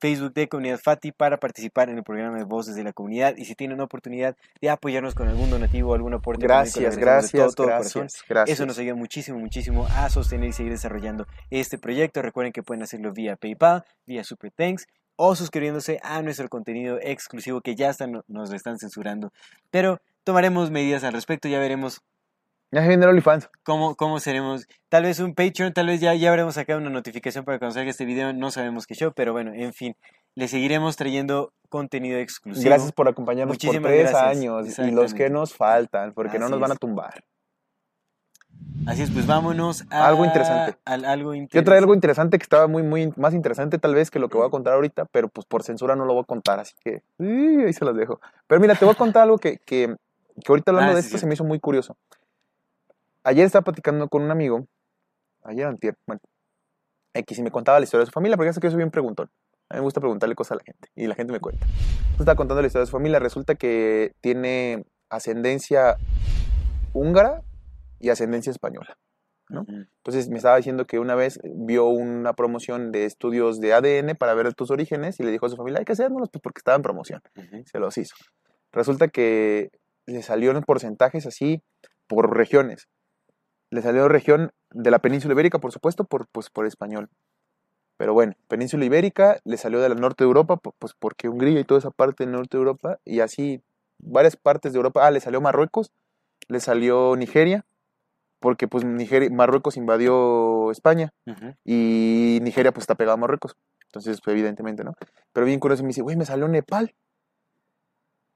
Facebook 0.00 0.32
de 0.34 0.48
Comunidad 0.48 0.80
Fati 0.80 1.12
para 1.12 1.38
participar 1.38 1.90
en 1.90 1.98
el 1.98 2.02
programa 2.02 2.38
de 2.38 2.44
Voces 2.44 2.74
de 2.74 2.82
la 2.82 2.92
Comunidad 2.92 3.36
y 3.36 3.44
si 3.44 3.54
tienen 3.54 3.76
una 3.76 3.84
oportunidad 3.84 4.36
de 4.60 4.68
apoyarnos 4.70 5.14
con 5.14 5.28
algún 5.28 5.48
donativo 5.48 5.90
o 5.90 5.94
algún 5.94 6.14
aporte 6.14 6.40
le 6.40 6.48
Gracias, 6.48 6.96
gracias, 6.96 7.54
todo, 7.54 7.66
todo 7.66 7.66
gracias, 7.68 8.24
gracias. 8.28 8.58
Eso 8.58 8.66
nos 8.66 8.78
ayuda 8.78 8.96
muchísimo, 8.96 9.38
muchísimo 9.38 9.86
a 9.94 10.10
sostener 10.10 10.48
y 10.48 10.52
seguir 10.52 10.72
desarrollando 10.72 11.28
este 11.50 11.78
proyecto. 11.78 12.20
Recuerden 12.20 12.52
que 12.52 12.64
pueden 12.64 12.82
hacerlo 12.82 13.12
vía 13.12 13.36
PayPal, 13.36 13.84
vía 14.06 14.24
Super 14.24 14.50
Thanks 14.50 14.88
o 15.22 15.36
suscribiéndose 15.36 16.00
a 16.02 16.22
nuestro 16.22 16.48
contenido 16.48 16.98
exclusivo 17.02 17.60
que 17.60 17.74
ya 17.74 17.90
están, 17.90 18.22
nos 18.26 18.54
están 18.54 18.78
censurando. 18.78 19.34
Pero 19.70 20.00
tomaremos 20.24 20.70
medidas 20.70 21.04
al 21.04 21.12
respecto, 21.12 21.46
ya 21.46 21.58
veremos 21.58 22.00
Ya 22.70 22.80
se 22.80 22.88
viene 22.88 23.04
el 23.04 23.10
OnlyFans. 23.10 23.50
cómo, 23.62 23.96
cómo 23.96 24.18
seremos. 24.18 24.66
Tal 24.88 25.02
vez 25.02 25.20
un 25.20 25.34
Patreon, 25.34 25.74
tal 25.74 25.88
vez 25.88 26.00
ya, 26.00 26.14
ya 26.14 26.30
habremos 26.30 26.54
sacado 26.54 26.80
una 26.80 26.88
notificación 26.88 27.44
para 27.44 27.58
cuando 27.58 27.74
salga 27.74 27.90
este 27.90 28.06
video, 28.06 28.32
no 28.32 28.50
sabemos 28.50 28.86
qué 28.86 28.94
show, 28.94 29.12
pero 29.14 29.34
bueno, 29.34 29.52
en 29.52 29.74
fin, 29.74 29.94
le 30.36 30.48
seguiremos 30.48 30.96
trayendo 30.96 31.52
contenido 31.68 32.18
exclusivo. 32.18 32.64
Gracias 32.70 32.92
por 32.92 33.06
acompañarnos 33.06 33.58
por 33.58 33.66
Muchísimas 33.66 33.92
tres 33.92 34.10
gracias, 34.10 34.38
años 34.38 34.78
y 34.78 34.90
los 34.90 35.12
que 35.12 35.28
nos 35.28 35.52
faltan, 35.54 36.14
porque 36.14 36.38
no 36.38 36.48
nos 36.48 36.58
van 36.58 36.72
a 36.72 36.76
tumbar. 36.76 37.22
Así 38.86 39.02
es, 39.02 39.10
pues 39.10 39.26
vámonos 39.26 39.84
a 39.90 40.06
Algo 40.08 40.24
interesante. 40.24 40.76
al- 40.84 41.04
algo 41.04 41.32
Yo 41.32 41.38
interesante. 41.38 41.64
traía 41.64 41.78
algo 41.80 41.94
interesante 41.94 42.38
que 42.38 42.42
estaba 42.42 42.66
muy, 42.66 42.82
muy 42.82 43.12
más 43.16 43.34
interesante 43.34 43.78
tal 43.78 43.94
vez 43.94 44.10
que 44.10 44.18
lo 44.18 44.28
que 44.28 44.36
voy 44.38 44.46
a 44.46 44.50
contar 44.50 44.74
ahorita, 44.74 45.04
pero 45.06 45.28
pues 45.28 45.46
por 45.46 45.62
censura 45.62 45.94
no 45.96 46.04
lo 46.04 46.14
voy 46.14 46.22
a 46.22 46.26
contar, 46.26 46.58
así 46.60 46.74
que 46.82 47.02
uy, 47.18 47.64
ahí 47.64 47.72
se 47.72 47.84
las 47.84 47.94
dejo. 47.94 48.20
Pero 48.46 48.60
mira, 48.60 48.74
te 48.74 48.84
voy 48.84 48.92
a 48.92 48.96
contar 48.96 49.24
algo 49.24 49.38
que, 49.38 49.58
que, 49.58 49.94
que 50.42 50.52
ahorita 50.52 50.70
hablando 50.72 50.92
Ah, 50.92 50.94
de 50.96 51.02
sí, 51.02 51.06
esto 51.06 51.18
sí. 51.18 51.20
se 51.20 51.26
me 51.26 51.34
hizo 51.34 51.44
muy 51.44 51.60
curioso. 51.60 51.96
Ayer 53.22 53.44
estaba 53.46 53.62
platicando 53.64 54.08
con 54.08 54.22
un 54.22 54.30
amigo, 54.30 54.66
ayer 55.44 55.66
antier, 55.66 55.96
bueno, 56.06 56.20
X, 57.14 57.38
y 57.38 57.42
me 57.42 57.50
contaba 57.50 57.78
la 57.78 57.84
historia 57.84 58.00
de 58.02 58.06
su 58.06 58.12
familia, 58.12 58.36
porque 58.36 58.48
ya 58.48 58.52
sé 58.54 58.60
que 58.60 58.66
yo 58.68 58.70
soy 58.72 58.78
bien 58.78 58.90
preguntón. 58.90 59.28
A 59.68 59.74
mí 59.74 59.80
me 59.80 59.84
gusta 59.84 60.00
preguntarle 60.00 60.34
cosas 60.34 60.52
a 60.52 60.54
la 60.56 60.62
gente, 60.64 60.88
y 60.96 61.06
la 61.06 61.14
gente 61.14 61.32
me 61.32 61.40
cuenta. 61.40 61.66
Entonces 61.66 62.20
estaba 62.20 62.36
contando 62.36 62.60
la 62.62 62.66
historia 62.66 62.82
de 62.82 62.86
su 62.86 62.92
familia, 62.92 63.18
resulta 63.18 63.54
que 63.54 64.12
tiene 64.20 64.84
ascendencia 65.10 65.96
húngara 66.92 67.42
y 68.00 68.08
ascendencia 68.08 68.50
española. 68.50 68.96
¿no? 69.48 69.64
Entonces 69.68 70.28
me 70.28 70.36
estaba 70.36 70.56
diciendo 70.56 70.86
que 70.86 70.98
una 71.00 71.16
vez 71.16 71.40
vio 71.42 71.86
una 71.86 72.34
promoción 72.34 72.92
de 72.92 73.04
estudios 73.04 73.60
de 73.60 73.72
ADN 73.74 74.14
para 74.14 74.32
ver 74.34 74.54
tus 74.54 74.70
orígenes 74.70 75.18
y 75.18 75.24
le 75.24 75.32
dijo 75.32 75.46
a 75.46 75.48
su 75.48 75.56
familia, 75.56 75.80
hay 75.80 75.84
que 75.84 75.92
hacérnoslos 75.92 76.30
pues, 76.30 76.40
porque 76.40 76.58
estaba 76.60 76.76
en 76.76 76.82
promoción. 76.82 77.20
Ujú. 77.36 77.64
Se 77.66 77.78
los 77.80 77.98
hizo. 77.98 78.14
Resulta 78.72 79.08
que 79.08 79.70
le 80.06 80.22
salieron 80.22 80.62
porcentajes 80.62 81.26
así 81.26 81.62
por 82.06 82.32
regiones. 82.36 82.88
Le 83.70 83.82
salió 83.82 84.08
región 84.08 84.52
de 84.70 84.90
la 84.92 85.00
península 85.00 85.34
ibérica, 85.34 85.58
por 85.58 85.72
supuesto, 85.72 86.04
por, 86.04 86.28
pues, 86.28 86.48
por 86.48 86.64
español. 86.66 87.08
Pero 87.96 88.14
bueno, 88.14 88.34
península 88.48 88.84
ibérica, 88.84 89.40
le 89.44 89.56
salió 89.56 89.80
del 89.80 89.96
norte 90.00 90.24
de 90.24 90.28
Europa, 90.28 90.56
pu- 90.56 90.74
pues 90.78 90.94
porque 90.98 91.28
Hungría 91.28 91.60
y 91.60 91.64
toda 91.64 91.78
esa 91.80 91.90
parte 91.90 92.24
del 92.24 92.32
norte 92.32 92.56
de 92.56 92.60
Europa, 92.60 92.98
y 93.04 93.20
así 93.20 93.62
varias 93.98 94.36
partes 94.36 94.72
de 94.72 94.76
Europa. 94.78 95.06
Ah, 95.06 95.10
le 95.10 95.20
salió 95.20 95.40
Marruecos, 95.40 95.92
le 96.48 96.60
salió 96.60 97.14
Nigeria, 97.16 97.66
porque 98.40 98.66
pues 98.66 98.84
Nigeria, 98.84 99.30
Marruecos 99.30 99.76
invadió 99.76 100.70
España 100.70 101.12
y 101.64 102.38
Nigeria 102.42 102.72
pues 102.72 102.82
está 102.82 102.94
pegado 102.94 103.14
a 103.14 103.18
Marruecos. 103.18 103.56
Entonces, 103.86 104.20
pues, 104.24 104.34
evidentemente, 104.34 104.84
¿no? 104.84 104.94
Pero 105.32 105.46
bien 105.46 105.60
curioso, 105.60 105.82
me 105.82 105.88
dice, 105.88 106.02
güey, 106.02 106.16
me 106.16 106.24
salió 106.24 106.48
Nepal. 106.48 106.94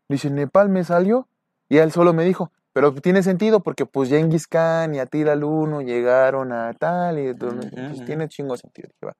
Dice, 0.08 0.30
Nepal 0.30 0.68
me 0.68 0.84
salió. 0.84 1.28
Y 1.68 1.78
él 1.78 1.92
solo 1.92 2.12
me 2.12 2.24
dijo, 2.24 2.52
pero 2.72 2.92
tiene 2.92 3.22
sentido 3.22 3.60
porque 3.60 3.86
pues 3.86 4.10
Genghis 4.10 4.46
Khan 4.46 4.94
y 4.94 4.98
Atila 4.98 5.32
el 5.32 5.44
Uno 5.44 5.80
llegaron 5.80 6.52
a 6.52 6.72
tal 6.74 7.18
y 7.18 7.34
todo, 7.34 7.60
pues 7.70 7.72
ujú. 7.72 8.04
tiene 8.04 8.28
chingo 8.28 8.56
sentido. 8.56 8.88
Dije, 8.88 9.06
va. 9.06 9.16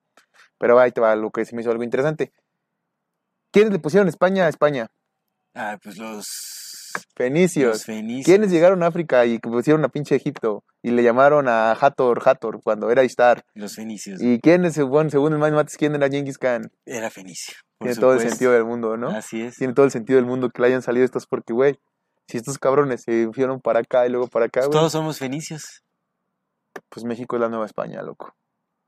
Pero 0.57 0.77
ahí 0.77 0.91
te 0.91 1.01
va 1.01 1.15
lo 1.15 1.31
que 1.31 1.45
se 1.45 1.55
me 1.55 1.61
hizo 1.61 1.71
algo 1.71 1.83
interesante. 1.83 2.31
¿Quiénes 3.51 3.71
le 3.71 3.79
pusieron 3.79 4.09
España 4.09 4.45
a 4.45 4.49
España? 4.49 4.87
Ah, 5.53 5.79
pues 5.81 5.97
los, 5.97 6.27
Fenicios. 7.15 7.69
los 7.69 7.85
fenicios. 7.85 8.25
¿Quiénes 8.25 8.51
llegaron 8.51 8.83
a 8.83 8.87
África 8.87 9.25
y 9.25 9.39
pusieron 9.39 9.83
a 9.85 9.89
pinche 9.89 10.15
Egipto? 10.15 10.63
Y 10.81 10.91
le 10.91 11.03
llamaron 11.03 11.47
a 11.47 11.71
Hathor, 11.71 12.21
Hathor, 12.25 12.61
cuando 12.63 12.91
era 12.91 13.03
Ishtar. 13.03 13.43
Los 13.53 13.75
fenicios. 13.75 14.21
¿Y 14.21 14.39
quién 14.39 14.65
es, 14.65 14.79
bueno, 14.79 15.09
según 15.09 15.33
el 15.33 15.39
Mind 15.39 15.53
Mates, 15.55 15.77
quién 15.77 15.95
era 15.95 16.09
Genghis 16.09 16.37
Khan? 16.37 16.71
Era 16.85 17.09
fenicio. 17.09 17.55
Tiene 17.79 17.95
todo 17.95 18.13
el 18.13 18.19
sentido 18.21 18.51
del 18.51 18.65
mundo, 18.65 18.95
¿no? 18.97 19.09
Así 19.09 19.41
es. 19.41 19.55
Tiene 19.57 19.73
todo 19.73 19.85
el 19.85 19.91
sentido 19.91 20.17
del 20.17 20.25
mundo 20.25 20.49
que 20.49 20.61
le 20.61 20.67
hayan 20.69 20.81
salido 20.81 21.03
estos 21.05 21.25
porque, 21.27 21.53
güey, 21.53 21.79
si 22.27 22.37
estos 22.37 22.57
cabrones 22.57 23.03
se 23.03 23.29
fueron 23.33 23.59
para 23.61 23.79
acá 23.79 24.05
y 24.07 24.09
luego 24.09 24.27
para 24.27 24.45
acá, 24.45 24.61
Pues 24.61 24.67
güey, 24.69 24.79
todos 24.79 24.91
somos 24.91 25.19
fenicios. 25.19 25.83
pues 26.89 27.03
México 27.05 27.35
es 27.35 27.41
la 27.41 27.49
nueva 27.49 27.65
España, 27.65 28.01
loco. 28.01 28.35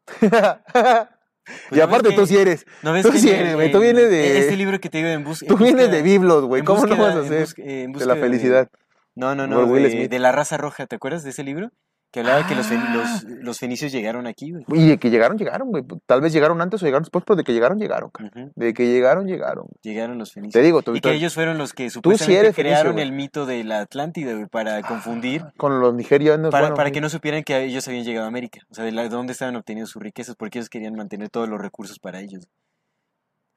Pues 1.69 1.71
y 1.71 1.75
no 1.77 1.83
aparte 1.83 2.11
tú 2.13 2.25
sí 2.27 2.37
eres. 2.37 2.65
¿No 2.81 2.93
ves 2.93 3.05
tú 3.05 3.11
que 3.11 3.19
sí 3.19 3.29
eres, 3.29 3.55
güey, 3.55 3.71
tú 3.71 3.77
en- 3.77 3.83
vienes 3.83 4.09
de- 4.09 4.39
Este 4.39 4.55
libro 4.57 4.79
que 4.79 4.89
te 4.89 4.97
digo 4.99 5.09
en 5.09 5.23
bus- 5.23 5.41
en 5.41 5.47
Tú 5.47 5.57
vienes 5.57 5.89
de 5.91 6.01
biblos, 6.01 6.43
güey. 6.45 6.63
¿Cómo 6.63 6.85
no 6.85 6.87
búsqueda- 6.95 7.07
vas 7.07 7.15
a 7.15 7.19
hacer 7.21 7.47
en 7.69 7.91
de 7.93 8.05
la 8.05 8.15
felicidad? 8.15 8.69
No, 9.15 9.33
no, 9.33 9.47
no, 9.47 9.65
de 9.73 10.19
la 10.19 10.31
raza 10.31 10.57
roja, 10.57 10.85
¿te 10.85 10.95
acuerdas 10.95 11.23
de 11.23 11.31
ese 11.31 11.43
libro? 11.43 11.71
Que 12.09 12.21
hablaba 12.21 12.47
que 12.47 12.55
los, 12.55 12.65
fe- 12.65 12.77
Ah. 12.79 12.93
los, 12.95 13.23
los 13.43 13.59
fenicios 13.59 13.91
llegaron 13.91 14.27
aquí, 14.27 14.51
güey. 14.51 14.63
Y 14.69 14.87
de 14.87 14.97
que 14.97 15.09
llegaron, 15.09 15.37
llegaron, 15.37 15.69
güey. 15.69 15.83
Tal 16.05 16.21
vez 16.21 16.31
llegaron 16.31 16.61
antes 16.61 16.81
o 16.81 16.85
llegaron 16.85 17.03
después, 17.03 17.23
pero 17.27 17.35
de 17.35 17.43
que 17.43 17.51
llegaron, 17.53 17.77
llegaron. 17.79 18.11
De 18.55 18.73
que 18.73 18.85
llegaron, 18.87 19.27
llegaron. 19.27 19.65
Llegaron 19.81 20.17
los 20.17 20.31
fenicios. 20.31 20.53
Te 20.53 20.61
digo, 20.65 20.81
tú, 20.81 20.95
y 20.95 21.01
tú- 21.01 21.09
que 21.09 21.15
ellos 21.15 21.33
fueron 21.33 21.57
los 21.57 21.73
que 21.73 21.83
sí 21.89 21.95
supuestamente 21.95 22.53
fenicio, 22.53 22.63
crearon 22.63 22.99
el 22.99 23.11
mito 23.11 23.45
de 23.45 23.63
la 23.65 23.81
Atlántida, 23.81 24.33
güey, 24.33 24.45
para 24.47 24.81
confundir, 24.83 25.43
con 25.57 25.81
los 25.81 25.93
nigerianos. 25.93 26.49
para, 26.49 26.63
bueno, 26.67 26.75
para 26.77 26.91
que 26.91 27.01
no 27.01 27.09
supieran 27.09 27.43
que 27.43 27.61
ellos 27.65 27.85
habían 27.89 28.05
llegado 28.05 28.25
a 28.25 28.29
América, 28.29 28.61
o 28.69 28.73
sea, 28.73 28.85
de, 28.85 28.93
la- 28.93 29.03
de 29.03 29.09
dónde 29.09 29.33
estaban 29.33 29.55
obteniendo 29.57 29.87
sus 29.87 30.01
riquezas, 30.01 30.35
porque 30.37 30.59
ellos 30.59 30.69
querían 30.69 30.95
mantener 30.95 31.29
todos 31.29 31.49
los 31.49 31.59
recursos 31.59 31.99
para 31.99 32.21
ellos. 32.21 32.47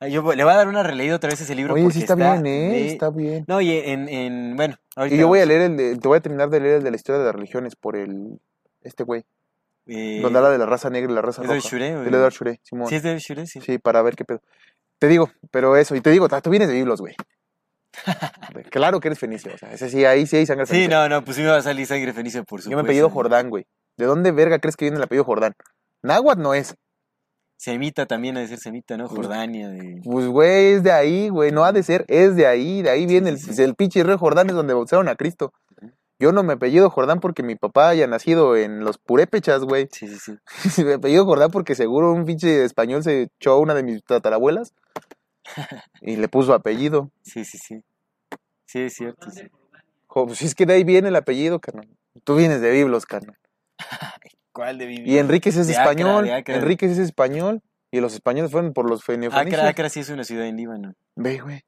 Yo 0.08 0.22
le 0.34 0.44
voy 0.44 0.52
a 0.52 0.56
dar 0.56 0.68
una 0.68 0.82
releída 0.82 1.16
otra 1.16 1.28
vez 1.30 1.40
ese 1.40 1.54
libro 1.54 1.74
Oye, 1.74 1.82
porque 1.82 1.94
sí 1.98 2.00
está, 2.00 2.14
bien, 2.14 2.46
¿eh? 2.46 2.68
de- 2.70 2.86
Está 2.92 3.10
bien. 3.10 3.44
No, 3.46 3.60
y 3.60 3.70
en, 3.72 4.08
en 4.08 4.56
bueno, 4.56 4.76
ahorita 4.96 5.14
Y 5.14 5.18
yo 5.18 5.28
voy 5.28 5.40
a 5.40 5.46
leer 5.46 5.60
el 5.62 5.76
de, 5.76 5.96
te 5.98 6.08
voy 6.08 6.16
a 6.16 6.20
terminar 6.20 6.48
de 6.48 6.58
leer 6.60 6.76
el 6.76 6.82
de 6.84 6.90
la 6.90 6.96
historia 6.96 7.18
de 7.18 7.26
las 7.26 7.34
religiones 7.34 7.76
por 7.76 7.96
el, 7.96 8.40
este 8.82 9.04
güey, 9.04 9.24
Eh, 9.86 10.20
donde 10.22 10.38
habla 10.38 10.50
de 10.50 10.58
la 10.58 10.66
raza 10.66 10.88
negra 10.88 11.10
y 11.12 11.14
la 11.14 11.20
raza 11.22 11.42
Edward 11.42 11.56
roja. 11.56 11.68
Shure, 11.68 11.96
o 11.96 12.00
El 12.02 12.08
el- 12.08 12.14
Edward 12.14 12.32
Shure, 12.32 12.60
Simón. 12.62 12.86
Sí, 12.88 12.94
es 12.94 13.02
de 13.02 13.18
Shure, 13.18 13.46
sí. 13.46 13.60
Sí, 13.60 13.78
para 13.78 14.00
ver 14.02 14.16
qué 14.16 14.24
pedo. 14.24 14.40
Te 14.98 15.06
digo, 15.08 15.30
pero 15.50 15.76
eso, 15.76 15.94
y 15.94 16.00
te 16.00 16.10
digo, 16.10 16.28
tú 16.28 16.48
vienes 16.50 16.68
de 16.68 16.74
biblos, 16.74 17.00
güey. 17.00 17.14
claro 18.70 19.00
que 19.00 19.08
eres 19.08 19.18
fenicio, 19.18 19.52
o 19.54 19.58
sea, 19.58 19.72
ese 19.72 19.90
sí, 19.90 20.04
ahí 20.04 20.26
sí 20.26 20.36
hay 20.36 20.46
sangre 20.46 20.66
Sí, 20.66 20.72
fenicia. 20.72 20.96
no, 20.96 21.08
no, 21.08 21.24
pues 21.24 21.36
sí 21.36 21.42
me 21.42 21.48
va 21.50 21.56
a 21.56 21.62
salir 21.62 21.86
sangre 21.86 22.12
fenicia, 22.12 22.40
por 22.42 22.60
supuesto. 22.60 22.70
Yo 22.70 22.76
me 22.76 22.82
apellido 22.82 23.10
Jordán, 23.10 23.50
güey. 23.50 23.66
¿De 23.96 24.06
dónde 24.06 24.32
verga 24.32 24.58
crees 24.60 24.76
que 24.76 24.84
viene 24.86 24.96
el 24.96 25.02
apellido 25.02 25.24
Jordán? 25.24 25.54
Náhuatl 26.02 26.40
no 26.40 26.54
es. 26.54 26.74
Semita 27.60 28.06
también 28.06 28.38
ha 28.38 28.40
de 28.40 28.48
ser 28.48 28.58
semita, 28.58 28.96
¿no? 28.96 29.06
Jordania, 29.06 29.68
de... 29.68 30.00
Pues, 30.02 30.26
güey, 30.28 30.72
es 30.72 30.82
de 30.82 30.92
ahí, 30.92 31.28
güey. 31.28 31.52
No 31.52 31.62
ha 31.62 31.72
de 31.72 31.82
ser, 31.82 32.06
es 32.08 32.34
de 32.34 32.46
ahí. 32.46 32.80
De 32.80 32.88
ahí 32.88 33.04
viene 33.04 33.28
el, 33.28 33.38
sí. 33.38 33.62
el 33.62 33.74
pinche 33.74 34.02
rey 34.02 34.16
Jordán, 34.18 34.48
es 34.48 34.56
donde 34.56 34.72
bautizaron 34.72 35.08
a 35.08 35.14
Cristo. 35.14 35.52
Yo 36.18 36.32
no 36.32 36.42
me 36.42 36.54
apellido 36.54 36.88
Jordán 36.88 37.20
porque 37.20 37.42
mi 37.42 37.56
papá 37.56 37.90
haya 37.90 38.06
nacido 38.06 38.56
en 38.56 38.80
los 38.80 38.96
purépechas, 38.96 39.60
güey. 39.64 39.88
Sí, 39.92 40.08
sí, 40.08 40.38
sí. 40.38 40.82
me 40.84 40.94
apellido 40.94 41.26
Jordán 41.26 41.50
porque 41.50 41.74
seguro 41.74 42.14
un 42.14 42.24
pinche 42.24 42.64
español 42.64 43.02
se 43.02 43.24
echó 43.24 43.52
a 43.52 43.58
una 43.58 43.74
de 43.74 43.82
mis 43.82 44.02
tatarabuelas 44.04 44.72
y 46.00 46.16
le 46.16 46.28
puso 46.28 46.54
apellido. 46.54 47.10
Sí, 47.20 47.44
sí, 47.44 47.58
sí. 47.58 47.84
Sí, 48.64 48.80
es 48.84 48.94
cierto. 48.94 49.30
sí. 49.30 49.42
Jo, 50.06 50.26
Pues 50.26 50.40
es 50.40 50.54
que 50.54 50.64
de 50.64 50.72
ahí 50.72 50.84
viene 50.84 51.08
el 51.08 51.16
apellido, 51.16 51.60
carnal. 51.60 51.90
Tú 52.24 52.36
vienes 52.36 52.62
de 52.62 52.70
biblos, 52.70 53.04
carnal. 53.04 53.36
¿Cuál 54.52 54.78
de? 54.78 54.92
Y 54.92 55.18
Enríquez 55.18 55.56
es 55.56 55.66
De 55.66 55.72
español. 55.72 56.30
Acra. 56.30 56.56
Enríquez 56.56 56.92
es 56.92 56.98
español. 56.98 57.62
Y 57.92 58.00
los 58.00 58.14
españoles 58.14 58.52
fueron 58.52 58.72
por 58.72 58.88
los 58.88 59.02
fenefenicios. 59.02 59.58
Acra, 59.60 59.68
Acra 59.68 59.88
sí 59.88 60.00
es 60.00 60.10
una 60.10 60.22
ciudad 60.24 60.46
en 60.46 60.56
Líbano. 60.56 60.94
Ve, 61.16 61.40
güey. 61.40 61.64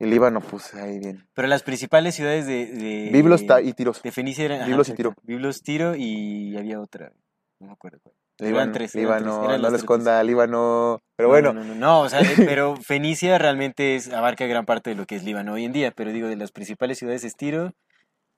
El 0.00 0.10
Líbano, 0.10 0.40
pues 0.40 0.74
ahí 0.74 0.98
viene. 0.98 1.24
Pero 1.34 1.48
las 1.48 1.62
principales 1.62 2.14
ciudades 2.14 2.46
de... 2.46 2.66
de 2.66 3.10
Biblos 3.12 3.44
y 3.62 3.72
tiros. 3.72 4.02
De 4.02 4.12
Fenicia 4.12 4.44
eran... 4.44 4.58
ajá, 4.60 4.66
Biblos 4.68 4.88
y 4.88 4.92
exacto. 4.92 5.20
Biblos, 5.22 5.62
Tiro 5.62 5.94
y 5.96 6.56
había 6.56 6.80
otra. 6.80 7.12
No 7.58 7.68
me 7.68 7.72
acuerdo 7.72 7.98
cuál. 8.02 8.14
Líbano, 8.40 8.72
tres, 8.72 8.94
Líbano, 8.94 9.46
tres, 9.48 9.60
no 9.60 9.70
lo 9.70 9.76
esconda, 9.76 10.22
Líbano. 10.22 11.02
Pero 11.16 11.28
No, 11.28 11.32
bueno, 11.32 11.52
No, 11.52 11.64
no, 11.64 11.74
no, 11.74 11.74
no, 11.74 12.00
o 12.02 12.08
sea, 12.08 12.20
pero 12.36 12.76
Fenicia 12.76 13.36
realmente 13.36 13.96
es, 13.96 14.12
abarca 14.12 14.46
gran 14.46 14.64
parte 14.64 14.90
de 14.90 14.96
lo 14.96 15.06
que 15.06 15.16
es 15.16 15.24
Líbano 15.24 15.54
hoy 15.54 15.64
en 15.64 15.72
día, 15.72 15.90
pero 15.90 16.12
digo, 16.12 16.28
de 16.28 16.36
las 16.36 16.52
principales 16.52 16.98
ciudades 16.98 17.24
es 17.24 17.34
Tiro, 17.34 17.72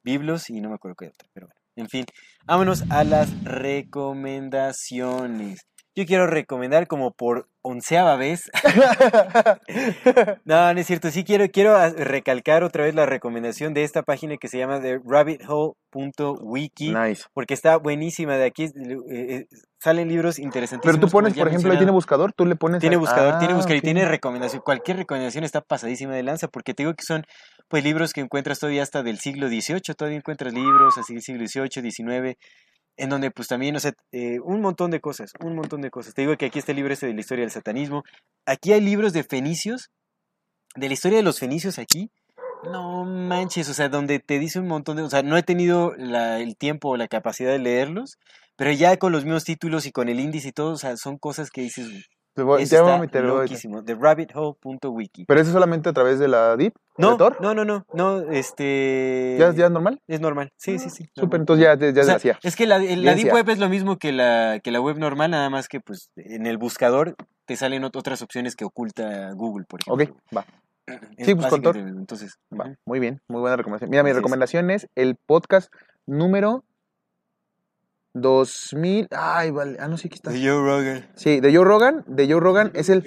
Biblos 0.03 0.49
y 0.49 0.63
no 0.63 0.71
me 0.71 0.77
acuerdo 0.77 0.97
qué 0.97 1.09
otra, 1.09 1.29
pero 1.35 1.49
bueno, 1.49 1.60
en 1.77 1.89
fin, 1.89 2.05
vámonos 2.47 2.85
a 2.91 3.05
las 3.05 3.45
recomendaciones. 3.45 5.61
Yo 5.97 6.07
quiero 6.07 6.27
recomendar 6.29 6.87
como 6.87 7.11
por 7.13 7.49
onceava 7.63 8.17
vez. 8.17 8.51
no, 10.45 10.73
no 10.73 10.81
es 10.81 10.87
cierto. 10.87 11.11
Sí 11.11 11.25
quiero, 11.25 11.49
quiero 11.51 11.77
recalcar 11.91 12.63
otra 12.63 12.85
vez 12.85 12.95
la 12.95 13.07
recomendación 13.07 13.75
de 13.75 13.83
esta 13.83 14.03
página 14.03 14.37
que 14.37 14.49
se 14.49 14.59
llama 14.59 14.81
The 14.81 15.01
rabbithole.wiki. 15.05 16.93
nice. 16.95 17.25
Porque 17.35 17.55
está 17.55 17.77
buenísima. 17.77 18.37
De 18.37 18.45
aquí 18.45 18.65
eh, 18.65 18.71
eh, 19.11 19.47
salen 19.81 20.09
libros 20.09 20.39
interesantísimos. 20.39 20.97
Pero 20.97 21.07
tú 21.07 21.11
pones, 21.11 21.35
por 21.35 21.49
ejemplo, 21.49 21.73
ahí 21.73 21.79
tiene 21.79 21.93
buscador, 21.93 22.33
tú 22.33 22.47
le 22.47 22.57
pones. 22.57 22.81
Tiene 22.81 22.97
buscador, 22.97 23.39
tiene 23.39 23.55
Ah, 23.55 23.57
buscador 23.57 23.79
y 23.79 23.81
tiene 23.81 24.05
recomendación. 24.05 24.63
Cualquier 24.65 24.99
recomendación 24.99 25.45
está 25.45 25.61
pasadísima 25.61 26.15
de 26.15 26.23
lanza 26.23 26.49
porque 26.49 26.73
te 26.73 26.85
digo 26.85 26.95
que 26.95 27.05
son 27.05 27.25
pues 27.69 27.85
libros 27.85 28.13
que 28.13 28.21
encuentras 28.21 28.59
todavía 28.59 28.83
hasta 28.83 29.03
del 29.03 29.19
siglo 29.19 29.49
XVIII, 29.49 29.95
todavía 29.97 30.19
encuentras 30.19 30.53
libros 30.53 30.99
así 30.99 31.15
del 31.15 31.23
siglo 31.23 31.47
XVIII, 31.47 31.91
XIX, 31.91 32.37
en 32.97 33.09
donde 33.09 33.31
pues 33.31 33.49
también, 33.49 33.77
o 33.77 33.81
sea, 33.81 33.93
eh, 34.13 34.39
un 34.41 34.61
montón 34.61 34.91
de 34.91 35.01
cosas, 35.01 35.33
un 35.41 35.55
montón 35.55 35.81
de 35.81 35.91
cosas. 35.91 36.15
Te 36.15 36.23
digo 36.23 36.37
que 36.37 36.47
aquí 36.47 36.59
está 36.59 36.73
el 36.73 36.77
libro 36.77 36.93
este 36.93 37.07
de 37.07 37.15
la 37.15 37.21
historia 37.21 37.43
del 37.45 37.51
satanismo. 37.51 38.03
Aquí 38.47 38.73
hay 38.73 38.81
libros 38.81 39.13
de 39.13 39.25
fenicios, 39.25 39.91
de 40.77 40.89
la 40.89 40.95
historia 40.95 41.19
de 41.19 41.25
los 41.25 41.39
fenicios 41.39 41.79
aquí. 41.79 42.11
No 42.65 43.05
manches, 43.05 43.69
o 43.71 43.75
sea, 43.75 43.89
donde 43.89 44.19
te 44.19 44.39
dice 44.39 44.61
un 44.61 44.69
montón 44.69 44.97
de... 44.97 45.03
O 45.03 45.11
sea, 45.11 45.23
no 45.23 45.37
he 45.37 45.43
tenido 45.43 45.95
el 45.95 46.57
tiempo 46.57 46.91
o 46.91 46.97
la 46.97 47.09
capacidad 47.09 47.51
de 47.51 47.59
leerlos, 47.59 48.19
pero 48.57 48.71
ya 48.73 48.99
con 48.99 49.13
los 49.13 49.25
mismos 49.25 49.45
títulos 49.45 49.87
y 49.87 49.93
con 49.93 50.11
el 50.11 50.21
índice 50.21 50.49
y 50.49 50.53
todo, 50.53 50.73
o 50.73 50.77
sea, 50.77 50.97
son 50.99 51.17
cosas 51.17 51.51
que 51.51 51.63
dices, 51.63 51.89
Te 52.35 52.43
voy- 52.43 52.63
eso 52.63 52.85
ya 52.87 53.03
está 53.03 53.21
loquísimo. 53.23 53.83
TheRabbitHole.wiki. 53.83 55.25
Pero 55.27 55.41
eso 55.41 55.53
solamente 55.53 55.89
a 55.89 55.93
través 55.93 56.19
de 56.19 56.29
la 56.29 56.57
DIP. 56.57 56.75
No, 56.97 57.17
no, 57.17 57.55
no, 57.55 57.65
no, 57.65 57.85
no, 57.93 58.21
este... 58.31 59.37
¿Ya, 59.39 59.53
¿Ya 59.53 59.67
es 59.67 59.71
normal? 59.71 60.01
Es 60.07 60.21
normal, 60.21 60.53
sí, 60.57 60.79
sí, 60.79 60.91
sí. 60.91 61.09
Súper, 61.15 61.41
entonces 61.41 61.65
ya, 61.65 61.75
ya, 61.77 62.01
O 62.01 62.05
sea, 62.05 62.17
hacía. 62.17 62.39
es 62.43 62.57
que 62.57 62.67
la, 62.67 62.79
la 62.79 63.15
Deep. 63.15 63.33
Web 63.33 63.49
es 63.49 63.59
lo 63.59 63.69
mismo 63.69 63.99
que 63.99 64.13
la, 64.13 64.61
que 64.63 64.71
la 64.71 64.81
web 64.81 64.99
normal, 64.99 65.31
nada 65.31 65.49
más 65.51 65.67
que 65.69 65.81
pues 65.81 66.11
en 66.17 66.47
el 66.47 66.59
buscador 66.59 67.17
te 67.47 67.57
salen 67.57 67.83
ot- 67.83 67.97
otras 67.97 68.23
opciones 68.23 68.55
que 68.55 68.65
oculta 68.65 69.33
Google, 69.33 69.65
por 69.69 69.81
Ok, 69.89 70.01
ejemplo. 70.03 70.23
va. 70.37 70.45
Es 71.17 71.27
Sí, 71.27 71.35
pues, 71.35 71.47
con 71.49 71.65
Entonces, 71.77 72.37
Va, 72.53 72.75
muy 72.85 72.99
bien, 73.01 73.21
muy 73.29 73.41
buena 73.41 73.57
recomendación. 73.57 73.91
Mira, 73.91 74.03
mi 74.03 74.13
recomendación 74.13 74.71
es 74.71 74.89
el 74.95 75.17
podcast 75.17 75.73
número 76.07 76.65
2000. 78.15 79.07
Ay, 79.11 79.51
vale. 79.51 79.77
Ah, 79.81 79.89
no 79.89 79.97
sé 79.97 80.09
qué 80.09 80.17
está. 80.17 80.31
De 80.31 80.39
Joe 80.39 80.57
Rogan. 80.63 81.07
Sí, 81.15 81.41
de 81.41 81.55
Joe 81.55 81.65
Rogan. 81.65 82.05
De 82.07 82.31
Joe 82.31 82.41
Rogan 82.41 82.71
es 82.75 82.89
el. 82.89 83.03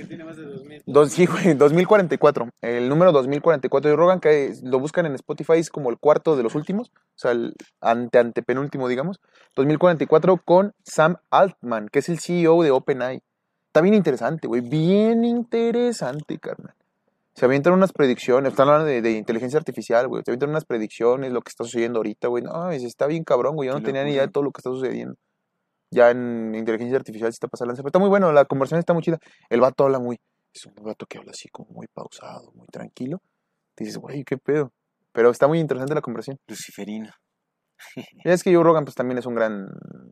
Dos, 0.85 1.11
sí, 1.11 1.25
güey, 1.25 1.53
2044. 1.53 2.49
El 2.61 2.89
número 2.89 3.11
2044 3.11 3.89
de 3.89 3.95
Joe 3.95 4.03
Rogan, 4.03 4.19
que 4.19 4.47
es- 4.47 4.63
lo 4.63 4.79
buscan 4.79 5.05
en 5.05 5.15
Spotify, 5.15 5.53
es 5.57 5.69
como 5.69 5.89
el 5.89 5.97
cuarto 5.97 6.35
de 6.35 6.43
los 6.43 6.55
últimos. 6.55 6.89
O 6.89 7.17
sea, 7.17 7.31
el 7.31 7.53
ante 7.81 8.19
antepenúltimo, 8.19 8.87
digamos. 8.87 9.19
2044 9.55 10.37
con 10.43 10.73
Sam 10.83 11.17
Altman, 11.29 11.89
que 11.89 11.99
es 11.99 12.09
el 12.09 12.19
CEO 12.19 12.63
de 12.63 12.71
OpenAI. 12.71 13.21
Está 13.67 13.81
bien 13.81 13.95
interesante, 13.95 14.47
güey. 14.47 14.61
Bien 14.61 15.23
interesante, 15.25 16.37
carnal. 16.37 16.75
Se 17.35 17.45
avientan 17.45 17.73
unas 17.73 17.91
predicciones, 17.91 18.51
están 18.51 18.67
hablando 18.67 18.87
de, 18.87 19.01
de 19.01 19.11
inteligencia 19.11 19.57
artificial, 19.57 20.07
güey. 20.07 20.21
Se 20.23 20.31
avientan 20.31 20.49
unas 20.51 20.65
predicciones, 20.65 21.31
lo 21.31 21.41
que 21.41 21.49
está 21.49 21.63
sucediendo 21.63 21.99
ahorita, 21.99 22.27
güey. 22.27 22.43
No, 22.43 22.69
es- 22.69 22.83
está 22.83 23.07
bien 23.07 23.23
cabrón, 23.23 23.55
güey. 23.55 23.69
Yo 23.69 23.73
no 23.73 23.81
tenía 23.83 24.03
ni 24.03 24.11
idea 24.11 24.21
de 24.27 24.31
todo 24.31 24.43
lo 24.43 24.51
que 24.51 24.59
está 24.59 24.69
sucediendo. 24.69 25.15
Ya 25.91 26.11
en 26.11 26.53
inteligencia 26.55 26.97
artificial 26.97 27.31
sí 27.31 27.35
está 27.35 27.47
pasando 27.47 27.73
Pero 27.75 27.87
está 27.87 27.99
muy 27.99 28.09
bueno, 28.09 28.31
la 28.31 28.45
conversación 28.45 28.79
está 28.79 28.93
muy 28.93 29.03
chida. 29.03 29.17
El 29.49 29.61
vato 29.61 29.83
habla 29.85 29.99
muy. 29.99 30.17
Es 30.53 30.65
un 30.65 30.73
vato 30.83 31.05
que 31.07 31.17
habla 31.17 31.31
así 31.31 31.49
como 31.49 31.71
muy 31.71 31.87
pausado, 31.87 32.51
muy 32.53 32.67
tranquilo. 32.67 33.19
Dices, 33.77 33.97
güey, 33.97 34.23
qué 34.23 34.37
pedo. 34.37 34.71
Pero 35.11 35.29
está 35.31 35.47
muy 35.47 35.59
interesante 35.59 35.93
la 35.95 36.01
conversación. 36.01 36.37
Luciferino. 36.47 37.09
Ya 38.23 38.31
es 38.33 38.43
que 38.43 38.53
Joe 38.53 38.63
Rogan, 38.63 38.85
pues 38.85 38.95
también 38.95 39.17
es 39.17 39.25
un 39.25 39.35
gran. 39.35 39.67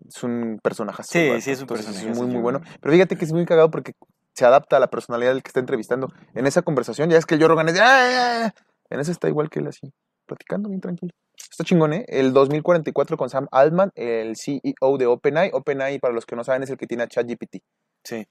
Es 0.07 0.23
un 0.23 0.59
personaje. 0.63 1.03
Sí, 1.03 1.29
sí, 1.41 1.51
es 1.51 1.61
un 1.61 1.67
personajazo, 1.67 2.07
muy, 2.09 2.25
muy 2.25 2.33
Joe 2.33 2.41
bueno. 2.41 2.61
Pero 2.81 2.93
fíjate 2.93 3.15
que 3.15 3.25
es 3.25 3.31
muy 3.33 3.45
cagado 3.45 3.69
porque 3.71 3.93
se 4.33 4.45
adapta 4.45 4.77
a 4.77 4.79
la 4.79 4.87
personalidad 4.89 5.33
del 5.33 5.43
que 5.43 5.49
está 5.49 5.59
entrevistando. 5.59 6.07
En 6.33 6.47
esa 6.47 6.61
conversación, 6.61 7.09
ya 7.09 7.17
es 7.17 7.25
que 7.25 7.35
el 7.35 7.41
Joe 7.41 7.49
Rogan 7.49 7.67
es 7.69 7.75
de. 7.75 7.81
"Ah, 7.81 7.85
ah, 7.87 8.45
ah". 8.55 8.63
En 8.89 8.99
esa 8.99 9.11
está 9.11 9.27
igual 9.29 9.49
que 9.49 9.59
él 9.59 9.67
así, 9.67 9.91
platicando 10.25 10.69
bien 10.69 10.81
tranquilo. 10.81 11.11
Está 11.37 11.63
chingón, 11.63 11.93
¿eh? 11.93 12.05
El 12.07 12.33
2044 12.33 13.17
con 13.17 13.29
Sam 13.29 13.47
Altman, 13.51 13.91
el 13.95 14.35
CEO 14.37 14.97
de 14.97 15.05
OpenAI. 15.07 15.49
OpenAI, 15.53 15.99
para 15.99 16.13
los 16.13 16.25
que 16.25 16.35
no 16.35 16.43
saben, 16.43 16.63
es 16.63 16.69
el 16.69 16.77
que 16.77 16.87
tiene 16.87 17.03
a 17.03 17.07
ChatGPT. 17.07 17.57
Sí. 18.03 18.25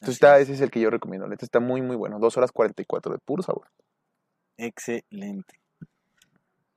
Entonces, 0.00 0.14
está, 0.16 0.36
es. 0.38 0.44
ese 0.44 0.54
es 0.54 0.60
el 0.60 0.70
que 0.70 0.80
yo 0.80 0.90
recomiendo. 0.90 1.26
Este 1.32 1.44
está 1.44 1.60
muy, 1.60 1.80
muy 1.80 1.96
bueno. 1.96 2.18
Dos 2.18 2.36
horas 2.36 2.50
44 2.52 3.12
de 3.12 3.18
puro 3.18 3.42
sabor. 3.42 3.68
Excelente. 4.56 5.60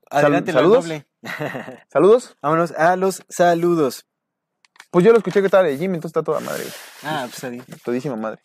Sal- 0.10 0.26
Adelante, 0.26 0.54
la 0.54 0.60
¿saludos? 0.62 0.84
doble. 0.86 1.06
Saludos. 1.92 2.38
Vámonos 2.42 2.72
a 2.72 2.96
los 2.96 3.24
saludos. 3.30 4.06
Pues 4.92 5.06
yo 5.06 5.12
lo 5.12 5.18
escuché 5.18 5.42
que 5.42 5.48
estaba 5.48 5.64
de 5.64 5.78
Jim, 5.78 5.94
entonces 5.94 6.10
está 6.10 6.24
toda 6.24 6.40
madre. 6.40 6.64
güey. 6.64 6.74
Ah, 7.04 7.28
pues 7.30 7.44
adiós. 7.44 7.66
Todísima 7.84 8.16
madre. 8.16 8.42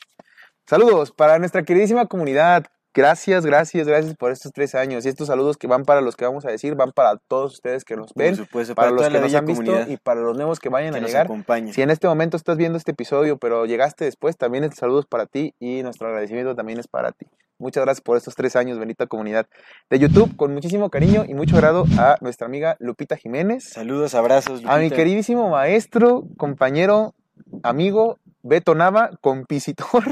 Saludos 0.66 1.12
para 1.12 1.38
nuestra 1.38 1.64
queridísima 1.64 2.06
comunidad. 2.06 2.66
Gracias, 2.94 3.46
gracias, 3.46 3.86
gracias 3.86 4.14
por 4.16 4.32
estos 4.32 4.52
tres 4.52 4.74
años. 4.74 5.06
Y 5.06 5.08
estos 5.08 5.28
saludos 5.28 5.56
que 5.56 5.66
van 5.66 5.84
para 5.84 6.02
los 6.02 6.14
que 6.14 6.26
vamos 6.26 6.44
a 6.44 6.50
decir, 6.50 6.74
van 6.74 6.92
para 6.92 7.16
todos 7.16 7.54
ustedes 7.54 7.84
que 7.84 7.96
nos 7.96 8.12
ven, 8.14 8.36
Por 8.36 8.46
supuesto, 8.46 8.74
para 8.74 8.90
para, 8.90 9.00
los 9.00 9.12
que 9.12 9.20
nos 9.20 9.34
han 9.34 9.46
visto 9.46 9.90
y 9.90 9.96
para 9.96 10.20
los 10.20 10.36
nuevos 10.36 10.60
que 10.60 10.68
vayan 10.68 10.92
que 10.92 11.00
a 11.00 11.02
llegar. 11.02 11.28
Si 11.72 11.80
en 11.80 11.90
este 11.90 12.06
momento 12.06 12.36
estás 12.36 12.58
viendo 12.58 12.76
este 12.76 12.90
episodio, 12.90 13.38
pero 13.38 13.64
llegaste 13.64 14.04
después, 14.04 14.36
también 14.36 14.64
el 14.64 14.72
saludo 14.74 15.00
es 15.00 15.06
para 15.06 15.26
ti 15.26 15.54
y 15.58 15.82
nuestro 15.82 16.08
agradecimiento 16.08 16.54
también 16.54 16.78
es 16.78 16.86
para 16.86 17.12
ti. 17.12 17.26
Muchas 17.58 17.84
gracias 17.84 18.02
por 18.02 18.16
estos 18.16 18.34
tres 18.34 18.56
años, 18.56 18.78
bendita 18.78 19.06
comunidad 19.06 19.46
de 19.88 19.98
YouTube, 19.98 20.36
con 20.36 20.52
muchísimo 20.52 20.90
cariño 20.90 21.24
y 21.26 21.34
mucho 21.34 21.54
agrado 21.54 21.84
a 21.96 22.16
nuestra 22.20 22.46
amiga 22.46 22.76
Lupita 22.80 23.16
Jiménez, 23.16 23.70
Saludos, 23.70 24.14
abrazos. 24.14 24.62
a 24.66 24.78
mi 24.78 24.84
Lupita. 24.84 24.96
queridísimo 24.96 25.48
maestro, 25.48 26.24
compañero, 26.36 27.14
amigo 27.62 28.18
Beto 28.42 28.74
Nava, 28.74 29.10
compositor. 29.20 30.04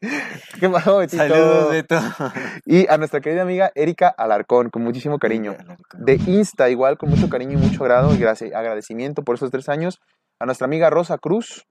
¿Qué 0.60 0.68
pasó, 0.68 0.98
Betito? 0.98 1.22
Saludos, 1.22 1.70
Beto. 1.70 2.00
Y 2.66 2.88
a 2.88 2.98
nuestra 2.98 3.20
querida 3.20 3.42
amiga 3.42 3.70
Erika 3.74 4.08
Alarcón, 4.08 4.70
con 4.70 4.82
muchísimo 4.82 5.18
cariño. 5.18 5.56
De 5.94 6.14
Insta, 6.26 6.68
igual, 6.70 6.98
con 6.98 7.08
mucho 7.10 7.28
cariño 7.28 7.52
y 7.52 7.62
mucho 7.62 7.84
agrado 7.84 8.14
y 8.14 8.22
agradecimiento 8.22 9.22
por 9.22 9.36
esos 9.36 9.50
tres 9.50 9.68
años. 9.68 10.00
A 10.38 10.46
nuestra 10.46 10.64
amiga 10.64 10.90
Rosa 10.90 11.18
Cruz, 11.18 11.66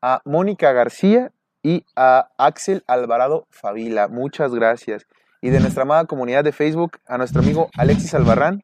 a 0.00 0.20
Mónica 0.24 0.72
García 0.72 1.32
y 1.62 1.84
a 1.96 2.28
Axel 2.38 2.84
Alvarado 2.86 3.46
Favila. 3.50 4.08
Muchas 4.08 4.54
gracias. 4.54 5.06
Y 5.40 5.50
de 5.50 5.60
nuestra 5.60 5.82
amada 5.82 6.04
comunidad 6.04 6.44
de 6.44 6.52
Facebook, 6.52 6.98
a 7.06 7.18
nuestro 7.18 7.42
amigo 7.42 7.68
Alexis 7.76 8.14
Albarrán, 8.14 8.62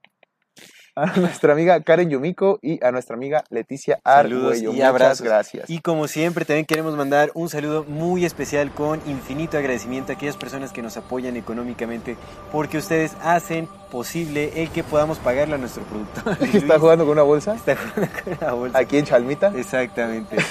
a 0.96 1.06
nuestra 1.16 1.52
amiga 1.52 1.80
Karen 1.82 2.10
Yumiko 2.10 2.58
y 2.62 2.84
a 2.84 2.90
nuestra 2.92 3.16
amiga 3.16 3.44
Leticia 3.50 4.00
Saludos 4.04 4.44
Arguello. 4.52 4.70
y 4.70 4.74
Muchas 4.74 4.88
abrazos. 4.88 5.22
gracias. 5.26 5.70
Y 5.70 5.80
como 5.80 6.08
siempre, 6.08 6.44
también 6.44 6.66
queremos 6.66 6.96
mandar 6.96 7.30
un 7.34 7.48
saludo 7.48 7.84
muy 7.84 8.24
especial 8.24 8.72
con 8.72 9.00
infinito 9.06 9.56
agradecimiento 9.58 10.12
a 10.12 10.16
aquellas 10.16 10.36
personas 10.36 10.72
que 10.72 10.82
nos 10.82 10.96
apoyan 10.96 11.36
económicamente, 11.36 12.16
porque 12.52 12.78
ustedes 12.78 13.12
hacen 13.22 13.68
posible 13.90 14.62
el 14.62 14.70
que 14.70 14.84
podamos 14.84 15.18
pagarle 15.18 15.54
a 15.54 15.58
nuestro 15.58 15.82
productor. 15.84 16.32
¿Está 16.40 16.58
Luis. 16.66 16.80
jugando 16.80 17.04
con 17.04 17.12
una 17.12 17.22
bolsa? 17.22 17.54
Está 17.54 17.76
jugando 17.76 18.08
con 18.24 18.36
la 18.40 18.52
bolsa. 18.54 18.78
Aquí 18.78 18.98
en 18.98 19.04
Chalmita. 19.04 19.52
Exactamente. 19.56 20.36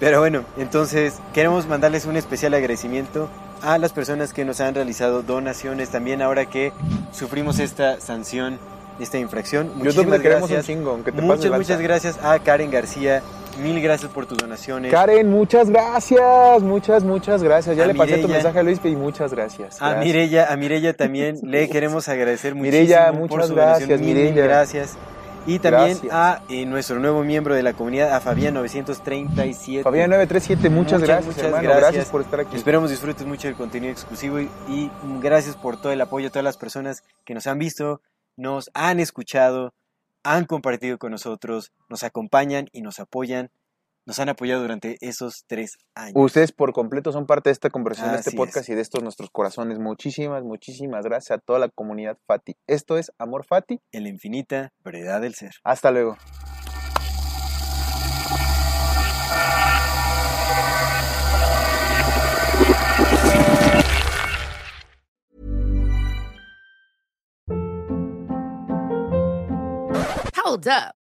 Pero 0.00 0.18
bueno, 0.20 0.44
entonces 0.56 1.14
queremos 1.32 1.66
mandarles 1.66 2.06
un 2.06 2.16
especial 2.16 2.54
agradecimiento 2.54 3.28
a 3.62 3.78
las 3.78 3.92
personas 3.92 4.32
que 4.32 4.44
nos 4.44 4.60
han 4.60 4.74
realizado 4.74 5.22
donaciones 5.22 5.88
también 5.90 6.22
ahora 6.22 6.46
que 6.46 6.72
sufrimos 7.12 7.58
esta 7.58 8.00
sanción, 8.00 8.58
esta 9.00 9.18
infracción. 9.18 9.68
Yo 9.68 9.74
Muchísimas 9.76 9.96
también 10.04 10.22
queremos 10.22 10.50
un 10.50 10.56
gracias. 10.56 10.66
chingo, 10.76 10.90
aunque 10.90 11.12
te 11.12 11.22
Muchas, 11.22 11.50
muchas 11.50 11.80
gracias 11.80 12.18
a 12.22 12.38
Karen 12.40 12.70
García. 12.70 13.22
Mil 13.62 13.82
gracias 13.82 14.10
por 14.10 14.24
tus 14.24 14.38
donaciones. 14.38 14.90
Karen, 14.90 15.28
muchas 15.30 15.68
gracias, 15.68 16.62
muchas, 16.62 17.04
muchas 17.04 17.42
gracias. 17.42 17.76
Ya 17.76 17.84
A 17.84 17.86
le 17.86 17.94
pasé 17.94 18.16
tu 18.18 18.28
mensaje 18.28 18.58
a 18.58 18.62
Luis 18.62 18.80
y 18.82 18.96
muchas 18.96 19.32
gracias. 19.32 19.76
A 19.82 19.90
Gracias. 19.90 20.06
Mirella, 20.06 20.46
a 20.50 20.56
Mirella 20.56 20.94
también 20.94 21.36
le 21.42 21.68
queremos 21.68 22.08
agradecer 22.08 22.54
muchísimo 22.54 22.80
Mireya, 22.80 23.12
por 23.12 23.20
muchas 23.20 23.48
su 23.48 23.54
donación. 23.54 23.88
gracias, 23.88 24.00
Mil, 24.00 24.14
mil 24.16 24.24
Mireya. 24.24 24.44
gracias. 24.44 24.96
Y 25.44 25.58
también 25.58 25.98
Gracias. 26.02 26.12
a 26.12 26.42
eh, 26.48 26.64
nuestro 26.66 27.00
nuevo 27.00 27.24
miembro 27.24 27.54
de 27.54 27.62
la 27.64 27.72
comunidad, 27.72 28.14
a 28.14 28.20
Fabián 28.20 28.54
937. 28.54 29.82
Fabián 29.82 30.10
937, 30.10 30.70
muchas, 30.70 31.00
Muchas, 31.00 31.08
gracias, 31.08 31.26
muchas 31.26 31.44
hermano. 31.44 31.62
gracias. 31.64 31.82
Gracias. 31.82 32.08
por 32.10 32.20
estar 32.22 32.40
aquí. 32.40 32.56
Esperamos 32.56 32.90
disfrutes 32.90 33.26
mucho 33.26 33.48
del 33.48 33.56
contenido 33.56 33.92
exclusivo 33.92 34.40
y, 34.40 34.48
y 34.68 34.90
gracias 35.20 35.56
por 35.56 35.80
todo 35.80 35.92
el 35.92 36.00
apoyo 36.00 36.28
a 36.28 36.30
todas 36.30 36.44
las 36.44 36.56
personas 36.56 37.02
que 37.24 37.34
nos 37.34 37.46
han 37.48 37.58
visto, 37.58 38.00
nos 38.36 38.70
han 38.74 39.00
escuchado, 39.00 39.74
han 40.22 40.44
compartido 40.44 40.98
con 40.98 41.10
nosotros, 41.10 41.72
nos 41.88 42.04
acompañan 42.04 42.68
y 42.72 42.82
nos 42.82 43.00
apoyan, 43.00 43.50
nos 44.06 44.18
han 44.18 44.28
apoyado 44.28 44.62
durante 44.62 44.96
esos 45.00 45.44
tres 45.46 45.78
años. 45.94 46.14
Ustedes 46.16 46.52
por 46.52 46.72
completo 46.72 47.12
son 47.12 47.26
parte 47.26 47.50
de 47.50 47.52
esta 47.52 47.70
conversación, 47.70 48.12
de 48.12 48.18
este 48.18 48.32
podcast 48.32 48.68
es. 48.68 48.70
y 48.70 48.74
de 48.74 48.82
estos 48.82 49.02
nuestros 49.02 49.30
corazones. 49.30 49.78
Muchísimas, 49.78 50.42
muchísimas 50.42 51.04
gracias 51.04 51.38
a 51.38 51.40
toda 51.40 51.58
la 51.58 51.68
comunidad 51.68 52.18
Fati. 52.26 52.54
Esto 52.66 52.98
es 52.98 53.12
Amor 53.18 53.44
Fati. 53.46 53.80
En 53.92 54.04
la 54.04 54.08
infinita 54.08 54.72
brevedad 54.82 55.20
del 55.20 55.34
ser. 55.34 55.52
Hasta 55.64 55.90
luego. 55.90 56.16
Hold 70.44 70.68
up. 70.68 71.01